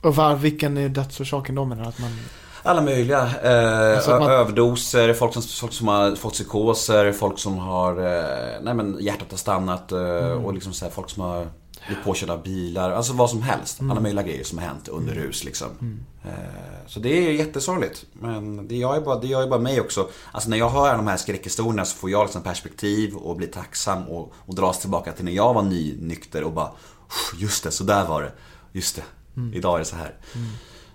Och 0.00 0.16
var, 0.16 0.36
vilken 0.36 0.76
är 0.76 0.88
dödsorsaken 0.88 1.54
då 1.54 1.64
menar? 1.64 1.84
Att 1.84 1.98
man... 1.98 2.10
Alla 2.62 2.80
möjliga. 2.82 3.20
Eh, 3.42 3.96
Alltså 3.96 4.10
man- 4.10 4.30
Överdoser, 4.30 5.14
folk 5.14 5.32
som, 5.32 5.42
folk 5.42 5.72
som 5.72 5.88
har 5.88 6.16
fått 6.16 6.32
psykoser, 6.32 7.12
folk 7.12 7.38
som 7.38 7.58
har, 7.58 7.92
eh, 7.98 8.62
nej 8.62 8.74
men 8.74 8.96
hjärtat 9.00 9.30
har 9.30 9.38
stannat 9.38 9.92
eh, 9.92 9.98
Mm. 10.00 10.44
och 10.44 10.54
liksom 10.54 10.72
så 10.72 10.84
här, 10.84 10.92
folk 10.92 11.10
som 11.10 11.22
har 11.22 11.48
blivit 11.86 12.04
påkörda 12.04 12.32
av 12.32 12.42
bilar. 12.42 12.90
Alltså 12.90 13.12
vad 13.12 13.30
som 13.30 13.42
helst. 13.42 13.80
Mm. 13.80 13.90
Alla 13.90 14.00
möjliga 14.00 14.22
grejer 14.24 14.44
som 14.44 14.58
har 14.58 14.66
hänt 14.66 14.88
under 14.88 15.14
rus 15.14 15.44
liksom. 15.44 15.68
Eh, 16.24 16.30
så 16.86 17.00
det 17.00 17.08
är 17.28 17.32
jättesorgligt. 17.32 18.04
Men 18.12 18.68
det 18.68 18.76
gör 18.76 18.94
ju 18.94 19.00
bara, 19.00 19.18
det 19.20 19.26
gör 19.26 19.46
bara 19.46 19.60
mig 19.60 19.80
också. 19.80 20.08
Alltså 20.32 20.50
när 20.50 20.56
jag 20.56 20.70
hör 20.70 20.96
de 20.96 21.06
här 21.06 21.16
skräckhistorierna 21.16 21.84
så 21.84 21.96
får 21.96 22.10
jag 22.10 22.24
liksom 22.24 22.42
perspektiv 22.42 23.14
och 23.16 23.36
blir 23.36 23.48
tacksam 23.48 24.08
och, 24.08 24.32
och 24.46 24.54
dras 24.54 24.78
tillbaka 24.80 25.12
till 25.12 25.24
när 25.24 25.32
jag 25.32 25.54
var 25.54 25.62
nynykter 25.62 26.44
och 26.44 26.52
bara 26.52 26.70
"Uff, 27.08 27.40
Just 27.40 27.64
det, 27.64 27.70
så 27.70 27.84
där 27.84 28.06
var 28.06 28.22
det. 28.22 28.32
Just 28.72 28.96
det, 28.96 29.02
Mm. 29.36 29.54
idag 29.54 29.74
är 29.74 29.78
det 29.78 29.84
så 29.84 29.96
här. 29.96 30.14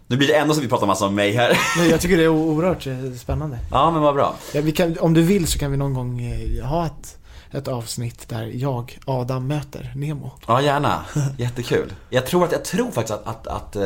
Nu 0.09 0.17
blir 0.17 0.27
det 0.27 0.33
ändå 0.33 0.53
så 0.53 0.59
att 0.59 0.65
vi 0.65 0.69
pratar 0.69 0.87
massa 0.87 1.05
om 1.05 1.15
mig 1.15 1.31
här. 1.31 1.59
Nej, 1.77 1.89
jag 1.89 2.01
tycker 2.01 2.17
det 2.17 2.23
är 2.23 2.27
oerhört 2.27 2.87
eh, 2.87 2.93
spännande. 3.19 3.59
Ja 3.71 3.91
men 3.91 4.01
vad 4.01 4.15
bra. 4.15 4.35
Ja, 4.53 4.61
kan, 4.75 4.97
om 4.99 5.13
du 5.13 5.21
vill 5.21 5.47
så 5.47 5.59
kan 5.59 5.71
vi 5.71 5.77
någon 5.77 5.93
gång 5.93 6.21
eh, 6.21 6.65
ha 6.65 6.85
ett, 6.85 7.17
ett 7.51 7.67
avsnitt 7.67 8.29
där 8.29 8.51
jag, 8.53 8.99
Adam, 9.05 9.47
möter 9.47 9.93
Nemo. 9.95 10.31
Ja 10.47 10.61
gärna, 10.61 11.05
jättekul. 11.37 11.93
Jag 12.09 12.25
tror, 12.25 12.43
att, 12.43 12.51
jag 12.51 12.65
tror 12.65 12.91
faktiskt 12.91 13.19
att, 13.19 13.27
att, 13.27 13.47
att 13.47 13.75
äh, 13.75 13.81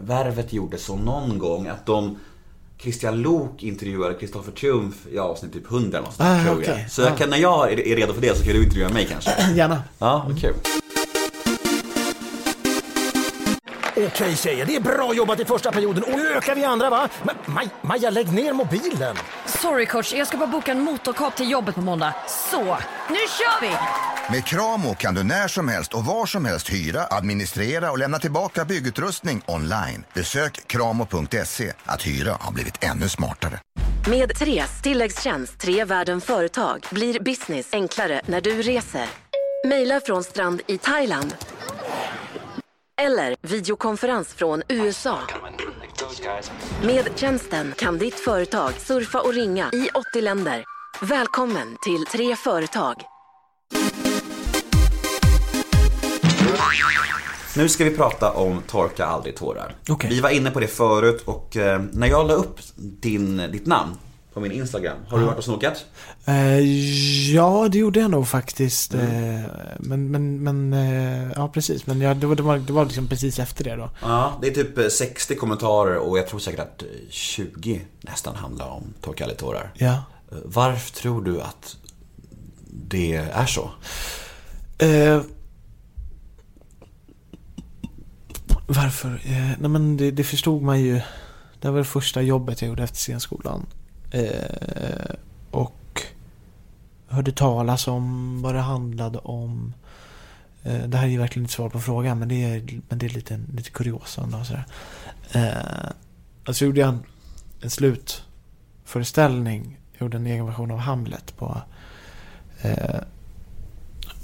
Värvet 0.00 0.52
gjorde 0.52 0.78
så 0.78 0.96
någon 0.96 1.38
gång 1.38 1.66
att 1.66 1.86
de 1.86 2.18
Christian 2.78 3.22
Lok 3.22 3.62
intervjuade 3.62 4.14
Kristoffer 4.14 4.52
Triumf 4.52 4.94
i 5.12 5.18
avsnitt 5.18 5.52
typ 5.52 5.70
100 5.70 5.98
eller 5.98 6.06
något 6.06 6.14
sånt, 6.16 6.28
Ah, 6.28 6.44
tror 6.44 6.64
jag. 6.64 6.90
Så 6.90 7.02
jag 7.02 7.18
kan, 7.18 7.30
när 7.30 7.38
jag 7.38 7.72
är 7.72 7.80
är 7.86 7.96
redo 7.96 8.12
för 8.12 8.20
det 8.20 8.36
så 8.38 8.44
kan 8.44 8.52
du 8.52 8.64
intervjua 8.64 8.88
mig 8.88 9.06
kanske. 9.10 9.30
Gärna. 9.54 9.82
Ja, 9.98 10.24
vad 10.28 10.40
kul. 10.40 10.54
Okej 14.06 14.36
tjejer, 14.36 14.66
det 14.66 14.76
är 14.76 14.80
bra 14.80 15.14
jobbat 15.14 15.40
i 15.40 15.44
första 15.44 15.72
perioden 15.72 16.02
och 16.04 16.10
nu 16.10 16.32
ökar 16.32 16.54
vi 16.54 16.64
andra 16.64 16.90
va? 16.90 17.08
Ma- 17.22 17.34
Maj, 17.46 17.68
Maja, 17.82 18.10
lägg 18.10 18.32
ner 18.32 18.52
mobilen! 18.52 19.16
Sorry 19.46 19.86
coach, 19.86 20.12
jag 20.12 20.26
ska 20.26 20.36
bara 20.36 20.46
boka 20.46 20.70
en 20.72 20.80
motorkap 20.80 21.36
till 21.36 21.50
jobbet 21.50 21.74
på 21.74 21.80
måndag. 21.80 22.14
Så, 22.50 22.62
nu 23.08 23.16
kör 23.38 23.60
vi! 23.60 23.70
Med 24.32 24.44
Kramo 24.46 24.94
kan 24.94 25.14
du 25.14 25.22
när 25.22 25.48
som 25.48 25.68
helst 25.68 25.94
och 25.94 26.04
var 26.04 26.26
som 26.26 26.44
helst 26.44 26.70
hyra, 26.72 27.06
administrera 27.10 27.90
och 27.90 27.98
lämna 27.98 28.18
tillbaka 28.18 28.64
byggutrustning 28.64 29.42
online. 29.46 30.04
Besök 30.14 30.60
kramo.se. 30.66 31.72
Att 31.84 32.06
hyra 32.06 32.36
har 32.40 32.52
blivit 32.52 32.84
ännu 32.84 33.08
smartare. 33.08 33.60
Med 34.10 34.34
Tres 34.38 34.82
tilläggstjänst 34.82 35.58
Tre 35.58 35.84
Världen 35.84 36.20
Företag 36.20 36.86
blir 36.90 37.20
business 37.20 37.66
enklare 37.72 38.20
när 38.26 38.40
du 38.40 38.62
reser. 38.62 39.06
Mejla 39.66 40.00
från 40.00 40.24
strand 40.24 40.60
i 40.66 40.78
Thailand. 40.78 41.34
Eller 43.00 43.36
videokonferens 43.42 44.34
från 44.34 44.62
USA. 44.68 45.18
Med 46.82 47.08
tjänsten 47.16 47.72
kan 47.78 47.98
ditt 47.98 48.14
företag 48.14 48.72
surfa 48.72 49.20
och 49.20 49.34
ringa 49.34 49.70
i 49.72 49.88
80 50.12 50.20
länder. 50.20 50.64
Välkommen 51.02 51.76
till 51.84 52.06
Tre 52.06 52.36
Företag. 52.36 52.94
Nu 57.56 57.68
ska 57.68 57.84
vi 57.84 57.96
prata 57.96 58.32
om 58.32 58.62
Torka 58.62 59.04
aldrig 59.04 59.36
tårar. 59.36 59.74
Okej. 59.88 60.10
Vi 60.10 60.20
var 60.20 60.30
inne 60.30 60.50
på 60.50 60.60
det 60.60 60.66
förut 60.68 61.22
och 61.24 61.56
eh, 61.56 61.82
när 61.92 62.06
jag 62.06 62.26
la 62.26 62.34
upp 62.34 62.56
din, 62.76 63.36
ditt 63.36 63.66
namn 63.66 63.96
på 64.34 64.40
min 64.40 64.52
Instagram, 64.52 64.98
har 65.08 65.18
du 65.18 65.24
varit 65.24 65.38
och 65.38 65.44
snokat? 65.44 65.84
Eh, 66.24 66.58
ja, 67.34 67.68
det 67.72 67.78
gjorde 67.78 68.00
jag 68.00 68.10
nog 68.10 68.28
faktiskt. 68.28 68.94
Eh, 68.94 69.00
men, 69.78 70.10
men, 70.10 70.42
men, 70.42 70.72
eh, 70.72 71.32
ja 71.36 71.48
precis. 71.48 71.86
Men 71.86 72.00
ja, 72.00 72.14
det, 72.14 72.26
var, 72.26 72.34
det, 72.34 72.42
var, 72.42 72.58
det 72.58 72.72
var 72.72 72.84
liksom 72.84 73.08
precis 73.08 73.38
efter 73.38 73.64
det 73.64 73.76
då. 73.76 73.90
Ja, 74.02 74.38
det 74.42 74.48
är 74.48 74.54
typ 74.54 74.78
eh, 74.78 74.88
60 74.88 75.34
kommentarer 75.36 75.96
och 75.96 76.18
jag 76.18 76.28
tror 76.28 76.40
säkert 76.40 76.60
att 76.60 76.82
eh, 76.82 76.88
20 77.10 77.80
nästan 78.00 78.36
handlar 78.36 78.68
om 78.68 78.84
Torka 79.00 79.26
tårar. 79.34 79.72
Ja. 79.74 79.92
Eh, 80.32 80.38
Varför 80.44 80.92
tror 80.92 81.22
du 81.22 81.40
att 81.40 81.76
det 82.70 83.16
är 83.16 83.46
så? 83.46 83.70
Eh, 84.78 85.22
varför? 88.66 89.08
Eh, 89.24 89.50
nej 89.58 89.70
men 89.70 89.96
det, 89.96 90.10
det 90.10 90.24
förstod 90.24 90.62
man 90.62 90.80
ju. 90.80 91.00
Det 91.60 91.70
var 91.70 91.78
det 91.78 91.84
första 91.84 92.22
jobbet 92.22 92.62
jag 92.62 92.68
gjorde 92.68 92.82
efter 92.82 92.96
scenskolan. 92.98 93.66
Eh, 94.10 95.14
och 95.50 96.02
hörde 97.08 97.32
talas 97.32 97.88
om 97.88 98.42
vad 98.42 98.54
det 98.54 98.60
handlade 98.60 99.18
om. 99.18 99.74
Eh, 100.62 100.82
det 100.86 100.96
här 100.96 101.04
är 101.06 101.10
ju 101.10 101.18
verkligen 101.18 101.44
inte 101.44 101.54
svar 101.54 101.68
på 101.68 101.80
frågan 101.80 102.18
men 102.18 102.28
det 102.28 102.44
är, 102.44 102.80
men 102.88 102.98
det 102.98 103.06
är 103.06 103.10
lite, 103.10 103.40
lite 103.54 103.70
kuriosa 103.70 104.22
ändå. 104.22 104.38
och 104.38 104.46
Sådär. 104.46 104.64
Eh, 105.32 105.90
alltså 106.44 106.64
gjorde 106.64 106.80
jag 106.80 106.88
en, 106.88 107.02
en 107.60 107.70
slutföreställning. 107.70 109.78
Jag 109.92 110.00
gjorde 110.04 110.16
en 110.16 110.26
egen 110.26 110.46
version 110.46 110.70
av 110.70 110.78
Hamlet 110.78 111.36
på 111.36 111.60
eh, 112.62 113.00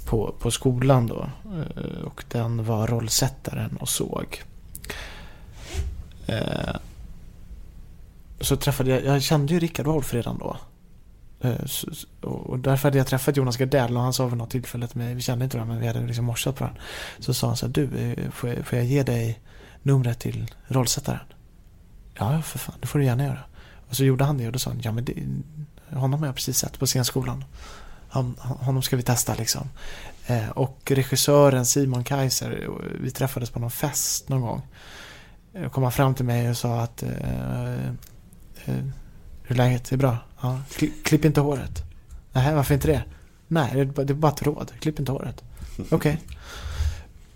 på, 0.05 0.35
på 0.39 0.51
skolan 0.51 1.07
då. 1.07 1.29
Eh, 1.45 2.01
Och 2.01 2.23
den 2.31 2.65
var 2.65 2.87
rollsättaren 2.87 3.77
och 3.77 3.89
såg. 3.89 4.43
Eh, 6.27 6.75
så 8.39 8.55
träffade 8.55 8.89
jag, 8.89 9.03
jag 9.03 9.21
kände 9.21 9.53
ju 9.53 9.59
Rickard 9.59 9.85
Wolff 9.85 10.13
redan 10.13 10.37
då. 10.37 10.57
Eh, 11.41 11.65
och 12.21 12.59
därför 12.59 12.87
hade 12.87 12.97
jag 12.97 13.07
träffat 13.07 13.37
Jonas 13.37 13.57
Gardell 13.57 13.97
och 13.97 14.03
han 14.03 14.13
sa 14.13 14.27
vid 14.27 14.37
något 14.37 14.49
tillfälle 14.49 14.87
till 14.87 14.97
mig, 14.97 15.15
vi 15.15 15.21
kände 15.21 15.45
inte 15.45 15.57
varandra 15.57 15.73
men 15.73 15.81
vi 15.81 15.87
hade 15.87 16.07
liksom 16.07 16.25
morsat 16.25 16.55
på 16.55 16.63
varandra. 16.63 16.81
Så 17.19 17.33
sa 17.33 17.47
han 17.47 17.57
så 17.57 17.65
här, 17.65 17.73
du, 17.73 17.83
eh, 17.97 18.31
får 18.31 18.49
jag, 18.49 18.65
får 18.65 18.77
jag 18.77 18.87
ge 18.87 19.03
dig 19.03 19.39
numret 19.83 20.19
till 20.19 20.51
rollsättaren? 20.67 21.19
Ja, 22.13 22.41
för 22.41 22.59
fan, 22.59 22.75
det 22.81 22.87
får 22.87 22.99
du 22.99 23.05
gärna 23.05 23.23
göra. 23.23 23.39
Och 23.89 23.95
så 23.95 24.03
gjorde 24.03 24.23
han 24.23 24.37
det 24.37 24.47
och 24.47 24.53
då 24.53 24.59
sa 24.59 24.69
han, 24.69 24.79
ja 24.83 24.91
men 24.91 25.05
det, 25.05 25.13
honom 25.97 26.19
har 26.19 26.27
jag 26.27 26.35
precis 26.35 26.57
sett 26.57 26.79
på 26.79 26.85
scenskolan. 26.85 27.45
Han, 28.09 28.35
honom 28.39 28.81
ska 28.81 28.97
vi 28.97 29.03
testa 29.03 29.35
liksom. 29.35 29.69
Eh, 30.27 30.49
och 30.49 30.91
regissören 30.91 31.65
Simon 31.65 32.03
Kaiser, 32.03 32.69
vi 33.01 33.11
träffades 33.11 33.49
på 33.49 33.59
någon 33.59 33.71
fest 33.71 34.29
någon 34.29 34.41
gång. 34.41 34.61
Kom 35.71 35.83
han 35.83 35.91
fram 35.91 36.15
till 36.15 36.25
mig 36.25 36.49
och 36.49 36.57
sa 36.57 36.79
att 36.79 37.03
eh, 37.03 37.93
hur 38.71 39.51
är 39.51 39.55
läget? 39.55 39.89
Det 39.89 39.95
är 39.95 39.97
bra? 39.97 40.17
Ja. 40.41 40.59
Kli, 40.71 40.91
klipp 41.03 41.25
inte 41.25 41.41
håret. 41.41 41.83
Nej, 42.33 42.55
varför 42.55 42.73
inte 42.73 42.87
det? 42.87 43.03
Nej, 43.47 43.71
det 43.75 43.81
är 44.09 44.13
bara, 44.13 44.31
ett 44.31 44.41
råd. 44.41 44.71
Klipp 44.79 44.99
inte 44.99 45.11
håret. 45.11 45.43
Okej. 45.91 46.19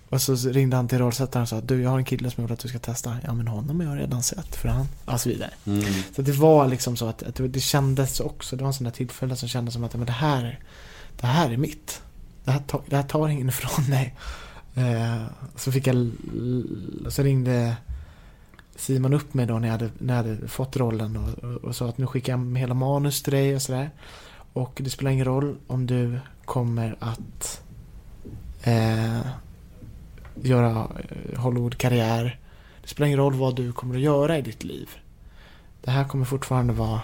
Och 0.09 0.21
så 0.21 0.35
ringde 0.35 0.75
han 0.75 0.87
till 0.87 0.97
rollsättaren 0.97 1.41
och 1.43 1.49
sa 1.49 1.61
du 1.61 1.81
jag 1.81 1.89
har 1.89 1.97
en 1.97 2.05
kille 2.05 2.31
som 2.31 2.41
jag 2.41 2.47
vill 2.47 2.53
att 2.53 2.59
du 2.59 2.67
ska 2.67 2.79
testa. 2.79 3.17
Ja 3.23 3.33
men 3.33 3.47
honom 3.47 3.79
har 3.79 3.87
jag 3.87 3.99
redan 3.99 4.23
sett 4.23 4.55
för 4.55 4.69
han. 4.69 4.87
Och 5.05 5.21
så 5.21 5.29
vidare. 5.29 5.49
Mm. 5.65 5.83
Så 6.15 6.21
det 6.21 6.31
var 6.31 6.67
liksom 6.67 6.97
så 6.97 7.07
att, 7.07 7.23
att 7.23 7.39
det, 7.53 7.59
kändes 7.59 8.19
också, 8.19 8.55
det 8.55 8.63
var 8.63 8.67
en 8.67 8.73
sån 8.73 8.83
där 8.83 8.91
tillfälle 8.91 9.35
som 9.35 9.49
kändes 9.49 9.73
som 9.73 9.83
att 9.83 9.93
men 9.95 10.05
det 10.05 10.11
här, 10.11 10.59
det 11.21 11.27
här 11.27 11.51
är 11.51 11.57
mitt. 11.57 12.01
Det 12.43 12.51
här, 12.51 12.59
tar- 12.59 12.81
det 12.87 12.95
här 12.95 13.03
tar 13.03 13.29
ingen 13.29 13.49
ifrån 13.49 13.85
mig. 13.89 14.15
Eh, 14.75 15.23
så 15.55 15.71
fick 15.71 15.87
jag, 15.87 16.11
så 17.09 17.23
ringde 17.23 17.75
Simon 18.81 19.13
upp 19.13 19.33
mig 19.33 19.45
då 19.45 19.59
när 19.59 19.67
jag 19.67 19.71
hade, 19.71 19.89
när 19.97 20.15
jag 20.15 20.23
hade 20.23 20.47
fått 20.47 20.77
rollen 20.77 21.17
och, 21.17 21.43
och, 21.43 21.63
och 21.63 21.75
sa 21.75 21.89
att 21.89 21.97
nu 21.97 22.07
skickar 22.07 22.33
jag 22.33 22.39
med 22.39 22.61
hela 22.61 22.73
manus 22.73 23.23
till 23.23 23.33
dig 23.33 23.55
och 23.55 23.61
sådär. 23.61 23.89
Och 24.53 24.81
det 24.83 24.89
spelar 24.89 25.11
ingen 25.11 25.25
roll 25.25 25.57
om 25.67 25.85
du 25.85 26.19
kommer 26.45 26.95
att 26.99 27.61
eh, 28.63 29.19
göra 30.35 30.69
eh, 30.69 31.39
Hollywood-karriär. 31.39 32.39
Det 32.81 32.87
spelar 32.87 33.07
ingen 33.07 33.19
roll 33.19 33.33
vad 33.33 33.55
du 33.55 33.71
kommer 33.71 33.95
att 33.95 34.01
göra 34.01 34.37
i 34.37 34.41
ditt 34.41 34.63
liv. 34.63 34.89
Det 35.81 35.91
här 35.91 36.07
kommer 36.07 36.25
fortfarande 36.25 36.73
vara, 36.73 37.01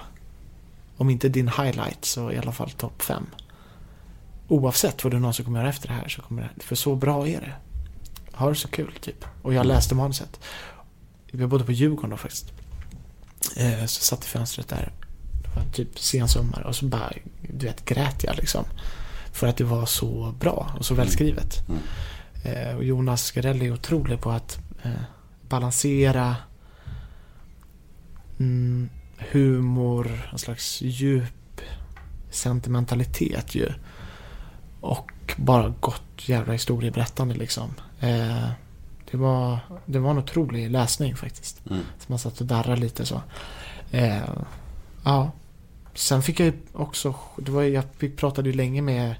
om 0.97 1.09
inte 1.09 1.29
din 1.29 1.47
highlight, 1.47 2.05
så 2.05 2.31
i 2.31 2.37
alla 2.37 2.51
fall 2.51 2.69
topp 2.71 3.01
fem. 3.01 3.25
Oavsett 4.47 5.03
vad 5.03 5.13
du 5.13 5.19
någonsin 5.19 5.45
kommer 5.45 5.59
göra 5.59 5.69
efter 5.69 5.87
det 5.87 5.93
här 5.93 6.07
så 6.07 6.21
kommer 6.21 6.41
det, 6.55 6.63
för 6.63 6.75
så 6.75 6.95
bra 6.95 7.27
är 7.27 7.41
det. 7.41 7.53
Ha 8.37 8.49
det 8.49 8.55
så 8.55 8.67
kul, 8.67 8.93
typ. 9.01 9.25
Och 9.41 9.53
jag 9.53 9.65
läste 9.65 9.95
manuset. 9.95 10.39
Jag 11.31 11.49
bodde 11.49 11.63
på 11.63 11.71
Djurgården 11.71 12.09
då 12.09 12.17
faktiskt. 12.17 12.53
Eh, 13.55 13.85
så 13.85 14.01
satt 14.01 14.25
i 14.25 14.27
fönstret 14.27 14.67
där. 14.67 14.91
Det 15.43 15.59
var 15.59 15.71
typ 15.73 15.99
sen 15.99 16.27
sommar 16.27 16.61
och 16.61 16.75
så 16.75 16.85
bara, 16.85 17.11
du 17.41 17.65
vet, 17.65 17.85
grät 17.85 18.23
jag 18.23 18.35
liksom. 18.35 18.65
För 19.31 19.47
att 19.47 19.57
det 19.57 19.63
var 19.63 19.85
så 19.85 20.35
bra 20.39 20.75
och 20.79 20.85
så 20.85 20.93
välskrivet. 20.93 21.57
Eh, 22.43 22.75
och 22.75 22.83
Jonas 22.83 23.31
Gardell 23.31 23.61
är 23.61 23.73
otrolig 23.73 24.21
på 24.21 24.31
att 24.31 24.59
eh, 24.83 24.91
balansera 25.49 26.35
mm, 28.39 28.89
humor, 29.31 30.29
en 30.31 30.37
slags 30.37 30.81
djup 30.81 31.61
sentimentalitet 32.31 33.55
ju. 33.55 33.71
Och 34.81 35.11
bara 35.37 35.73
gott 35.79 36.03
jävla 36.29 36.53
historieberättande 36.53 37.35
liksom. 37.35 37.73
Eh, 37.99 38.49
det, 39.11 39.17
var, 39.17 39.59
det 39.85 39.99
var 39.99 40.11
en 40.11 40.17
otrolig 40.17 40.71
läsning 40.71 41.15
faktiskt. 41.15 41.61
Mm. 41.69 41.81
Så 41.99 42.05
man 42.07 42.19
satt 42.19 42.41
och 42.41 42.47
darrade 42.47 42.81
lite 42.81 43.05
så. 43.05 43.21
Eh, 43.91 44.29
ja. 45.03 45.31
Sen 45.93 46.21
fick 46.21 46.39
jag 46.39 46.45
ju 46.45 46.53
också, 46.73 47.15
det 47.37 47.51
var, 47.51 47.63
jag 47.63 47.83
pratade 48.15 48.49
ju 48.49 48.55
länge 48.55 48.81
med, 48.81 49.15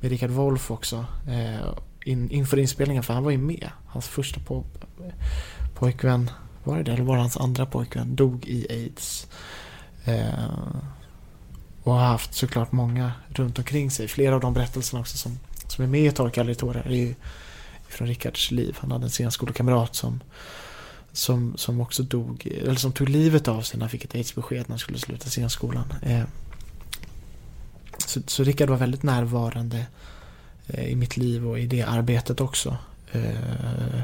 med 0.00 0.10
Richard 0.10 0.30
Wolff 0.30 0.70
också. 0.70 1.04
Eh, 1.28 1.68
in, 2.04 2.30
inför 2.30 2.56
inspelningen, 2.56 3.02
för 3.02 3.14
han 3.14 3.24
var 3.24 3.30
ju 3.30 3.38
med. 3.38 3.70
Hans 3.86 4.08
första 4.08 4.40
på, 4.40 4.64
pojkvän, 5.74 6.30
var 6.64 6.76
det 6.76 6.82
det? 6.82 6.92
Eller 6.92 7.04
var 7.04 7.14
det 7.14 7.20
hans 7.20 7.36
andra 7.36 7.66
pojkvän? 7.66 8.16
Dog 8.16 8.46
i 8.46 8.66
aids. 8.70 9.26
Eh, 10.04 10.76
och 11.82 11.92
har 11.92 12.06
haft 12.06 12.34
såklart 12.34 12.72
många 12.72 13.12
runt 13.28 13.58
omkring 13.58 13.90
sig. 13.90 14.08
Flera 14.08 14.34
av 14.34 14.40
de 14.40 14.54
berättelserna 14.54 15.00
också 15.00 15.16
som, 15.16 15.38
som 15.68 15.84
är 15.84 15.88
med 15.88 16.06
i 16.06 16.10
Torka 16.10 16.40
aldrig 16.40 16.58
tårar 16.58 16.82
är 16.86 16.96
ju 16.96 17.14
från 17.96 18.08
Rickards 18.08 18.50
liv. 18.50 18.76
Han 18.80 18.90
hade 18.90 19.04
en 19.04 19.10
scenskolekamrat 19.10 19.94
som, 19.94 20.20
som, 21.12 21.56
som 21.56 21.80
också 21.80 22.02
dog, 22.02 22.46
eller 22.46 22.74
som 22.74 22.92
tog 22.92 23.08
livet 23.08 23.48
av 23.48 23.62
sig 23.62 23.78
när 23.78 23.84
han 23.84 23.90
fick 23.90 24.04
ett 24.04 24.14
aidsbesked 24.14 24.58
när 24.58 24.68
han 24.68 24.78
skulle 24.78 24.98
sluta 24.98 25.28
scenskolan. 25.28 25.94
Eh, 26.02 26.22
så, 27.98 28.20
så 28.26 28.44
Rickard 28.44 28.70
var 28.70 28.76
väldigt 28.76 29.02
närvarande 29.02 29.86
eh, 30.66 30.88
i 30.88 30.96
mitt 30.96 31.16
liv 31.16 31.48
och 31.48 31.58
i 31.58 31.66
det 31.66 31.82
arbetet 31.82 32.40
också. 32.40 32.76
Eh, 33.12 34.00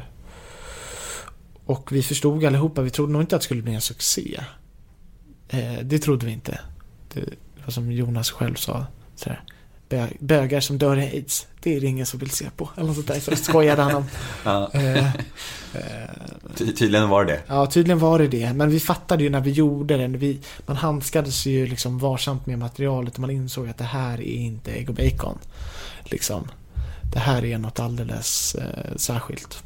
och 1.64 1.92
vi 1.92 2.02
förstod 2.02 2.44
allihopa, 2.44 2.82
vi 2.82 2.90
trodde 2.90 3.12
nog 3.12 3.22
inte 3.22 3.36
att 3.36 3.42
det 3.42 3.44
skulle 3.44 3.62
bli 3.62 3.74
en 3.74 3.80
succé. 3.80 4.40
Eh, 5.48 5.78
det 5.82 5.98
trodde 5.98 6.26
vi 6.26 6.32
inte. 6.32 6.60
Det, 7.14 7.20
det 7.20 7.64
var 7.64 7.70
som 7.70 7.92
Jonas 7.92 8.30
själv 8.30 8.54
sa. 8.54 8.86
Sådär, 9.16 9.42
bö- 9.96 10.16
bögar 10.18 10.60
som 10.60 10.78
dör 10.78 10.96
i 10.96 11.00
aids, 11.02 11.46
det 11.62 11.76
är 11.76 11.80
det 11.80 11.86
ingen 11.86 12.06
som 12.06 12.20
vill 12.20 12.30
se 12.30 12.50
på. 12.56 12.70
Eller 12.76 12.86
något 12.86 12.94
sånt 12.96 13.08
där, 13.08 13.20
så 13.20 13.36
skojade 13.36 13.82
han 13.82 13.94
om. 13.94 14.04
Ja. 14.44 14.70
Eh, 14.72 15.06
Ty- 16.56 16.72
tydligen 16.72 17.08
var 17.08 17.24
det. 17.24 17.40
Ja, 17.46 17.66
tydligen 17.66 17.98
var 17.98 18.18
det 18.18 18.28
det. 18.28 18.52
Men 18.52 18.70
vi 18.70 18.80
fattade 18.80 19.22
ju 19.24 19.30
när 19.30 19.40
vi 19.40 19.50
gjorde 19.50 19.96
det. 19.96 20.08
Vi, 20.08 20.40
man 20.66 20.76
handskades 20.76 21.46
ju 21.46 21.66
liksom 21.66 21.98
varsamt 21.98 22.46
med 22.46 22.58
materialet 22.58 23.14
och 23.14 23.20
man 23.20 23.30
insåg 23.30 23.68
att 23.68 23.78
det 23.78 23.84
här 23.84 24.14
är 24.20 24.22
inte 24.36 24.72
ägg 24.72 24.88
och 24.88 24.94
bacon. 24.94 25.38
Liksom. 26.04 26.48
Det 27.12 27.18
här 27.18 27.44
är 27.44 27.58
något 27.58 27.80
alldeles 27.80 28.54
eh, 28.54 28.96
särskilt. 28.96 29.62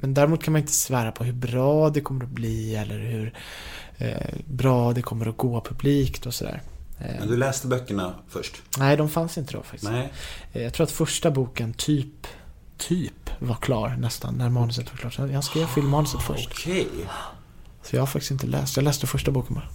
Men 0.00 0.14
däremot 0.14 0.42
kan 0.42 0.52
man 0.52 0.60
inte 0.60 0.72
svära 0.72 1.12
på 1.12 1.24
hur 1.24 1.32
bra 1.32 1.90
det 1.90 2.00
kommer 2.00 2.24
att 2.24 2.30
bli 2.30 2.76
eller 2.76 2.98
hur 2.98 3.32
eh, 3.98 4.34
bra 4.44 4.92
det 4.92 5.02
kommer 5.02 5.26
att 5.28 5.36
gå 5.36 5.60
publikt 5.60 6.26
och 6.26 6.34
sådär. 6.34 6.62
Eh, 6.98 7.06
Men 7.18 7.28
du 7.28 7.36
läste 7.36 7.66
böckerna 7.66 8.14
först? 8.28 8.62
Nej, 8.78 8.96
de 8.96 9.08
fanns 9.08 9.38
inte 9.38 9.52
då 9.52 9.62
faktiskt. 9.62 9.90
Nej. 9.92 10.12
Eh, 10.52 10.62
Jag 10.62 10.74
tror 10.74 10.84
att 10.84 10.90
första 10.90 11.30
boken 11.30 11.74
typ, 11.74 12.26
typ 12.78 13.30
var 13.38 13.54
klar 13.54 13.96
nästan 13.98 14.34
när 14.34 14.48
manuset 14.50 14.90
var 14.90 14.96
klart. 14.98 15.14
Så 15.14 15.26
Jag 15.26 15.44
skrev 15.44 15.66
filmmanuset 15.66 16.22
först. 16.22 16.48
Okej. 16.52 16.88
Så 17.82 17.96
jag 17.96 18.02
har 18.02 18.06
faktiskt 18.06 18.30
inte 18.30 18.46
läst. 18.46 18.76
Jag 18.76 18.82
läste 18.84 19.06
första 19.06 19.30
boken 19.30 19.54
bara. 19.54 19.68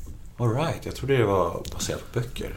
Alright, 0.47 0.85
jag 0.85 0.95
trodde 0.95 1.17
det 1.17 1.25
var 1.25 1.63
baserat 1.73 2.13
på 2.13 2.19
böcker. 2.19 2.55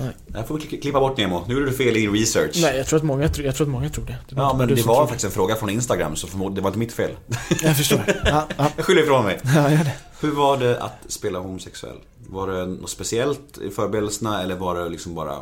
Nej. 0.00 0.10
Jag 0.34 0.48
får 0.48 0.58
kli- 0.58 0.80
klippa 0.80 1.00
bort 1.00 1.16
Nemo. 1.18 1.44
Nu 1.48 1.54
gjorde 1.54 1.66
du 1.66 1.72
fel 1.72 1.96
i 1.96 2.00
din 2.00 2.12
research. 2.12 2.58
Nej, 2.62 2.76
jag 2.76 2.86
tror 2.86 2.96
att 2.98 3.04
många, 3.04 3.22
jag 3.22 3.34
tror, 3.34 3.46
jag 3.46 3.54
tror, 3.54 3.66
att 3.66 3.70
många 3.72 3.88
tror 3.88 4.04
det. 4.04 4.16
det 4.28 4.34
Ja, 4.36 4.54
men 4.58 4.68
det 4.68 4.86
var 4.86 5.06
faktiskt 5.06 5.24
en 5.24 5.30
fråga 5.30 5.54
från 5.56 5.70
Instagram, 5.70 6.16
så 6.16 6.26
det 6.48 6.60
var 6.60 6.68
inte 6.68 6.78
mitt 6.78 6.92
fel. 6.92 7.10
Jag 7.62 7.76
förstår. 7.76 8.02
Ja, 8.24 8.48
ja. 8.56 8.70
Jag 8.76 8.84
skyller 8.84 9.02
ifrån 9.02 9.24
mig. 9.24 9.40
Ja, 9.44 9.70
gör 9.70 9.78
det. 9.84 9.92
Hur 10.20 10.30
var 10.30 10.56
det 10.56 10.80
att 10.82 10.98
spela 11.08 11.38
homosexuell? 11.38 11.96
Var 12.26 12.46
det 12.48 12.66
något 12.66 12.90
speciellt 12.90 13.58
i 13.58 13.70
förberedelserna 13.70 14.42
eller 14.42 14.56
var 14.56 14.74
det 14.78 14.88
liksom 14.88 15.14
bara 15.14 15.34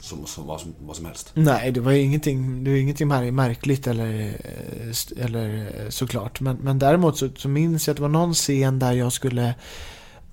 som, 0.00 0.26
som, 0.26 0.46
vad, 0.46 0.60
som, 0.60 0.74
vad 0.80 0.96
som 0.96 1.06
helst? 1.06 1.30
Nej, 1.34 1.70
det 1.72 1.80
var 1.80 1.92
ingenting, 1.92 2.64
det 2.64 2.70
var 2.70 2.76
ingenting 2.78 3.12
mär- 3.12 3.30
märkligt 3.30 3.86
eller, 3.86 4.20
eh, 4.20 5.24
eller 5.24 5.66
eh, 5.80 5.88
såklart. 5.88 6.40
Men, 6.40 6.56
men 6.56 6.78
däremot 6.78 7.18
så, 7.18 7.28
så 7.36 7.48
minns 7.48 7.86
jag 7.86 7.92
att 7.92 7.96
det 7.96 8.02
var 8.02 8.08
någon 8.08 8.34
scen 8.34 8.78
där 8.78 8.92
jag 8.92 9.12
skulle 9.12 9.54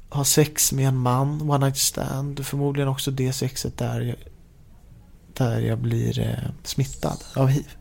ha 0.09 0.23
sex 0.23 0.71
med 0.71 0.87
en 0.87 0.97
man, 0.97 1.41
one 1.41 1.65
night 1.65 1.77
stand. 1.77 2.45
Förmodligen 2.45 2.89
också 2.89 3.11
det 3.11 3.33
sexet 3.33 3.77
där 3.77 4.01
jag, 4.01 4.15
där 5.33 5.59
jag 5.59 5.79
blir 5.79 6.19
eh, 6.19 6.49
smittad 6.63 7.23
av 7.35 7.47
hiv. 7.47 7.77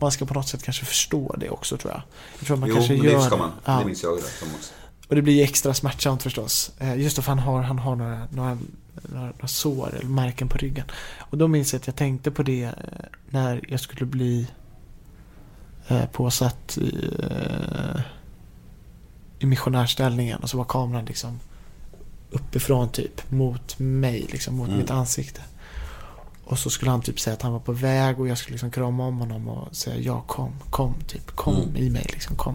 Man 0.00 0.12
ska 0.12 0.26
på 0.26 0.34
något 0.34 0.48
sätt 0.48 0.62
kanske 0.62 0.84
förstå 0.84 1.36
det 1.38 1.50
också 1.50 1.76
tror 1.76 1.92
jag. 1.92 2.02
Jag 2.38 2.46
tror 2.46 2.56
man 2.56 2.68
jo, 2.68 2.74
kanske 2.74 2.92
men 2.92 3.04
gör 3.04 3.18
det 3.18 3.22
ska 3.22 3.36
man. 3.36 3.52
Ja. 3.64 3.78
Det 3.78 3.84
minns 3.84 4.02
jag 4.02 4.16
rätt 4.16 4.42
om 4.42 4.48
också. 4.54 4.72
Och 5.08 5.16
det 5.16 5.22
blir 5.22 5.34
ju 5.34 5.42
extra 5.42 5.74
smärtsamt 5.74 6.22
förstås. 6.22 6.72
Eh, 6.78 7.00
Just 7.00 7.16
för 7.16 7.22
han 7.22 7.38
har, 7.38 7.62
han 7.62 7.78
har 7.78 7.96
några, 7.96 8.28
några, 8.30 8.58
några, 9.02 9.48
sår 9.48 9.94
eller 9.94 10.08
märken 10.08 10.48
på 10.48 10.58
ryggen. 10.58 10.84
Och 11.18 11.38
då 11.38 11.48
minns 11.48 11.72
jag 11.72 11.80
att 11.80 11.86
jag 11.86 11.96
tänkte 11.96 12.30
på 12.30 12.42
det 12.42 12.64
eh, 12.64 12.72
när 13.30 13.64
jag 13.68 13.80
skulle 13.80 14.06
bli 14.06 14.46
eh, 15.88 16.06
påsatt 16.06 16.78
i, 16.78 17.08
i 19.38 19.46
missionärställningen. 19.46 20.38
Och 20.38 20.50
så 20.50 20.56
var 20.56 20.64
kameran 20.64 21.04
liksom 21.04 21.40
uppifrån 22.30 22.88
typ 22.88 23.30
mot 23.30 23.78
mig, 23.78 24.26
liksom 24.32 24.54
mot 24.56 24.68
Mm. 24.68 24.80
mitt 24.80 24.90
ansikte. 24.90 25.40
Och 26.44 26.58
så 26.58 26.70
skulle 26.70 26.90
han 26.90 27.02
typ 27.02 27.20
säga 27.20 27.34
att 27.34 27.42
han 27.42 27.52
var 27.52 27.60
på 27.60 27.72
väg 27.72 28.20
och 28.20 28.28
jag 28.28 28.38
skulle 28.38 28.52
liksom 28.54 28.70
krama 28.70 29.06
om 29.06 29.18
honom 29.18 29.48
och 29.48 29.76
säga 29.76 29.96
ja 30.00 30.20
kom, 30.20 30.52
kom 30.70 30.94
typ, 31.08 31.30
kom 31.36 31.56
Mm. 31.56 31.76
i 31.76 31.90
mig 31.90 32.06
liksom, 32.12 32.36
kom. 32.36 32.54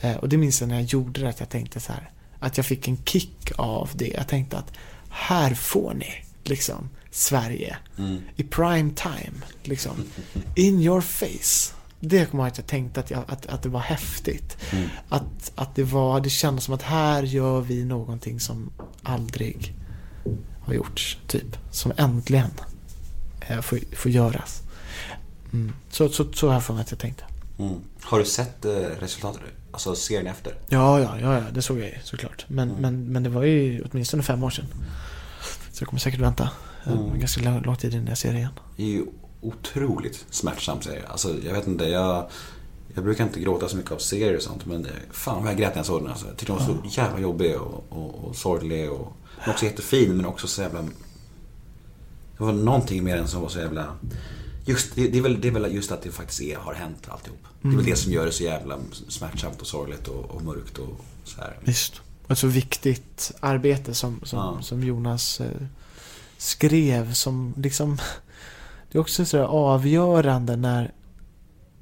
Eh, 0.00 0.16
och 0.16 0.28
det 0.28 0.36
minns 0.36 0.60
jag 0.60 0.68
när 0.68 0.74
jag 0.74 0.84
gjorde 0.84 1.20
det 1.20 1.28
att 1.28 1.40
jag 1.40 1.48
tänkte 1.48 1.80
så 1.80 1.92
här. 1.92 2.10
Att 2.38 2.56
jag 2.56 2.66
fick 2.66 2.88
en 2.88 2.96
kick 3.04 3.52
av 3.56 3.90
det. 3.94 4.08
Jag 4.08 4.28
tänkte 4.28 4.58
att 4.58 4.72
här 5.10 5.54
får 5.54 5.94
ni 5.94 6.24
liksom 6.44 6.88
Sverige 7.10 7.76
Mm. 7.98 8.18
i 8.36 8.42
prime 8.42 8.90
time. 8.94 9.36
Liksom. 9.62 9.92
In 10.54 10.80
your 10.80 11.00
face. 11.00 11.74
Det 12.00 12.30
kommer 12.30 12.44
jag 12.44 12.50
att 12.50 12.58
jag 12.58 12.66
tänkte 12.66 13.00
att, 13.00 13.10
jag, 13.10 13.24
att, 13.26 13.46
att 13.46 13.62
det 13.62 13.68
var 13.68 13.80
häftigt. 13.80 14.56
Mm. 14.72 14.88
Att, 15.08 15.52
att 15.54 15.74
det 15.74 15.82
var, 15.84 16.20
det 16.20 16.30
kändes 16.30 16.64
som 16.64 16.74
att 16.74 16.82
här 16.82 17.22
gör 17.22 17.60
vi 17.60 17.84
någonting 17.84 18.40
som 18.40 18.70
aldrig 19.02 19.74
har 20.60 20.74
gjorts. 20.74 21.18
Typ. 21.26 21.56
Som 21.70 21.92
äntligen 21.96 22.50
eh, 23.40 23.60
får, 23.60 23.78
får 23.96 24.10
göras. 24.10 24.62
Mm. 25.52 25.72
Så, 25.90 26.08
så, 26.08 26.32
så 26.32 26.46
har 26.46 26.54
jag 26.54 26.64
för 26.64 26.74
mig 26.74 26.80
att 26.80 26.90
jag 26.90 27.00
tänkte. 27.00 27.24
Mm. 27.58 27.74
Har 28.02 28.18
du 28.18 28.24
sett 28.24 28.64
eh, 28.64 28.70
resultatet? 28.72 29.42
Alltså 29.72 29.94
serien 29.94 30.26
efter? 30.26 30.54
Ja, 30.68 31.00
ja, 31.00 31.18
ja, 31.20 31.34
ja 31.34 31.44
det 31.52 31.62
såg 31.62 31.78
jag 31.78 31.86
ju 31.86 31.94
såklart. 32.04 32.44
Men, 32.48 32.68
men, 32.68 33.12
men 33.12 33.22
det 33.22 33.30
var 33.30 33.42
ju 33.42 33.84
åtminstone 33.90 34.22
fem 34.22 34.42
år 34.42 34.50
sedan. 34.50 34.66
Så 35.72 35.82
jag 35.82 35.88
kommer 35.88 36.00
säkert 36.00 36.20
vänta 36.20 36.50
eh, 36.86 36.92
Mm. 36.92 37.18
ganska 37.20 37.60
lång, 37.64 37.76
tid 37.76 37.94
innan 37.94 38.06
jag 38.06 38.18
ser 38.18 38.32
det 38.32 38.38
igen. 38.38 38.52
Ju 38.76 39.06
otroligt 39.40 40.26
smärtsamt 40.30 40.84
serie. 40.84 41.06
Alltså 41.06 41.36
jag 41.44 41.52
vet 41.52 41.66
inte, 41.66 41.84
jag, 41.84 42.30
jag 42.94 43.04
brukar 43.04 43.24
inte 43.24 43.40
gråta 43.40 43.68
så 43.68 43.76
mycket 43.76 43.92
av 43.92 43.98
serier 43.98 44.36
och 44.36 44.42
sånt 44.42 44.66
men 44.66 44.84
eh, 44.86 44.92
fan 45.10 45.42
vad 45.42 45.52
jag 45.52 45.58
grät 45.58 45.74
när 45.74 45.78
jag 45.78 45.86
såg 45.86 46.02
den. 46.02 46.10
Alltså. 46.10 46.26
Jag 46.26 46.36
tyckte 46.36 46.52
den 46.52 46.66
var 46.66 46.90
så 46.90 47.00
jävla 47.00 47.20
jobbig 47.20 47.56
och, 47.56 47.84
och, 47.88 48.24
och 48.24 48.36
sorglig 48.36 48.90
och 48.90 49.12
men 49.40 49.50
också 49.50 49.64
jättefin 49.64 50.16
men 50.16 50.26
också 50.26 50.46
så 50.46 50.62
jävla... 50.62 50.82
Det 50.82 52.44
var 52.44 52.52
någonting 52.52 53.04
med 53.04 53.18
den 53.18 53.28
som 53.28 53.42
var 53.42 53.48
så 53.48 53.58
jävla... 53.58 53.86
Just, 54.64 54.94
det, 54.94 55.08
det, 55.08 55.18
är 55.18 55.22
väl, 55.22 55.40
det 55.40 55.48
är 55.48 55.52
väl 55.52 55.74
just 55.74 55.92
att 55.92 56.02
det 56.02 56.10
faktiskt 56.10 56.40
är, 56.40 56.56
har 56.56 56.74
hänt 56.74 57.08
alltihop. 57.08 57.38
Det 57.62 57.68
är 57.68 57.72
väl 57.72 57.84
det 57.84 57.96
som 57.96 58.12
gör 58.12 58.26
det 58.26 58.32
så 58.32 58.42
jävla 58.42 58.78
smärtsamt 59.08 59.60
och 59.60 59.66
sorgligt 59.66 60.08
och, 60.08 60.24
och 60.24 60.42
mörkt 60.42 60.78
och 60.78 61.04
så 61.24 61.40
här. 61.40 61.58
Visst. 61.60 62.00
Ett 62.28 62.38
så 62.38 62.46
viktigt 62.46 63.32
arbete 63.40 63.94
som, 63.94 64.20
som, 64.22 64.38
Ja. 64.38 64.62
som 64.62 64.84
Jonas 64.84 65.40
eh, 65.40 65.66
skrev 66.38 67.12
som 67.12 67.54
liksom 67.56 67.98
Det 68.92 68.98
är 68.98 69.00
också 69.00 69.24
så 69.24 69.44
avgörande 69.44 70.56
när 70.56 70.92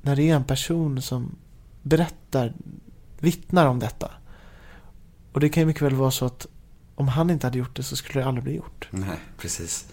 När 0.02 0.16
det 0.16 0.30
är 0.30 0.34
en 0.36 0.44
person 0.44 1.02
som 1.02 1.36
berättar 1.82 2.52
Vittnar 3.18 3.66
om 3.66 3.78
detta 3.78 4.10
Och 5.32 5.40
det 5.40 5.48
kan 5.48 5.60
ju 5.60 5.66
mycket 5.66 5.82
väl 5.82 5.94
vara 5.94 6.10
så 6.10 6.24
att 6.26 6.46
Om 6.94 7.08
han 7.08 7.30
inte 7.30 7.46
hade 7.46 7.58
gjort 7.58 7.76
det 7.76 7.82
så 7.82 7.96
skulle 7.96 8.20
det 8.20 8.26
aldrig 8.28 8.44
bli 8.44 8.56
gjort 8.56 8.88
Nej, 8.90 9.18
precis. 9.40 9.86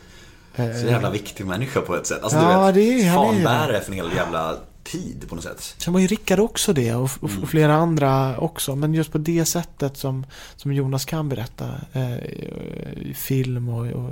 Eh, 0.55 0.71
Så 0.73 0.85
jävla 0.85 1.09
viktig 1.09 1.45
människa 1.45 1.81
på 1.81 1.95
ett 1.95 2.07
sätt. 2.07 2.23
Alltså, 2.23 2.37
Ja, 2.37 2.71
du 2.71 2.79
vet, 2.81 3.01
det 3.01 3.07
är- 3.07 3.13
fanbärare 3.15 3.81
för 3.81 3.91
en 3.91 3.97
hel 3.97 4.11
jävla 4.15 4.55
tid 4.85 5.25
på 5.29 5.35
något 5.35 5.43
sätt. 5.43 5.75
Sen 5.77 5.93
var 5.93 5.99
ju 5.99 6.07
Rickard 6.07 6.39
också 6.39 6.73
det 6.73 6.95
och, 6.95 7.09
och, 7.19 7.29
och 7.41 7.49
flera 7.49 7.75
andra 7.75 8.37
också. 8.37 8.75
Men 8.75 8.93
just 8.93 9.11
på 9.11 9.17
det 9.17 9.45
sättet 9.45 9.97
som, 9.97 10.25
som 10.55 10.73
Jonas 10.73 11.05
kan 11.05 11.29
berätta 11.29 11.69
eh, 11.93 12.15
i 12.15 13.13
film 13.15 13.69
och, 13.69 13.87
och 13.87 14.09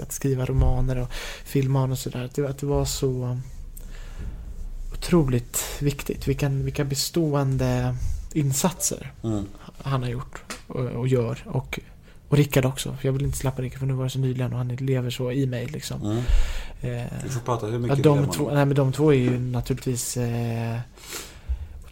att 0.00 0.12
skriva 0.12 0.44
romaner 0.44 0.98
och 0.98 1.12
filmmanus 1.44 2.06
och 2.06 2.12
sådär. 2.12 2.24
Att 2.24 2.34
det, 2.34 2.48
att 2.48 2.58
det 2.58 2.66
var 2.66 2.84
så 2.84 3.38
otroligt 4.92 5.64
viktigt. 5.80 6.28
Vilka, 6.28 6.48
vilka 6.48 6.84
bestående 6.84 7.96
insatser 8.32 9.12
Mm. 9.22 9.46
han 9.78 10.02
har 10.02 10.10
gjort 10.10 10.42
och, 10.66 10.80
och 10.80 11.08
gör. 11.08 11.44
Och, 11.46 11.80
och 12.32 12.38
Rickard 12.38 12.64
också. 12.64 12.96
För 13.00 13.08
jag 13.08 13.12
vill 13.12 13.24
inte 13.24 13.38
släppa 13.38 13.62
Rickard 13.62 13.78
för 13.78 13.86
nu 13.86 13.94
var 13.94 14.04
det 14.04 14.10
så 14.10 14.18
nyligen 14.18 14.52
och 14.52 14.58
han 14.58 14.68
lever 14.68 15.10
så 15.10 15.32
i 15.32 15.46
mig 15.46 15.66
liksom. 15.66 16.02
Mm. 16.02 16.16
Eh, 16.80 17.12
Vi 17.24 17.28
får 17.30 17.40
prata 17.40 17.66
hur 17.66 17.72
Ja, 17.72 17.78
mycket 17.78 18.02
de, 18.02 18.18
vill 18.18 18.26
man. 18.26 18.34
två, 18.34 18.50
nej, 18.54 18.66
men 18.66 18.74
de 18.76 18.92
två 18.92 19.10
är 19.12 19.16
ju 19.16 19.38
naturligtvis 19.38 20.16
eh, 20.16 20.78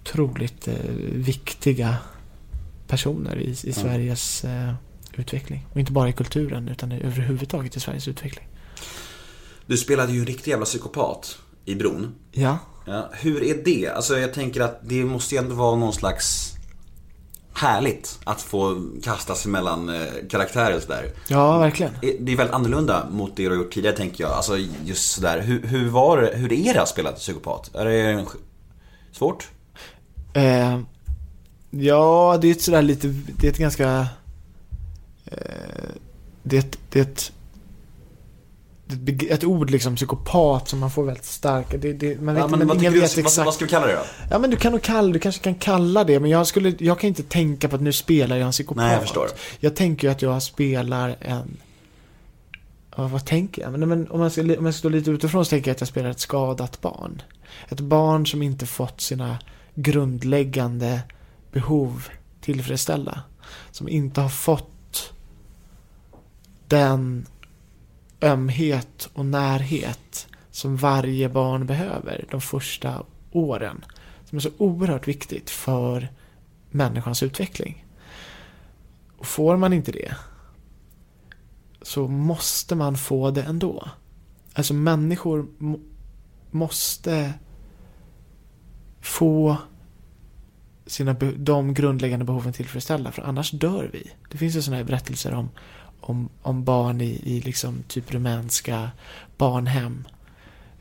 otroligt 0.00 0.68
eh, 0.68 0.74
viktiga 1.14 1.96
personer 2.86 3.36
i, 3.38 3.50
i 3.50 3.72
Sveriges 3.72 4.44
eh, 4.44 4.72
utveckling. 5.16 5.66
Och 5.72 5.80
inte 5.80 5.92
bara 5.92 6.08
i 6.08 6.12
kulturen 6.12 6.68
utan 6.68 6.92
i- 6.92 7.00
överhuvudtaget 7.02 7.76
i 7.76 7.80
Sveriges 7.80 8.08
utveckling. 8.08 8.48
Du 9.66 9.76
spelade 9.76 10.12
ju 10.12 10.20
en 10.20 10.26
riktig 10.26 10.50
jävla 10.50 10.66
psykopat 10.66 11.38
i 11.64 11.74
Bron. 11.74 12.14
Ja. 12.32 12.58
Ja, 12.86 13.10
hur 13.12 13.42
är 13.42 13.64
det? 13.64 13.88
Alltså 13.88 14.18
jag 14.18 14.34
tänker 14.34 14.60
att 14.60 14.80
det 14.82 15.04
måste 15.04 15.34
ju 15.34 15.38
ändå 15.38 15.54
vara 15.54 15.76
någon 15.76 15.92
slags 15.92 16.52
härligt 17.52 18.18
att 18.24 18.43
få 18.43 18.82
kasta 19.02 19.35
sig 19.35 19.51
mellan 19.51 19.89
eh, 19.89 20.06
karaktärer 20.31 20.77
och 20.77 20.82
sådär. 20.82 21.12
Ja, 21.28 21.59
verkligen. 21.59 21.93
Det 22.01 22.32
är 22.32 22.36
väldigt 22.36 22.55
annorlunda 22.55 23.06
mot 23.10 23.36
det 23.36 23.43
du 23.43 23.48
har 23.48 23.56
gjort 23.56 23.72
tidigare 23.72 23.97
tänker 23.97 24.24
jag. 24.24 24.32
Alltså 24.32 24.56
just 24.85 25.12
sådär, 25.12 25.40
hur, 25.40 25.62
hur 25.62 25.89
var 25.89 26.20
det, 26.20 26.36
hur 26.36 26.52
är 26.52 26.74
det 26.74 26.82
att 26.82 26.89
spela 26.89 27.12
psykopat? 27.12 27.74
Är 27.74 27.85
det 27.85 28.27
svårt? 29.12 29.48
Eh, 30.35 30.81
ja, 31.70 32.39
det 32.40 32.48
är 32.48 32.52
ett 32.52 32.62
sådär 32.62 32.82
lite, 32.82 33.09
det 33.09 33.47
är 33.47 33.51
ett 33.51 33.59
ganska... 33.59 34.06
Eh, 35.24 35.90
det 36.43 36.56
är 36.56 36.60
ett, 36.60 36.78
det 36.90 36.98
är 36.98 37.02
ett, 37.02 37.32
ett, 38.92 39.22
ett 39.30 39.44
ord 39.44 39.70
liksom, 39.70 39.96
psykopat, 39.96 40.68
som 40.68 40.78
man 40.78 40.90
får 40.90 41.04
väldigt 41.04 41.24
starka. 41.24 41.76
Det, 41.76 41.92
det, 41.92 42.20
man 42.20 42.34
vet, 42.34 42.42
Ja, 42.42 42.48
men 42.48 42.58
men 42.58 42.68
vad, 42.68 42.76
ingen 42.76 42.92
vet 42.92 43.14
du, 43.14 43.22
vad, 43.22 43.26
exakt. 43.26 43.46
vad 43.46 43.54
ska 43.54 43.64
vi 43.64 43.70
kalla 43.70 43.86
det 43.86 43.92
då? 43.92 44.02
Ja 44.30 44.38
men 44.38 44.50
du 44.50 44.56
kan 44.56 44.72
nog 44.72 44.82
kalla, 44.82 45.12
du 45.12 45.18
kanske 45.18 45.42
kan 45.42 45.54
kalla 45.54 46.04
det, 46.04 46.20
men 46.20 46.30
jag 46.30 46.46
skulle, 46.46 46.74
jag 46.78 47.00
kan 47.00 47.08
inte 47.08 47.22
tänka 47.22 47.68
på 47.68 47.76
att 47.76 47.82
nu 47.82 47.92
spelar 47.92 48.36
jag 48.36 48.46
en 48.46 48.52
psykopat. 48.52 48.84
Nej, 48.84 48.92
jag 48.92 49.02
förstår. 49.02 49.28
Jag 49.60 49.76
tänker 49.76 50.08
ju 50.08 50.12
att 50.12 50.22
jag 50.22 50.42
spelar 50.42 51.16
en, 51.20 51.56
ja, 52.96 53.08
vad 53.08 53.26
tänker 53.26 53.62
jag? 53.62 53.72
Men, 53.72 53.88
men 53.88 54.10
om, 54.10 54.20
jag 54.20 54.32
ska, 54.32 54.40
om 54.42 54.48
jag 54.48 54.58
ska 54.74 54.78
stå 54.78 54.88
lite 54.88 55.10
utifrån 55.10 55.44
så 55.44 55.50
tänker 55.50 55.70
jag 55.70 55.74
att 55.74 55.80
jag 55.80 55.88
spelar 55.88 56.10
ett 56.10 56.20
skadat 56.20 56.80
barn. 56.80 57.22
Ett 57.68 57.80
barn 57.80 58.26
som 58.26 58.42
inte 58.42 58.66
fått 58.66 59.00
sina 59.00 59.38
grundläggande 59.74 61.00
behov 61.52 62.08
tillfredsställda. 62.40 63.22
Som 63.70 63.88
inte 63.88 64.20
har 64.20 64.28
fått 64.28 65.12
den 66.68 67.26
ömhet 68.22 69.10
och 69.12 69.26
närhet 69.26 70.28
som 70.51 70.76
varje 70.76 71.28
barn 71.28 71.66
behöver 71.66 72.24
de 72.30 72.40
första 72.40 73.02
åren. 73.32 73.84
Som 74.24 74.36
är 74.36 74.40
så 74.40 74.51
oerhört 74.59 75.09
viktigt 75.09 75.51
för 75.51 76.09
människans 76.70 77.22
utveckling. 77.22 77.86
Och 79.18 79.26
får 79.26 79.56
man 79.56 79.72
inte 79.72 79.92
det 79.92 80.14
så 81.82 82.09
måste 82.09 82.74
man 82.74 82.97
få 82.97 83.30
det 83.30 83.42
ändå. 83.42 83.88
Alltså 84.55 84.74
människor 84.74 85.47
må- 85.59 85.80
måste 86.51 87.32
få 89.01 89.56
sina 90.86 91.12
de 91.36 91.74
grundläggande 91.74 92.24
behoven 92.24 92.52
tillfredsställda 92.52 93.12
för 93.12 93.22
annars 93.22 93.51
dör 93.51 93.90
vi. 93.92 94.10
Det 94.30 94.38
finns 94.38 94.56
ju 94.56 94.62
sådana 94.62 94.76
här 94.76 94.84
berättelser 94.84 95.34
om, 95.34 95.48
om, 96.01 96.28
om 96.43 96.64
barn 96.64 97.01
i, 97.01 97.20
i 97.24 97.40
liksom 97.40 97.82
typ 97.89 98.12
rumänska 98.12 98.90
barnhem 99.36 100.06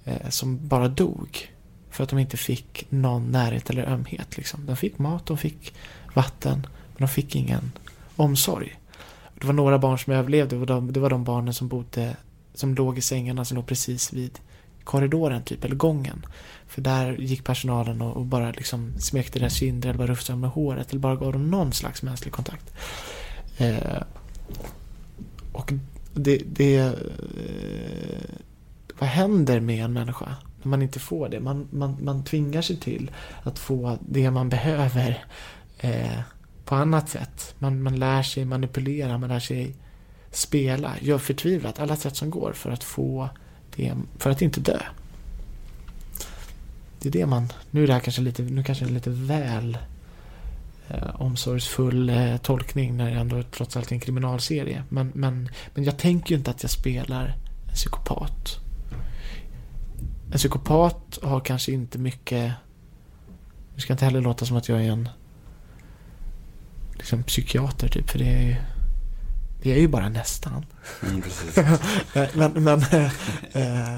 eh, 0.05 0.29
som 0.29 0.67
bara 0.67 0.87
dog 0.87 1.49
för 1.89 2.03
att 2.03 2.09
de 2.09 2.19
inte 2.19 2.37
fick 2.37 2.85
någon 2.89 3.31
närhet 3.31 3.69
eller 3.69 3.83
ömhet. 3.83 4.37
Liksom. 4.37 4.65
De 4.65 4.75
fick 4.75 4.99
mat, 4.99 5.25
de 5.25 5.37
fick 5.37 5.73
vatten, 6.13 6.67
men 6.87 6.97
de 6.97 7.07
fick 7.07 7.35
ingen 7.35 7.71
omsorg. 8.15 8.79
Det 9.39 9.47
var 9.47 9.53
några 9.53 9.79
barn 9.79 9.99
som 9.99 10.13
överlevde 10.13 10.55
och 10.55 10.65
de, 10.65 10.93
det 10.93 10.99
var 10.99 11.09
de 11.09 11.23
barnen 11.23 11.53
som 11.53 11.67
bodde 11.67 12.15
som 12.53 12.75
låg 12.75 12.97
i 12.97 13.01
sängarna 13.01 13.45
som 13.45 13.55
låg 13.55 13.67
precis 13.67 14.13
vid 14.13 14.39
korridoren 14.83 15.43
typ, 15.43 15.63
eller 15.65 15.75
gången. 15.75 16.25
För 16.67 16.81
där 16.81 17.13
gick 17.13 17.43
personalen 17.43 18.01
och, 18.01 18.17
och 18.17 18.25
bara 18.25 18.51
liksom 18.51 18.93
smekte 18.99 19.39
deras 19.39 19.53
kinder 19.53 19.89
eller 19.89 19.97
bara 19.97 20.07
rufsade 20.07 20.33
dem 20.33 20.41
med 20.41 20.49
håret 20.49 20.89
eller 20.89 20.99
bara 20.99 21.15
gav 21.15 21.33
dem 21.33 21.51
någon 21.51 21.73
slags 21.73 22.01
mänsklig 22.01 22.33
kontakt. 22.33 22.73
Eh, 23.57 24.03
och 25.51 25.73
det, 26.13 26.37
det 26.37 26.77
eh, 26.77 26.91
vad 28.99 29.09
händer 29.09 29.59
med 29.59 29.85
en 29.85 29.93
människa 29.93 30.35
när 30.61 30.69
man 30.69 30.81
inte 30.81 30.99
får 30.99 31.29
det? 31.29 31.39
Man, 31.39 31.67
man, 31.71 31.97
man 32.01 32.23
tvingar 32.23 32.61
sig 32.61 32.77
till 32.77 33.11
att 33.43 33.59
få 33.59 33.97
det 34.01 34.31
man 34.31 34.49
behöver 34.49 35.25
eh, 35.77 36.19
på 36.65 36.75
annat 36.75 37.09
sätt. 37.09 37.55
Man, 37.59 37.83
man 37.83 37.95
lär 37.95 38.23
sig 38.23 38.45
manipulera, 38.45 39.17
man 39.17 39.29
lär 39.29 39.39
sig 39.39 39.75
spela, 40.31 40.93
gör 41.01 41.17
förtvivlat 41.17 41.79
alla 41.79 41.95
sätt 41.95 42.15
som 42.15 42.29
går 42.29 42.53
för 42.53 42.71
att 42.71 42.83
få 42.83 43.29
det, 43.75 43.93
för 44.17 44.29
att 44.29 44.41
inte 44.41 44.59
dö. 44.59 44.79
Det 46.99 47.09
är 47.09 47.13
det 47.13 47.25
man, 47.25 47.47
nu 47.71 47.83
är 47.83 47.87
det 47.87 47.93
här 47.93 47.99
kanske 47.99 48.21
lite, 48.21 48.43
nu 48.43 48.63
kanske 48.63 48.85
det 48.85 48.91
är 48.91 48.93
lite 48.93 49.09
väl 49.09 49.77
eh, 50.89 51.21
omsorgsfull 51.21 52.09
eh, 52.09 52.37
tolkning 52.37 52.97
när 52.97 53.11
det 53.11 53.19
ändå 53.19 53.43
trots 53.43 53.77
allt 53.77 53.91
är 53.91 53.93
en 53.93 53.99
kriminalserie. 53.99 54.83
Men, 54.89 55.11
men, 55.15 55.49
men 55.73 55.83
jag 55.83 55.97
tänker 55.97 56.31
ju 56.31 56.37
inte 56.37 56.51
att 56.51 56.63
jag 56.63 56.71
spelar 56.71 57.35
en 57.67 57.75
psykopat. 57.75 58.59
En 60.31 60.37
psykopat 60.37 61.19
har 61.23 61.39
kanske 61.39 61.71
inte 61.71 61.97
mycket... 61.97 62.53
Det 63.75 63.81
ska 63.81 63.93
inte 63.93 64.05
heller 64.05 64.21
låta 64.21 64.45
som 64.45 64.57
att 64.57 64.69
jag 64.69 64.85
är 64.85 64.91
en 64.91 65.09
liksom 66.93 67.23
psykiater 67.23 67.87
typ, 67.87 68.09
för 68.09 68.19
det 68.19 68.33
är 68.33 68.41
ju... 68.41 68.55
Det 69.61 69.71
är 69.71 69.79
ju 69.79 69.87
bara 69.87 70.09
nästan. 70.09 70.65
Mm, 71.03 71.23
men 72.33 72.63
men 72.63 72.81
eh, 72.81 73.05
eh, 73.53 73.97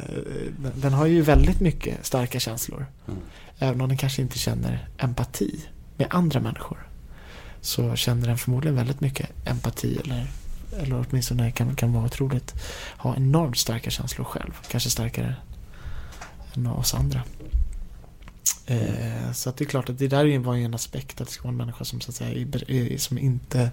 den 0.76 0.94
har 0.94 1.06
ju 1.06 1.22
väldigt 1.22 1.60
mycket 1.60 2.06
starka 2.06 2.40
känslor. 2.40 2.86
Mm. 3.08 3.20
Även 3.60 3.82
om 3.82 3.88
den 3.88 3.98
kanske 3.98 4.22
inte 4.22 4.40
känner 4.40 4.88
empati 4.98 5.60
med 6.02 6.14
andra 6.14 6.40
människor. 6.40 6.88
Så 7.62 7.96
känner 7.96 8.28
den 8.28 8.38
förmodligen 8.38 8.76
väldigt 8.76 9.02
mycket 9.02 9.30
empati 9.46 9.98
eller, 10.04 10.28
eller 10.78 11.06
åtminstone 11.10 11.52
kan, 11.52 11.76
kan 11.76 11.94
vara 11.94 12.06
otroligt, 12.06 12.54
ha 12.98 13.16
enormt 13.16 13.58
starka 13.58 13.90
känslor 13.90 14.26
själv. 14.26 14.52
Kanske 14.68 14.90
starkare 14.90 15.36
än 16.54 16.68
oss 16.68 16.94
andra. 16.94 17.22
Eh, 18.66 19.32
så 19.34 19.50
att 19.50 19.58
det 19.58 19.64
är 19.64 19.70
klart 19.70 19.90
att 19.90 19.98
det 19.98 20.08
där 20.08 20.40
var 20.40 20.56
ju 20.56 20.66
en 20.66 20.74
aspekt 20.74 21.22
att 21.22 21.28
det 21.28 21.34
ska 21.34 21.44
vara 21.44 21.52
en 21.52 21.58
människa 21.58 21.86
som 21.86 22.02
så 22.02 22.12
att 22.12 22.16
säga 22.16 22.48
är, 22.68 22.98
som 22.98 23.18
inte 23.18 23.72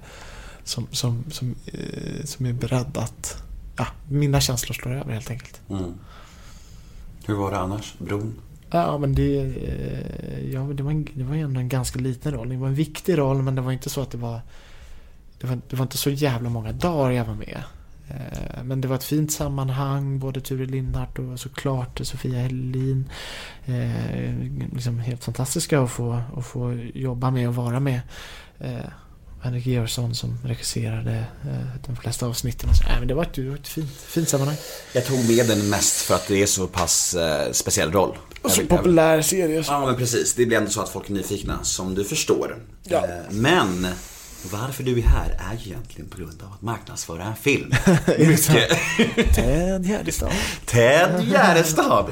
som, 0.64 0.86
som, 0.90 1.24
som, 1.30 1.54
eh, 1.66 2.24
som 2.24 2.46
är 2.46 2.52
beredd 2.52 2.96
att 2.96 3.42
ja, 3.76 3.86
mina 4.08 4.40
känslor 4.40 4.74
slår 4.74 4.92
över 4.92 5.12
helt 5.12 5.30
enkelt. 5.30 5.60
Mm. 5.70 5.94
Hur 7.26 7.34
var 7.34 7.50
det 7.50 7.58
annars? 7.58 7.94
Bron? 7.98 8.34
Ja, 8.70 8.98
men 8.98 9.14
det, 9.14 9.38
eh, 9.40 10.50
ja, 10.52 10.60
det, 10.60 10.82
var 10.82 10.90
en, 10.90 11.08
det 11.14 11.24
var 11.24 11.34
ju 11.34 11.40
ändå 11.40 11.60
en 11.60 11.68
ganska 11.68 11.98
liten 11.98 12.32
roll. 12.32 12.48
Det 12.48 12.56
var 12.56 12.68
en 12.68 12.74
viktig 12.74 13.18
roll, 13.18 13.42
men 13.42 13.54
det 13.54 13.60
var 13.60 13.72
inte 13.72 13.90
så 13.90 14.00
att 14.00 14.10
det 14.10 14.18
var... 14.18 14.40
Det 15.40 15.46
var, 15.46 15.58
det 15.70 15.76
var 15.76 15.82
inte 15.82 15.98
så 15.98 16.10
jävla 16.10 16.50
många 16.50 16.72
dagar 16.72 17.10
jag 17.10 17.24
var 17.24 17.34
med. 17.34 17.62
Eh, 18.08 18.62
men 18.64 18.80
det 18.80 18.88
var 18.88 18.96
ett 18.96 19.04
fint 19.04 19.32
sammanhang, 19.32 20.18
både 20.18 20.40
Ture 20.40 20.66
Lindhardt 20.66 21.18
och 21.18 21.40
såklart 21.40 22.00
Sofia 22.02 22.38
Helin. 22.38 23.10
Eh, 23.64 24.70
liksom 24.74 24.98
helt 24.98 25.24
fantastiska 25.24 25.80
att 25.80 25.90
få, 25.90 26.22
att 26.36 26.46
få 26.46 26.74
jobba 26.94 27.30
med 27.30 27.48
och 27.48 27.54
vara 27.54 27.80
med. 27.80 28.00
Eh, 28.58 28.90
Henrik 29.42 29.66
Georgsson 29.66 30.14
som 30.14 30.38
regisserade 30.44 31.24
eh, 31.44 31.82
de 31.86 31.96
flesta 31.96 32.26
avsnitten. 32.26 32.74
Så. 32.74 32.84
Nej, 32.84 32.98
men 32.98 33.08
det 33.08 33.14
var 33.14 33.22
ett, 33.22 33.34
det 33.34 33.48
var 33.48 33.56
ett 33.56 33.68
fint, 33.68 33.90
fint 33.90 34.28
sammanhang. 34.28 34.56
Jag 34.92 35.06
tog 35.06 35.28
med 35.28 35.46
den 35.46 35.68
mest 35.68 36.00
för 36.00 36.14
att 36.14 36.28
det 36.28 36.42
är 36.42 36.46
så 36.46 36.66
pass 36.66 37.14
eh, 37.14 37.52
speciell 37.52 37.92
roll. 37.92 38.16
Och 38.42 38.50
så 38.50 38.66
populär 38.66 39.22
serie. 39.22 39.64
Ja 39.66 39.86
men 39.86 39.96
precis, 39.96 40.34
det 40.34 40.46
blir 40.46 40.58
ändå 40.58 40.70
så 40.70 40.80
att 40.80 40.88
folk 40.88 41.08
är 41.08 41.12
nyfikna, 41.12 41.58
som 41.62 41.94
du 41.94 42.04
förstår. 42.04 42.56
Ja. 42.84 42.96
Eh, 42.98 43.04
Men, 43.30 43.86
varför 44.50 44.82
du 44.84 44.98
är 44.98 45.02
här 45.02 45.30
är 45.52 45.58
ju 45.58 45.70
egentligen 45.70 46.10
på 46.10 46.18
grund 46.18 46.42
av 46.42 46.52
att 46.52 46.62
marknadsföra 46.62 47.22
en 47.24 47.36
film. 47.36 47.72
Mycket. 48.18 48.70
Ted 49.34 49.86
Gärdestad. 49.86 50.30
Ted 50.66 51.28
Gärdestad. 51.30 52.06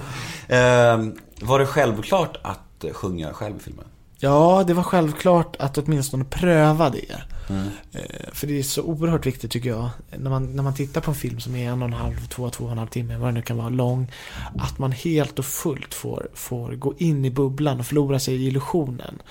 Eh, 0.48 1.04
var 1.40 1.58
det 1.58 1.66
självklart 1.66 2.36
att 2.42 2.84
sjunga 2.92 3.32
själv 3.32 3.56
i 3.56 3.62
filmen? 3.62 3.84
Ja, 4.26 4.64
det 4.66 4.74
var 4.74 4.82
självklart 4.82 5.56
att 5.58 5.78
åtminstone 5.78 6.24
pröva 6.24 6.90
det. 6.90 7.20
Mm. 7.48 7.68
Eh, 7.92 8.00
För 8.32 8.46
det 8.46 8.58
är 8.58 8.62
så 8.62 8.82
oerhört 8.82 9.26
viktigt 9.26 9.50
tycker 9.50 9.68
jag, 9.70 9.88
när 10.18 10.30
man, 10.30 10.56
när 10.56 10.62
man 10.62 10.74
tittar 10.74 11.00
på 11.00 11.10
en 11.10 11.14
film 11.14 11.40
som 11.40 11.56
är 11.56 11.70
en 11.70 11.82
och 11.82 11.88
en 11.88 11.94
halv, 11.94 12.26
två, 12.28 12.50
två 12.50 12.64
och 12.64 12.72
en 12.72 12.78
halv 12.78 12.88
timme, 12.88 13.16
vad 13.16 13.28
det 13.28 13.32
nu 13.32 13.42
kan 13.42 13.56
vara, 13.56 13.68
lång, 13.68 14.12
att 14.58 14.78
man 14.78 14.92
helt 14.92 15.38
och 15.38 15.44
fullt 15.44 15.94
får, 15.94 16.28
får 16.34 16.72
gå 16.72 16.94
in 16.98 17.24
i 17.24 17.30
bubblan 17.30 17.80
och 17.80 17.86
förlora 17.86 18.18
sig 18.18 18.34
i 18.34 18.46
illusionen. 18.46 19.22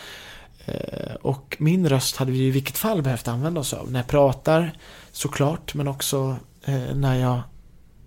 Eh, 0.65 1.15
Och 1.21 1.55
min 1.59 1.89
röst 1.89 2.15
hade 2.15 2.31
vi 2.31 2.39
i 2.47 2.51
vilket 2.51 2.77
fall 2.77 3.01
behövt 3.01 3.27
använda 3.27 3.59
oss 3.61 3.73
av. 3.73 3.91
När 3.91 3.99
jag 3.99 4.07
pratar, 4.07 4.71
såklart, 5.11 5.73
men 5.73 5.87
också 5.87 6.35
eh, 6.65 6.95
när 6.95 7.15
jag 7.15 7.41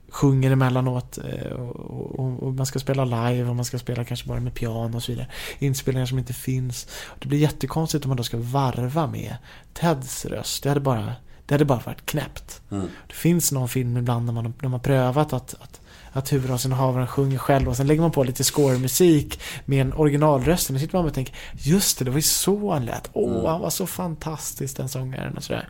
sjunger 0.08 0.50
emellanåt 0.50 1.18
eh, 1.18 1.52
och, 1.52 2.20
och, 2.20 2.42
och 2.42 2.54
man 2.54 2.66
ska 2.66 2.78
spela 2.78 3.04
live 3.04 3.48
och 3.48 3.56
man 3.56 3.64
ska 3.64 3.78
spela 3.78 4.04
kanske 4.04 4.28
bara 4.28 4.40
med 4.40 4.54
piano 4.54 4.96
och 4.96 5.02
så 5.02 5.12
vidare. 5.12 5.28
Inspelningar 5.58 6.06
som 6.06 6.18
inte 6.18 6.32
finns. 6.32 6.88
Det 7.18 7.28
blir 7.28 7.38
jättekonstigt 7.38 8.04
om 8.04 8.08
man 8.08 8.16
då 8.16 8.22
ska 8.22 8.36
varva 8.36 9.06
med 9.06 9.36
Teds 9.72 10.24
röst. 10.24 10.62
Det 10.62 10.68
hade 10.68 10.80
bara, 10.80 11.12
det 11.46 11.54
hade 11.54 11.64
bara 11.64 11.82
varit 11.86 12.06
knäppt. 12.06 12.62
Mm. 12.70 12.88
Det 13.06 13.14
finns 13.14 13.52
någon 13.52 13.68
film 13.68 13.96
ibland 13.96 14.26
när 14.26 14.32
man 14.32 14.44
när 14.44 14.52
man 14.62 14.72
har 14.72 14.78
prövat 14.78 15.32
att, 15.32 15.54
att, 15.54 15.80
att 16.12 16.32
huvudrollsinnehavaren 16.32 17.06
sjunger 17.06 17.38
själv 17.38 17.68
och 17.68 17.76
sen 17.76 17.86
lägger 17.86 18.00
man 18.02 18.10
på 18.10 18.24
lite 18.24 18.44
scoremusik 18.44 19.40
med 19.64 19.80
en 19.80 19.92
originalröst. 19.92 20.68
Och 20.70 20.74
då 20.74 20.80
sitter 20.80 20.98
man 20.98 21.06
och 21.06 21.14
tänker, 21.14 21.34
just 21.52 21.98
det, 21.98 22.04
det 22.04 22.10
var 22.10 22.18
ju 22.18 22.22
så 22.22 22.72
han 22.72 22.84
lät. 22.84 23.10
Åh, 23.12 23.32
Mm. 23.32 23.46
han 23.46 23.60
var 23.60 23.70
så 23.70 23.86
fantastisk 23.86 24.76
den 24.76 24.88
sångaren 24.88 25.36
och 25.36 25.42
sådär. 25.44 25.68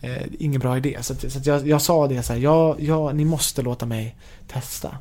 Eh, 0.00 0.22
ingen 0.38 0.60
bra 0.60 0.76
idé. 0.76 0.98
Så, 1.00 1.12
att, 1.12 1.32
så 1.32 1.38
att 1.38 1.46
jag, 1.46 1.68
jag 1.68 1.82
sa 1.82 2.06
det 2.06 2.22
så 2.22 2.32
här, 2.32 2.40
ja, 2.40 2.76
ja, 2.78 3.12
ni 3.12 3.24
måste 3.24 3.62
låta 3.62 3.86
mig 3.86 4.16
testa. 4.48 4.98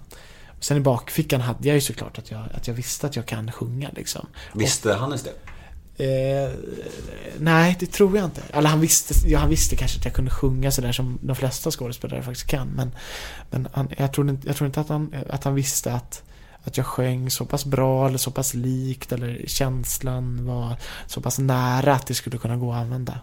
Sen 0.60 0.78
i 0.78 0.80
bakfickan 0.80 1.41
hade 1.41 1.68
jag 1.68 1.76
ju 1.76 1.82
såklart 1.82 2.18
att 2.18 2.32
jag, 2.32 2.44
att 2.53 2.68
jag 2.68 2.76
visste 2.76 3.07
att 3.07 3.16
jag 3.16 3.26
kan 3.26 3.52
sjunga 3.52 3.90
liksom. 3.95 4.28
Visste 4.53 4.94
Hannes 4.94 5.24
det? 5.24 5.32
Eh, 5.99 6.51
nej, 7.39 7.76
det 7.80 7.85
tror 7.85 8.17
jag 8.17 8.26
inte. 8.26 8.41
Eller 8.53 8.69
han 8.69 8.80
visste, 8.80 9.30
ja, 9.30 9.39
han 9.39 9.49
visste 9.49 9.76
kanske 9.76 9.99
att 9.99 10.05
jag 10.05 10.13
kunde 10.13 10.31
sjunga 10.31 10.71
sådär 10.71 10.91
som 10.91 11.19
de 11.21 11.35
flesta 11.35 11.71
skådespelare 11.71 12.23
faktiskt 12.23 12.47
kan. 12.47 12.67
Men, 12.67 12.91
men 13.49 13.67
han, 13.73 13.89
jag, 13.97 14.13
tror 14.13 14.30
inte, 14.30 14.47
jag 14.47 14.55
tror 14.55 14.65
inte 14.65 14.81
att 14.81 14.89
han, 14.89 15.15
att 15.30 15.43
han 15.43 15.55
visste 15.55 15.93
att, 15.93 16.23
att 16.63 16.77
jag 16.77 16.85
sjöng 16.85 17.30
så 17.30 17.45
pass 17.45 17.65
bra 17.65 18.07
eller 18.07 18.17
så 18.17 18.31
pass 18.31 18.53
likt 18.53 19.11
eller 19.11 19.41
känslan 19.47 20.45
var 20.45 20.76
så 21.07 21.21
pass 21.21 21.39
nära 21.39 21.93
att 21.93 22.07
det 22.07 22.13
skulle 22.13 22.38
kunna 22.38 22.57
gå 22.57 22.71
att 22.71 22.81
använda. 22.81 23.19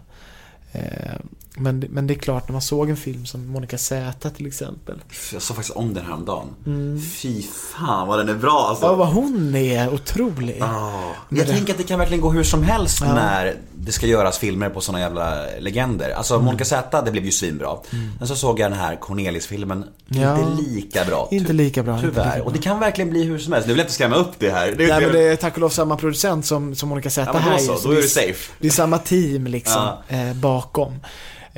Eh, 0.71 1.15
men, 1.57 1.79
men 1.89 2.07
det 2.07 2.13
är 2.13 2.19
klart, 2.19 2.47
när 2.47 2.53
man 2.53 2.61
såg 2.61 2.89
en 2.89 2.97
film 2.97 3.25
som 3.25 3.47
Monica 3.47 3.77
Z 3.77 4.29
till 4.29 4.47
exempel. 4.47 5.01
Jag 5.33 5.41
såg 5.41 5.55
faktiskt 5.57 5.77
om 5.77 5.93
den 5.93 6.05
här 6.05 6.13
om 6.13 6.25
dagen. 6.25 6.47
Mm. 6.65 7.01
Fy 7.01 7.41
fan 7.77 8.07
vad 8.07 8.19
den 8.19 8.29
är 8.29 8.33
bra 8.33 8.65
alltså. 8.69 8.85
Ja, 8.85 8.93
vad 8.95 9.07
hon 9.07 9.55
är 9.55 9.93
otrolig. 9.93 10.57
Ja. 10.59 11.01
Men 11.29 11.37
Jag 11.39 11.47
det- 11.47 11.53
tänker 11.53 11.71
att 11.73 11.77
det 11.77 11.83
kan 11.83 11.99
verkligen 11.99 12.21
gå 12.21 12.31
hur 12.31 12.43
som 12.43 12.63
helst 12.63 12.97
Ja. 13.01 13.13
när 13.13 13.55
det 13.75 13.91
ska 13.91 14.07
göras 14.07 14.37
filmer 14.37 14.69
på 14.69 14.81
såna 14.81 14.99
jävla 14.99 15.45
legender. 15.59 16.09
Alltså 16.09 16.33
Mm. 16.33 16.45
Monica 16.45 16.65
Z, 16.65 17.01
det 17.01 17.11
blev 17.11 17.25
ju 17.25 17.31
svinbra. 17.31 17.77
Men 18.19 18.27
så 18.27 18.35
såg 18.35 18.59
jag 18.59 18.71
den 18.71 18.79
här 18.79 18.95
Cornelis-filmen, 18.95 19.85
Ja. 20.07 20.39
inte 20.39 20.61
lika 20.61 21.05
bra. 21.05 21.27
Inte 21.31 21.53
lika 21.53 21.83
bra. 21.83 21.99
Tyvärr. 22.01 22.25
lika 22.25 22.35
bra. 22.37 22.45
Och 22.45 22.53
det 22.53 22.59
kan 22.59 22.79
verkligen 22.79 23.09
bli 23.09 23.23
hur 23.23 23.39
som 23.39 23.53
helst. 23.53 23.67
Nu 23.67 23.73
vill 23.73 23.77
jag 23.79 23.83
inte 23.85 23.93
skrämma 23.93 24.15
upp 24.15 24.31
det 24.39 24.49
här. 24.51 24.67
Det, 24.77 24.87
Nej 24.87 25.01
men 25.01 25.11
det 25.11 25.21
är 25.21 25.35
tack 25.35 25.53
och 25.53 25.59
lov 25.59 25.69
samma 25.69 25.97
producent 25.97 26.45
som, 26.45 26.75
som 26.75 26.89
Monica 26.89 27.09
Z 27.09 27.21
Ja, 27.27 27.33
men 27.33 27.43
då 27.43 27.49
här 27.49 27.57
så, 27.57 27.87
då 27.87 27.91
är 27.91 27.95
det 27.95 28.03
safe. 28.03 28.51
Det 28.59 28.67
är 28.67 28.71
samma 28.71 28.97
team 28.97 29.47
liksom 29.47 29.81
Ja. 30.07 30.15
eh, 30.17 30.33
bakom. 30.33 30.93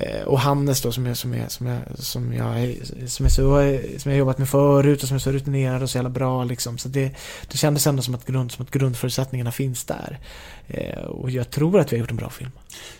Eh, 0.02 0.22
och 0.24 0.40
Hannes 0.40 0.82
då 0.82 0.92
som 0.92 1.06
jag, 1.06 1.18
som 1.18 1.34
jag, 1.34 1.52
som 1.52 1.68
jag, 1.68 1.80
som 1.98 2.34
jag, 2.34 2.64
är- 2.64 3.08
som 3.08 3.30
så, 3.30 3.80
som 4.00 4.12
jag 4.12 4.20
jobbat 4.20 4.38
med 4.38 4.50
förut 4.50 5.02
och 5.02 5.08
som 5.08 5.16
är 5.16 5.20
så 5.20 5.32
rutinerad 5.32 5.84
och 5.84 5.90
så 5.90 5.98
jävla 5.98 6.10
bra 6.10 6.44
liksom. 6.44 6.78
Så 6.78 6.90
det, 6.90 7.12
det 7.52 7.58
kändes 7.58 7.88
ändå 7.88 8.02
som 8.02 8.16
att, 8.16 8.26
grund, 8.26 8.52
som 8.52 8.66
att 8.66 8.72
grundförutsättningarna 8.72 9.52
finns 9.52 9.84
där. 9.86 10.20
Eh, 10.68 11.04
och 11.04 11.30
jag 11.32 11.50
tror 11.50 11.80
att 11.80 11.92
vi 11.94 11.98
har 11.98 12.00
gjort 12.02 12.12
en 12.12 12.18
bra 12.18 12.30
film. 12.30 12.52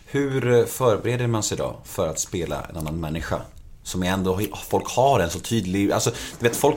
Hur 0.06 0.54
eh, 0.54 0.66
förbereder 0.66 1.28
man 1.28 1.44
sig 1.44 1.58
då 1.58 1.80
för 1.84 2.08
att 2.08 2.20
spela 2.20 2.66
en 2.70 2.78
annan 2.78 3.00
människa? 3.00 3.42
Som 3.84 4.04
ändå, 4.04 4.40
folk 4.70 4.88
har 4.88 5.20
en 5.20 5.30
så 5.30 5.40
tydlig, 5.40 5.92
alltså 5.92 6.12
du 6.40 6.48
vet 6.48 6.56
folk, 6.56 6.76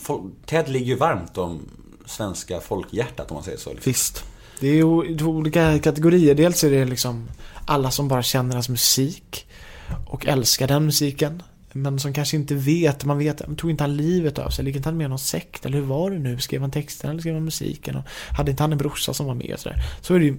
folk 0.00 0.22
Ted 0.46 0.68
ligger 0.68 0.86
ju 0.86 0.96
varmt 0.96 1.38
om 1.38 1.60
svenska 2.06 2.60
folkhjärtat 2.60 3.30
om 3.30 3.34
man 3.34 3.44
säger 3.44 3.58
så. 3.58 3.72
Liksom. 3.72 3.90
Visst. 3.90 4.24
Det 4.60 4.68
är 4.68 4.74
ju 4.74 4.84
olika 5.24 5.78
kategorier. 5.78 6.34
Dels 6.34 6.64
är 6.64 6.70
det 6.70 6.84
liksom 6.84 7.28
alla 7.70 7.90
som 7.90 8.08
bara 8.08 8.22
känner 8.22 8.54
hans 8.54 8.68
musik 8.68 9.46
och 10.06 10.26
älskar 10.26 10.68
den 10.68 10.84
musiken. 10.84 11.42
Men 11.72 12.00
som 12.00 12.12
kanske 12.12 12.36
inte 12.36 12.54
vet, 12.54 13.04
man 13.04 13.18
vet, 13.18 13.58
tog 13.58 13.70
inte 13.70 13.84
han 13.84 13.96
livet 13.96 14.38
av 14.38 14.50
sig? 14.50 14.64
Ligger 14.64 14.78
inte 14.78 14.88
han 14.88 14.96
med 14.96 15.04
i 15.04 15.08
någon 15.08 15.18
sekt? 15.18 15.66
Eller 15.66 15.78
hur 15.78 15.84
var 15.84 16.10
det 16.10 16.18
nu? 16.18 16.38
Skrev 16.38 16.60
han 16.60 16.70
texten 16.70 17.10
eller 17.10 17.20
skrev 17.20 17.34
han 17.34 17.44
musiken? 17.44 17.96
Och 17.96 18.04
hade 18.36 18.50
inte 18.50 18.62
han 18.62 18.72
en 18.72 18.78
brorsa 18.78 19.14
som 19.14 19.26
var 19.26 19.34
med 19.34 19.54
och 19.54 19.60
sådär? 19.60 19.82
Så 20.00 20.14
är 20.14 20.18
det 20.18 20.24
ju 20.24 20.36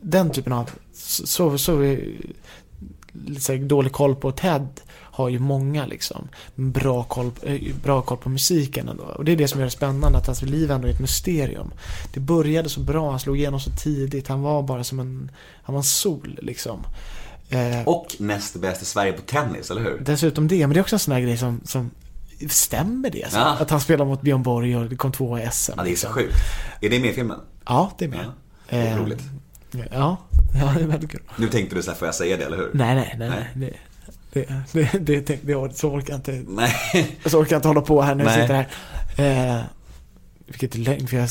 den 0.00 0.30
typen 0.30 0.52
av, 0.52 0.70
så, 0.92 1.26
så 1.26 1.58
så, 1.58 1.96
lite 3.12 3.40
så 3.40 3.56
dålig 3.56 3.92
koll 3.92 4.16
på 4.16 4.32
Ted 4.32 4.68
har 5.12 5.28
ju 5.28 5.38
många 5.38 5.86
liksom. 5.86 6.28
Bra 6.54 7.02
koll, 7.02 7.30
eh, 7.42 7.60
bra 7.82 8.02
koll 8.02 8.18
på 8.18 8.28
musiken 8.28 8.88
ändå. 8.88 9.02
Och 9.04 9.24
det 9.24 9.32
är 9.32 9.36
det 9.36 9.48
som 9.48 9.60
gör 9.60 9.64
det 9.64 9.70
spännande, 9.70 10.18
att 10.18 10.26
hans 10.26 10.42
liv 10.42 10.70
ändå 10.70 10.88
är 10.88 10.92
ett 10.92 11.00
mysterium. 11.00 11.70
Det 12.12 12.20
började 12.20 12.68
så 12.68 12.80
bra, 12.80 13.10
han 13.10 13.20
slog 13.20 13.38
igenom 13.38 13.60
så 13.60 13.70
tidigt, 13.70 14.28
han 14.28 14.42
var 14.42 14.62
bara 14.62 14.84
som 14.84 15.00
en, 15.00 15.30
han 15.62 15.74
var 15.74 15.80
en 15.80 15.84
sol 15.84 16.38
liksom. 16.42 16.80
Eh, 17.50 17.82
Och 17.86 18.16
näst 18.18 18.56
bäst 18.60 18.82
i 18.82 18.84
Sverige 18.84 19.12
på 19.12 19.22
tennis, 19.22 19.70
eller 19.70 19.80
hur? 19.82 19.98
Dessutom 20.04 20.48
det, 20.48 20.66
men 20.66 20.70
det 20.74 20.78
är 20.78 20.82
också 20.82 20.96
en 20.96 21.00
sån 21.00 21.14
här 21.14 21.20
grej 21.20 21.36
som, 21.36 21.60
som 21.64 21.90
stämmer 22.48 23.10
det? 23.10 23.30
Så? 23.30 23.38
Ja. 23.38 23.56
Att 23.60 23.70
han 23.70 23.80
spelar 23.80 24.04
mot 24.04 24.22
Björn 24.22 24.42
Borg 24.42 24.76
och 24.76 24.84
det 24.88 24.96
kom 24.96 25.12
två 25.12 25.38
i 25.38 25.48
SM. 25.52 25.72
Ja, 25.76 25.82
det 25.82 25.82
är 25.82 25.84
så 25.84 25.90
liksom. 25.90 26.12
sjukt. 26.12 26.34
Är 26.80 26.90
det 26.90 27.00
med 27.00 27.10
i 27.10 27.14
filmen? 27.14 27.38
Ja, 27.66 27.92
det 27.98 28.04
är 28.04 28.08
med. 28.08 28.18
Ja, 28.24 28.32
Eh, 28.78 28.94
Otroligt. 28.94 29.22
Ja, 29.72 30.16
ja, 30.60 30.72
det 30.76 30.82
är 30.82 30.86
väldigt 30.86 31.10
kul. 31.10 31.22
Nu 31.36 31.48
tänkte 31.48 31.74
du 31.76 31.82
så 31.82 31.90
här, 31.90 31.98
får 31.98 32.08
jag 32.08 32.14
säga 32.14 32.36
det, 32.36 32.44
eller 32.44 32.56
hur? 32.56 32.70
Nej, 32.74 32.94
nej, 32.94 33.16
nej. 33.18 33.48
nej. 33.54 33.80
Det, 34.32 34.46
det, 34.72 34.90
det, 35.00 35.20
det, 35.20 35.38
det, 35.42 35.76
så 35.76 35.90
orkar 35.90 36.12
jag 36.12 36.18
inte. 36.18 36.44
Nej. 36.48 37.18
Så 37.26 37.38
orkar 37.40 37.54
jag 37.54 37.58
inte 37.58 37.68
hålla 37.68 37.80
på 37.80 38.02
här 38.02 38.14
när 38.14 38.24
jag 38.24 38.32
Nej. 38.32 38.42
sitter 38.42 38.66
här. 39.16 39.58
Eh, 39.58 39.62
vilket 40.46 40.74
är 40.74 40.78
lögn, 40.78 41.06
för 41.06 41.16
jag 41.16 41.28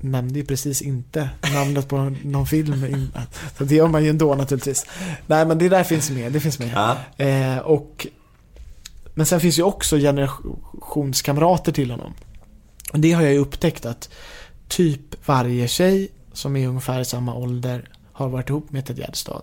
nämnde 0.00 0.38
ju 0.38 0.44
precis 0.44 0.82
inte 0.82 1.28
namnet 1.54 1.88
på 1.88 2.14
någon 2.22 2.46
film. 2.46 3.10
Så 3.58 3.64
det 3.64 3.74
gör 3.74 3.88
man 3.88 4.04
ju 4.04 4.10
ändå 4.10 4.34
naturligtvis. 4.34 4.86
Nej, 5.26 5.46
men 5.46 5.58
det 5.58 5.68
där 5.68 5.84
finns 5.84 6.10
med. 6.10 6.32
Det 6.32 6.40
finns 6.40 6.58
med. 6.58 6.70
Ja. 6.74 6.96
Eh, 7.24 7.58
och, 7.58 8.06
men 9.14 9.26
sen 9.26 9.40
finns 9.40 9.58
ju 9.58 9.62
också 9.62 9.96
generationskamrater 9.96 11.72
till 11.72 11.90
honom. 11.90 12.14
Och 12.92 13.00
det 13.00 13.12
har 13.12 13.22
jag 13.22 13.32
ju 13.32 13.38
upptäckt 13.38 13.86
att 13.86 14.10
typ 14.68 15.26
varje 15.26 15.68
tjej 15.68 16.08
som 16.32 16.56
är 16.56 16.68
ungefär 16.68 17.00
i 17.00 17.04
samma 17.04 17.34
ålder 17.34 17.88
har 18.12 18.28
varit 18.28 18.48
ihop 18.48 18.70
med 18.70 18.86
Ted 18.86 18.98
Gärdestad. 18.98 19.42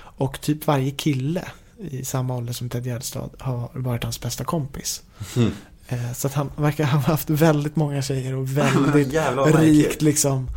Och 0.00 0.40
typ 0.40 0.66
varje 0.66 0.90
kille 0.90 1.44
i 1.80 2.04
samma 2.04 2.36
ålder 2.36 2.52
som 2.52 2.68
Ted 2.70 2.86
Gärdestad 2.86 3.30
har 3.38 3.70
varit 3.74 4.04
hans 4.04 4.20
bästa 4.20 4.44
kompis. 4.44 5.02
Mm. 5.36 5.50
Eh, 5.88 6.12
Så 6.12 6.26
att 6.26 6.34
han 6.34 6.50
verkar 6.56 6.84
ha 6.84 6.98
haft 6.98 7.30
väldigt 7.30 7.76
många 7.76 8.02
tjejer 8.02 8.34
och 8.34 8.48
väldigt 8.58 9.54
rikt 9.60 10.02
liksom. 10.02 10.50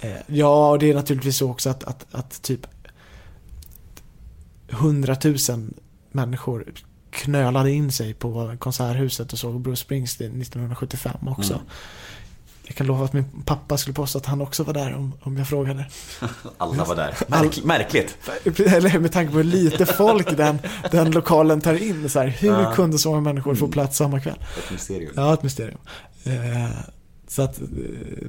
Eh, 0.00 0.10
Ja, 0.26 0.70
och 0.70 0.78
det 0.78 0.90
är 0.90 0.94
naturligtvis 0.94 1.36
så 1.36 1.50
också 1.50 1.70
att, 1.70 1.84
att, 1.84 2.06
att 2.12 2.42
typ 2.42 2.66
hundratusen 4.70 5.74
människor 6.12 6.72
knölade 7.10 7.70
in 7.70 7.92
sig 7.92 8.14
på 8.14 8.56
Konserthuset 8.58 9.32
och 9.32 9.38
såg 9.38 9.60
Bruce 9.60 9.80
Springsteen 9.84 10.42
1975 10.42 11.28
också. 11.28 11.52
Mm. 11.54 11.66
Jag 12.68 12.76
kan 12.76 12.86
lova 12.86 13.04
att 13.04 13.12
min 13.12 13.24
pappa 13.44 13.76
skulle 13.78 13.94
påstå 13.94 14.18
att 14.18 14.26
han 14.26 14.40
också 14.40 14.62
var 14.62 14.74
där 14.74 14.94
om, 14.94 15.12
om 15.22 15.36
jag 15.36 15.48
frågade. 15.48 15.86
Alla 16.58 16.84
var 16.84 16.96
där. 16.96 17.14
Märk, 17.28 17.64
märkligt. 17.64 18.18
Eller 18.58 18.98
med 18.98 19.12
tanke 19.12 19.30
på 19.32 19.36
hur 19.38 19.44
lite 19.44 19.86
folk 19.86 20.36
den, 20.36 20.58
den 20.90 21.10
lokalen 21.10 21.60
tar 21.60 21.74
in. 21.82 22.08
Så 22.08 22.18
här, 22.18 22.26
hur 22.26 22.48
Ja. 22.48 22.72
kunde 22.74 22.98
så 22.98 23.08
många 23.08 23.20
människor 23.20 23.54
få 23.54 23.68
plats 23.68 23.96
samma 23.96 24.20
kväll? 24.20 24.38
Ett 24.64 24.70
mysterium. 24.70 25.12
Ja, 25.16 25.34
ett 25.34 25.42
mysterium. 25.42 25.78
Eh, 26.24 26.70
så 27.28 27.42
att, 27.42 27.60
eh, 27.60 27.66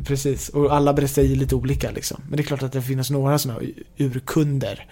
precis. 0.06 0.50
Och 0.50 0.76
alla 0.76 0.94
berättar 0.94 1.22
ju 1.22 1.36
lite 1.36 1.56
olika 1.56 1.92
liksom. 1.92 2.22
Men 2.28 2.38
det 2.38 2.44
är 2.44 2.46
klart 2.46 2.64
att 2.64 2.72
det 2.72 2.82
finns 2.82 3.10
några 3.10 3.40
sådana 3.40 3.60
urkunder. 3.98 4.88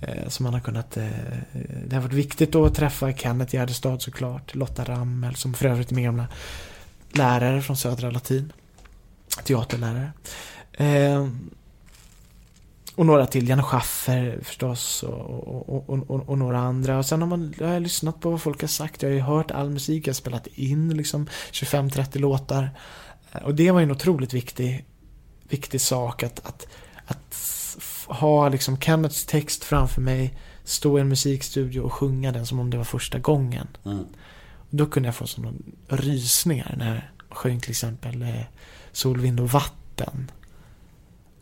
Eh, 0.00 0.28
som 0.28 0.44
man 0.44 0.52
har 0.54 0.60
kunnat... 0.60 0.96
Eh, 0.96 1.06
det 1.86 1.96
har 1.96 2.02
varit 2.02 2.12
viktigt 2.12 2.52
då 2.52 2.64
att 2.64 2.74
träffa 2.74 3.12
Kenneth 3.12 3.54
Gärdestad 3.54 4.02
såklart. 4.02 4.54
Lotta 4.54 4.84
Rammel 4.84 5.34
som 5.34 5.54
för 5.54 5.66
övrigt 5.66 5.90
är 5.90 5.94
min 5.94 6.04
gamla 6.04 6.26
lärare 7.12 7.62
från 7.62 7.76
Södra 7.76 8.10
Latin. 8.10 8.52
Teaterlärare. 9.44 10.12
Eh, 10.72 11.28
och 12.98 13.06
några 13.06 13.26
till, 13.26 13.48
Janne 13.48 13.62
Schaffer 13.62 14.38
förstås 14.42 15.02
och, 15.02 15.78
och, 15.78 16.10
och, 16.10 16.28
och, 16.28 16.38
några 16.38 16.58
andra. 16.58 16.98
Och 16.98 17.06
sen 17.06 17.22
har, 17.22 17.28
man, 17.28 17.54
jag 17.58 17.68
har 17.68 17.80
lyssnat 17.80 18.20
på 18.20 18.30
vad 18.30 18.42
folk 18.42 18.60
har 18.60 18.68
sagt. 18.68 19.02
Jag 19.02 19.10
har 19.10 19.14
ju 19.14 19.20
hört 19.20 19.50
all 19.50 19.70
musik, 19.70 20.06
jag 20.06 20.10
har 20.10 20.14
spelat 20.14 20.46
in 20.46 20.96
liksom 20.96 21.26
25-30 21.52 22.18
låtar. 22.18 22.70
Eh, 23.32 23.42
Och 23.42 23.54
det 23.54 23.70
var 23.70 23.80
ju 23.80 23.84
en 23.84 23.90
otroligt 23.90 24.34
viktig, 24.34 24.84
viktig 25.48 25.80
sak 25.80 26.22
att, 26.22 26.46
att, 26.46 26.66
att 27.06 27.36
ha 28.06 28.48
liksom 28.48 28.80
Kenneths 28.80 29.26
text 29.26 29.64
framför 29.64 30.00
mig, 30.00 30.38
stå 30.64 30.98
i 30.98 31.00
en 31.00 31.08
musikstudio 31.08 31.80
och 31.80 31.92
sjunga 31.92 32.32
den 32.32 32.46
som 32.46 32.60
om 32.60 32.70
det 32.70 32.76
var 32.76 32.84
första 32.84 33.18
gången. 33.18 33.66
Mm. 33.84 34.04
Då 34.70 34.86
kunde 34.86 35.06
jag 35.06 35.16
få 35.16 35.26
sådana 35.26 35.58
rysningar 35.88 36.74
när 36.78 36.94
jag 36.94 37.36
sjöng 37.36 37.60
till 37.60 37.70
exempel 37.70 38.22
eh, 38.22 38.42
Sol, 38.92 39.20
vind 39.20 39.40
och 39.40 39.50
vatten. 39.50 40.30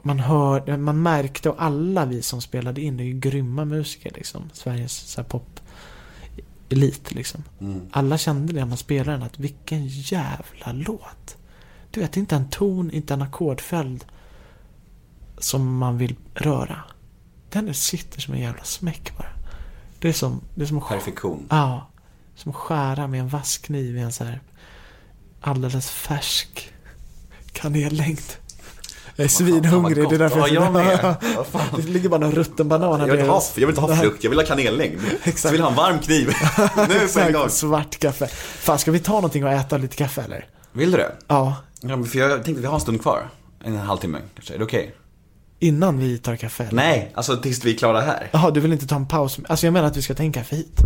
Man, 0.03 0.19
hör, 0.19 0.77
man 0.77 1.03
märkte, 1.03 1.51
och 1.51 1.63
alla 1.63 2.05
vi 2.05 2.23
som 2.23 2.41
spelade 2.41 2.81
in, 2.81 2.97
det 2.97 3.03
är 3.03 3.07
ju 3.07 3.19
grymma 3.19 3.65
musiker 3.65 4.13
liksom. 4.15 4.51
Sveriges 4.53 4.93
så 4.93 5.21
här, 5.21 5.29
pop 5.29 5.61
elit 6.69 7.15
liksom. 7.15 7.45
Mm. 7.61 7.81
Alla 7.93 8.19
kände 8.19 8.53
det 8.53 8.61
när 8.61 8.67
man 8.67 8.77
spelade 8.77 9.11
den, 9.11 9.23
att 9.23 9.39
vilken 9.39 9.87
jävla 9.87 10.73
låt. 10.73 11.37
Du 11.91 12.01
vet, 12.01 12.17
inte 12.17 12.37
en 12.37 12.49
ton, 12.49 12.91
inte 12.91 13.15
en 13.15 13.23
ackordföljd 13.23 14.05
som 15.39 15.77
man 15.77 15.99
vill 15.99 16.17
röra. 16.35 16.83
Den 17.51 17.75
sitter 17.75 18.21
som 18.21 18.35
en 18.35 18.41
jävla 18.41 18.65
smäck 18.65 19.13
bara. 19.19 19.33
Det 19.99 20.09
är 20.09 20.13
som, 20.13 20.41
det 20.55 20.63
är 20.63 20.67
som 20.67 20.81
Perfektion. 20.81 21.47
Ja. 21.51 21.87
Som 22.35 22.51
att 22.51 22.57
skära 22.57 23.07
med 23.07 23.21
en 23.21 23.29
vass 23.29 23.59
kniv 23.59 23.97
i 23.97 24.01
en 24.01 24.13
så 24.13 24.25
här 24.25 24.41
alldeles 25.41 25.91
färsk 25.91 26.73
kanellängd. 27.61 28.21
Jag 29.17 29.25
är 29.25 29.29
svinhungrig, 29.29 30.09
det 30.09 30.15
är 30.15 30.19
därför 30.19 30.39
Ja, 30.39 30.49
jag. 30.49 30.71
Vad 31.37 31.47
fan. 31.47 31.63
Det 31.77 31.83
ligger 31.89 32.09
bara 32.09 32.25
en 32.27 32.33
rutten 32.33 32.69
banan 32.69 33.01
här 33.01 33.07
Jag 33.07 33.13
vill 33.13 33.21
inte 33.21 33.31
ha, 33.33 33.41
bredvid. 33.55 33.63
jag 33.63 33.67
vill 33.67 33.79
inte 33.79 33.95
ha 33.95 34.03
frukt, 34.03 34.25
jag 34.25 34.31
vill 34.31 34.39
ha 34.39 34.47
kanellängd. 34.47 35.01
Så 35.37 35.49
vill 35.51 35.61
ha 35.61 35.69
en 35.69 35.75
varm 35.75 35.99
kniv. 35.99 36.27
nu 36.89 37.09
på 37.15 37.21
en 37.21 37.33
gång. 37.33 37.51
Svart 37.51 37.99
kaffe. 37.99 38.27
Fan, 38.59 38.79
ska 38.79 38.91
vi 38.91 38.99
ta 38.99 39.13
någonting 39.13 39.45
och 39.45 39.51
äta 39.53 39.77
lite 39.77 39.97
kaffe 39.97 40.23
eller? 40.23 40.47
Vill 40.73 40.91
du 40.91 40.97
det? 40.97 41.13
Ja, 41.27 41.57
Ja, 41.81 42.05
för 42.05 42.19
jag 42.19 42.45
tänkte 42.45 42.61
vi 42.61 42.67
har 42.67 42.75
en 42.75 42.81
stund 42.81 43.03
kvar. 43.03 43.29
En 43.65 43.77
halvtimme 43.77 44.19
kanske. 44.35 44.55
Är 44.55 44.59
det 44.59 44.65
okej? 44.65 44.95
innan 45.59 45.99
vi 45.99 46.19
tar 46.19 46.37
kaffe 46.37 46.63
eller? 46.65 46.77
Nej, 46.77 47.13
alltså 47.15 47.37
tills 47.37 47.65
vi 47.65 47.75
är 47.75 47.79
klara 47.79 48.01
här. 48.01 48.29
Jaha, 48.33 48.51
du 48.51 48.61
vill 48.61 48.73
inte 48.73 48.87
ta 48.87 48.97
en 48.97 49.09
paus? 49.09 49.39
Alltså 49.49 49.67
jag 49.67 49.73
menar 49.73 49.89
att 49.89 49.97
vi 49.97 50.03
ska 50.03 50.15
ta 50.15 50.23
en 50.23 50.33
kaffe 50.33 50.57
hit. 50.57 50.79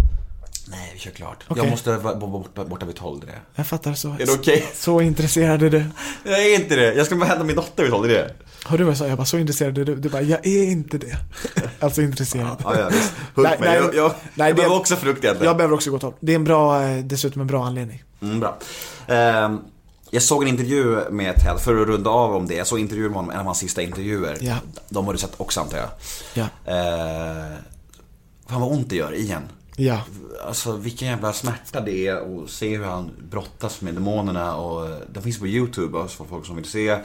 Nej, 0.71 0.91
vi 0.93 0.99
kör 0.99 1.11
klart. 1.11 1.45
Okej. 1.49 1.63
Jag 1.65 1.71
måste 1.71 1.97
vara 1.97 2.15
borta, 2.17 2.65
borta 2.65 2.87
vid 2.87 2.97
tolv, 2.97 3.21
det. 3.21 3.33
Jag 3.55 3.67
fattar 3.67 3.95
så. 3.95 4.09
Är 4.09 4.27
det 4.27 4.33
okej? 4.33 4.67
Så 4.75 5.01
intresserad 5.01 5.63
är 5.63 5.71
du. 5.71 5.85
Jag 6.25 6.47
är 6.47 6.55
inte 6.55 6.77
det. 6.77 6.95
Jag 6.95 7.07
ska 7.07 7.17
bara 7.17 7.25
hämta 7.27 7.45
min 7.45 7.57
dotter 7.57 7.83
vid 7.83 7.93
tolv, 7.93 8.09
det 8.09 8.19
är 8.19 8.23
det. 8.23 8.35
Hör 8.67 8.79
du 8.79 8.85
vad 8.85 8.91
jag 8.91 8.99
sa? 8.99 9.07
Jag 9.07 9.17
bara, 9.19 9.25
så 9.25 9.39
intresserad 9.39 9.79
är 9.79 9.85
du. 9.85 9.97
Du 9.97 10.09
bara, 10.09 10.23
jag 10.23 10.47
är 10.47 10.63
inte 10.65 10.99
det. 10.99 11.17
Alltså 11.81 12.03
intresserad. 12.03 12.57
Ja, 12.65 12.79
ja, 12.79 12.89
visst. 12.89 13.13
Hugg 13.35 13.45
Nej, 13.45 13.59
mig. 13.61 13.69
nej, 13.69 13.77
jag, 13.79 13.95
jag, 13.95 14.11
nej, 14.13 14.15
jag 14.35 14.49
det- 14.49 14.55
behöver 14.55 14.77
också 14.77 14.97
frukt 14.97 15.25
egentligen. 15.25 15.47
Jag 15.49 15.57
behöver 15.57 15.75
också 15.75 15.91
gå 15.91 15.99
tolv. 15.99 16.15
Det 16.21 16.33
är 16.33 16.37
en 16.37 16.45
bra, 16.45 16.83
eh, 16.83 17.05
dessutom 17.05 17.41
en 17.41 17.47
bra 17.47 17.65
anledning. 17.67 18.05
Mm, 18.23 18.41
bra. 18.41 18.59
Ehm, 19.09 19.59
jag 20.11 20.23
såg 20.23 20.43
en 20.43 20.49
intervju 20.49 21.11
med 21.11 21.35
Ted, 21.35 21.61
för 21.61 21.81
att 21.83 21.89
runda 21.89 22.11
av 22.11 22.35
om 22.37 22.47
det. 22.47 22.55
Jag 22.55 22.67
såg 22.67 22.79
intervjuer 22.81 23.09
med 23.09 23.17
honom, 23.17 23.31
en 23.31 23.39
av 23.39 23.45
hans 23.45 23.59
sista 23.59 23.83
intervjuer. 23.83 24.37
Ja. 24.41 24.57
De 24.89 25.07
har 25.07 25.13
du 25.13 25.19
sett 25.19 25.33
också 25.37 25.61
antar 25.61 25.79
jag. 25.79 25.89
Ja. 26.35 26.43
Uh, 26.43 27.57
fan 28.49 28.61
vad 28.61 28.71
ont 28.73 28.91
det 28.91 28.97
gör 28.97 29.15
igen. 29.15 29.43
Ja. 29.83 30.01
Alltså 30.47 30.73
vilken 30.77 31.09
jävla 31.09 31.33
smärta 31.33 31.81
det 31.81 32.07
är 32.07 32.43
att 32.45 32.51
se 32.51 32.77
hur 32.77 32.85
han 32.85 33.11
brottas 33.31 33.81
med 33.81 33.95
demonerna 33.95 34.55
och 34.57 34.89
det 35.13 35.21
finns 35.23 35.39
på 35.39 35.47
YouTube 35.47 35.99
också 35.99 36.17
för 36.17 36.25
folk 36.25 36.47
som 36.47 36.57
vill 36.57 36.65
se. 36.65 36.99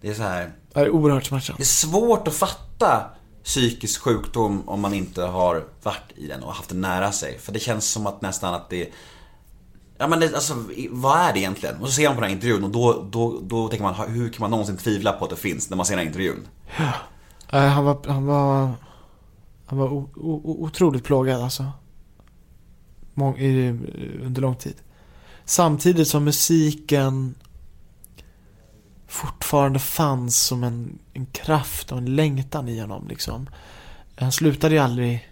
Det 0.00 0.08
är 0.08 0.14
så 0.14 0.22
här. 0.22 0.52
Det 0.72 0.80
är 0.80 0.90
oerhört 0.90 1.24
smärtsamt. 1.24 1.56
Det 1.58 1.62
är 1.62 1.64
svårt 1.66 2.28
att 2.28 2.34
fatta 2.34 3.10
psykisk 3.44 4.00
sjukdom 4.02 4.68
om 4.68 4.80
man 4.80 4.94
inte 4.94 5.22
har 5.22 5.64
varit 5.82 6.12
i 6.16 6.26
den 6.26 6.42
och 6.42 6.52
haft 6.52 6.68
den 6.68 6.80
nära 6.80 7.12
sig. 7.12 7.38
För 7.38 7.52
det 7.52 7.58
känns 7.60 7.90
som 7.90 8.06
att 8.06 8.22
nästan 8.22 8.54
att 8.54 8.70
det 8.70 8.88
Ja 9.98 10.06
men 10.08 10.20
det, 10.20 10.34
alltså, 10.34 10.54
vad 10.90 11.18
är 11.18 11.32
det 11.32 11.38
egentligen? 11.38 11.76
Och 11.80 11.86
så 11.86 11.92
ser 11.92 12.04
man 12.08 12.14
på 12.14 12.20
den 12.20 12.30
här 12.30 12.34
intervjun 12.34 12.64
och 12.64 12.70
då, 12.70 13.06
då, 13.10 13.40
då 13.42 13.68
tänker 13.68 13.84
man, 13.84 13.94
hur 14.10 14.28
kan 14.28 14.40
man 14.40 14.50
någonsin 14.50 14.76
tvivla 14.76 15.12
på 15.12 15.24
att 15.24 15.30
det 15.30 15.36
finns 15.36 15.70
när 15.70 15.76
man 15.76 15.86
ser 15.86 15.92
den 15.96 15.98
här 15.98 16.06
intervjun? 16.06 16.46
Eh, 17.52 17.58
Han 17.60 17.84
var, 17.84 17.98
han 18.06 18.26
var, 18.26 18.72
han 19.66 19.78
var 19.78 19.88
o, 19.92 20.10
o, 20.16 20.40
o- 20.44 20.64
otroligt 20.64 21.04
plågad 21.04 21.40
alltså. 21.42 21.64
Under 23.16 24.40
lång 24.40 24.54
tid. 24.54 24.74
Samtidigt 25.44 26.08
som 26.08 26.24
musiken 26.24 27.34
fortfarande 29.06 29.78
fanns 29.78 30.40
som 30.40 30.64
en, 30.64 30.98
en 31.12 31.26
kraft 31.26 31.92
och 31.92 31.98
en 31.98 32.16
längtan 32.16 32.68
i 32.68 32.80
honom 32.80 33.08
liksom. 33.08 33.48
Han 34.16 34.32
slutade 34.32 34.74
ju 34.74 34.80
aldrig 34.80 35.28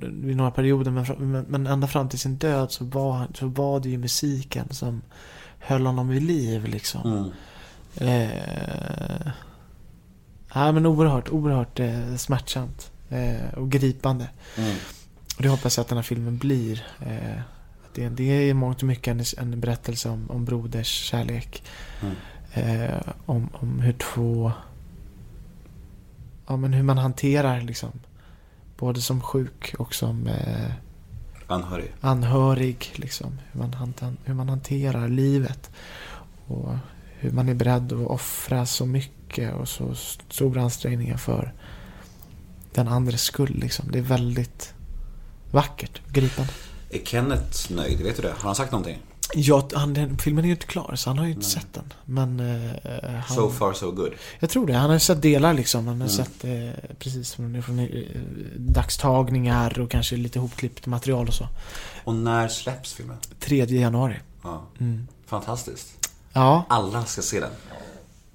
vid 0.00 0.36
några 0.36 0.50
perioder 0.50 0.90
men, 0.90 1.44
men, 1.48 1.66
ända 1.66 1.86
fram 1.86 2.08
till 2.08 2.18
sin 2.18 2.36
död 2.36 2.72
så 2.72 2.84
var, 2.84 3.26
så 3.34 3.46
var 3.46 3.80
det 3.80 3.88
ju 3.88 3.98
musiken 3.98 4.68
som 4.70 5.02
höll 5.58 5.86
honom 5.86 6.08
vid 6.08 6.22
liv 6.22 6.64
liksom. 6.64 7.12
Mm. 7.12 7.30
Eh, 7.96 9.32
ja, 10.54 10.72
men 10.72 10.86
oerhört, 10.86 11.28
oerhört 11.28 11.80
eh, 11.80 12.16
smärtsamt 12.16 12.90
eh, 13.08 13.54
och 13.58 13.70
gripande. 13.70 14.28
Mm. 14.56 14.76
Och 15.38 15.44
det 15.44 15.48
hoppas 15.48 15.76
jag 15.76 15.82
att 15.82 15.88
den 15.88 15.98
här 15.98 16.02
filmen 16.02 16.38
blir. 16.38 16.86
Eh, 17.00 17.40
det, 17.94 18.08
det 18.08 18.24
är 18.24 18.40
i 18.40 18.54
mångt 18.54 18.82
och 18.82 18.88
mycket 18.88 19.36
en, 19.38 19.52
en 19.52 19.60
berättelse 19.60 20.08
om, 20.08 20.30
om 20.30 20.44
broders 20.44 20.86
kärlek. 20.86 21.62
Mm. 22.02 22.14
Eh, 22.52 23.02
om, 23.26 23.48
om 23.52 23.80
hur 23.80 23.92
två... 23.92 24.52
Ja, 26.46 26.56
men 26.56 26.72
hur 26.72 26.82
man 26.82 26.98
hanterar 26.98 27.60
liksom. 27.60 27.90
Både 28.76 29.00
som 29.00 29.20
sjuk 29.20 29.74
och 29.78 29.94
som 29.94 30.26
eh, 30.26 30.70
Anhörig. 31.46 31.92
anhörig. 32.00 32.92
Liksom, 32.94 33.38
hur, 33.52 33.60
man 33.60 33.74
han, 33.74 34.16
hur 34.24 34.34
man 34.34 34.48
hanterar 34.48 35.08
livet. 35.08 35.70
Och 36.46 36.74
hur 37.18 37.30
man 37.30 37.48
är 37.48 37.54
beredd 37.54 37.92
att 37.92 38.06
offra 38.06 38.66
så 38.66 38.86
mycket 38.86 39.54
och 39.54 39.68
så 39.68 39.94
stora 40.28 40.62
ansträngningar 40.62 41.16
för 41.16 41.52
den 42.72 42.88
andres 42.88 43.22
skull. 43.22 43.58
Liksom. 43.58 43.90
Det 43.92 43.98
är 43.98 44.02
väldigt 44.02 44.74
vackert 45.50 46.00
gripande. 46.12 46.52
Är 46.90 46.98
Kenneth 47.04 47.72
nöjd? 47.72 48.00
Vet 48.00 48.16
du 48.16 48.22
det? 48.22 48.28
Har 48.32 48.42
han 48.42 48.54
sagt 48.54 48.72
någonting? 48.72 48.98
Ja, 49.34 49.68
han, 49.74 50.18
filmen 50.18 50.44
är 50.44 50.48
ju 50.48 50.54
inte 50.54 50.66
klar 50.66 50.92
så 50.96 51.10
han 51.10 51.18
har 51.18 51.26
ju 51.26 51.32
inte 51.32 51.46
sett 51.46 51.74
den. 51.74 51.92
Men 52.04 52.40
eh, 52.40 53.10
han, 53.26 53.36
So 53.36 53.50
far 53.50 53.72
so 53.72 53.90
good. 53.90 54.12
Jag 54.40 54.50
tror 54.50 54.66
det. 54.66 54.72
Han 54.72 54.90
har 54.90 54.98
sett 54.98 55.22
delar 55.22 55.54
liksom. 55.54 55.86
Han 55.86 56.00
har 56.00 56.08
Mm. 56.08 56.16
sett 56.24 56.44
eh, 56.44 56.90
precis 56.98 57.34
från, 57.34 57.62
från 57.62 57.78
eh, 57.78 57.86
dagstagningar 58.56 59.78
och 59.80 59.90
kanske 59.90 60.16
lite 60.16 60.38
hopklippt 60.38 60.86
material 60.86 61.28
och 61.28 61.34
så. 61.34 61.48
Och 62.04 62.14
när 62.14 62.48
släpps 62.48 62.92
filmen? 62.92 63.16
3 63.40 63.64
januari. 63.64 64.16
Ja. 64.42 64.62
Mm. 64.80 65.08
Fantastiskt. 65.26 66.10
Ja. 66.32 66.64
Alla 66.68 67.04
ska 67.04 67.22
se 67.22 67.40
den. 67.40 67.50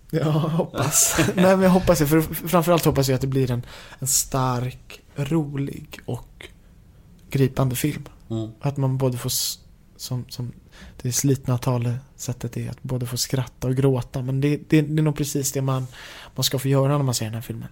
Ja, 0.10 0.30
hoppas. 0.32 1.16
Nej, 1.36 1.44
men 1.46 1.62
jag 1.62 1.70
hoppas 1.70 2.00
det. 2.00 2.08
För 2.08 2.22
framförallt 2.22 2.86
hoppas 2.86 3.08
jag 3.08 3.16
att 3.16 3.22
det 3.22 3.28
blir 3.28 3.52
en, 3.52 3.66
en 4.00 4.08
stark, 4.08 5.02
rolig 5.16 6.00
och 6.06 6.48
gripande 7.34 7.76
film. 7.76 8.04
Mm. 8.30 8.50
Att 8.62 8.78
man 8.78 8.98
både 8.98 9.18
får, 9.18 9.32
som, 9.98 10.26
som 10.30 10.52
det 11.02 11.12
slitna 11.12 11.58
talesättet 11.58 12.58
är, 12.58 12.70
att 12.70 12.84
både 12.84 13.06
få 13.06 13.18
skratta 13.18 13.68
och 13.68 13.76
gråta. 13.76 14.22
Men 14.22 14.42
det, 14.42 14.58
det, 14.70 14.82
det 14.82 15.00
är 15.00 15.04
nog 15.04 15.16
precis 15.16 15.52
det 15.52 15.62
man, 15.62 15.88
man 16.36 16.44
ska 16.44 16.60
få 16.60 16.68
göra 16.68 16.98
när 16.98 17.04
man 17.04 17.14
ser 17.14 17.26
den 17.26 17.34
här 17.34 17.42
filmen. 17.42 17.70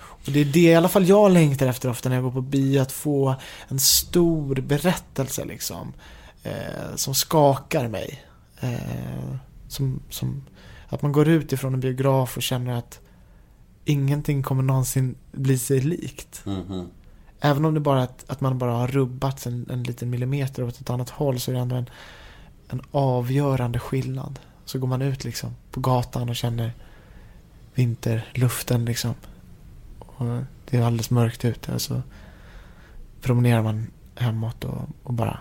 Och 0.00 0.32
det 0.32 0.40
är 0.40 0.44
det 0.44 0.60
i 0.60 0.74
alla 0.74 0.88
fall 0.88 1.08
jag 1.08 1.32
längtar 1.32 1.66
efter 1.66 1.88
ofta 1.88 2.08
när 2.08 2.16
jag 2.16 2.24
går 2.24 2.32
på 2.32 2.40
bio, 2.40 2.80
att 2.80 2.92
få 2.92 3.34
en 3.68 3.80
stor 3.80 4.54
berättelse 4.54 5.44
liksom. 5.44 5.92
Eh, 6.42 6.96
som 6.96 7.14
skakar 7.14 7.88
mig. 7.88 8.24
Eh, 8.60 9.36
som, 9.68 10.02
som, 10.10 10.44
att 10.88 11.02
man 11.02 11.12
går 11.12 11.28
ut 11.28 11.52
ifrån 11.52 11.74
en 11.74 11.80
biograf 11.80 12.36
och 12.36 12.42
känner 12.42 12.78
att 12.78 13.00
ingenting 13.84 14.42
kommer 14.42 14.62
någonsin 14.62 15.14
bli 15.32 15.58
sig 15.58 15.80
likt. 15.80 16.42
Mhm. 16.46 16.88
Även 17.40 17.64
om 17.64 17.74
det 17.74 17.80
bara 17.80 18.00
är 18.00 18.04
att, 18.04 18.24
att 18.30 18.40
man 18.40 18.58
bara 18.58 18.72
har 18.72 18.88
rubbats 18.88 19.46
en, 19.46 19.66
en 19.70 19.82
liten 19.82 20.10
millimeter 20.10 20.62
åt 20.62 20.80
ett 20.80 20.90
annat 20.90 21.10
håll 21.10 21.40
så 21.40 21.50
är 21.50 21.54
det 21.54 21.60
ändå 21.60 21.76
en, 21.76 21.90
en 22.68 22.82
avgörande 22.90 23.78
skillnad. 23.78 24.38
Så 24.64 24.78
går 24.78 24.88
man 24.88 25.02
ut 25.02 25.24
liksom 25.24 25.56
på 25.70 25.80
gatan 25.80 26.28
och 26.28 26.36
känner 26.36 26.72
vinterluften 27.74 28.84
liksom. 28.84 29.14
Och 29.98 30.26
det 30.70 30.76
är 30.76 30.82
alldeles 30.82 31.10
mörkt 31.10 31.44
ute 31.44 31.74
och 31.74 31.82
så 31.82 32.02
promenerar 33.22 33.62
man 33.62 33.86
hemåt 34.14 34.64
och, 34.64 34.88
och 35.02 35.14
bara 35.14 35.38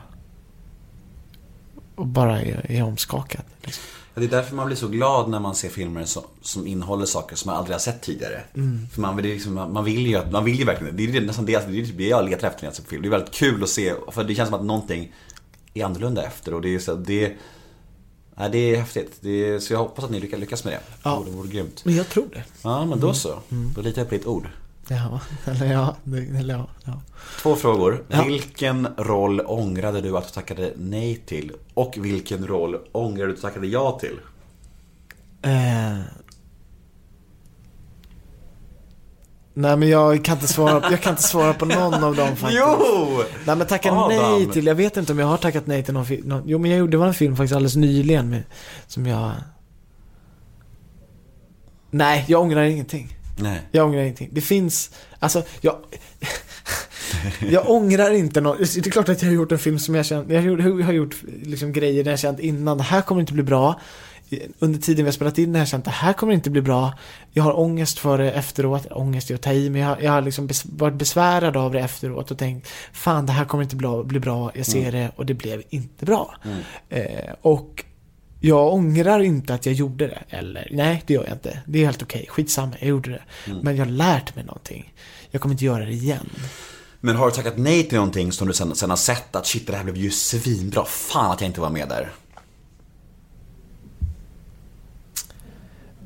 och 1.96 2.08
bara 2.08 2.42
är, 2.42 2.72
är 2.72 2.84
omskakad. 2.84 3.44
Liksom. 3.62 3.84
Ja, 4.14 4.20
det 4.20 4.26
är 4.26 4.30
därför 4.30 4.56
man 4.56 4.66
blir 4.66 4.78
så 4.78 4.88
glad 4.88 5.30
när 5.30 5.40
man 5.40 5.56
ser 5.56 5.70
filmer 5.70 6.06
som, 6.06 6.24
som 6.42 6.68
innehåller 6.68 7.06
saker 7.06 7.36
som 7.36 7.50
man 7.50 7.58
aldrig 7.58 7.74
har 7.74 7.80
sett 7.80 8.02
tidigare. 8.02 8.44
Mm. 8.54 8.88
För 8.94 9.02
man 9.02 9.18
liksom, 9.18 9.54
man 9.54 9.84
vill 9.86 10.08
ju, 10.08 10.32
man 10.32 10.46
vill 10.46 10.60
ju 10.60 10.66
verkligen, 10.66 10.96
det 10.96 11.18
är 11.18 11.22
nästan 11.22 11.46
det, 11.46 11.68
det 11.68 11.80
är 11.80 11.94
det 11.94 12.08
jag 12.08 12.30
letar 12.30 12.48
efter 12.48 12.64
när 12.64 12.68
jag 12.68 12.76
ser 12.76 12.84
på 12.84 12.90
film. 12.90 13.02
Det 13.02 13.08
är 13.08 13.12
väldigt 13.12 13.34
kul 13.34 13.64
att 13.64 13.70
se, 13.70 13.94
för 14.12 14.24
det 14.24 14.36
känns 14.36 14.50
som 14.50 14.60
att 14.60 14.66
någonting 14.66 15.14
är 15.74 15.86
annorlunda 15.86 16.24
efter 16.24 16.54
och 16.54 16.62
det 16.62 16.76
är 16.76 16.80
så 16.80 16.96
det 16.96 17.38
Nej, 18.40 18.50
det 18.50 18.58
är 18.58 18.78
häftigt. 18.78 19.18
Det 19.22 19.48
är, 19.48 19.60
så 19.60 19.74
jag 19.74 19.80
hoppas 19.80 20.06
att 20.06 20.12
ni 20.12 20.20
lyckas, 20.20 20.64
med 20.64 20.74
det. 20.74 20.80
Ja. 21.04 21.24
Det 21.26 21.32
vore 21.32 21.48
grymt. 21.48 21.86
Men 21.86 21.96
jag 21.96 22.10
tror 22.10 22.28
det. 22.34 22.44
Ja, 22.62 22.86
men 22.86 23.00
då 23.00 23.14
så. 23.14 23.40
Då 23.76 23.82
litar 23.82 24.02
jag 24.02 24.10
på 24.10 24.16
ditt 24.16 24.26
ord. 24.26 24.48
Ja, 24.90 25.22
eller 25.46 25.74
ja, 25.74 25.96
eller 26.40 26.54
ja. 26.54 26.68
ja. 26.86 27.02
Två 27.42 27.56
frågor. 27.56 28.04
Ja. 28.08 28.24
Vilken 28.24 28.88
roll 28.98 29.42
ångrade 29.46 30.02
du 30.02 30.18
att 30.18 30.28
du 30.28 30.34
tackade 30.34 30.74
nej 30.78 31.16
till? 31.26 31.52
Och 31.74 31.98
vilken 31.98 32.48
roll 32.48 32.78
ångrar 32.92 33.26
du 33.26 33.32
att 33.32 33.36
du 33.36 33.42
tackade 33.42 33.68
ja 33.68 34.00
till? 34.00 34.20
Eh. 35.42 36.00
Nej 39.54 39.78
men 39.78 39.90
jag 39.90 40.26
kan 40.26 40.36
inte 40.36 40.48
svara, 40.48 40.92
jag 40.92 41.02
kan 41.02 41.12
inte 41.14 41.24
svara 41.24 41.54
på 41.54 41.66
någon 41.66 42.04
av 42.04 42.16
dem 42.16 42.28
faktiskt. 42.36 42.62
Jo! 42.66 43.24
Nej 43.46 43.56
men 43.56 43.68
tacka 43.68 43.92
Adam. 43.92 44.08
nej 44.08 44.52
till, 44.52 44.66
jag 44.66 44.76
vet 44.76 44.98
inte 44.98 45.12
om 45.12 45.20
jag 45.20 45.28
har 45.28 45.38
tackat 45.38 45.68
nej 45.68 45.84
till 45.84 45.94
någon 45.94 46.06
film. 46.06 46.42
Jo 46.46 46.58
men 46.58 46.72
jag 46.72 46.80
gjorde, 46.80 46.92
det 46.92 46.98
var 46.98 47.08
en 47.08 47.14
film 47.14 47.36
faktiskt 47.36 47.56
alldeles 47.56 47.76
nyligen 47.76 48.30
med, 48.30 48.44
som 48.88 49.06
jag... 49.06 49.32
Nej, 51.92 52.26
jag 52.28 52.42
ångrar 52.42 52.64
ingenting. 52.64 53.19
Nej. 53.42 53.60
Jag 53.72 53.86
ångrar 53.88 54.02
ingenting. 54.02 54.30
Det 54.32 54.42
finns, 54.42 54.92
alltså, 55.20 55.44
jag... 55.62 55.76
jag 57.50 57.70
ångrar 57.70 58.12
inte 58.12 58.42
något. 58.42 58.58
Det 58.74 58.88
är 58.88 58.92
klart 58.92 59.10
att 59.10 59.22
jag 59.22 59.30
har 59.30 59.36
gjort 59.36 59.52
en 59.52 59.60
film 59.60 59.80
som 59.80 59.96
jag 59.96 60.06
känt, 60.06 60.30
jag 60.32 60.42
har 60.84 60.92
gjort, 60.94 61.16
liksom 61.44 61.74
grejer 61.74 62.04
där 62.04 62.12
jag 62.12 62.20
känt 62.20 62.40
innan, 62.40 62.78
det 62.78 62.84
här 62.84 63.02
kommer 63.02 63.22
inte 63.22 63.34
bli 63.34 63.44
bra. 63.44 63.80
Under 64.60 64.80
tiden 64.80 65.06
vi 65.06 65.08
har 65.08 65.14
spelat 65.14 65.38
in 65.38 65.54
det 65.54 65.60
här 65.60 65.66
känt, 65.66 65.86
det 65.86 65.92
här 65.92 66.14
kommer 66.14 66.34
inte 66.34 66.50
bli 66.50 66.62
bra. 66.62 66.94
Jag 67.32 67.44
har 67.44 67.60
ångest 67.60 68.00
för 68.00 68.18
det 68.18 68.32
efteråt, 68.32 68.88
ångest 68.92 69.30
är 69.32 69.36
att 69.36 69.42
ta 69.42 69.52
i, 69.54 69.70
men 69.70 69.82
jag, 69.82 69.88
har- 69.88 69.98
jag 70.02 70.12
har 70.12 70.22
liksom 70.22 70.48
bes, 70.48 70.66
varit 70.66 70.94
besvärad 70.96 71.58
av 71.58 71.72
det 71.74 71.80
efteråt 71.80 72.32
och 72.32 72.38
tänkt, 72.38 72.68
fan 72.94 73.26
det 73.26 73.32
här 73.32 73.46
kommer 73.46 73.64
inte 73.64 73.76
bli, 73.76 73.88
bli 74.06 74.20
bra, 74.20 74.52
jag 74.56 74.66
ser 74.66 74.92
det 74.92 75.12
och 75.16 75.26
det 75.26 75.34
blev 75.34 75.62
inte 75.70 76.06
bra. 76.06 76.36
Eh, 76.90 77.34
och 77.42 77.84
jag 78.40 78.74
ångrar 78.74 79.20
inte 79.20 79.54
att 79.54 79.66
jag 79.66 79.76
gjorde 79.76 80.08
det. 80.08 80.24
Eller, 80.38 80.68
nej, 80.72 81.04
det 81.08 81.14
gör 81.14 81.24
jag 81.24 81.34
inte. 81.34 81.60
Det 81.66 81.80
är 81.80 81.86
helt 81.86 82.02
okej. 82.04 82.26
Skitsamma, 82.30 82.74
jag 82.80 82.90
gjorde 82.90 83.10
det. 83.10 83.22
Men 83.62 83.76
jag 83.76 83.86
har 83.86 83.92
lärt 83.92 84.36
mig 84.36 84.46
någonting. 84.46 84.94
Jag 85.32 85.42
kommer 85.42 85.54
inte 85.56 85.66
göra 85.66 85.86
det 85.86 85.92
igen. 85.92 86.30
Men 87.02 87.16
har 87.16 87.26
du 87.26 87.32
tackat 87.32 87.58
nej 87.58 87.84
till 87.84 87.96
någonting 87.98 88.32
som 88.32 88.48
du 88.48 88.54
sen, 88.54 88.76
sen 88.76 88.90
har 88.90 88.98
sett 88.98 89.36
att 89.36 89.48
shit 89.48 89.68
det 89.68 89.76
här 89.76 89.84
blev 89.84 89.98
ju 89.98 90.12
svinbra, 90.12 90.86
fan 90.86 91.32
att 91.32 91.42
jag 91.42 91.50
inte 91.50 91.62
var 91.62 91.70
med 91.70 91.88
där? 91.90 92.10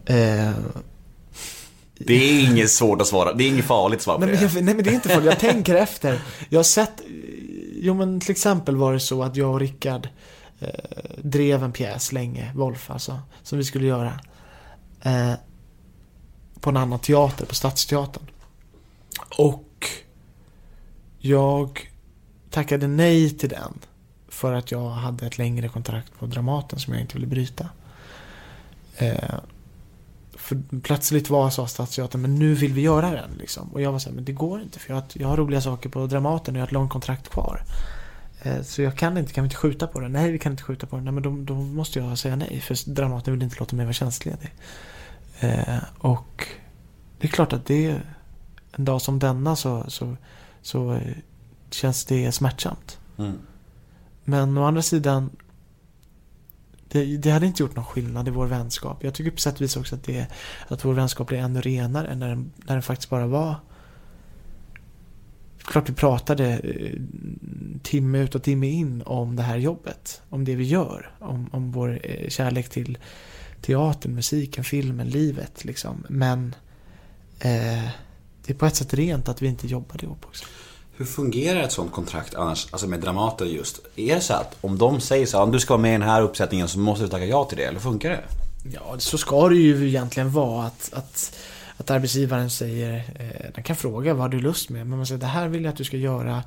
Eh, 0.05 0.51
Det 1.97 2.14
är 2.14 2.43
inget 2.51 2.72
svårt 2.72 3.01
att 3.01 3.07
svara, 3.07 3.34
det 3.34 3.43
är 3.43 3.47
inget 3.47 3.65
farligt 3.65 4.01
svar 4.01 4.14
på 4.19 4.26
nej, 4.26 4.30
men 4.30 4.39
det. 4.39 4.53
jag, 4.55 4.64
nej, 4.64 4.76
men 4.76 4.84
det 4.84 4.89
är 4.89 4.93
inte 4.93 5.10
farligt. 5.10 5.26
Jag 5.26 5.39
tänker 5.53 5.76
efter. 5.76 6.19
Jag 6.49 6.60
har 6.60 6.64
sett... 6.64 7.01
Jo, 7.76 7.93
men 7.93 8.19
till 8.19 8.31
exempel 8.31 8.76
var 8.76 8.93
det 8.93 8.99
så 8.99 9.23
att 9.23 9.35
jag 9.35 9.51
och 9.53 9.60
Rickard 9.60 10.07
eh, 10.64 11.15
drev 11.18 11.64
en 11.64 11.72
pjäs 11.72 12.11
länge, 12.11 12.52
Wolf 12.56 12.91
alltså, 12.91 13.19
som 13.44 13.57
vi 13.57 13.64
skulle 13.64 13.88
göra. 13.88 14.19
Eh, 15.02 15.34
på 16.60 16.69
en 16.69 16.77
annan 16.77 16.99
teater, 16.99 17.45
på 17.45 17.56
Stadsteatern. 17.56 18.23
Och 19.38 19.88
jag 21.19 21.80
tackade 22.49 22.88
nej 22.88 23.30
till 23.30 23.49
den 23.49 23.80
för 24.27 24.53
att 24.53 24.72
jag 24.72 24.90
hade 24.90 25.27
ett 25.27 25.38
längre 25.38 25.69
kontrakt 25.69 26.19
på 26.19 26.26
Dramaten 26.26 26.80
som 26.80 26.94
jag 26.94 27.02
inte 27.02 27.14
ville 27.14 27.27
bryta. 27.27 27.69
Eh, 28.98 29.35
för 30.34 30.80
plötsligt 30.81 31.30
var 31.30 31.49
sa 31.49 31.68
Stadsteatern, 31.68 32.22
men 32.22 32.35
nu 32.35 32.53
vill 32.53 32.73
vi 32.73 32.81
göra 32.81 33.11
den 33.11 33.31
liksom. 33.40 33.73
Och 33.73 33.81
jag 33.81 33.91
var 33.91 33.99
så 33.99 34.10
här, 34.10 34.15
men 34.15 34.26
det 34.26 34.31
går 34.31 34.61
inte 34.61 34.80
för 34.80 34.90
jag 34.90 34.95
har, 34.95 35.03
jag 35.14 35.27
har 35.27 35.38
roliga 35.38 35.61
saker 35.61 35.90
på 35.90 36.07
Dramaten 36.07 36.56
och 36.56 36.57
jag 36.57 36.61
har 36.61 36.68
ett 36.68 36.73
långt 36.73 36.91
kontrakt 36.91 37.30
kvar. 37.30 37.64
Eh, 38.44 38.61
så 38.61 38.82
jag 38.82 38.98
kan 38.98 39.18
inte, 39.18 39.34
kan 39.34 39.44
vi 39.44 39.45
inte 39.45 39.56
skjuta 39.56 39.88
på 39.88 39.99
den? 39.99 40.11
Nej, 40.11 40.32
vi 40.32 40.40
kan 40.40 40.52
inte 40.52 40.64
skjuta 40.64 40.88
på 40.88 40.95
den. 40.95 41.06
Nej, 41.06 41.14
men 41.14 41.24
då, 41.24 41.53
då 41.53 41.53
måste 41.53 41.99
jag 41.99 42.18
säga 42.18 42.36
nej, 42.36 42.60
för 42.60 42.90
Dramaten 42.90 43.34
vill 43.34 43.44
inte 43.44 43.60
låta 43.60 43.76
mig 43.76 43.86
vara 43.86 43.94
tjänstledig. 43.94 44.53
Eh, 45.40 45.78
och 45.98 46.48
det 47.20 47.28
är 47.28 47.32
klart 47.32 47.53
att 47.53 47.65
det 47.65 48.02
en 48.72 48.86
dag 48.86 49.02
som 49.02 49.20
denna 49.20 49.56
så, 49.56 49.86
så, 49.88 50.15
så 50.61 50.94
eh, 50.94 51.15
känns 51.70 52.06
det 52.06 52.32
smärtsamt. 52.32 52.99
Mm. 53.18 53.40
Men 54.24 54.57
å 54.57 54.64
andra 54.64 54.82
sidan 54.82 55.30
det, 56.88 57.18
det 57.18 57.32
hade 57.32 57.45
inte 57.45 57.64
gjort 57.64 57.76
någon 57.76 57.86
skillnad 57.86 58.28
i 58.28 58.32
vår 58.32 58.45
vänskap. 58.45 59.03
Jag 59.03 59.14
tycker 59.14 59.32
på 59.32 59.38
sätt 59.38 59.56
och 59.56 59.61
vis 59.61 59.78
också 59.78 59.95
att, 59.95 60.03
det, 60.03 60.28
att 60.68 60.86
vår 60.86 60.94
vänskap 60.94 61.28
blir 61.28 61.38
ännu 61.38 61.61
renare 61.61 62.15
när 62.15 62.30
den, 62.30 62.52
när 62.56 62.74
den 62.74 62.82
faktiskt 62.82 63.10
bara 63.10 63.28
var 63.28 63.56
Klart 65.64 65.90
vi 65.90 65.94
pratade 65.94 66.49
eh, 66.49 66.99
timme 67.84 68.19
ut 68.19 68.35
och 68.35 68.44
timme 68.44 68.68
in 68.68 69.03
om 69.06 69.35
det 69.35 69.44
här 69.44 69.57
jobbet. 69.57 70.22
Om 70.30 70.45
det 70.45 70.56
vi 70.56 70.64
gör. 70.64 71.11
Om, 71.19 71.49
om 71.52 71.72
vår 71.72 71.99
eh, 72.03 72.30
kärlek 72.30 72.69
till 72.69 72.98
teatern, 73.61 74.15
musiken, 74.15 74.64
filmen, 74.64 75.10
livet 75.10 75.65
liksom. 75.65 76.06
Men 76.10 76.56
eh, 77.40 77.84
det 78.45 78.53
är 78.53 78.53
på 78.53 78.65
ett 78.65 78.76
sätt 78.76 78.94
rent 78.94 79.30
att 79.30 79.41
vi 79.41 79.48
inte 79.48 79.68
jobbade 79.68 80.06
ihop 80.06 80.26
också. 80.26 80.45
Hur 80.95 81.06
fungerar 81.06 81.60
ett 81.60 81.72
sånt 81.72 81.91
kontrakt 81.91 82.35
annars, 82.35 82.68
alltså 82.72 82.88
med 82.88 82.99
Dramaten 82.99 83.49
just? 83.49 83.80
Är 83.95 84.15
det 84.15 84.22
så 84.22 84.34
att 84.34 84.57
om 84.61 84.77
de 84.77 84.99
säger 84.99 85.26
så 85.26 85.38
här, 85.38 85.44
om 85.44 85.52
du 85.52 85.60
ska 85.60 85.73
vara 85.73 85.81
med 85.81 85.90
i 85.90 85.98
den 85.98 86.10
här 86.10 86.22
uppsättningen 86.22 86.68
så 86.68 86.80
måste 86.80 87.06
du 87.06 87.10
tacka 87.10 87.26
ja 87.26 87.45
till 87.45 87.57
det, 87.57 87.64
eller 87.64 87.80
funkar 87.80 88.10
det? 88.10 88.23
Ja, 88.73 88.95
så 88.98 89.18
ska 89.18 89.49
det 89.49 89.56
ju 89.56 89.88
egentligen 89.88 90.31
vara 90.31 90.65
att, 90.65 90.90
att, 90.94 91.35
att 91.84 91.91
arbetsgivaren 91.91 92.49
säger, 92.49 93.03
eh, 93.15 93.51
den 93.55 93.64
kan 93.64 93.76
fråga 93.76 94.14
vad 94.14 94.22
har 94.22 94.30
du 94.30 94.39
lust 94.39 94.69
med, 94.69 94.88
men 94.88 94.97
man 94.97 95.07
säger 95.07 95.22
det 95.22 95.26
här 95.27 95.47
vill 95.47 95.64
jag 95.64 95.72
att 95.72 95.77
du 95.77 95.84
ska 95.84 95.97
göra 95.97 96.43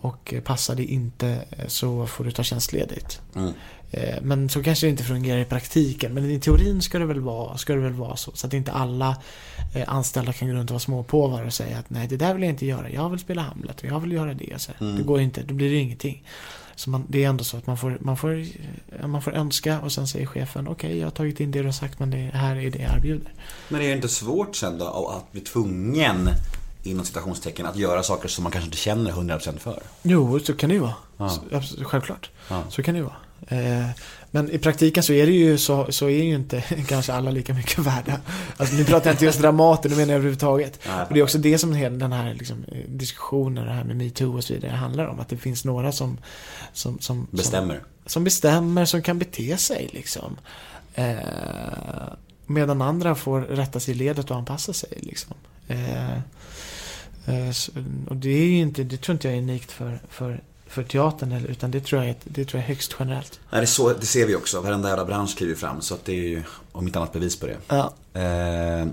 och 0.00 0.34
eh, 0.34 0.40
passar 0.40 0.74
det 0.74 0.84
inte 0.84 1.28
eh, 1.28 1.66
så 1.66 2.06
får 2.06 2.24
du 2.24 2.30
ta 2.30 2.42
tjänstledigt. 2.42 3.20
Mm. 3.36 3.52
Men 4.22 4.48
så 4.48 4.62
kanske 4.62 4.86
det 4.86 4.90
inte 4.90 5.04
fungerar 5.04 5.38
i 5.38 5.44
praktiken, 5.44 6.14
men 6.14 6.30
i 6.30 6.40
teorin 6.40 6.82
ska 6.82 6.98
det 6.98 7.04
väl 7.04 7.20
vara, 7.20 7.56
ska 7.56 7.74
det 7.74 7.80
väl 7.80 7.92
vara 7.92 8.16
så. 8.16 8.32
Så 8.34 8.46
att 8.46 8.54
inte 8.54 8.72
alla 8.72 9.16
anställda 9.86 10.32
kan 10.32 10.48
gå 10.48 10.54
runt 10.54 10.70
och 10.70 10.74
vara 10.74 10.80
småpåvar 10.80 11.44
och 11.44 11.52
säga 11.52 11.78
att 11.78 11.90
nej, 11.90 12.08
det 12.08 12.16
där 12.16 12.34
vill 12.34 12.42
jag 12.42 12.50
inte 12.50 12.66
göra, 12.66 12.90
jag 12.90 13.10
vill 13.10 13.18
spela 13.18 13.42
Hamlet 13.42 13.80
och 13.80 13.84
jag 13.84 14.00
vill 14.00 14.12
göra 14.12 14.34
det. 14.34 14.60
Så 14.60 14.72
Mm. 14.80 14.96
Det 14.96 15.02
går 15.02 15.20
inte, 15.20 15.42
då 15.42 15.54
blir 15.54 15.70
det 15.70 15.76
ingenting. 15.76 16.24
Så 16.80 16.90
man, 16.90 17.04
det 17.08 17.24
är 17.24 17.28
ändå 17.28 17.44
så 17.44 17.56
att 17.56 17.66
man 17.66 17.76
får, 17.76 17.98
man 18.00 18.16
får, 18.16 18.44
eh, 19.00 19.06
man 19.06 19.22
får 19.22 19.32
önska 19.32 19.80
och 19.80 19.92
sen 19.92 20.06
säger 20.08 20.26
chefen 20.26 20.68
okej, 20.68 20.98
jag 20.98 21.06
har 21.06 21.10
tagit 21.10 21.40
in 21.40 21.50
det 21.50 21.58
du 21.58 21.64
har 21.64 21.72
sagt 21.72 21.98
men 21.98 22.10
det 22.10 22.16
här 22.16 22.56
är 22.56 22.70
det 22.70 22.78
jag 22.78 22.96
erbjuder. 22.96 23.32
Men 23.68 23.80
är 23.80 23.88
det 23.88 23.94
inte 23.94 24.08
svårt 24.08 24.56
sen 24.56 24.78
då 24.78 25.08
att 25.08 25.32
bli 25.32 25.40
tvungen, 25.40 26.30
inom 26.82 27.04
citationstecken, 27.04 27.66
att 27.66 27.76
göra 27.76 28.02
saker 28.02 28.28
som 28.28 28.42
man 28.42 28.52
kanske 28.52 28.66
inte 28.66 28.76
känner 28.76 29.12
100% 29.12 29.58
för? 29.58 29.82
Jo, 30.02 30.40
så 30.40 30.54
kan 30.54 30.68
det 30.68 30.74
ju 30.74 30.80
vara. 30.80 30.94
Ja. 31.16 31.62
Självklart. 31.82 32.30
Ja. 32.48 32.62
Så 32.68 32.82
kan 32.82 32.94
det 32.94 32.98
ju 32.98 33.04
vara. 33.04 33.16
Eh, 33.48 33.90
men 34.30 34.50
i 34.50 34.58
praktiken 34.58 35.02
så 35.02 35.12
är 35.12 35.26
det 35.26 35.32
ju 35.32 35.58
så, 35.58 35.92
så 35.92 36.06
är 36.06 36.22
ju 36.22 36.34
inte 36.34 36.60
kanske 36.88 37.12
alla 37.12 37.30
lika 37.30 37.54
mycket 37.54 37.78
värda. 37.86 38.20
Alltså 38.56 38.76
nu 38.76 38.84
pratar 38.84 39.06
jag 39.06 39.14
inte 39.14 39.24
just 39.24 39.40
Dramaten, 39.40 39.90
nu 39.90 39.96
menar 39.96 40.12
jag 40.12 40.18
överhuvudtaget. 40.18 40.80
Och 41.08 41.14
det 41.14 41.20
är 41.20 41.24
också 41.24 41.38
det 41.38 41.58
som 41.58 41.72
hela 41.72 41.96
den 41.96 42.12
här 42.12 42.34
liksom, 42.34 42.64
eh, 42.68 42.78
diskussionen, 42.88 43.66
det 43.66 43.72
här 43.72 43.84
med 43.84 43.96
metoo 43.96 44.36
och 44.36 44.44
så 44.44 44.54
vidare 44.54 44.72
handlar 44.72 45.06
om. 45.06 45.20
Att 45.20 45.28
det 45.28 45.36
finns 45.36 45.64
några 45.64 45.92
som, 45.92 46.18
som, 46.72 46.98
som 46.98 47.26
Bestämmer. 47.30 47.74
Som, 47.74 47.84
som 48.06 48.24
bestämmer, 48.24 48.84
som 48.84 49.02
kan 49.02 49.18
bete 49.18 49.56
sig 49.56 49.90
liksom. 49.92 50.36
Eh, 50.94 51.16
medan 52.46 52.82
andra 52.82 53.14
får 53.14 53.40
rätta 53.40 53.80
sig 53.80 53.94
i 53.94 53.98
ledet 53.98 54.30
och 54.30 54.36
anpassa 54.36 54.72
sig 54.72 54.98
liksom. 55.00 55.34
Eh, 55.68 56.12
eh, 57.26 57.50
och 58.08 58.16
det 58.16 58.28
är 58.28 58.46
ju 58.46 58.58
inte, 58.58 58.84
det 58.84 58.96
tror 58.96 59.14
inte 59.14 59.28
jag 59.28 59.36
är 59.36 59.42
unikt 59.42 59.72
för, 59.72 60.00
för, 60.08 60.40
för 60.70 60.82
teatern 60.82 61.32
eller- 61.32 61.48
utan 61.48 61.70
det 61.70 61.80
tror 61.80 62.04
jag 62.04 62.14
det 62.24 62.44
tror 62.44 62.60
jag 62.60 62.64
är 62.64 62.68
högst 62.74 62.94
generellt. 62.98 63.40
Nej, 63.50 63.60
det, 63.60 63.66
så, 63.66 63.92
det 63.92 64.06
ser 64.06 64.26
vi 64.26 64.36
också. 64.36 64.60
Varenda 64.60 64.88
jävla 64.88 65.04
bransch 65.04 65.36
kliver 65.36 65.54
fram. 65.54 65.80
Så 65.80 65.94
att 65.94 66.04
det 66.04 66.12
är 66.12 66.28
ju, 66.28 66.42
om 66.72 66.86
inte 66.86 66.98
annat, 66.98 67.12
bevis 67.12 67.40
på 67.40 67.46
det. 67.46 67.56
Ja. 67.68 67.92
Eh, 68.14 68.86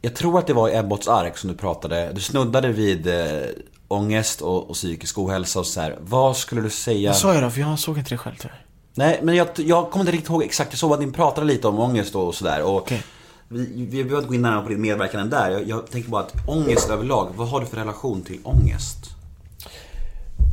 jag 0.00 0.14
tror 0.14 0.38
att 0.38 0.46
det 0.46 0.52
var 0.52 0.68
i 0.68 0.76
Ebbots 0.76 1.08
ark 1.08 1.38
som 1.38 1.50
du 1.50 1.56
pratade. 1.56 2.10
Du 2.14 2.20
snuddade 2.20 2.68
vid 2.68 3.06
eh, 3.06 3.40
ångest 3.88 4.40
och, 4.40 4.70
och 4.70 4.74
psykisk 4.74 5.18
ohälsa 5.18 5.58
och 5.60 5.66
så 5.66 5.80
här. 5.80 5.96
Vad 6.00 6.36
skulle 6.36 6.60
du 6.60 6.70
säga? 6.70 7.10
Vad 7.10 7.18
sa 7.18 7.34
jag 7.34 7.42
då? 7.42 7.50
För 7.50 7.60
jag 7.60 7.78
såg 7.78 7.98
inte 7.98 8.10
det 8.10 8.18
själv 8.18 8.34
tyvärr. 8.40 8.64
Nej, 8.94 9.20
men 9.22 9.34
jag, 9.36 9.48
jag 9.56 9.90
kommer 9.90 10.02
inte 10.04 10.12
riktigt 10.12 10.30
ihåg 10.30 10.42
exakt. 10.42 10.72
Jag 10.72 10.78
såg 10.78 10.92
att 10.92 11.00
ni 11.00 11.12
pratade 11.12 11.46
lite 11.46 11.68
om 11.68 11.78
ångest 11.78 12.14
och 12.14 12.34
sådär. 12.34 12.62
Och 12.62 12.76
Okej. 12.76 13.02
vi, 13.48 13.66
vi 13.74 13.86
behöver 14.04 14.16
inte 14.16 14.28
gå 14.28 14.34
in 14.34 14.42
närmare 14.42 14.62
på 14.62 14.68
din 14.68 14.80
medverkan 14.80 15.30
där. 15.30 15.50
Jag, 15.50 15.68
jag 15.68 15.90
tänker 15.90 16.10
bara 16.10 16.22
att 16.22 16.48
ångest 16.48 16.90
överlag. 16.90 17.28
Vad 17.36 17.48
har 17.48 17.60
du 17.60 17.66
för 17.66 17.76
relation 17.76 18.22
till 18.22 18.38
ångest? 18.44 18.98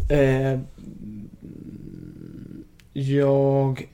Eh, 0.09 0.59
jag... 2.93 3.89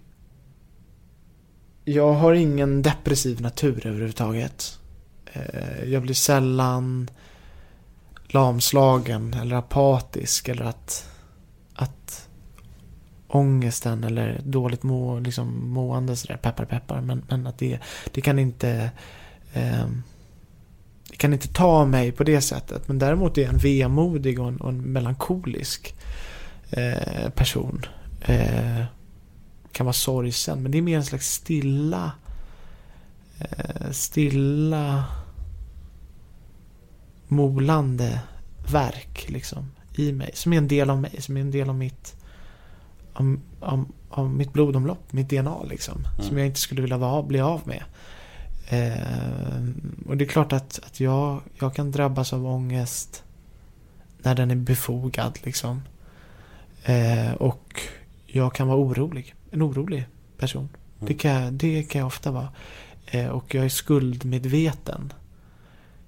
Jag 1.85 2.13
har 2.13 2.33
ingen 2.33 2.81
depressiv 2.81 3.41
natur 3.41 3.87
överhuvudtaget. 3.87 4.79
Eh, 5.33 5.83
jag 5.83 6.01
blir 6.01 6.13
sällan 6.13 7.09
lamslagen 8.27 9.33
eller 9.33 9.55
apatisk 9.55 10.49
eller 10.49 10.65
att, 10.65 11.09
att 11.73 12.29
ångesten 13.27 14.03
eller 14.03 14.41
dåligt 14.45 14.83
må, 14.83 15.19
liksom 15.19 15.69
mående 15.69 16.15
sådär, 16.15 16.37
peppar 16.37 16.65
peppar. 16.65 17.01
Men, 17.01 17.23
men 17.29 17.47
att 17.47 17.57
det, 17.57 17.79
det 18.11 18.21
kan 18.21 18.39
inte 18.39 18.91
eh, 19.53 19.87
kan 21.21 21.33
inte 21.33 21.47
ta 21.47 21.85
mig 21.85 22.11
på 22.11 22.23
det 22.23 22.41
sättet. 22.41 22.87
Men 22.87 22.99
däremot 22.99 23.37
är 23.37 23.41
jag 23.41 23.53
en 23.53 23.59
vemodig 23.59 24.39
och 24.39 24.47
en, 24.47 24.57
och 24.57 24.69
en 24.69 24.81
melankolisk 24.81 25.95
eh, 26.69 27.29
person. 27.29 27.85
Eh, 28.21 28.83
kan 29.71 29.85
vara 29.85 29.93
sorgsen. 29.93 30.63
Men 30.63 30.71
det 30.71 30.77
är 30.77 30.81
mer 30.81 30.97
en 30.97 31.05
slags 31.05 31.31
stilla, 31.31 32.11
eh, 33.39 33.91
stilla 33.91 35.05
molande 37.27 38.21
verk 38.71 39.25
liksom 39.29 39.71
i 39.95 40.11
mig. 40.11 40.31
Som 40.33 40.53
är 40.53 40.57
en 40.57 40.67
del 40.67 40.89
av 40.89 41.01
mig, 41.01 41.15
som 41.19 41.37
är 41.37 41.41
en 41.41 41.51
del 41.51 41.69
av 41.69 41.75
mitt 41.75 42.15
av, 43.13 43.39
av, 43.59 43.85
av 44.09 44.29
mitt 44.29 44.53
blodomlopp, 44.53 45.13
mitt 45.13 45.29
DNA 45.29 45.63
liksom. 45.63 45.97
Mm. 45.97 46.27
Som 46.27 46.37
jag 46.37 46.47
inte 46.47 46.59
skulle 46.59 46.81
vilja 46.81 46.97
vara, 46.97 47.23
bli 47.23 47.39
av 47.39 47.61
med. 47.65 47.83
Eh, 48.71 49.63
och 50.05 50.17
det 50.17 50.23
är 50.23 50.27
klart 50.27 50.53
att, 50.53 50.79
att 50.83 50.99
jag, 50.99 51.41
jag 51.59 51.75
kan 51.75 51.91
drabbas 51.91 52.33
av 52.33 52.45
ångest 52.45 53.23
när 54.17 54.35
den 54.35 54.51
är 54.51 54.55
befogad 54.55 55.39
liksom. 55.43 55.81
Eh, 56.83 57.33
och 57.33 57.81
jag 58.25 58.55
kan 58.55 58.67
vara 58.67 58.77
orolig. 58.77 59.35
En 59.51 59.63
orolig 59.63 60.05
person. 60.37 60.69
Det, 60.99 61.13
kan, 61.13 61.57
det 61.57 61.83
kan 61.83 61.99
jag 61.99 62.07
ofta 62.07 62.31
vara. 62.31 62.49
Eh, 63.05 63.27
och 63.27 63.55
jag 63.55 63.65
är 63.65 63.69
skuldmedveten. 63.69 65.13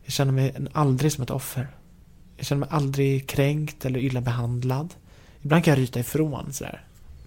Jag 0.03 0.13
känner 0.13 0.31
mig 0.31 0.55
aldrig 0.71 1.11
som 1.11 1.23
ett 1.23 1.29
offer. 1.29 1.67
Jag 2.37 2.45
känner 2.45 2.59
mig 2.59 2.69
aldrig 2.71 3.29
kränkt 3.29 3.85
eller 3.85 3.99
illa 3.99 4.21
behandlad. 4.21 4.93
Ibland 5.41 5.63
kan 5.63 5.71
jag 5.71 5.79
ryta 5.79 5.99
ifrån 5.99 6.53
sådär. 6.53 6.83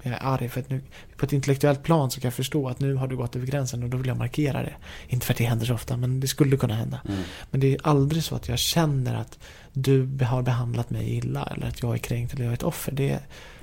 Jag 0.06 0.22
är 0.22 0.26
arg 0.26 0.48
för 0.48 0.60
att 0.60 0.70
nu, 0.70 0.80
på 1.16 1.26
ett 1.26 1.32
intellektuellt 1.32 1.82
plan 1.82 2.10
så 2.10 2.20
kan 2.20 2.28
jag 2.28 2.34
förstå 2.34 2.68
att 2.68 2.80
nu 2.80 2.94
har 2.94 3.08
du 3.08 3.16
gått 3.16 3.36
över 3.36 3.46
gränsen 3.46 3.82
och 3.82 3.88
då 3.88 3.96
vill 3.96 4.06
jag 4.06 4.16
markera 4.16 4.62
det. 4.62 4.74
Inte 5.08 5.26
för 5.26 5.32
att 5.32 5.38
det 5.38 5.44
händer 5.44 5.66
så 5.66 5.74
ofta, 5.74 5.96
men 5.96 6.20
det 6.20 6.28
skulle 6.28 6.56
kunna 6.56 6.74
hända. 6.74 7.00
Mm. 7.08 7.20
Men 7.50 7.60
det 7.60 7.74
är 7.74 7.78
aldrig 7.82 8.24
så 8.24 8.34
att 8.34 8.48
jag 8.48 8.58
känner 8.58 9.14
att 9.20 9.38
du 9.72 10.18
har 10.30 10.42
behandlat 10.42 10.90
mig 10.90 11.16
illa 11.16 11.52
eller 11.56 11.66
att 11.66 11.82
jag 11.82 11.94
är 11.94 11.98
kränkt 11.98 12.34
eller 12.34 12.44
jag 12.44 12.50
är 12.50 12.54
ett 12.54 12.62
offer. 12.62 12.92
Det, 12.92 13.18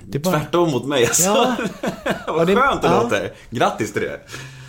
det 0.06 0.18
är 0.18 0.22
bara... 0.22 0.40
Tvärtom 0.40 0.70
mot 0.70 0.86
mig 0.86 1.04
alltså. 1.04 1.22
Ja. 1.22 1.56
Vad 2.26 2.46
det- 2.46 2.56
skönt 2.56 2.82
det 2.82 2.88
ja. 2.88 3.02
låter. 3.02 3.32
Grattis 3.50 3.92
till 3.92 4.02
det. 4.02 4.20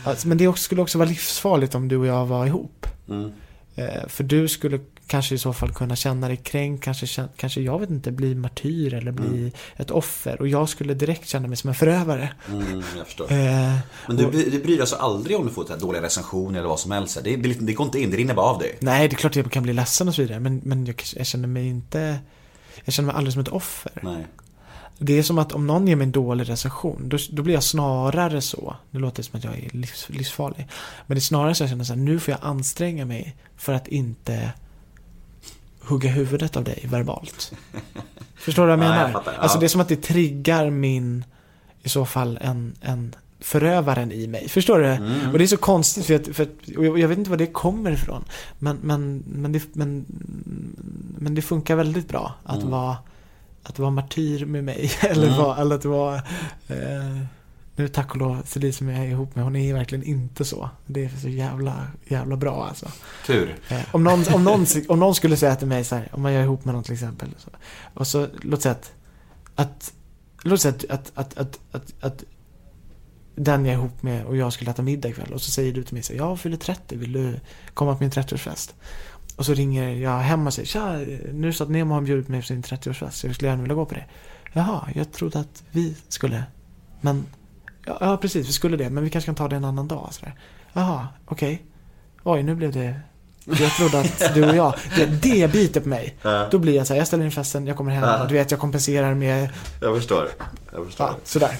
Alltså, 0.03 0.27
men 0.27 0.37
det 0.37 0.57
skulle 0.57 0.81
också 0.81 0.97
vara 0.97 1.09
livsfarligt 1.09 1.75
om 1.75 1.87
du 1.87 1.97
och 1.97 2.05
jag 2.05 2.25
var 2.25 2.45
ihop. 2.45 2.87
Mm. 3.09 3.31
Eh, 3.75 4.07
för 4.07 4.23
du 4.23 4.47
skulle 4.47 4.79
kanske 5.07 5.35
i 5.35 5.37
så 5.37 5.53
fall 5.53 5.73
kunna 5.73 5.95
känna 5.95 6.27
dig 6.27 6.37
kränkt, 6.37 6.83
kanske, 6.83 7.27
kanske 7.37 7.61
jag 7.61 7.79
vet 7.79 7.89
inte, 7.89 8.11
bli 8.11 8.35
martyr 8.35 8.93
eller 8.93 9.11
bli 9.11 9.25
Mm. 9.27 9.51
ett 9.75 9.91
offer. 9.91 10.41
Och 10.41 10.47
jag 10.47 10.69
skulle 10.69 10.93
direkt 10.93 11.27
känna 11.29 11.47
mig 11.47 11.57
som 11.57 11.67
en 11.67 11.75
förövare. 11.75 12.33
Mm, 12.49 12.83
jag 12.97 13.05
förstår. 13.05 13.31
Eh, 13.31 13.75
Men 14.07 14.17
du, 14.17 14.25
och- 14.25 14.31
du 14.31 14.49
bryr 14.49 14.61
dig 14.67 14.79
alltså 14.81 14.95
aldrig 14.95 15.37
om 15.37 15.45
du 15.47 15.51
får 15.53 15.77
dåliga 15.79 16.01
recensioner 16.01 16.59
eller 16.59 16.69
vad 16.69 16.79
som 16.79 16.91
helst? 16.91 17.19
Det, 17.23 17.35
det, 17.35 17.53
det 17.53 17.73
går 17.73 17.85
inte 17.85 18.01
in, 18.01 18.11
det 18.11 18.17
rinner 18.17 18.33
bara 18.33 18.45
av 18.45 18.59
dig? 18.59 18.77
Nej, 18.79 19.07
det 19.07 19.13
är 19.13 19.17
klart 19.17 19.31
att 19.31 19.35
jag 19.35 19.51
kan 19.51 19.63
bli 19.63 19.73
ledsen 19.73 20.07
och 20.07 20.15
så 20.15 20.21
vidare. 20.21 20.39
Men, 20.39 20.61
men 20.63 20.85
jag, 20.85 21.01
jag 21.15 21.25
känner 21.25 21.47
mig 21.47 21.67
inte... 21.67 22.19
Jag 22.85 22.93
känner 22.93 23.07
mig 23.07 23.15
aldrig 23.15 23.33
som 23.33 23.41
ett 23.41 23.47
offer. 23.47 23.91
Nej. 24.03 24.27
Det 24.97 25.13
är 25.19 25.23
som 25.23 25.37
att 25.37 25.51
om 25.51 25.67
någon 25.67 25.87
ger 25.87 25.95
mig 25.95 26.05
en 26.05 26.11
dålig 26.11 26.49
recension, 26.49 27.09
då, 27.09 27.17
då 27.31 27.43
blir 27.43 27.53
jag 27.53 27.63
snarare 27.63 28.41
så. 28.41 28.75
Nu 28.91 28.99
låter 28.99 29.17
det 29.17 29.23
som 29.23 29.37
att 29.37 29.43
jag 29.43 29.53
är 29.57 29.69
livs, 29.69 30.09
livsfarlig. 30.09 30.67
Men 31.07 31.15
det 31.15 31.19
är 31.19 31.21
snarare 31.21 31.55
så 31.55 31.63
att 31.63 31.69
jag 31.69 31.69
känner 31.69 31.83
så 31.83 31.93
här, 31.93 31.99
nu 32.01 32.19
får 32.19 32.31
jag 32.31 32.39
anstränga 32.41 33.05
mig 33.05 33.35
för 33.57 33.73
att 33.73 33.87
inte 33.87 34.51
hugga 35.87 36.09
huvudet 36.09 36.57
av 36.57 36.63
dig 36.63 36.85
verbalt. 36.89 37.51
Förstår 38.35 38.63
du 38.67 38.75
vad 38.75 38.79
jag 38.79 38.85
Ja, 38.85 38.89
menar? 38.89 39.01
jag 39.03 39.11
fattar, 39.11 39.33
ja. 39.33 39.39
Alltså 39.39 39.59
det 39.59 39.65
är 39.65 39.67
som 39.67 39.81
att 39.81 39.89
det 39.89 39.95
triggar 40.01 40.69
min, 40.69 41.25
i 41.83 41.89
så 41.89 42.05
fall 42.05 42.37
en, 42.41 42.75
en 42.81 43.15
förövaren 43.39 44.11
i 44.11 44.27
mig. 44.27 44.49
Förstår 44.49 44.79
du? 44.79 44.85
Mm. 44.85 45.31
Och 45.31 45.37
det 45.37 45.43
är 45.45 45.47
så 45.47 45.57
konstigt 45.57 46.05
för 46.05 46.13
att, 46.15 46.27
för 46.35 46.43
att 46.43 46.77
och 46.77 46.99
jag, 46.99 47.07
vet 47.07 47.17
inte 47.17 47.29
var 47.29 47.37
det 47.37 47.47
kommer 47.47 47.91
ifrån. 47.91 48.23
Men, 48.59 48.77
men, 48.81 49.23
men, 49.27 49.51
det, 49.51 49.75
men, 49.75 50.05
men 51.19 51.35
det 51.35 51.41
funkar 51.41 51.75
väldigt 51.75 52.07
bra 52.07 52.33
att 52.43 52.57
Mm. 52.57 52.69
vara 52.71 52.97
att 53.63 53.79
vara 53.79 53.89
martyr 53.91 54.45
med 54.45 54.63
mig. 54.63 54.91
Eller, 55.01 55.27
Mm. 55.27 55.37
vara, 55.37 55.57
eller 55.57 55.75
att 55.75 55.85
vara 55.85 56.15
eh, 56.67 57.17
nu 57.75 57.87
tack 57.87 58.11
och 58.11 58.17
lov, 58.17 58.41
Celine 58.45 58.73
som 58.73 58.89
jag 58.89 59.05
är 59.05 59.09
ihop 59.09 59.35
med, 59.35 59.43
hon 59.43 59.55
är 59.55 59.73
verkligen 59.73 60.03
inte 60.03 60.45
så. 60.45 60.69
Det 60.85 61.05
är 61.05 61.09
så 61.09 61.29
jävla, 61.29 61.87
jävla 62.07 62.35
bra 62.35 62.65
alltså. 62.67 62.91
Tur. 63.25 63.55
Eh, 63.69 63.81
om, 63.91 64.03
någon, 64.03 64.23
om, 64.33 64.43
någon, 64.43 64.65
om 64.87 64.99
någon 64.99 65.15
skulle 65.15 65.37
säga 65.37 65.55
till 65.55 65.67
mig 65.67 65.83
så 65.83 65.95
här, 65.95 66.09
om 66.11 66.21
man 66.21 66.31
är 66.31 66.43
ihop 66.43 66.65
med 66.65 66.73
någon 66.73 66.83
till 66.83 66.93
exempel. 66.93 67.29
Så, 67.37 67.49
och 67.93 68.07
så, 68.07 68.27
låt 68.41 68.61
säga 68.61 68.71
att, 68.75 68.91
att 69.55 69.93
låt 70.43 70.61
säga 70.61 70.73
att, 70.73 70.85
att, 70.89 71.11
att, 71.15 71.37
att, 71.37 71.59
att, 71.71 71.93
att 71.99 72.23
den 73.35 73.65
jag 73.65 73.73
är 73.73 73.77
ihop 73.77 74.03
med 74.03 74.25
och 74.25 74.37
jag 74.37 74.53
skulle 74.53 74.71
äta 74.71 74.81
middag 74.81 75.09
ikväll. 75.09 75.33
Och 75.33 75.41
så 75.41 75.51
säger 75.51 75.73
du 75.73 75.83
till 75.83 75.93
mig 75.93 76.03
så 76.03 76.13
här, 76.13 76.19
jag 76.19 76.39
fyller 76.39 76.57
30, 76.57 76.95
vill 76.95 77.13
du 77.13 77.39
komma 77.73 77.95
på 77.95 78.03
min 78.03 78.11
30-årsfest? 78.11 78.73
Och 79.35 79.45
så 79.45 79.53
ringer 79.53 79.89
jag 79.89 80.19
hem 80.19 80.47
och 80.47 80.53
säger, 80.53 80.67
tja, 80.67 80.97
nu 81.33 81.53
så 81.53 81.63
att 81.63 81.69
Nemo 81.69 81.93
har 81.93 82.01
bjudit 82.01 82.27
mig 82.27 82.41
på 82.41 82.47
sin 82.47 82.63
30-årsfest, 82.63 83.09
så 83.09 83.27
jag 83.27 83.35
skulle 83.35 83.49
gärna 83.49 83.61
vilja 83.61 83.75
gå 83.75 83.85
på 83.85 83.95
det. 83.95 84.05
Jaha, 84.53 84.89
jag 84.95 85.11
trodde 85.11 85.39
att 85.39 85.63
vi 85.71 85.95
skulle. 86.07 86.43
Men, 87.01 87.25
ja, 87.85 87.97
ja 87.99 88.17
precis, 88.17 88.47
vi 88.47 88.51
skulle 88.53 88.77
det, 88.77 88.89
men 88.89 89.03
vi 89.03 89.09
kanske 89.09 89.25
kan 89.25 89.35
ta 89.35 89.47
det 89.47 89.55
en 89.55 89.65
annan 89.65 89.87
dag. 89.87 90.09
Jaha, 90.73 91.07
okej. 91.25 91.65
Oj, 92.23 92.43
nu 92.43 92.55
blev 92.55 92.71
det... 92.71 92.99
Jag 93.59 93.71
trodde 93.71 93.99
att 93.99 94.33
du 94.35 94.49
och 94.49 94.55
jag, 94.55 94.73
det, 94.95 95.05
det 95.05 95.51
biter 95.51 95.81
på 95.81 95.89
mig. 95.89 96.15
Ja. 96.21 96.47
Då 96.51 96.59
blir 96.59 96.75
jag 96.75 96.87
så 96.87 96.93
här, 96.93 96.99
jag 96.99 97.07
ställer 97.07 97.25
in 97.25 97.31
festen, 97.31 97.67
jag 97.67 97.77
kommer 97.77 97.91
hem, 97.91 98.03
Ja. 98.03 98.21
och 98.21 98.27
du 98.27 98.33
vet, 98.33 98.51
jag 98.51 98.59
kompenserar 98.59 99.13
med, 99.13 99.49
Jag 99.81 99.95
förstår. 99.95 100.27
Jag 100.73 100.85
förstår. 100.85 101.07
ja, 101.07 101.15
sådär. 101.23 101.57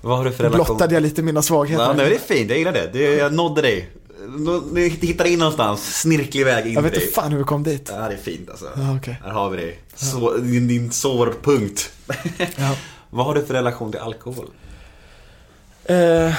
Vad 0.00 0.16
har 0.18 0.24
du 0.24 0.32
för 0.32 0.44
relation? 0.44 0.64
blottade 0.66 0.94
jag 0.94 1.02
lite 1.02 1.22
mina 1.22 1.42
svagheter. 1.42 1.84
Ja, 1.84 1.92
nej, 1.92 2.08
det 2.08 2.14
är 2.14 2.18
fint, 2.36 2.50
jag 2.50 2.58
gillar 2.58 2.72
det. 2.72 2.90
det 2.92 3.14
jag 3.16 3.32
nådde 3.34 3.62
dig. 3.62 3.90
Nu- 4.38 4.62
Nu 4.72 4.88
hittar 4.88 5.24
in 5.24 5.38
någonstans, 5.38 6.00
snirklig 6.00 6.44
väg 6.44 6.66
in 6.66 6.72
jag 6.72 6.82
vet 6.82 6.94
inte 6.94 7.06
fan 7.06 7.32
hur 7.32 7.38
vi 7.38 7.44
kom 7.44 7.62
dit. 7.62 7.90
Ja, 7.94 8.08
det 8.08 8.14
är 8.14 8.18
fint 8.18 8.50
alltså. 8.50 8.66
Ja, 8.76 8.96
okej. 8.96 9.20
Här 9.24 9.30
har 9.30 9.50
vi 9.50 9.56
dig. 9.56 9.78
Så, 9.94 10.36
din, 10.36 10.68
din 10.68 10.90
sårpunkt. 10.90 11.90
Ja. 12.56 12.74
Vad 13.10 13.26
har 13.26 13.34
du 13.34 13.44
för 13.46 13.54
relation 13.54 13.90
till 13.92 14.00
alkohol? 14.00 14.46
Eh, 15.88 16.34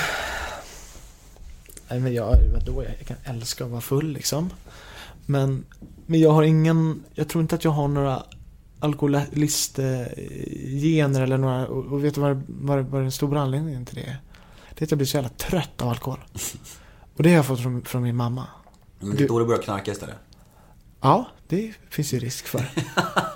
nej 1.89 1.99
men 1.99 2.13
jag, 2.13 2.37
vadå, 2.53 2.83
jag 2.83 2.99
kan 3.07 3.17
älska 3.23 3.65
att 3.65 3.71
vara 3.71 3.81
full 3.81 4.13
liksom. 4.13 4.49
Men, 5.25 5.65
men 6.05 6.19
jag 6.19 6.31
har 6.31 6.43
ingen, 6.43 7.03
jag 7.13 7.29
tror 7.29 7.41
inte 7.41 7.55
att 7.55 7.63
jag 7.63 7.71
har 7.71 7.87
några 7.87 8.23
alkoholistgener 8.79 11.21
eller 11.21 11.37
några, 11.37 11.67
och, 11.67 11.85
och 11.85 12.05
vet 12.05 12.15
du 12.15 12.21
vad, 12.21 12.43
vad, 12.47 12.85
vad 12.85 13.01
den 13.01 13.11
stora 13.11 13.41
anledningen 13.41 13.85
till 13.85 13.95
det 13.95 14.01
är? 14.01 14.17
Det 14.75 14.81
är 14.81 14.85
att 14.85 14.91
jag 14.91 14.97
blir 14.97 15.07
så 15.07 15.17
jävla 15.17 15.29
trött 15.29 15.81
av 15.81 15.89
alkohol. 15.89 16.19
Och 17.17 17.23
det 17.23 17.29
har 17.29 17.35
jag 17.35 17.45
fått 17.45 17.61
från, 17.61 17.81
från 17.81 18.03
min 18.03 18.15
mamma. 18.15 18.47
Mm, 19.01 19.15
Det 19.17 19.23
är 19.23 19.27
då 19.27 19.39
du 19.39 19.45
börjar 19.45 19.61
knarka 19.61 19.91
istället. 19.91 20.15
Ja, 21.01 21.27
det 21.47 21.71
finns 21.89 22.13
ju 22.13 22.19
risk 22.19 22.45
för. 22.47 22.59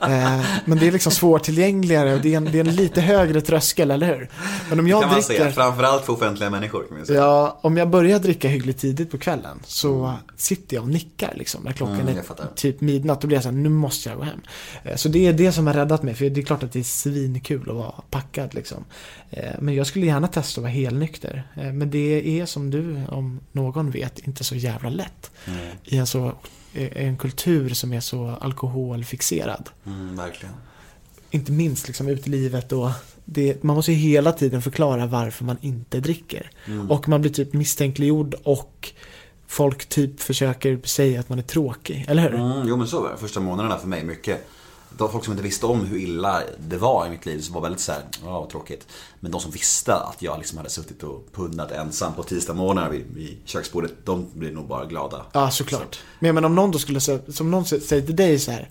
eh, 0.01 0.45
men 0.65 0.77
det 0.79 0.87
är 0.87 0.91
liksom 0.91 1.11
svårtillgängligare 1.11 2.13
och 2.13 2.21
det 2.21 2.33
är, 2.33 2.37
en, 2.37 2.45
det 2.45 2.59
är 2.59 2.67
en 2.67 2.75
lite 2.75 3.01
högre 3.01 3.41
tröskel, 3.41 3.91
eller 3.91 4.07
hur? 4.07 4.29
Men 4.69 4.79
om 4.79 4.87
jag 4.87 5.01
kan 5.01 5.09
man 5.11 5.19
dricker... 5.21 5.41
säga. 5.43 5.51
Framförallt 5.51 6.05
för 6.05 6.13
offentliga 6.13 6.49
människor 6.49 6.85
kan 6.87 6.97
man 6.97 7.05
säga. 7.05 7.19
Ja, 7.19 7.59
om 7.61 7.77
jag 7.77 7.89
börjar 7.89 8.19
dricka 8.19 8.47
hyggligt 8.47 8.79
tidigt 8.79 9.11
på 9.11 9.17
kvällen 9.17 9.59
så 9.65 10.13
sitter 10.35 10.75
jag 10.75 10.83
och 10.83 10.89
nickar 10.89 11.33
liksom. 11.35 11.63
När 11.63 11.71
klockan 11.71 11.99
Mm, 11.99 12.17
är 12.17 12.23
typ 12.55 12.81
midnatt, 12.81 13.21
då 13.21 13.27
blir 13.27 13.37
jag 13.37 13.43
så 13.43 13.49
här, 13.49 13.55
nu 13.57 13.69
måste 13.69 14.09
jag 14.09 14.17
gå 14.17 14.23
hem. 14.23 14.41
Eh, 14.83 14.95
Så 14.95 15.09
det 15.09 15.27
är 15.27 15.33
det 15.33 15.51
som 15.51 15.67
har 15.67 15.73
räddat 15.73 16.03
mig, 16.03 16.13
för 16.13 16.29
det 16.29 16.41
är 16.41 16.45
klart 16.45 16.63
att 16.63 16.71
det 16.71 16.79
är 16.79 16.83
svinkul 16.83 17.69
att 17.69 17.75
vara 17.75 17.93
packad 18.09 18.53
liksom. 18.53 18.85
Eh, 19.31 19.51
Men 19.59 19.75
jag 19.75 19.87
skulle 19.87 20.05
gärna 20.05 20.27
testa 20.27 20.59
att 20.59 20.63
vara 20.63 20.71
helnykter. 20.73 21.43
Men 21.55 21.91
det 21.91 22.39
är 22.39 22.45
som 22.45 22.69
du, 22.69 23.01
om 23.09 23.39
någon 23.51 23.91
vet, 23.91 24.19
inte 24.19 24.43
så 24.43 24.55
jävla 24.55 24.89
lätt. 24.89 25.31
Mm. 25.45 25.59
I 25.83 25.97
en, 25.97 26.07
så, 26.07 26.33
en 26.73 27.17
kultur 27.17 27.69
som 27.69 27.93
är 27.93 27.99
så 27.99 28.37
alkoholfixerad. 28.41 29.69
Mm, 29.85 30.15
verkligen. 30.15 30.55
Inte 31.31 31.51
minst 31.51 31.87
liksom 31.87 32.07
ut 32.07 32.27
i 32.27 32.29
livet 32.29 32.71
och 32.71 32.89
det, 33.25 33.63
man 33.63 33.75
måste 33.75 33.91
ju 33.91 33.97
hela 33.97 34.31
tiden 34.31 34.61
förklara 34.61 35.05
varför 35.05 35.45
man 35.45 35.57
inte 35.61 35.99
dricker. 35.99 36.51
Mm. 36.65 36.91
Och 36.91 37.09
man 37.09 37.21
blir 37.21 37.31
typ 37.31 37.53
misstänkliggjord 37.53 38.35
och 38.43 38.93
folk 39.47 39.85
typ 39.85 40.21
försöker 40.21 40.79
säga 40.83 41.19
att 41.19 41.29
man 41.29 41.39
är 41.39 41.43
tråkig, 41.43 42.05
eller 42.07 42.21
hur? 42.21 42.35
Mm, 42.35 42.67
jo 42.67 42.77
men 42.77 42.87
så 42.87 43.01
var 43.01 43.11
det. 43.11 43.17
Första 43.17 43.39
månaderna 43.39 43.77
för 43.77 43.87
mig 43.87 44.03
mycket. 44.03 44.47
Det 44.97 45.03
var 45.03 45.09
folk 45.09 45.23
som 45.23 45.33
inte 45.33 45.43
visste 45.43 45.65
om 45.65 45.85
hur 45.85 45.97
illa 45.97 46.41
det 46.59 46.77
var 46.77 47.07
i 47.07 47.09
mitt 47.09 47.25
liv 47.25 47.39
som 47.41 47.53
var 47.53 47.61
väldigt 47.61 47.81
såhär, 47.81 48.01
ja 48.23 48.39
vad 48.39 48.49
tråkigt. 48.49 48.87
Men 49.19 49.31
de 49.31 49.41
som 49.41 49.51
visste 49.51 49.95
att 49.95 50.21
jag 50.21 50.37
liksom 50.37 50.57
hade 50.57 50.69
suttit 50.69 51.03
och 51.03 51.25
pundat 51.31 51.71
ensam 51.71 52.13
på 52.13 52.23
tisdagsmorgnar 52.23 52.89
vid, 52.89 53.05
vid 53.13 53.37
köksbordet, 53.45 53.91
de 54.05 54.29
blir 54.33 54.51
nog 54.51 54.67
bara 54.67 54.85
glada. 54.85 55.25
Ja, 55.31 55.51
såklart. 55.51 55.99
Men, 56.19 56.35
men 56.35 56.45
om 56.45 56.55
någon 56.55 56.71
då 56.71 56.79
skulle 56.79 56.99
säga, 56.99 57.19
som 57.29 57.51
någon 57.51 57.65
säger 57.65 58.01
till 58.01 58.15
dig 58.15 58.39
så 58.39 58.51
här. 58.51 58.69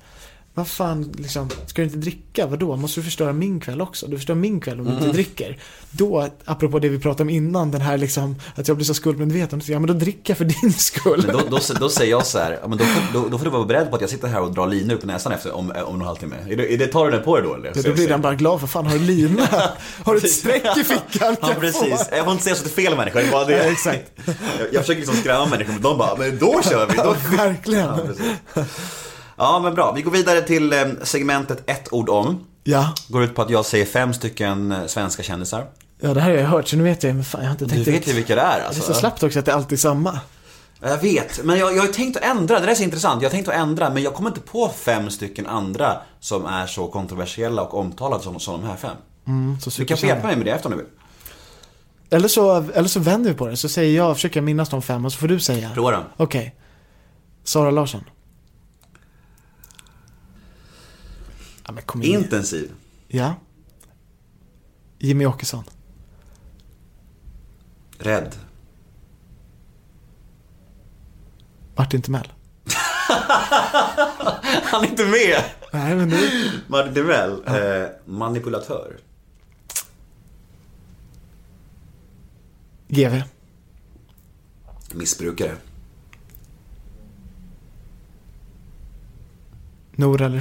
Vad 0.55 0.69
fan, 0.69 1.13
liksom, 1.19 1.51
ska 1.67 1.83
du 1.83 1.87
inte 1.87 1.99
dricka? 1.99 2.47
Vadå? 2.47 2.77
Måste 2.77 3.01
du 3.01 3.05
förstöra 3.05 3.33
min 3.33 3.61
kväll 3.61 3.81
också? 3.83 4.07
Du 4.07 4.17
förstör 4.17 4.35
min 4.35 4.61
kväll 4.61 4.79
om 4.81 4.85
du 4.85 4.91
inte 4.91 5.03
Mm. 5.05 5.15
dricker. 5.17 5.59
Då, 5.91 6.29
apropå 6.45 6.79
det 6.79 6.89
vi 6.89 6.99
pratade 6.99 7.23
om 7.23 7.31
innan, 7.31 7.71
den 7.71 7.81
här 7.81 7.99
liksom, 7.99 8.37
att 8.55 8.69
jag 8.69 8.77
blir 8.77 8.85
så 8.87 8.95
skuldmedveten. 8.95 9.61
Ja, 9.65 9.79
men 9.79 9.87
då 9.87 9.95
dricker 9.95 10.31
jag 10.31 10.39
för 10.39 10.45
din 10.45 10.73
skull. 10.73 11.29
Då, 11.33 11.41
då, 11.51 11.59
då 11.81 11.89
säger 11.89 12.11
jag 12.11 12.27
så 12.27 12.39
här, 12.39 12.59
ja, 12.63 12.69
men 12.69 12.79
då, 12.79 12.85
får- 12.85 13.13
då, 13.23 13.29
då 13.29 13.39
får 13.39 13.45
du 13.45 13.51
vara 13.51 13.65
beredd 13.65 13.91
på 13.91 13.95
att 13.97 14.01
jag 14.01 14.11
sitter 14.11 14.29
här 14.29 14.41
och 14.41 14.53
drar 14.55 14.67
linor 14.67 14.97
på 14.97 15.07
näsan 15.07 15.33
efter 15.33 15.53
om, 15.55 15.73
om 15.87 16.01
en 16.01 16.07
halvtimme. 16.07 16.37
Är 16.49 16.57
det, 16.57 16.75
är 16.75 16.79
det, 16.79 16.87
tar 16.87 17.05
du 17.05 17.11
den 17.11 17.23
på 17.23 17.37
dig 17.37 17.45
då 17.49 17.55
eller? 17.55 17.73
Ja, 17.75 17.83
då 17.83 17.93
blir 17.93 18.09
den 18.09 18.21
bara 18.21 18.35
glad, 18.35 18.61
för 18.61 18.67
fan 18.67 18.87
har 18.87 18.93
du 18.93 19.05
lina? 19.05 19.47
Har 20.05 20.13
du 20.15 20.19
ett 20.19 20.31
streck 20.33 20.77
i 20.77 20.85
fickan? 20.85 21.37
Kan 21.37 21.51
Ja 21.51 21.55
precis, 21.61 22.09
jag 22.11 22.25
får 22.25 22.33
inte 22.33 22.45
säga 22.45 22.57
så 22.57 22.63
till 22.63 22.73
fel 22.73 22.97
människa, 22.97 23.19
det 23.21 23.45
det. 23.47 23.65
Ja, 23.67 23.73
exakt. 23.73 24.13
Jag, 24.27 24.35
jag 24.73 24.81
försöker 24.83 25.01
liksom 25.01 25.17
skrämma 25.17 25.47
människor, 25.47 25.73
men 25.73 25.83
de 25.83 25.99
bara, 25.99 26.17
men 26.17 26.39
då 26.39 26.61
kör 26.63 26.87
vi. 26.87 26.97
Då... 26.97 27.03
Ja, 27.03 27.37
verkligen. 27.37 27.89
Ja. 28.55 28.65
Ja 29.37 29.61
men 29.63 29.75
bra, 29.75 29.93
vi 29.93 30.03
går 30.03 30.11
vidare 30.11 30.41
till 30.43 30.73
eh, 30.73 30.79
segmentet 31.03 31.63
ett 31.71 31.93
ord 31.93 32.09
om. 32.09 32.47
Ja, 32.65 32.95
Går 33.09 33.23
ut 33.25 33.35
på 33.35 33.43
att 33.43 33.51
jag 33.51 33.65
säger 33.65 33.85
fem 33.85 34.15
stycken 34.15 34.73
eh, 34.73 34.87
svenska 34.87 35.23
kändisar. 35.23 35.67
Ja, 36.01 36.15
det 36.15 36.21
här 36.21 36.31
har 36.31 36.39
jag 36.39 36.47
hört, 36.49 36.69
så 36.69 36.77
nu 36.77 36.83
vet 36.83 37.03
jag, 37.03 37.15
men 37.15 37.25
fan, 37.25 37.41
jag 37.41 37.49
har 37.49 37.53
inte 37.53 37.65
Du 37.65 37.71
tänkt 37.71 37.89
vet 37.89 38.09
ju 38.09 38.13
vilka 38.13 38.35
det 38.35 38.41
är 38.41 38.57
Det 38.59 38.63
är 38.63 38.67
alltså. 38.67 38.83
så 38.83 38.95
slappt 38.95 39.23
också 39.23 39.39
att 39.39 39.45
det 39.45 39.55
alltid 39.55 39.73
är 39.73 39.81
samma. 39.81 40.21
Jag 40.81 40.99
vet, 40.99 41.45
men 41.45 41.59
jag, 41.59 41.77
jag 41.77 41.83
har 41.83 41.89
tänkt 41.93 42.17
att 42.17 42.23
ändra, 42.23 42.55
det 42.61 42.67
där 42.67 42.71
är 42.71 42.75
så 42.75 42.83
intressant. 42.83 43.23
Jag 43.23 43.29
har 43.29 43.33
tänkt 43.33 43.49
att 43.49 43.55
ändra, 43.55 43.91
men 43.91 44.03
jag 44.03 44.15
kommer 44.15 44.31
inte 44.31 44.41
på 44.41 44.71
fem 44.77 45.11
stycken 45.11 45.47
andra 45.47 45.97
som 46.21 46.47
är 46.47 46.67
så 46.67 46.87
kontroversiella 46.87 47.63
och 47.63 47.75
omtalade 47.81 48.23
som, 48.23 48.41
som 48.41 48.61
de 48.61 48.67
här 48.67 48.77
fem. 48.77 48.97
Mm, 49.27 49.61
så 49.61 49.71
Du 49.71 49.85
kan 49.85 49.97
hjälpa 49.99 50.27
mig 50.27 50.37
med 50.37 50.47
det 50.47 50.51
efter 50.53 50.67
om 50.67 50.73
du 50.73 50.79
vill. 50.79 50.87
Eller 52.11 52.29
så, 52.29 52.57
eller 52.75 52.89
så 52.89 53.01
vänder 53.01 53.31
vi 53.31 53.37
på 53.37 53.47
det, 53.47 53.57
så 53.57 53.69
säger 53.69 53.97
jag, 53.97 54.17
försöker 54.17 54.41
minnas 54.41 54.69
de 54.69 54.83
fem 54.83 55.05
och 55.05 55.13
så 55.13 55.19
får 55.19 55.29
du 55.29 55.41
säga. 55.41 55.71
Prova 55.75 55.91
då. 55.91 56.05
Okej. 56.17 56.55
Sara 57.45 57.71
Larsson. 57.71 58.05
Ja, 61.73 61.75
men 61.75 61.85
kom 61.85 62.03
igen. 62.03 62.23
Intensiv. 62.23 62.73
Ja. 63.09 63.35
Jimmy 64.99 65.27
Åkesson. 65.27 65.65
Rädd. 67.99 68.35
Martin 71.75 72.03
Timell. 72.03 72.33
Han 74.65 74.85
är 74.85 74.89
inte 74.89 75.05
med! 75.05 75.45
Nej, 75.73 75.97
men 75.97 76.09
du. 76.09 76.51
Martin 76.67 76.95
Timell, 76.95 77.43
eh, 77.47 77.89
manipulatör. 78.05 78.99
GV. 82.89 83.23
Missbrukare. 84.95 85.57
Nour 89.93 90.23
El 90.23 90.41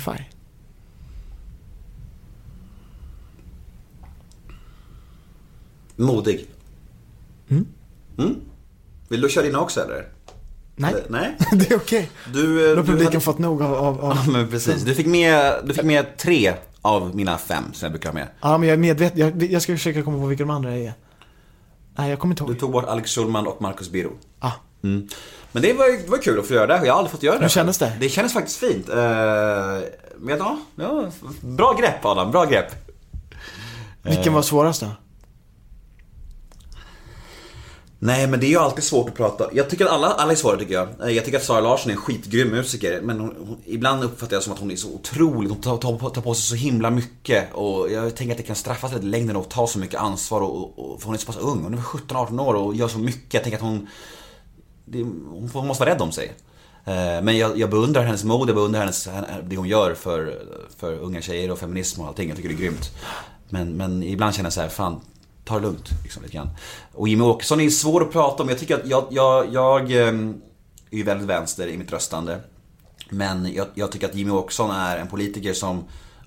Modig. 6.01 6.45
Mm. 7.49 7.65
Mm. 8.17 8.35
Vill 9.09 9.21
du 9.21 9.29
köra 9.29 9.45
dina 9.45 9.59
också 9.61 9.81
eller? 9.81 10.07
Nej, 10.75 10.91
Eller- 10.93 11.03
nej? 11.09 11.37
det 11.51 11.71
är 11.71 11.75
okej. 11.77 12.11
Du, 12.33 12.69
eh, 12.69 12.75
Då 12.75 12.75
har 12.81 12.83
publiken 12.85 13.05
hade- 13.05 13.19
fått 13.19 13.37
nog 13.39 13.61
av... 13.61 13.73
av, 13.73 14.01
av... 14.05 14.17
Ja 14.25 14.31
men 14.31 14.49
precis. 14.49 14.81
Du 14.83 14.95
fick 14.95 15.07
med, 15.07 15.53
du 15.65 15.73
fick 15.73 15.83
med 15.83 16.17
tre 16.17 16.53
av 16.81 17.15
mina 17.15 17.37
fem 17.37 17.63
som 17.73 17.85
jag 17.85 17.91
brukar 17.91 18.09
ha 18.09 18.13
med. 18.13 18.27
Ja, 18.41 18.57
men 18.57 18.69
jag 18.69 18.73
är 18.73 18.77
medveten. 18.79 19.19
Jag, 19.19 19.43
jag 19.43 19.61
ska 19.61 19.73
försöka 19.73 20.03
komma 20.03 20.19
på 20.19 20.25
vilka 20.25 20.43
de 20.43 20.49
andra 20.49 20.71
är. 20.77 20.93
Nej, 21.95 22.09
jag 22.09 22.19
kommer 22.19 22.33
inte 22.33 22.43
ihåg. 22.43 22.51
Du 22.53 22.59
tog 22.59 22.71
bort 22.71 22.85
Alex 22.85 23.11
Schulman 23.15 23.47
och 23.47 23.61
Marcus 23.61 23.89
Birro. 23.89 24.11
Ah. 24.39 24.51
Mm. 24.83 25.07
Men 25.51 25.61
det 25.63 25.73
var, 25.73 26.03
det 26.03 26.09
var 26.09 26.17
kul 26.17 26.39
att 26.39 26.47
få 26.47 26.53
göra 26.53 26.67
det. 26.67 26.85
Jag 26.85 26.93
har 26.93 26.97
aldrig 26.97 27.11
fått 27.11 27.23
göra 27.23 27.35
det. 27.37 27.41
Hur 27.41 27.49
kändes 27.49 27.77
det? 27.77 27.93
Det 27.99 28.09
kändes 28.09 28.33
faktiskt 28.33 28.57
fint. 28.57 28.89
Eh, 28.89 28.95
Men 30.17 30.37
ja, 30.37 30.59
ja, 30.75 31.11
bra 31.41 31.73
grepp 31.79 32.05
Adam, 32.05 32.31
bra 32.31 32.45
grepp. 32.45 32.65
Vilken 34.03 34.33
var 34.33 34.41
svårast 34.41 34.81
då? 34.81 34.87
Nej 38.03 38.27
men 38.27 38.39
det 38.39 38.45
är 38.45 38.49
ju 38.49 38.57
alltid 38.57 38.83
svårt 38.83 39.09
att 39.09 39.15
prata. 39.15 39.49
Jag 39.53 39.69
tycker 39.69 39.85
att 39.85 39.91
alla, 39.91 40.07
alla 40.07 40.31
är 40.31 40.35
svåra 40.35 40.57
tycker 40.57 40.73
jag. 40.73 40.87
Eh, 41.03 41.09
jag 41.09 41.25
tycker 41.25 41.37
att 41.37 41.43
Sara 41.43 41.61
Larsson 41.61 41.89
är 41.91 41.95
en 41.95 42.01
skitgrym 42.01 42.47
musiker. 42.47 43.01
Men 43.01 43.19
hon, 43.19 43.35
hon, 43.47 43.57
ibland 43.65 44.03
uppfattar 44.03 44.35
jag 44.35 44.43
som 44.43 44.53
att 44.53 44.59
hon 44.59 44.71
är 44.71 44.75
så 44.75 44.93
otrolig. 44.93 45.49
Hon 45.49 45.61
tar, 45.61 45.77
tar, 45.77 45.97
på- 45.97 46.09
tar 46.09 46.21
på 46.21 46.33
sig 46.33 46.43
så 46.43 46.55
himla 46.55 46.89
mycket. 46.89 47.53
Och 47.53 47.91
jag 47.91 48.15
tänker 48.15 48.31
att 48.33 48.37
det 48.37 48.43
kan 48.43 48.55
straffas 48.55 48.93
lite 48.93 49.05
i 49.05 49.09
längden 49.09 49.37
att 49.37 49.49
ta 49.49 49.67
så 49.67 49.79
mycket 49.79 49.99
ansvar. 49.99 50.41
Och, 50.41 50.79
och, 50.93 50.99
för 51.01 51.05
hon 51.05 51.15
är 51.15 51.19
så 51.19 51.25
pass 51.25 51.37
ung. 51.37 51.63
Hon 51.63 51.73
är 51.73 51.77
17-18 51.77 52.41
år 52.41 52.53
och 52.53 52.75
gör 52.75 52.87
så 52.87 52.99
mycket. 52.99 53.33
Jag 53.33 53.43
tänker 53.43 53.57
att 53.57 53.63
hon... 53.63 53.87
Det, 54.85 55.03
hon 55.03 55.49
får- 55.53 55.59
hon 55.59 55.67
måste 55.67 55.83
vara 55.83 55.93
rädd 55.95 56.01
om 56.01 56.11
sig. 56.11 56.31
Eh, 56.85 56.93
men 57.23 57.37
jag, 57.37 57.57
jag 57.57 57.69
beundrar 57.69 58.03
hennes 58.03 58.23
mod, 58.23 58.49
jag 58.49 58.55
beundrar 58.55 58.79
hennes, 58.79 59.09
det 59.43 59.55
hon 59.55 59.67
gör 59.67 59.93
för, 59.93 60.41
för 60.77 60.93
unga 60.93 61.21
tjejer 61.21 61.51
och 61.51 61.59
feminism 61.59 62.01
och 62.01 62.07
allting. 62.07 62.27
Jag 62.29 62.37
tycker 62.37 62.49
det 62.49 62.55
är 62.55 62.59
grymt. 62.59 62.91
Men, 63.49 63.77
men 63.77 64.03
ibland 64.03 64.35
känner 64.35 64.45
jag 64.47 64.53
så 64.53 64.61
här, 64.61 64.69
fan, 64.69 65.01
ta 65.45 65.55
det 65.55 65.61
lugnt. 65.61 65.89
Liksom, 66.03 66.23
lite 66.23 66.35
grann. 66.35 66.49
Och 66.93 67.07
Jimmy 67.07 67.23
Åkesson 67.23 67.61
är 67.61 67.69
svår 67.69 68.01
att 68.01 68.11
prata 68.11 68.43
om. 68.43 68.49
Jag 68.49 68.59
tycker 68.59 68.75
att 68.75 68.87
jag, 68.87 69.07
jag, 69.09 69.53
jag 69.53 69.91
ehm, 69.91 70.41
är 70.91 70.97
ju 70.97 71.03
väldigt 71.03 71.27
vänster 71.27 71.67
i 71.67 71.77
mitt 71.77 71.91
röstande. 71.91 72.39
Men 73.09 73.53
jag, 73.53 73.67
jag 73.73 73.91
tycker 73.91 74.07
att 74.07 74.15
Jimmy 74.15 74.31
Åkesson 74.31 74.71
är 74.71 74.97
en 74.97 75.07
politiker 75.07 75.53
som 75.53 75.83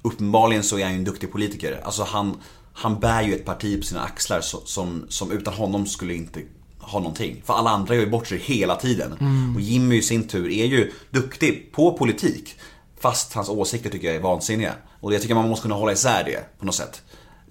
Uppenbarligen 0.07 0.62
så 0.62 0.78
är 0.78 0.85
han 0.85 0.93
ju 0.93 0.99
en 0.99 1.05
duktig 1.05 1.32
politiker. 1.32 1.81
Alltså 1.85 2.03
han, 2.03 2.36
han 2.73 3.01
bär 3.01 3.23
ju 3.23 3.35
ett 3.35 3.45
parti 3.45 3.81
på 3.81 3.86
sina 3.86 4.03
axlar 4.03 4.41
som, 4.41 5.07
som 5.09 5.32
utan 5.32 5.55
honom 5.55 5.86
skulle 5.86 6.15
inte 6.15 6.41
ha 6.78 6.99
någonting. 6.99 7.43
För 7.45 7.55
alla 7.55 7.70
andra 7.70 7.95
gör 7.95 8.03
ju 8.03 8.11
bort 8.11 8.27
sig 8.27 8.39
hela 8.39 8.77
tiden. 8.77 9.16
Mm. 9.20 9.57
Och 9.57 9.61
Jimmy 9.61 9.97
i 9.97 10.03
sin 10.03 10.28
tur 10.28 10.51
är 10.51 10.65
ju 10.65 10.93
duktig 11.11 11.73
på 11.73 11.99
politik. 11.99 12.55
Fast 13.01 13.32
hans 13.32 13.49
åsikter 13.49 13.91
tycker 13.91 14.07
jag 14.07 14.16
är 14.16 14.20
vansinniga. 14.20 14.74
Och 15.01 15.15
jag 15.15 15.23
tycker 15.23 15.35
man 15.35 15.49
måste 15.49 15.62
kunna 15.62 15.74
hålla 15.74 15.93
isär 15.93 16.24
det 16.24 16.59
på 16.59 16.66
något 16.66 16.74
sätt. 16.74 17.03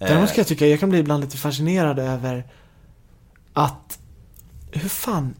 Däremot 0.08 0.30
Eh, 0.30 0.32
ska 0.32 0.40
jag 0.40 0.48
tycka, 0.48 0.68
jag 0.68 0.80
kan 0.80 0.90
bli 0.90 1.00
ibland 1.00 1.24
lite 1.24 1.38
fascinerad 1.38 2.00
över 2.00 2.44
att, 3.54 4.00
hur 4.72 4.90
fan 4.90 5.34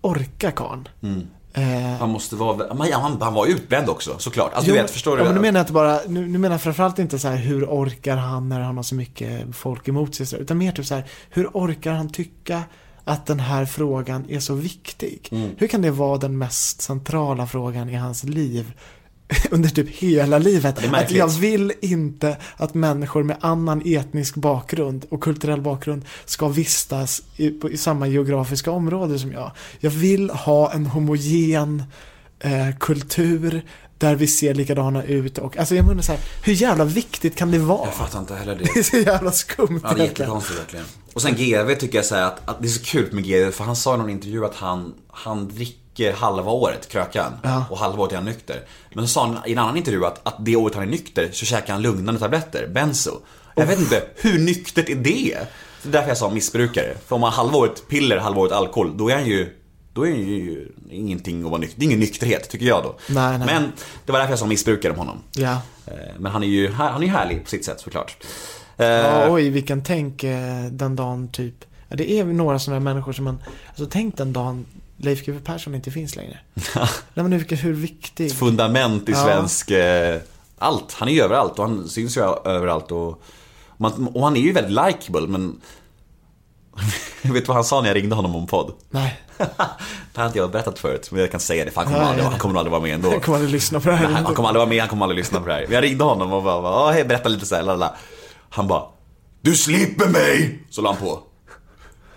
orkar 0.00 0.50
karln? 0.50 0.88
Mm. 1.02 1.26
Eh, 1.54 1.98
Han 1.98 2.10
måste 2.10 2.36
vara, 2.36 2.74
han, 2.92 3.22
han 3.22 3.34
var 3.34 3.46
utbränd 3.46 3.88
också 3.88 4.18
såklart. 4.18 4.52
Alltså 4.54 4.70
Jo, 4.70 4.76
du 4.76 4.82
vet, 4.82 4.90
förstår 4.90 5.16
du? 5.16 5.22
Ja, 5.22 5.24
men 5.24 5.34
nu 5.34 5.40
menar 5.40 5.58
jag 5.60 5.62
inte 5.62 5.72
bara, 5.72 6.00
nu, 6.08 6.26
nu 6.26 6.38
menar 6.38 6.54
jag 6.54 6.62
framförallt 6.62 6.98
inte 6.98 7.18
så 7.18 7.28
här 7.28 7.36
hur 7.36 7.64
orkar 7.66 8.16
han 8.16 8.48
när 8.48 8.60
han 8.60 8.76
har 8.76 8.82
så 8.82 8.94
mycket 8.94 9.56
folk 9.56 9.88
emot 9.88 10.14
sig, 10.14 10.40
utan 10.40 10.58
mer 10.58 10.72
typ 10.72 10.86
så 10.86 10.94
här, 10.94 11.04
hur 11.30 11.46
orkar 11.52 11.92
han 11.92 12.08
tycka 12.08 12.62
att 13.04 13.26
den 13.26 13.40
här 13.40 13.66
frågan 13.66 14.30
är 14.30 14.40
så 14.40 14.54
viktig? 14.54 15.28
Mm. 15.32 15.50
Hur 15.58 15.66
kan 15.66 15.82
det 15.82 15.90
vara 15.90 16.18
den 16.18 16.38
mest 16.38 16.82
centrala 16.82 17.46
frågan 17.46 17.88
i 17.88 17.94
hans 17.94 18.24
liv? 18.24 18.72
Under 19.50 19.68
typ 19.68 19.88
hela 19.90 20.38
livet. 20.38 20.84
Är 20.84 20.94
att 20.94 21.10
jag 21.10 21.28
vill 21.28 21.72
inte 21.80 22.36
att 22.56 22.74
människor 22.74 23.22
med 23.22 23.36
annan 23.40 23.82
etnisk 23.84 24.34
bakgrund 24.34 25.06
och 25.08 25.22
kulturell 25.22 25.60
bakgrund 25.60 26.04
ska 26.24 26.48
vistas 26.48 27.22
i, 27.36 27.50
på, 27.50 27.70
i 27.70 27.76
samma 27.76 28.06
geografiska 28.06 28.70
område 28.70 29.18
som 29.18 29.32
jag. 29.32 29.52
Jag 29.80 29.90
vill 29.90 30.30
ha 30.30 30.72
en 30.72 30.86
homogen 30.86 31.82
eh, 32.40 32.76
kultur 32.80 33.62
där 33.98 34.14
vi 34.14 34.26
ser 34.26 34.54
likadana 34.54 35.04
ut 35.04 35.38
och 35.38 35.56
alltså 35.56 35.74
jag 35.74 35.86
menar 35.86 36.02
så 36.02 36.12
här, 36.12 36.20
hur 36.44 36.52
jävla 36.52 36.84
viktigt 36.84 37.36
kan 37.36 37.50
det 37.50 37.58
vara? 37.58 37.84
Jag 37.84 37.94
fattar 37.94 38.18
inte 38.18 38.34
heller 38.34 38.54
Det 38.58 38.64
är 38.64 38.74
det. 38.74 38.84
så 38.84 38.96
jävla 38.96 39.32
skumt 39.32 39.80
Ja, 39.82 39.92
det 39.94 40.02
är 40.02 40.06
jättekonstigt 40.06 40.60
verkligen. 40.60 40.84
Och 41.14 41.22
sen 41.22 41.34
GV 41.34 41.74
tycker 41.74 41.98
jag 41.98 42.04
så 42.04 42.14
här 42.14 42.22
att, 42.22 42.48
att 42.48 42.62
det 42.62 42.68
är 42.68 42.70
så 42.70 42.84
kul 42.84 43.12
med 43.12 43.24
GV 43.24 43.50
för 43.50 43.64
han 43.64 43.76
sa 43.76 43.94
i 43.94 43.98
någon 43.98 44.10
intervju 44.10 44.44
att 44.44 44.54
han, 44.54 44.94
han 45.08 45.48
dricker 45.48 45.83
halva 46.16 46.50
året, 46.50 46.88
krökan. 46.88 47.32
Ja. 47.42 47.64
Och 47.70 47.78
halva 47.78 48.02
året 48.02 48.12
är 48.12 48.16
han 48.16 48.24
nykter. 48.24 48.60
Men 48.94 49.08
så 49.08 49.12
sa 49.12 49.26
han 49.26 49.38
i 49.46 49.52
en 49.52 49.58
annan 49.58 49.76
intervju 49.76 50.04
att, 50.06 50.20
att 50.26 50.36
det 50.38 50.56
året 50.56 50.74
han 50.74 50.82
är 50.84 50.88
nykter 50.88 51.28
så 51.32 51.46
käkar 51.46 51.72
han 51.72 51.82
lugnande 51.82 52.20
tabletter, 52.20 52.68
benzo. 52.74 53.10
Jag 53.56 53.66
vet 53.66 53.78
inte, 53.80 54.02
hur 54.16 54.38
nyktert 54.38 54.88
är 54.88 54.94
det? 54.94 55.38
Det 55.82 55.88
är 55.88 55.92
därför 55.92 56.08
jag 56.08 56.16
sa 56.18 56.30
missbrukare. 56.30 56.94
För 57.06 57.14
om 57.14 57.20
man 57.20 57.32
har 57.32 57.36
halva 57.42 57.58
året 57.58 57.88
piller, 57.88 58.18
halva 58.18 58.40
året 58.40 58.52
alkohol, 58.52 58.96
då 58.96 59.08
är 59.10 59.14
han 59.14 59.26
ju 59.26 59.56
då 59.92 60.06
är 60.06 60.10
det 60.10 60.16
ju 60.16 60.72
ingenting 60.90 61.44
att 61.44 61.50
vara 61.50 61.60
nykter. 61.60 61.78
Det 61.80 61.84
är 61.84 61.86
ingen 61.86 62.00
nykterhet, 62.00 62.48
tycker 62.50 62.66
jag 62.66 62.82
då. 62.82 62.94
Nej, 63.08 63.38
nej. 63.38 63.46
Men 63.46 63.72
det 64.06 64.12
var 64.12 64.18
därför 64.18 64.32
jag 64.32 64.38
sa 64.38 64.46
missbrukare 64.46 64.92
om 64.92 64.98
honom. 64.98 65.18
Ja. 65.32 65.52
Eh, 65.86 65.92
Men 66.18 66.32
han 66.32 66.42
är 66.42 66.46
ju 66.46 66.72
han 66.72 67.02
är 67.02 67.06
härlig 67.06 67.44
på 67.44 67.50
sitt 67.50 67.64
sätt 67.64 67.80
såklart. 67.80 68.16
Eh, 68.76 68.86
Ja, 68.86 69.30
oj, 69.30 69.48
vilken 69.50 69.82
tänk 69.82 70.24
eh, 70.24 70.64
den 70.70 70.96
dagen 70.96 71.28
typ. 71.28 71.54
Det 71.88 72.10
är 72.12 72.24
några 72.24 72.58
sådana 72.58 72.80
människor 72.80 73.12
som 73.12 73.24
man, 73.24 73.38
alltså 73.68 73.86
tänk 73.90 74.16
den 74.16 74.32
dagen 74.32 74.66
Leif 75.04 75.24
GW 75.26 75.40
Persson 75.44 75.74
inte 75.74 75.90
finns 75.90 76.16
längre. 76.16 76.38
Nej 77.14 77.24
men 77.24 77.32
hur, 77.32 77.56
hur 77.56 77.72
viktig. 77.72 78.32
fundament 78.34 79.08
i 79.08 79.12
Ja. 79.12 79.24
svensk... 79.24 79.70
Eh, 79.70 80.20
allt. 80.58 80.92
Han 80.92 81.08
är 81.08 81.12
ju 81.12 81.22
överallt 81.22 81.58
och 81.58 81.64
han 81.68 81.88
syns 81.88 82.16
ju 82.16 82.22
överallt 82.44 82.92
och... 82.92 83.22
Man, 83.76 84.08
och 84.14 84.24
han 84.24 84.36
är 84.36 84.40
ju 84.40 84.52
väldigt 84.52 84.72
likable 84.86 85.26
men... 85.26 85.60
vet 87.22 87.34
du 87.34 87.48
vad 87.48 87.56
han 87.56 87.64
sa 87.64 87.80
när 87.80 87.88
jag 87.88 87.96
ringde 87.96 88.14
honom 88.14 88.36
om 88.36 88.46
podd? 88.46 88.72
Nej, 88.90 89.20
Det 89.36 90.20
har 90.20 90.26
inte 90.26 90.38
jag 90.38 90.50
berättat 90.50 90.78
förut, 90.78 91.08
men 91.10 91.20
jag 91.20 91.30
kan 91.30 91.40
säga 91.40 91.64
det 91.64 91.70
för 91.70 91.80
han 91.80 91.86
kommer, 91.86 91.98
Nej, 92.00 92.08
aldrig, 92.10 92.26
han 92.26 92.38
kommer 92.38 92.58
aldrig 92.58 92.70
vara 92.70 92.82
med 92.82 92.94
ändå. 92.94 93.12
jag 93.12 93.22
kommer 93.22 93.38
aldrig 93.38 93.52
lyssna 93.52 93.80
på 93.80 93.88
det 93.88 93.94
här. 93.96 94.08
Nej, 94.08 94.22
han 94.24 94.34
kommer 94.34 94.48
aldrig 94.48 94.60
vara 94.60 94.68
med, 94.68 94.80
han 94.80 94.88
kommer 94.88 95.04
aldrig 95.04 95.18
lyssna 95.18 95.40
på 95.40 95.46
det 95.48 95.54
här. 95.54 95.62
Men 95.62 95.72
jag 95.72 95.84
ringde 95.84 96.04
honom 96.04 96.32
och 96.32 96.42
bara, 96.42 96.62
bara 96.62 96.92
hej, 96.92 97.04
berätta 97.04 97.28
lite 97.28 97.46
så 97.46 97.54
här, 97.54 97.62
lalala. 97.62 97.94
Han 98.50 98.68
bara, 98.68 98.82
du 99.40 99.54
slipper 99.54 100.08
mig! 100.08 100.62
Så 100.70 100.82
la 100.82 100.92
han 100.92 101.02
på. 101.02 101.22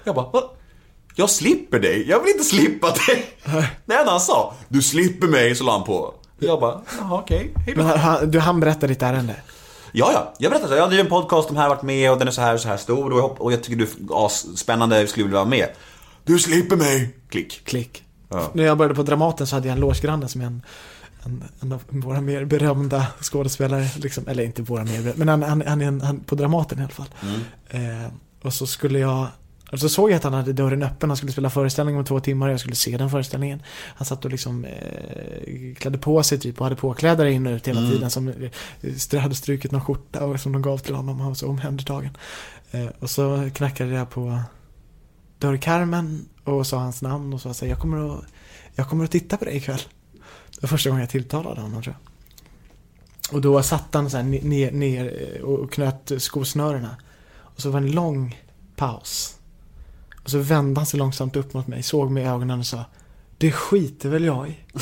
Jag 0.04 0.16
bara, 0.16 0.30
vad? 0.34 0.44
Jag 1.20 1.30
slipper 1.30 1.80
dig? 1.80 2.10
Jag 2.10 2.20
vill 2.20 2.30
inte 2.32 2.44
slippa 2.44 2.88
dig. 2.92 3.26
Det 3.86 3.94
enda 3.96 4.12
han 4.12 4.20
sa, 4.20 4.54
du 4.68 4.82
slipper 4.82 5.28
mig, 5.28 5.56
så 5.56 5.64
la 5.64 5.72
han 5.72 5.84
på. 5.84 6.14
Jag 6.40 6.60
bara, 6.60 6.82
jaha 7.00 7.20
okej, 7.20 7.54
hej 7.66 7.74
då. 7.76 7.84
Men 7.84 8.00
han- 8.00 8.32
du, 8.32 8.40
han 8.40 8.60
berättar 8.60 8.88
ditt 8.88 9.02
ärende. 9.02 9.36
Ja, 9.92 10.12
ja. 10.14 10.34
Jag 10.40 10.52
berättade 10.52 10.72
så. 10.74 10.78
Jag 10.78 10.90
driver 10.90 11.04
en 11.04 11.10
podcast, 11.10 11.48
de 11.48 11.58
här 11.58 11.64
har 11.64 11.70
varit 11.70 11.84
med 11.84 12.12
och 12.12 12.20
den 12.20 12.28
är 12.28 12.32
så 12.32 12.42
här 12.42 12.54
och 12.54 12.60
så 12.60 12.68
här 12.68 12.78
stor 12.78 13.14
och 13.14 13.20
jag, 13.20 13.42
och 13.42 13.54
jag 13.54 13.64
tycker 13.64 13.76
du 13.78 13.84
är 13.84 14.26
asspännande, 14.26 15.00
jag 15.00 15.10
skulle 15.10 15.24
vilja 15.26 15.38
vara 15.40 15.50
med. 15.50 15.68
Du 16.24 16.40
slipper 16.40 16.76
mig! 16.76 17.16
Klick. 17.30 17.62
Klick. 17.66 18.04
Ja. 18.30 18.52
När 18.54 18.64
jag 18.64 18.78
började 18.78 18.96
på 18.96 19.04
Dramaten 19.04 19.48
så 19.48 19.56
hade 19.56 19.68
jag 19.68 19.74
en 19.76 19.80
logebgranne 19.82 20.28
som 20.28 20.42
är 20.42 20.46
en, 20.46 20.62
en, 21.24 21.44
en 21.60 21.72
av 21.72 21.82
våra 21.88 22.22
mer 22.22 22.46
berömda 22.46 23.06
skådespelare. 23.22 23.88
Liksom, 23.98 24.28
eller 24.28 24.44
inte 24.44 24.62
våra 24.62 24.84
mer 24.84 25.02
berömda, 25.02 25.14
men 25.26 25.28
han, 25.28 25.44
han, 25.68 25.82
han 25.82 26.02
han, 26.02 26.20
på 26.20 26.36
Dramaten 26.36 26.80
i 26.80 26.82
alla 26.82 26.90
fall. 26.92 27.10
Mm. 27.70 28.02
Eh, 28.04 28.12
och 28.44 28.54
så 28.54 28.68
skulle 28.68 29.00
jag 29.00 29.28
Och 29.72 29.80
så 29.80 29.90
såg 29.90 30.12
jag 30.12 30.16
att 30.18 30.24
han 30.24 30.34
hade 30.34 30.54
dörren 30.54 30.84
öppen, 30.84 31.10
han 31.10 31.18
skulle 31.18 31.32
spela 31.32 31.50
föreställning 31.50 31.98
om 31.98 32.06
två 32.06 32.20
timmar 32.20 32.48
och 32.48 32.54
jag 32.54 32.60
skulle 32.60 32.76
se 32.76 32.98
den 32.98 33.10
föreställningen. 33.10 33.62
Han 33.96 34.06
satt 34.06 34.26
och 34.26 34.32
liksom 34.32 34.66
eh, 34.66 35.76
klädde 35.76 35.98
på 35.98 36.24
sig 36.24 36.40
typ 36.40 36.58
och 36.60 36.66
hade 36.66 36.76
påklädare 36.76 37.32
in 37.34 37.48
och 37.48 37.52
ut 37.54 37.68
hela 37.68 37.80
Mm. 37.80 37.92
tiden. 37.92 38.10
Som 38.12 38.28
eh, 39.14 39.20
hade 39.22 39.36
strukit 39.36 39.72
någon 39.72 39.82
skjorta 39.86 40.26
och 40.26 40.40
som 40.40 40.52
de 40.52 40.62
gav 40.62 40.78
till 40.78 40.96
honom, 40.96 41.20
han 41.20 41.28
var 41.28 41.36
så 41.36 41.48
omhändertagen. 41.48 42.18
Eh, 42.72 42.86
och 43.00 43.10
så 43.10 43.50
knackade 43.54 43.92
jag 43.94 44.10
på 44.10 44.40
dörrkarmen 45.40 46.26
och 46.44 46.68
sa 46.68 46.78
hans 46.80 47.02
namn 47.02 47.34
och 47.34 47.42
sa 47.42 47.54
så 47.54 47.66
här, 47.66 47.70
jag 47.72 47.80
kommer 47.80 48.14
att, 48.18 48.24
jag 48.76 48.90
kommer 48.90 49.04
att 49.06 49.12
titta 49.12 49.38
på 49.38 49.46
dig 49.46 49.58
ikväll. 49.58 49.82
Det 50.52 50.62
var 50.62 50.68
första 50.68 50.90
gången 50.90 51.02
jag 51.02 51.10
tilltalade 51.10 51.62
honom 51.62 51.84
tror 51.84 51.96
jag. 52.00 52.08
Och 53.36 53.42
då 53.42 53.64
satt 53.64 53.94
han 53.94 54.10
så 54.10 54.18
här 54.18 54.24
ne- 54.24 54.44
ner, 54.44 54.72
ner 54.72 55.36
eh, 55.36 55.42
och 55.42 55.72
knöt 55.74 56.12
skosnörena. 56.18 56.96
Och 57.36 57.62
så 57.62 57.70
var 57.70 57.82
det 57.82 57.88
en 57.88 57.92
lång 57.92 58.42
paus. 58.76 59.37
Och 60.28 60.32
så 60.32 60.38
vände 60.38 60.80
han 60.80 60.86
sig 60.86 61.00
långsamt 61.00 61.36
upp 61.36 61.54
mot 61.54 61.68
mig, 61.68 61.84
såg 61.84 62.12
mig 62.12 62.24
i 62.24 62.26
ögonen 62.26 62.60
och 62.60 62.66
sa 62.66 62.86
Det 63.38 63.52
skiter 63.52 64.10
väl 64.10 64.26
jag 64.26 64.48
i. 64.50 64.58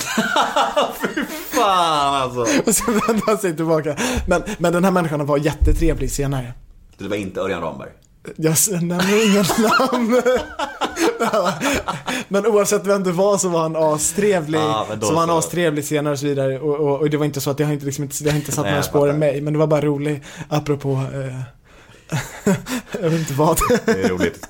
Fan 1.55 2.21
alltså. 2.21 2.39
Och 2.65 2.75
så 2.75 2.91
vände 2.91 3.21
han 3.25 3.37
sig 3.37 3.55
tillbaka. 3.55 3.97
Men, 4.27 4.43
men 4.57 4.73
den 4.73 4.83
här 4.83 4.91
människan 4.91 5.25
var 5.25 5.37
jättetrevlig 5.37 6.11
senare. 6.11 6.53
Det 6.97 7.07
var 7.07 7.15
inte 7.15 7.39
Örjan 7.39 7.61
Ramberg. 7.61 7.89
Jag 8.35 8.55
nämner 8.71 9.31
ingen 9.31 9.45
namn. 9.91 10.21
Men 12.27 12.45
oavsett 12.45 12.87
vem 12.87 13.03
det 13.03 13.11
var 13.11 13.37
så 13.37 13.49
var 13.49 13.61
han 13.61 13.75
astrevlig. 13.75 14.61
Då 14.99 15.07
så 15.07 15.13
var 15.13 15.19
han 15.19 15.29
astrevlig 15.29 15.85
senare 15.85 16.13
och 16.13 16.19
så 16.19 16.25
vidare. 16.25 16.59
Och, 16.59 16.75
och, 16.75 16.99
och 16.99 17.09
det 17.09 17.17
var 17.17 17.25
inte 17.25 17.41
så 17.41 17.49
att 17.49 17.57
det 17.57 17.63
har 17.63 17.73
inte, 17.73 17.85
liksom, 17.85 18.03
inte, 18.03 18.23
det 18.23 18.29
har 18.29 18.37
inte 18.37 18.51
satt 18.51 18.63
Nej, 18.65 18.71
några 18.71 18.83
spår 18.83 19.09
i 19.09 19.13
mig. 19.13 19.41
Men 19.41 19.53
det 19.53 19.59
var 19.59 19.67
bara 19.67 19.81
roligt, 19.81 20.23
apropå 20.49 21.03
eh, 21.13 21.41
jag 23.01 23.09
vet 23.09 23.19
inte 23.19 23.33
vad. 23.33 23.57
Det 23.85 24.03
är 24.03 24.09
roligt. 24.09 24.47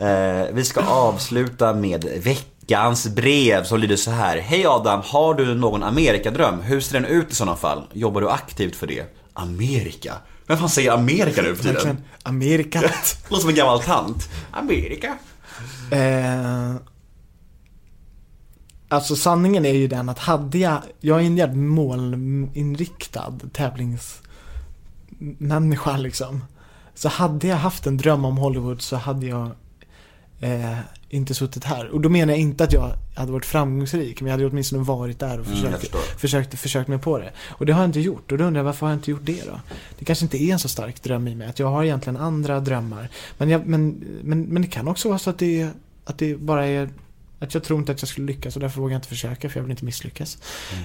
Eh, 0.00 0.46
vi 0.52 0.64
ska 0.64 0.80
avsluta 0.80 1.74
med 1.74 2.04
veckans 2.04 3.08
brev 3.08 3.64
som 3.64 3.80
lyder 3.80 3.96
så 3.96 4.10
här. 4.10 4.38
Hej 4.38 4.66
Adam, 4.66 5.00
har 5.04 5.34
du 5.34 5.54
någon 5.54 5.82
Amerikadröm? 5.82 6.60
Hur 6.60 6.80
ser 6.80 7.00
den 7.00 7.10
ut 7.10 7.30
i 7.30 7.34
sådana 7.34 7.56
fall? 7.56 7.86
Jobbar 7.92 8.20
du 8.20 8.30
aktivt 8.30 8.76
för 8.76 8.86
det? 8.86 9.04
Amerika? 9.32 10.14
Vem 10.46 10.58
fan 10.58 10.68
säger 10.68 10.92
Amerika 10.92 11.42
nu 11.42 11.56
för 11.56 11.62
tiden? 11.62 12.04
Amerika. 12.22 12.80
Låter 13.28 13.40
som 13.40 13.50
en 13.50 13.56
gammal 13.56 13.82
tant. 13.82 14.28
Amerika? 14.50 15.18
Eh, 15.90 16.74
alltså 18.88 19.16
sanningen 19.16 19.66
är 19.66 19.74
ju 19.74 19.88
den 19.88 20.08
att 20.08 20.18
hade 20.18 20.58
jag, 20.58 20.82
jag 21.00 21.20
är 21.20 21.24
en 21.24 21.36
jävligt 21.36 21.58
målinriktad 21.58 23.32
tävlingsmänniska 23.52 25.96
liksom. 25.96 26.44
Så 26.94 27.08
hade 27.08 27.46
jag 27.46 27.56
haft 27.56 27.86
en 27.86 27.96
dröm 27.96 28.24
om 28.24 28.36
Hollywood 28.36 28.82
så 28.82 28.96
hade 28.96 29.26
jag 29.26 29.50
eh, 30.40 30.78
inte 31.08 31.34
suttit 31.34 31.64
här. 31.64 31.88
Och 31.88 32.00
då 32.00 32.08
menar 32.08 32.32
jag 32.32 32.40
inte 32.40 32.64
att 32.64 32.72
jag 32.72 32.92
hade 33.14 33.32
varit 33.32 33.46
framgångsrik, 33.46 34.20
men 34.20 34.30
jag 34.30 34.38
hade 34.38 34.46
åtminstone 34.46 34.82
varit 34.82 35.18
där 35.18 35.40
och 35.40 35.46
Mm, 35.46 35.58
försökt, 35.58 35.80
förstår. 35.80 36.00
försökt, 36.18 36.58
försökt 36.58 36.88
mig 36.88 36.98
på 36.98 37.18
det. 37.18 37.30
Och 37.48 37.66
det 37.66 37.72
har 37.72 37.80
jag 37.80 37.88
inte 37.88 38.00
gjort. 38.00 38.32
Och 38.32 38.38
då 38.38 38.44
undrar 38.44 38.58
jag 38.60 38.64
varför 38.64 38.86
har 38.86 38.92
jag 38.92 38.98
inte 38.98 39.10
gjort 39.10 39.24
det 39.24 39.44
då? 39.46 39.60
Det 39.98 40.04
kanske 40.04 40.24
inte 40.24 40.42
är 40.42 40.52
en 40.52 40.58
så 40.58 40.68
stark 40.68 41.02
dröm 41.02 41.28
i 41.28 41.34
mig, 41.34 41.48
att 41.48 41.58
jag 41.58 41.66
har 41.70 41.84
egentligen 41.84 42.16
andra 42.16 42.60
drömmar. 42.60 43.08
Men, 43.38 43.48
jag, 43.48 43.66
men, 43.66 44.04
men, 44.22 44.42
men 44.42 44.62
det 44.62 44.68
kan 44.68 44.88
också 44.88 45.08
vara 45.08 45.18
så 45.18 45.30
att 45.30 45.38
det, 45.38 45.68
att 46.04 46.18
det 46.18 46.36
bara 46.40 46.66
är 46.66 46.88
att 47.40 47.54
jag 47.54 47.62
tror 47.62 47.78
inte 47.78 47.92
att 47.92 48.02
jag 48.02 48.08
skulle 48.08 48.26
lyckas 48.26 48.56
och 48.56 48.60
därför 48.60 48.80
vågar 48.80 48.92
jag 48.92 48.98
inte 48.98 49.08
försöka 49.08 49.48
för 49.48 49.58
jag 49.58 49.62
vill 49.62 49.70
inte 49.70 49.84
misslyckas. 49.84 50.38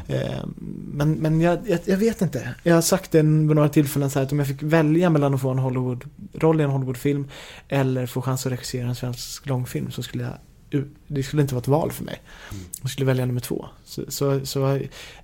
Eh, 0.07 0.45
men 0.91 1.11
men 1.11 1.41
jag, 1.41 1.59
jag, 1.69 1.79
jag 1.85 1.97
vet 1.97 2.21
inte. 2.21 2.55
Jag 2.63 2.75
har 2.75 2.81
sagt 2.81 3.11
det 3.11 3.21
vid 3.21 3.55
några 3.55 3.69
tillfällen 3.69 4.09
så 4.09 4.19
här 4.19 4.25
att 4.25 4.31
om 4.31 4.39
jag 4.39 4.47
fick 4.47 4.63
välja 4.63 5.09
mellan 5.09 5.33
att 5.33 5.41
få 5.41 5.49
en 5.49 5.59
Hollywood-roll 5.59 6.61
i 6.61 6.63
en 6.63 6.69
Hollywoodfilm 6.69 7.27
eller 7.67 8.05
få 8.05 8.21
chans 8.21 8.45
att 8.45 8.51
regissera 8.51 8.87
en 8.87 8.95
svensk 8.95 9.47
långfilm 9.47 9.91
så 9.91 10.03
skulle 10.03 10.23
jag 10.23 10.33
det 11.07 11.23
skulle 11.23 11.41
inte 11.41 11.53
vara 11.53 11.61
ett 11.61 11.67
val 11.67 11.91
för 11.91 12.03
mig. 12.03 12.21
Jag 12.81 12.91
skulle 12.91 13.05
välja 13.05 13.25
nummer 13.25 13.41
två. 13.41 13.65
Så, 13.83 14.03
så, 14.07 14.45
så, 14.45 14.75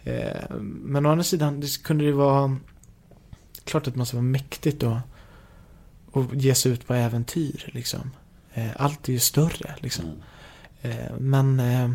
eh, 0.04 0.50
men 0.60 1.06
å 1.06 1.10
andra 1.10 1.24
sidan, 1.24 1.60
det 1.60 1.84
kunde 1.84 2.06
det 2.06 2.12
vara 2.12 2.58
klart 3.64 3.88
att 3.88 3.94
det 3.94 4.00
måste 4.00 4.16
vara 4.16 4.24
mäktigt 4.24 4.84
att, 4.84 5.02
att 6.14 6.34
ge 6.34 6.56
sig 6.56 6.72
ut 6.72 6.88
på 6.88 6.94
äventyr. 6.94 7.70
Liksom. 7.74 8.12
Eh, 8.54 8.70
allt 8.76 9.10
är 9.10 9.14
ju 9.14 9.20
större. 9.20 9.76
Liksom. 9.80 10.06
Eh, 10.06 10.12
men 11.20 11.60
eh, 11.60 11.92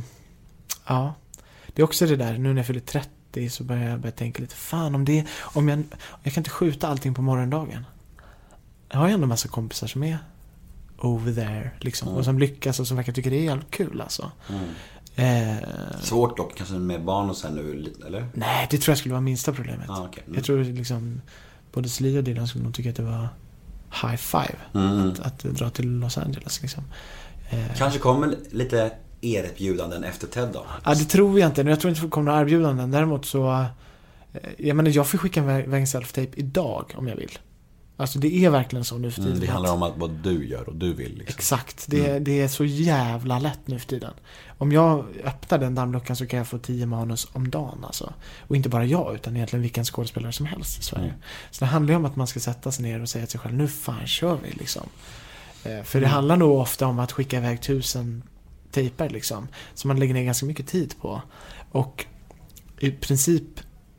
ja, 0.86 1.14
det 1.66 1.82
är 1.82 1.84
också 1.84 2.06
det 2.06 2.16
där, 2.16 2.38
nu 2.38 2.48
när 2.48 2.56
jag 2.56 2.66
fyller 2.66 2.80
30 2.80 3.50
så 3.50 3.64
börjar 3.64 3.90
jag 3.90 4.00
börja 4.00 4.12
tänka 4.12 4.42
lite, 4.42 4.54
fan 4.54 4.94
om 4.94 5.04
det, 5.04 5.24
om 5.40 5.68
jag, 5.68 5.82
jag 6.22 6.32
kan 6.32 6.40
inte 6.40 6.50
skjuta 6.50 6.88
allting 6.88 7.14
på 7.14 7.22
morgondagen. 7.22 7.84
Jag 8.88 8.98
har 8.98 9.08
ju 9.08 9.14
ändå 9.14 9.24
en 9.24 9.28
massa 9.28 9.48
kompisar 9.48 9.86
som 9.86 10.02
är 10.02 10.18
over 10.98 11.34
there 11.34 11.70
liksom. 11.80 12.08
Mm. 12.08 12.18
Och 12.18 12.24
som 12.24 12.38
lyckas 12.38 12.80
och 12.80 12.86
som 12.86 12.96
verkar 12.96 13.12
tycka 13.12 13.30
det 13.30 13.36
är 13.36 13.44
jävligt 13.44 13.70
kul 13.70 14.00
alltså. 14.00 14.30
Mm. 14.48 14.68
Eh, 15.16 15.64
Svårt 16.00 16.36
dock 16.36 16.56
kanske 16.56 16.74
med 16.74 17.04
barn 17.04 17.30
och 17.30 17.36
sen 17.36 17.54
nu, 17.54 17.92
eller? 18.06 18.28
nej, 18.34 18.66
det 18.70 18.78
tror 18.78 18.92
jag 18.92 18.98
skulle 18.98 19.12
vara 19.12 19.20
minsta 19.20 19.52
problemet. 19.52 19.90
Ah, 19.90 20.04
okej. 20.04 20.22
Mm. 20.26 20.36
Jag 20.36 20.44
tror 20.44 20.64
liksom, 20.64 21.20
både 21.72 21.88
Sli 21.88 22.18
och 22.18 22.24
Dylan 22.24 22.48
skulle 22.48 22.64
nog 22.64 22.74
tycka 22.74 22.90
att 22.90 22.96
det 22.96 23.02
var 23.02 23.28
high 24.02 24.16
five. 24.16 24.56
Mm. 24.74 25.10
Att, 25.10 25.20
att 25.20 25.38
dra 25.38 25.70
till 25.70 25.90
Los 25.90 26.18
Angeles 26.18 26.62
liksom. 26.62 26.84
Eh, 27.50 27.76
Kanske 27.76 27.98
kommer 27.98 28.36
lite 28.50 28.90
erbjudanden 29.20 30.04
efter 30.04 30.26
Ted 30.26 30.48
då? 30.52 30.66
Ja, 30.84 30.90
det 30.94 31.04
tror 31.04 31.40
jag 31.40 31.48
inte. 31.48 31.62
Jag 31.62 31.80
tror 31.80 31.88
inte 31.90 32.02
det 32.02 32.08
kommer 32.10 32.30
några 32.30 32.40
erbjudanden. 32.40 32.90
Däremot 32.90 33.26
så... 33.26 33.50
eh, 34.32 34.40
Jag 34.58 34.76
menar, 34.76 34.90
jag 34.90 35.06
får 35.08 35.18
skicka 35.18 35.40
iväg 35.40 35.72
en 35.74 35.84
self-tape 35.86 36.32
idag 36.34 36.94
om 36.96 37.08
jag 37.08 37.16
vill. 37.16 37.38
Alltså 37.98 38.18
det 38.18 38.44
är 38.44 38.50
verkligen 38.50 38.84
så 38.84 38.98
nu 38.98 39.10
för 39.10 39.16
tiden. 39.20 39.32
Mm, 39.36 39.46
det 39.46 39.52
handlar 39.52 39.72
om 39.72 39.82
att 39.82 39.92
vad 39.96 40.10
du 40.10 40.48
gör 40.48 40.68
och 40.68 40.76
du 40.76 40.92
vill 40.94 41.18
liksom. 41.18 41.34
Exakt. 41.38 41.84
Det, 41.88 42.18
det 42.18 42.40
är 42.40 42.48
så 42.48 42.64
jävla 42.64 43.38
lätt 43.38 43.60
nu 43.64 43.78
för 43.78 43.86
tiden. 43.88 44.10
Om 44.58 44.72
jag 44.72 45.04
öppnar 45.24 45.58
den 45.58 45.74
dammluckan 45.74 46.16
så 46.16 46.26
kan 46.26 46.38
jag 46.38 46.46
få 46.48 46.58
10 46.58 46.86
manus 46.86 47.28
om 47.32 47.50
dagen 47.50 47.84
alltså. 47.84 48.12
Och 48.40 48.56
inte 48.56 48.68
bara 48.68 48.84
jag, 48.84 49.14
utan 49.14 49.36
egentligen 49.36 49.62
vilken 49.62 49.84
skådespelare 49.84 50.32
som 50.32 50.46
helst 50.46 50.78
i 50.80 50.82
Sverige. 50.82 51.04
Mm. 51.08 51.16
Så 51.50 51.64
det 51.64 51.68
handlar 51.70 51.92
ju 51.92 51.96
om 51.96 52.04
att 52.04 52.16
man 52.16 52.26
ska 52.26 52.40
sätta 52.40 52.72
sig 52.72 52.84
ner 52.84 53.02
och 53.02 53.08
säga 53.08 53.26
till 53.26 53.30
sig 53.32 53.40
själv, 53.40 53.54
nu 53.54 53.68
fan 53.68 54.06
kör 54.06 54.38
vi 54.44 54.50
liksom. 54.50 54.88
Eh, 55.66 55.82
För 55.82 56.00
det 56.00 56.06
Mm. 56.06 56.14
handlar 56.14 56.36
nog 56.36 56.58
ofta 56.58 56.86
om 56.86 56.98
att 56.98 57.12
skicka 57.12 57.36
iväg 57.36 57.62
tusen 57.62 58.22
tejper 58.70 59.08
liksom. 59.10 59.48
Som 59.74 59.88
man 59.88 59.98
lägger 60.00 60.14
ner 60.14 60.24
ganska 60.24 60.46
mycket 60.46 60.66
tid 60.66 60.94
på. 61.00 61.22
Och 61.72 62.06
i 62.78 62.90
princip 62.90 63.44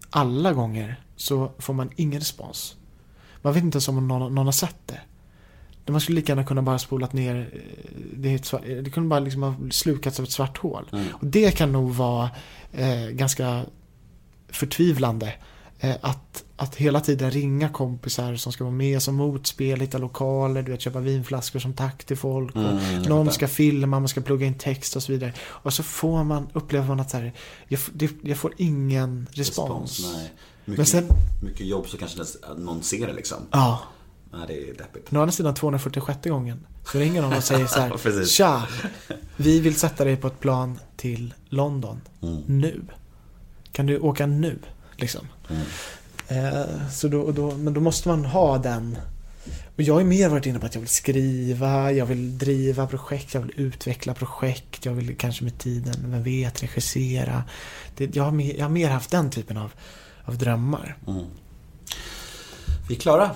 alla 0.09 0.53
gånger 0.53 0.99
så 1.15 1.51
får 1.57 1.73
man 1.73 1.89
ingen 1.95 2.19
respons. 2.19 2.75
Man 3.41 3.53
vet 3.53 3.63
inte 3.63 3.75
ens 3.75 3.87
om 3.87 4.07
någon, 4.07 4.35
någon 4.35 4.45
har 4.45 4.51
sett 4.53 4.77
det. 4.85 4.99
Man 5.91 6.01
skulle 6.01 6.15
lika 6.15 6.31
gärna 6.31 6.43
kunna 6.45 6.61
bara 6.61 6.79
spolat 6.79 7.13
ner, 7.13 7.49
eh, 7.53 7.59
det, 8.13 8.45
svart, 8.45 8.61
det 8.65 8.89
kunde 8.89 9.09
bara 9.09 9.19
liksom 9.19 9.43
ha 9.43 9.55
slukats 9.71 10.19
av 10.19 10.25
ett 10.25 10.31
svart 10.31 10.57
hål. 10.57 10.89
Mm. 10.93 11.05
Och 11.13 11.25
det 11.27 11.51
kan 11.57 11.71
nog 11.71 11.91
vara 11.95 12.29
eh, 12.71 13.07
ganska 13.09 13.65
förtvivlande. 14.49 15.33
Eh, 15.79 15.95
att, 16.01 16.43
att 16.55 16.75
hela 16.75 16.99
tiden 17.01 17.31
ringa 17.31 17.69
kompisar 17.69 18.35
som 18.35 18.51
ska 18.51 18.63
vara 18.63 18.73
med 18.75 19.01
som 19.01 19.15
motspel, 19.15 19.79
hitta 19.79 19.97
lokaler, 19.97 20.61
du 20.63 20.71
vet, 20.71 20.81
köpa 20.81 20.99
vinflaskor 20.99 21.59
som 21.59 21.73
tack 21.73 22.03
till 22.03 22.17
folk. 22.17 22.55
Och 22.55 22.61
Mm, 22.61 23.01
någon 23.01 23.31
ska 23.31 23.47
filma, 23.47 23.99
man 23.99 24.07
ska 24.09 24.21
plugga 24.21 24.45
in 24.47 24.53
text 24.57 24.95
och 24.95 25.03
så 25.03 25.11
vidare. 25.11 25.33
Och 25.47 25.73
så 25.73 25.83
får 25.83 26.23
man, 26.23 26.47
upplever 26.53 26.87
man 26.87 26.99
att 26.99 27.09
så 27.11 27.17
här, 27.17 27.33
jag, 27.67 27.79
det, 27.93 28.11
jag 28.21 28.37
får 28.37 28.53
ingen 28.57 29.27
respons. 29.31 30.13
nej. 30.15 30.31
Mycket, 30.65 30.77
Men 30.77 30.85
sen, 30.85 31.05
mycket 31.43 31.65
jobb 31.67 31.87
så 31.87 31.97
kanske 31.97 32.19
någon 32.57 32.83
ser 32.83 33.07
det 33.07 33.13
liksom. 33.13 33.37
ja. 33.51 33.79
Nej, 34.31 34.41
det 34.47 34.69
är 34.69 34.73
deppigt. 34.73 35.13
Å 35.13 35.19
andra 35.19 35.31
sidan 35.31 35.55
246 35.55 36.19
gången 36.29 36.65
så 36.91 36.99
ringer 36.99 37.21
någon 37.21 37.33
och 37.33 37.43
säger 37.43 37.65
så 37.67 37.79
här. 37.79 38.25
Tja! 38.25 38.67
Vi 39.37 39.59
vill 39.59 39.75
sätta 39.75 40.03
dig 40.03 40.15
på 40.17 40.27
ett 40.27 40.39
plan 40.39 40.79
till 40.97 41.33
London 41.49 42.01
Mm. 42.21 42.41
nu. 42.47 42.81
Kan 43.71 43.85
du 43.85 43.99
åka 43.99 44.25
nu? 44.25 44.59
Liksom. 44.97 45.27
Mm. 45.49 45.63
Eh, 46.27 46.89
så 46.91 47.07
då, 47.07 47.31
då, 47.31 47.51
men 47.51 47.73
då 47.73 47.81
måste 47.81 48.07
man 48.07 48.25
ha 48.25 48.57
den. 48.57 48.97
Och 49.75 49.83
jag 49.83 49.93
har 49.93 50.03
mer 50.03 50.29
varit 50.29 50.45
inne 50.45 50.59
på 50.59 50.65
att 50.65 50.75
jag 50.75 50.81
vill 50.81 50.89
skriva, 50.89 51.91
jag 51.91 52.05
vill 52.05 52.37
driva 52.37 52.87
projekt, 52.87 53.33
jag 53.33 53.41
vill 53.41 53.53
utveckla 53.55 54.13
projekt, 54.13 54.85
jag 54.85 54.93
vill 54.93 55.17
kanske 55.17 55.43
med 55.43 55.57
tiden, 55.57 55.93
vem 56.11 56.23
vet, 56.23 56.63
regissera. 56.63 57.43
Det, 57.97 58.15
jag, 58.15 58.23
har 58.23 58.31
mer, 58.31 58.55
jag 58.55 58.65
har 58.65 58.69
mer 58.69 58.89
haft 58.89 59.11
den 59.11 59.29
typen 59.29 59.57
av, 59.57 59.71
av 60.23 60.37
drömmar. 60.37 60.97
Mm. 61.07 61.25
Vi 62.89 62.95
är 62.95 62.99
klara. 62.99 63.31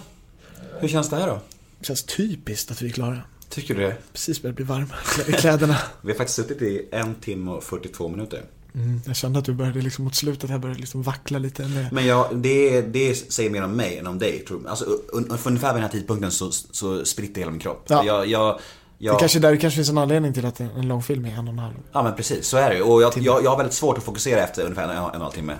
Hur 0.79 0.87
känns 0.87 1.09
det 1.09 1.15
här 1.15 1.27
då? 1.27 1.39
Det 1.79 1.85
känns 1.85 2.03
typiskt 2.03 2.71
att 2.71 2.81
vi 2.81 2.87
är 2.87 2.91
klara. 2.91 3.21
Tycker 3.49 3.75
du 3.75 3.81
det? 3.81 3.97
Precis 4.13 4.41
börjar 4.41 4.55
bli 4.55 4.65
varm 4.65 4.93
i 5.27 5.31
kläderna. 5.31 5.77
Vi 6.01 6.11
har 6.11 6.17
faktiskt 6.17 6.35
suttit 6.35 6.61
i 6.61 6.87
en 6.91 7.15
timme 7.15 7.51
och 7.51 7.63
42 7.63 8.07
minuter. 8.07 8.43
Mm, 8.75 9.01
jag 9.05 9.15
kände 9.15 9.39
att 9.39 9.45
du 9.45 9.53
började 9.53 9.81
liksom 9.81 10.03
mot 10.03 10.15
slutet 10.15 10.49
här 10.49 10.57
började 10.57 10.79
liksom 10.79 11.01
vackla 11.01 11.39
lite 11.39 11.67
med. 11.67 11.93
Men 11.93 12.05
jag, 12.05 12.35
det, 12.35 12.81
det 12.81 13.15
säger 13.15 13.49
mer 13.49 13.63
om 13.63 13.71
mig 13.71 13.97
än 13.97 14.07
om 14.07 14.19
dig. 14.19 14.39
Tror 14.39 14.61
jag. 14.63 14.69
Alltså, 14.69 14.85
un, 15.13 15.37
för 15.37 15.49
ungefär 15.49 15.73
vid 15.73 15.75
den 15.75 15.83
här 15.83 15.89
tidpunkten 15.99 16.31
så, 16.31 16.51
så 16.51 17.05
spritter 17.05 17.39
hela 17.41 17.51
min 17.51 17.59
kropp. 17.59 17.85
Ja. 17.87 18.05
Jag, 18.05 18.27
jag, 18.27 18.59
jag, 18.97 19.15
Det 19.15 19.19
kanske 19.19 19.39
där 19.39 19.51
det 19.51 19.57
kanske 19.57 19.75
finns 19.75 19.89
en 19.89 19.97
anledning 19.97 20.33
till 20.33 20.45
att 20.45 20.59
en, 20.59 20.69
en 20.69 20.87
lång 20.87 21.03
film 21.03 21.25
är 21.25 21.29
en 21.29 21.47
och 21.47 21.53
en 21.53 21.59
halv. 21.59 21.73
Ja 21.91 22.03
men 22.03 22.15
precis, 22.15 22.47
så 22.47 22.57
är 22.57 22.69
det 22.69 22.75
ju. 22.75 22.81
Och 22.81 23.01
jag, 23.01 23.13
jag, 23.17 23.43
jag 23.43 23.49
har 23.49 23.57
väldigt 23.57 23.75
svårt 23.75 23.97
att 23.97 24.03
fokusera 24.03 24.41
efter 24.41 24.63
ungefär 24.63 24.83
en, 24.83 24.89
en 24.89 25.03
och 25.03 25.15
en 25.15 25.21
halv 25.21 25.31
timme. 25.31 25.53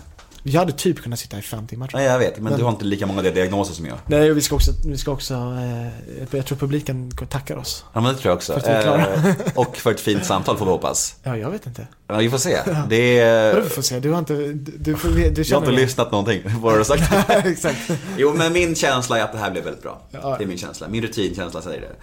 Vi 0.43 0.57
hade 0.57 0.71
typ 0.71 0.99
kunnat 0.99 1.19
sitta 1.19 1.39
i 1.39 1.41
fem 1.41 1.67
timmar 1.67 1.87
tror 1.87 1.97
Nej, 1.97 2.05
jag. 2.07 2.13
jag 2.13 2.19
vet, 2.19 2.39
men, 2.39 2.57
du 2.57 2.63
har 2.63 2.71
inte 2.71 2.85
lika 2.85 3.05
många 3.05 3.21
diagnoser 3.21 3.73
som 3.73 3.85
jag. 3.85 3.97
Nej, 4.05 4.31
och 4.31 4.37
vi 4.37 4.41
ska 4.41 4.55
också, 4.55 4.71
vi 4.85 4.97
ska 4.97 5.11
också 5.11 5.33
eh, 5.33 6.35
jag 6.37 6.45
tror 6.45 6.57
publiken 6.57 7.11
tackar 7.29 7.57
oss. 7.57 7.85
Ja, 7.93 8.01
men 8.01 8.13
det 8.13 8.19
tror 8.19 8.29
jag 8.29 8.35
också. 8.37 8.69
Eh, 8.69 9.35
och 9.55 9.77
för 9.77 9.91
ett 9.91 9.99
fint 9.99 10.25
samtal 10.25 10.57
får 10.57 10.65
vi 10.65 10.71
hoppas. 10.71 11.15
Ja, 11.23 11.37
jag 11.37 11.51
vet 11.51 11.65
inte. 11.65 11.87
Ja, 12.07 12.17
vi 12.17 12.29
får 12.29 12.37
se. 12.37 12.57
Det 12.89 13.19
är... 13.19 13.53
Vadå 13.53 13.63
vi 13.63 13.69
får 13.69 13.81
se? 13.81 13.99
Du 13.99 14.11
har 14.11 14.19
inte, 14.19 14.33
du, 14.33 14.53
du, 14.53 14.95
du 15.29 15.41
Jag 15.41 15.57
har 15.57 15.61
inte 15.61 15.71
det. 15.71 15.71
lyssnat 15.71 16.11
någonting 16.11 16.43
på 16.43 16.49
vad 16.59 16.73
du 16.73 16.77
har 16.77 16.83
sagt. 16.83 17.29
Exakt. 17.45 17.91
Jo, 18.17 18.33
men 18.35 18.53
min 18.53 18.75
känsla 18.75 19.19
är 19.19 19.23
att 19.23 19.31
det 19.31 19.37
här 19.39 19.51
blev 19.51 19.63
väldigt 19.63 19.83
bra. 19.83 20.01
Ja. 20.11 20.35
Det 20.37 20.43
är 20.43 20.47
min 20.47 20.57
känsla. 20.57 20.87
Min 20.87 21.01
rutinkänsla 21.01 21.61
säger 21.61 21.81
det. 21.81 21.95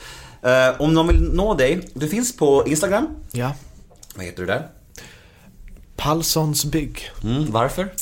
Eh, 0.42 0.80
om 0.80 0.94
någon 0.94 1.08
vill 1.08 1.22
nå 1.32 1.54
dig, 1.54 1.88
du 1.94 2.08
finns 2.08 2.36
på 2.36 2.64
Instagram. 2.66 3.08
Ja. 3.32 3.52
Vad 4.14 4.24
heter 4.24 4.40
du 4.40 4.46
där? 4.46 4.68
Palssons 5.96 6.64
bygg. 6.64 7.10
Mm, 7.24 7.50
varför? 7.50 7.92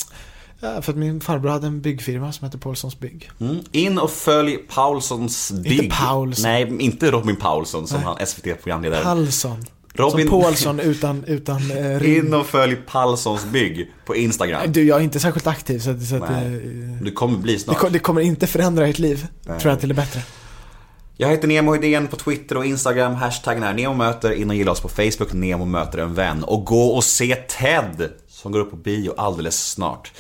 Ja, 0.60 0.82
för 0.82 0.92
att 0.92 0.98
min 0.98 1.20
farbror 1.20 1.50
hade 1.50 1.66
en 1.66 1.80
byggfirma 1.80 2.32
som 2.32 2.44
hette 2.44 2.58
Paulssons 2.58 2.98
bygg. 3.00 3.30
Mm. 3.40 3.56
In 3.72 3.98
och 3.98 4.10
följ 4.10 4.56
Paulssons 4.56 5.52
bygg. 5.52 5.92
Paulsson. 5.92 6.42
Nej, 6.50 6.76
inte 6.80 7.10
Robin 7.10 7.36
Paulsson 7.36 7.86
som 7.86 8.02
han 8.02 8.16
SVT-programledare. 8.26 9.02
Palsson. 9.02 9.64
Robin- 9.94 10.28
Som 10.28 10.42
Paulsson 10.42 10.80
utan, 10.80 11.24
utan 11.24 11.70
eh, 11.70 11.76
rim. 12.00 12.26
In 12.26 12.34
och 12.34 12.46
följ 12.46 12.76
Paulssons 12.76 13.44
bygg 13.44 13.92
på 14.06 14.16
Instagram. 14.16 14.72
Du, 14.72 14.82
jag 14.84 14.98
är 15.00 15.04
inte 15.04 15.20
särskilt 15.20 15.46
aktiv 15.46 15.78
så 15.78 15.98
så 16.00 16.16
att 16.16 16.30
Nej. 16.30 16.46
eh, 16.54 17.02
Du 17.02 17.10
kommer 17.10 17.38
bli 17.38 17.52
det, 17.52 17.58
snart. 17.58 17.78
ko- 17.78 17.88
det 17.88 17.98
kommer 17.98 18.20
inte 18.20 18.46
förändra 18.46 18.88
ert 18.88 18.98
liv. 18.98 19.26
Nej. 19.42 19.60
Tror 19.60 19.70
jag 19.72 19.80
till 19.80 19.88
det 19.88 19.94
bättre. 19.94 20.22
Jag 21.16 21.28
heter 21.28 21.48
Nemo 21.48 21.74
Hedén 21.74 22.08
på 22.08 22.16
Twitter 22.16 22.56
och 22.56 22.66
Instagram. 22.66 23.14
Hashtaggen 23.14 23.62
är 23.62 23.74
NEMOMÖTER. 23.74 24.32
In 24.32 24.50
och 24.50 24.56
gilla 24.56 24.70
oss 24.72 24.80
på 24.80 24.88
Facebook. 24.88 25.32
Nemo 25.32 25.64
möter 25.64 25.98
en 25.98 26.14
vän. 26.14 26.44
Och 26.44 26.64
gå 26.64 26.86
och 26.86 27.04
se 27.04 27.34
TED 27.34 28.10
som 28.28 28.52
går 28.52 28.60
upp 28.60 28.70
på 28.70 28.76
bio 28.76 29.14
alldeles 29.16 29.70
snart. 29.70 30.12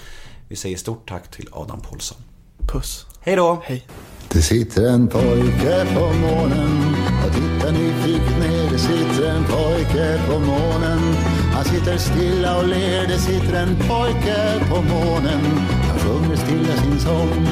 Vi 0.48 0.56
säger 0.56 0.76
stort 0.76 1.08
tack 1.08 1.30
till 1.30 1.48
Adam 1.52 1.80
Paulsson. 1.80 2.18
Puss. 2.72 3.06
Hej 3.20 3.36
då! 3.36 3.62
Hej. 3.64 3.86
Det 4.28 4.42
sitter 4.42 4.88
en 4.88 5.08
pojke 5.08 5.86
på 5.94 6.00
månen 6.00 6.94
och 7.26 7.32
tittar 7.32 7.72
nyfiket 7.72 8.38
ner. 8.40 8.70
Det 8.70 8.78
sitter 8.78 9.30
en 9.30 9.44
pojke 9.44 10.20
på 10.28 10.38
månen. 10.38 11.00
Han 11.54 11.64
sitter 11.64 11.96
stilla 11.98 12.58
och 12.58 12.66
ler. 12.68 13.06
Det 13.06 13.18
sitter 13.18 13.62
en 13.62 13.76
pojke 13.76 14.60
på 14.70 14.82
månen. 14.82 15.40
Han 15.88 15.98
sjunger 15.98 16.36
stilla 16.36 16.76
sin 16.76 17.00
sång. 17.00 17.46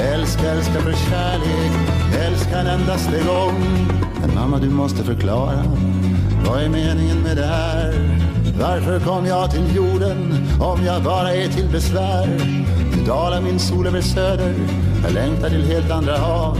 Älska, 0.00 0.50
älska 0.50 0.80
för 0.80 0.92
kärlek. 0.92 1.72
Älska 2.20 2.58
en 2.58 2.66
endaste 2.66 3.22
gång. 3.26 3.88
Men 4.20 4.34
mamma, 4.34 4.58
du 4.58 4.70
måste 4.70 5.04
förklara. 5.04 5.64
Vad 6.46 6.62
är 6.62 6.68
meningen 6.68 7.22
med 7.22 7.36
det 7.36 7.46
här? 7.46 8.29
Varför 8.60 9.00
kom 9.00 9.26
jag 9.26 9.50
till 9.50 9.76
jorden 9.76 10.34
om 10.60 10.84
jag 10.84 11.02
bara 11.02 11.34
är 11.34 11.48
till 11.48 11.68
besvär? 11.68 12.26
Nu 12.96 13.04
dalar 13.06 13.40
min 13.40 13.58
sol 13.58 13.86
över 13.86 14.00
söder, 14.00 14.54
jag 15.04 15.12
längtar 15.12 15.48
till 15.48 15.64
helt 15.64 15.90
andra 15.90 16.16
hav. 16.16 16.58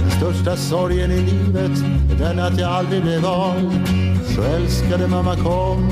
Den 0.00 0.10
största 0.10 0.56
sorgen 0.56 1.10
i 1.10 1.20
livet 1.20 1.78
är 2.12 2.24
den 2.24 2.38
att 2.38 2.60
jag 2.60 2.70
aldrig 2.70 3.02
blev 3.02 3.20
vald. 3.20 3.72
Så 4.34 4.42
älskade 4.42 5.08
mamma 5.08 5.36
kom, 5.36 5.90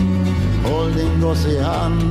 håll 0.64 0.92
din 0.92 1.20
gosse 1.20 1.48
i 1.48 1.62
hand. 1.62 2.02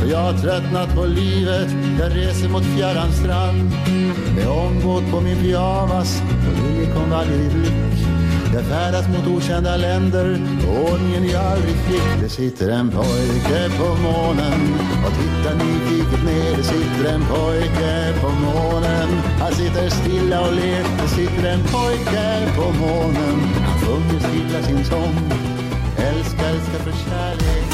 För 0.00 0.10
jag 0.10 0.18
har 0.18 0.32
tröttnat 0.32 0.94
på 0.94 1.04
livet, 1.04 1.68
jag 2.00 2.16
reser 2.16 2.48
mot 2.48 2.64
fjärran 2.64 3.12
strand. 3.12 3.72
Med 4.36 4.48
ångbåt 4.48 5.10
på 5.10 5.20
min 5.20 5.36
pyjamas 5.36 6.22
och 6.22 6.64
liljekonvaljer 6.64 7.38
i 7.38 7.48
blick. 7.48 8.21
Jag 8.54 8.64
färdas 8.64 9.08
mot 9.08 9.36
okända 9.36 9.76
länder, 9.76 10.26
ordningen 10.86 11.30
jag 11.30 11.44
aldrig 11.44 11.74
fick. 11.74 12.22
Det 12.22 12.28
sitter 12.28 12.68
en 12.70 12.90
pojke 12.90 13.70
på 13.78 13.88
månen 14.02 14.60
och 15.04 15.12
tittar 15.20 15.54
nyfiket 15.54 16.24
ner. 16.24 16.56
Det 16.56 16.62
sitter 16.62 17.14
en 17.14 17.20
pojke 17.20 18.14
på 18.20 18.28
månen, 18.28 19.08
han 19.40 19.52
sitter 19.52 19.88
stilla 19.88 20.40
och 20.40 20.54
ler. 20.54 20.84
Det 21.02 21.08
sitter 21.08 21.52
en 21.52 21.62
pojke 21.62 22.52
på 22.56 22.72
månen, 22.72 23.38
han 23.64 23.78
sjunger 23.80 24.20
stilla 24.20 24.62
sin 24.62 24.84
sång. 24.84 25.16
Älskar, 25.96 26.48
älskar 26.48 26.78
för 26.78 27.10
kärlek. 27.10 27.71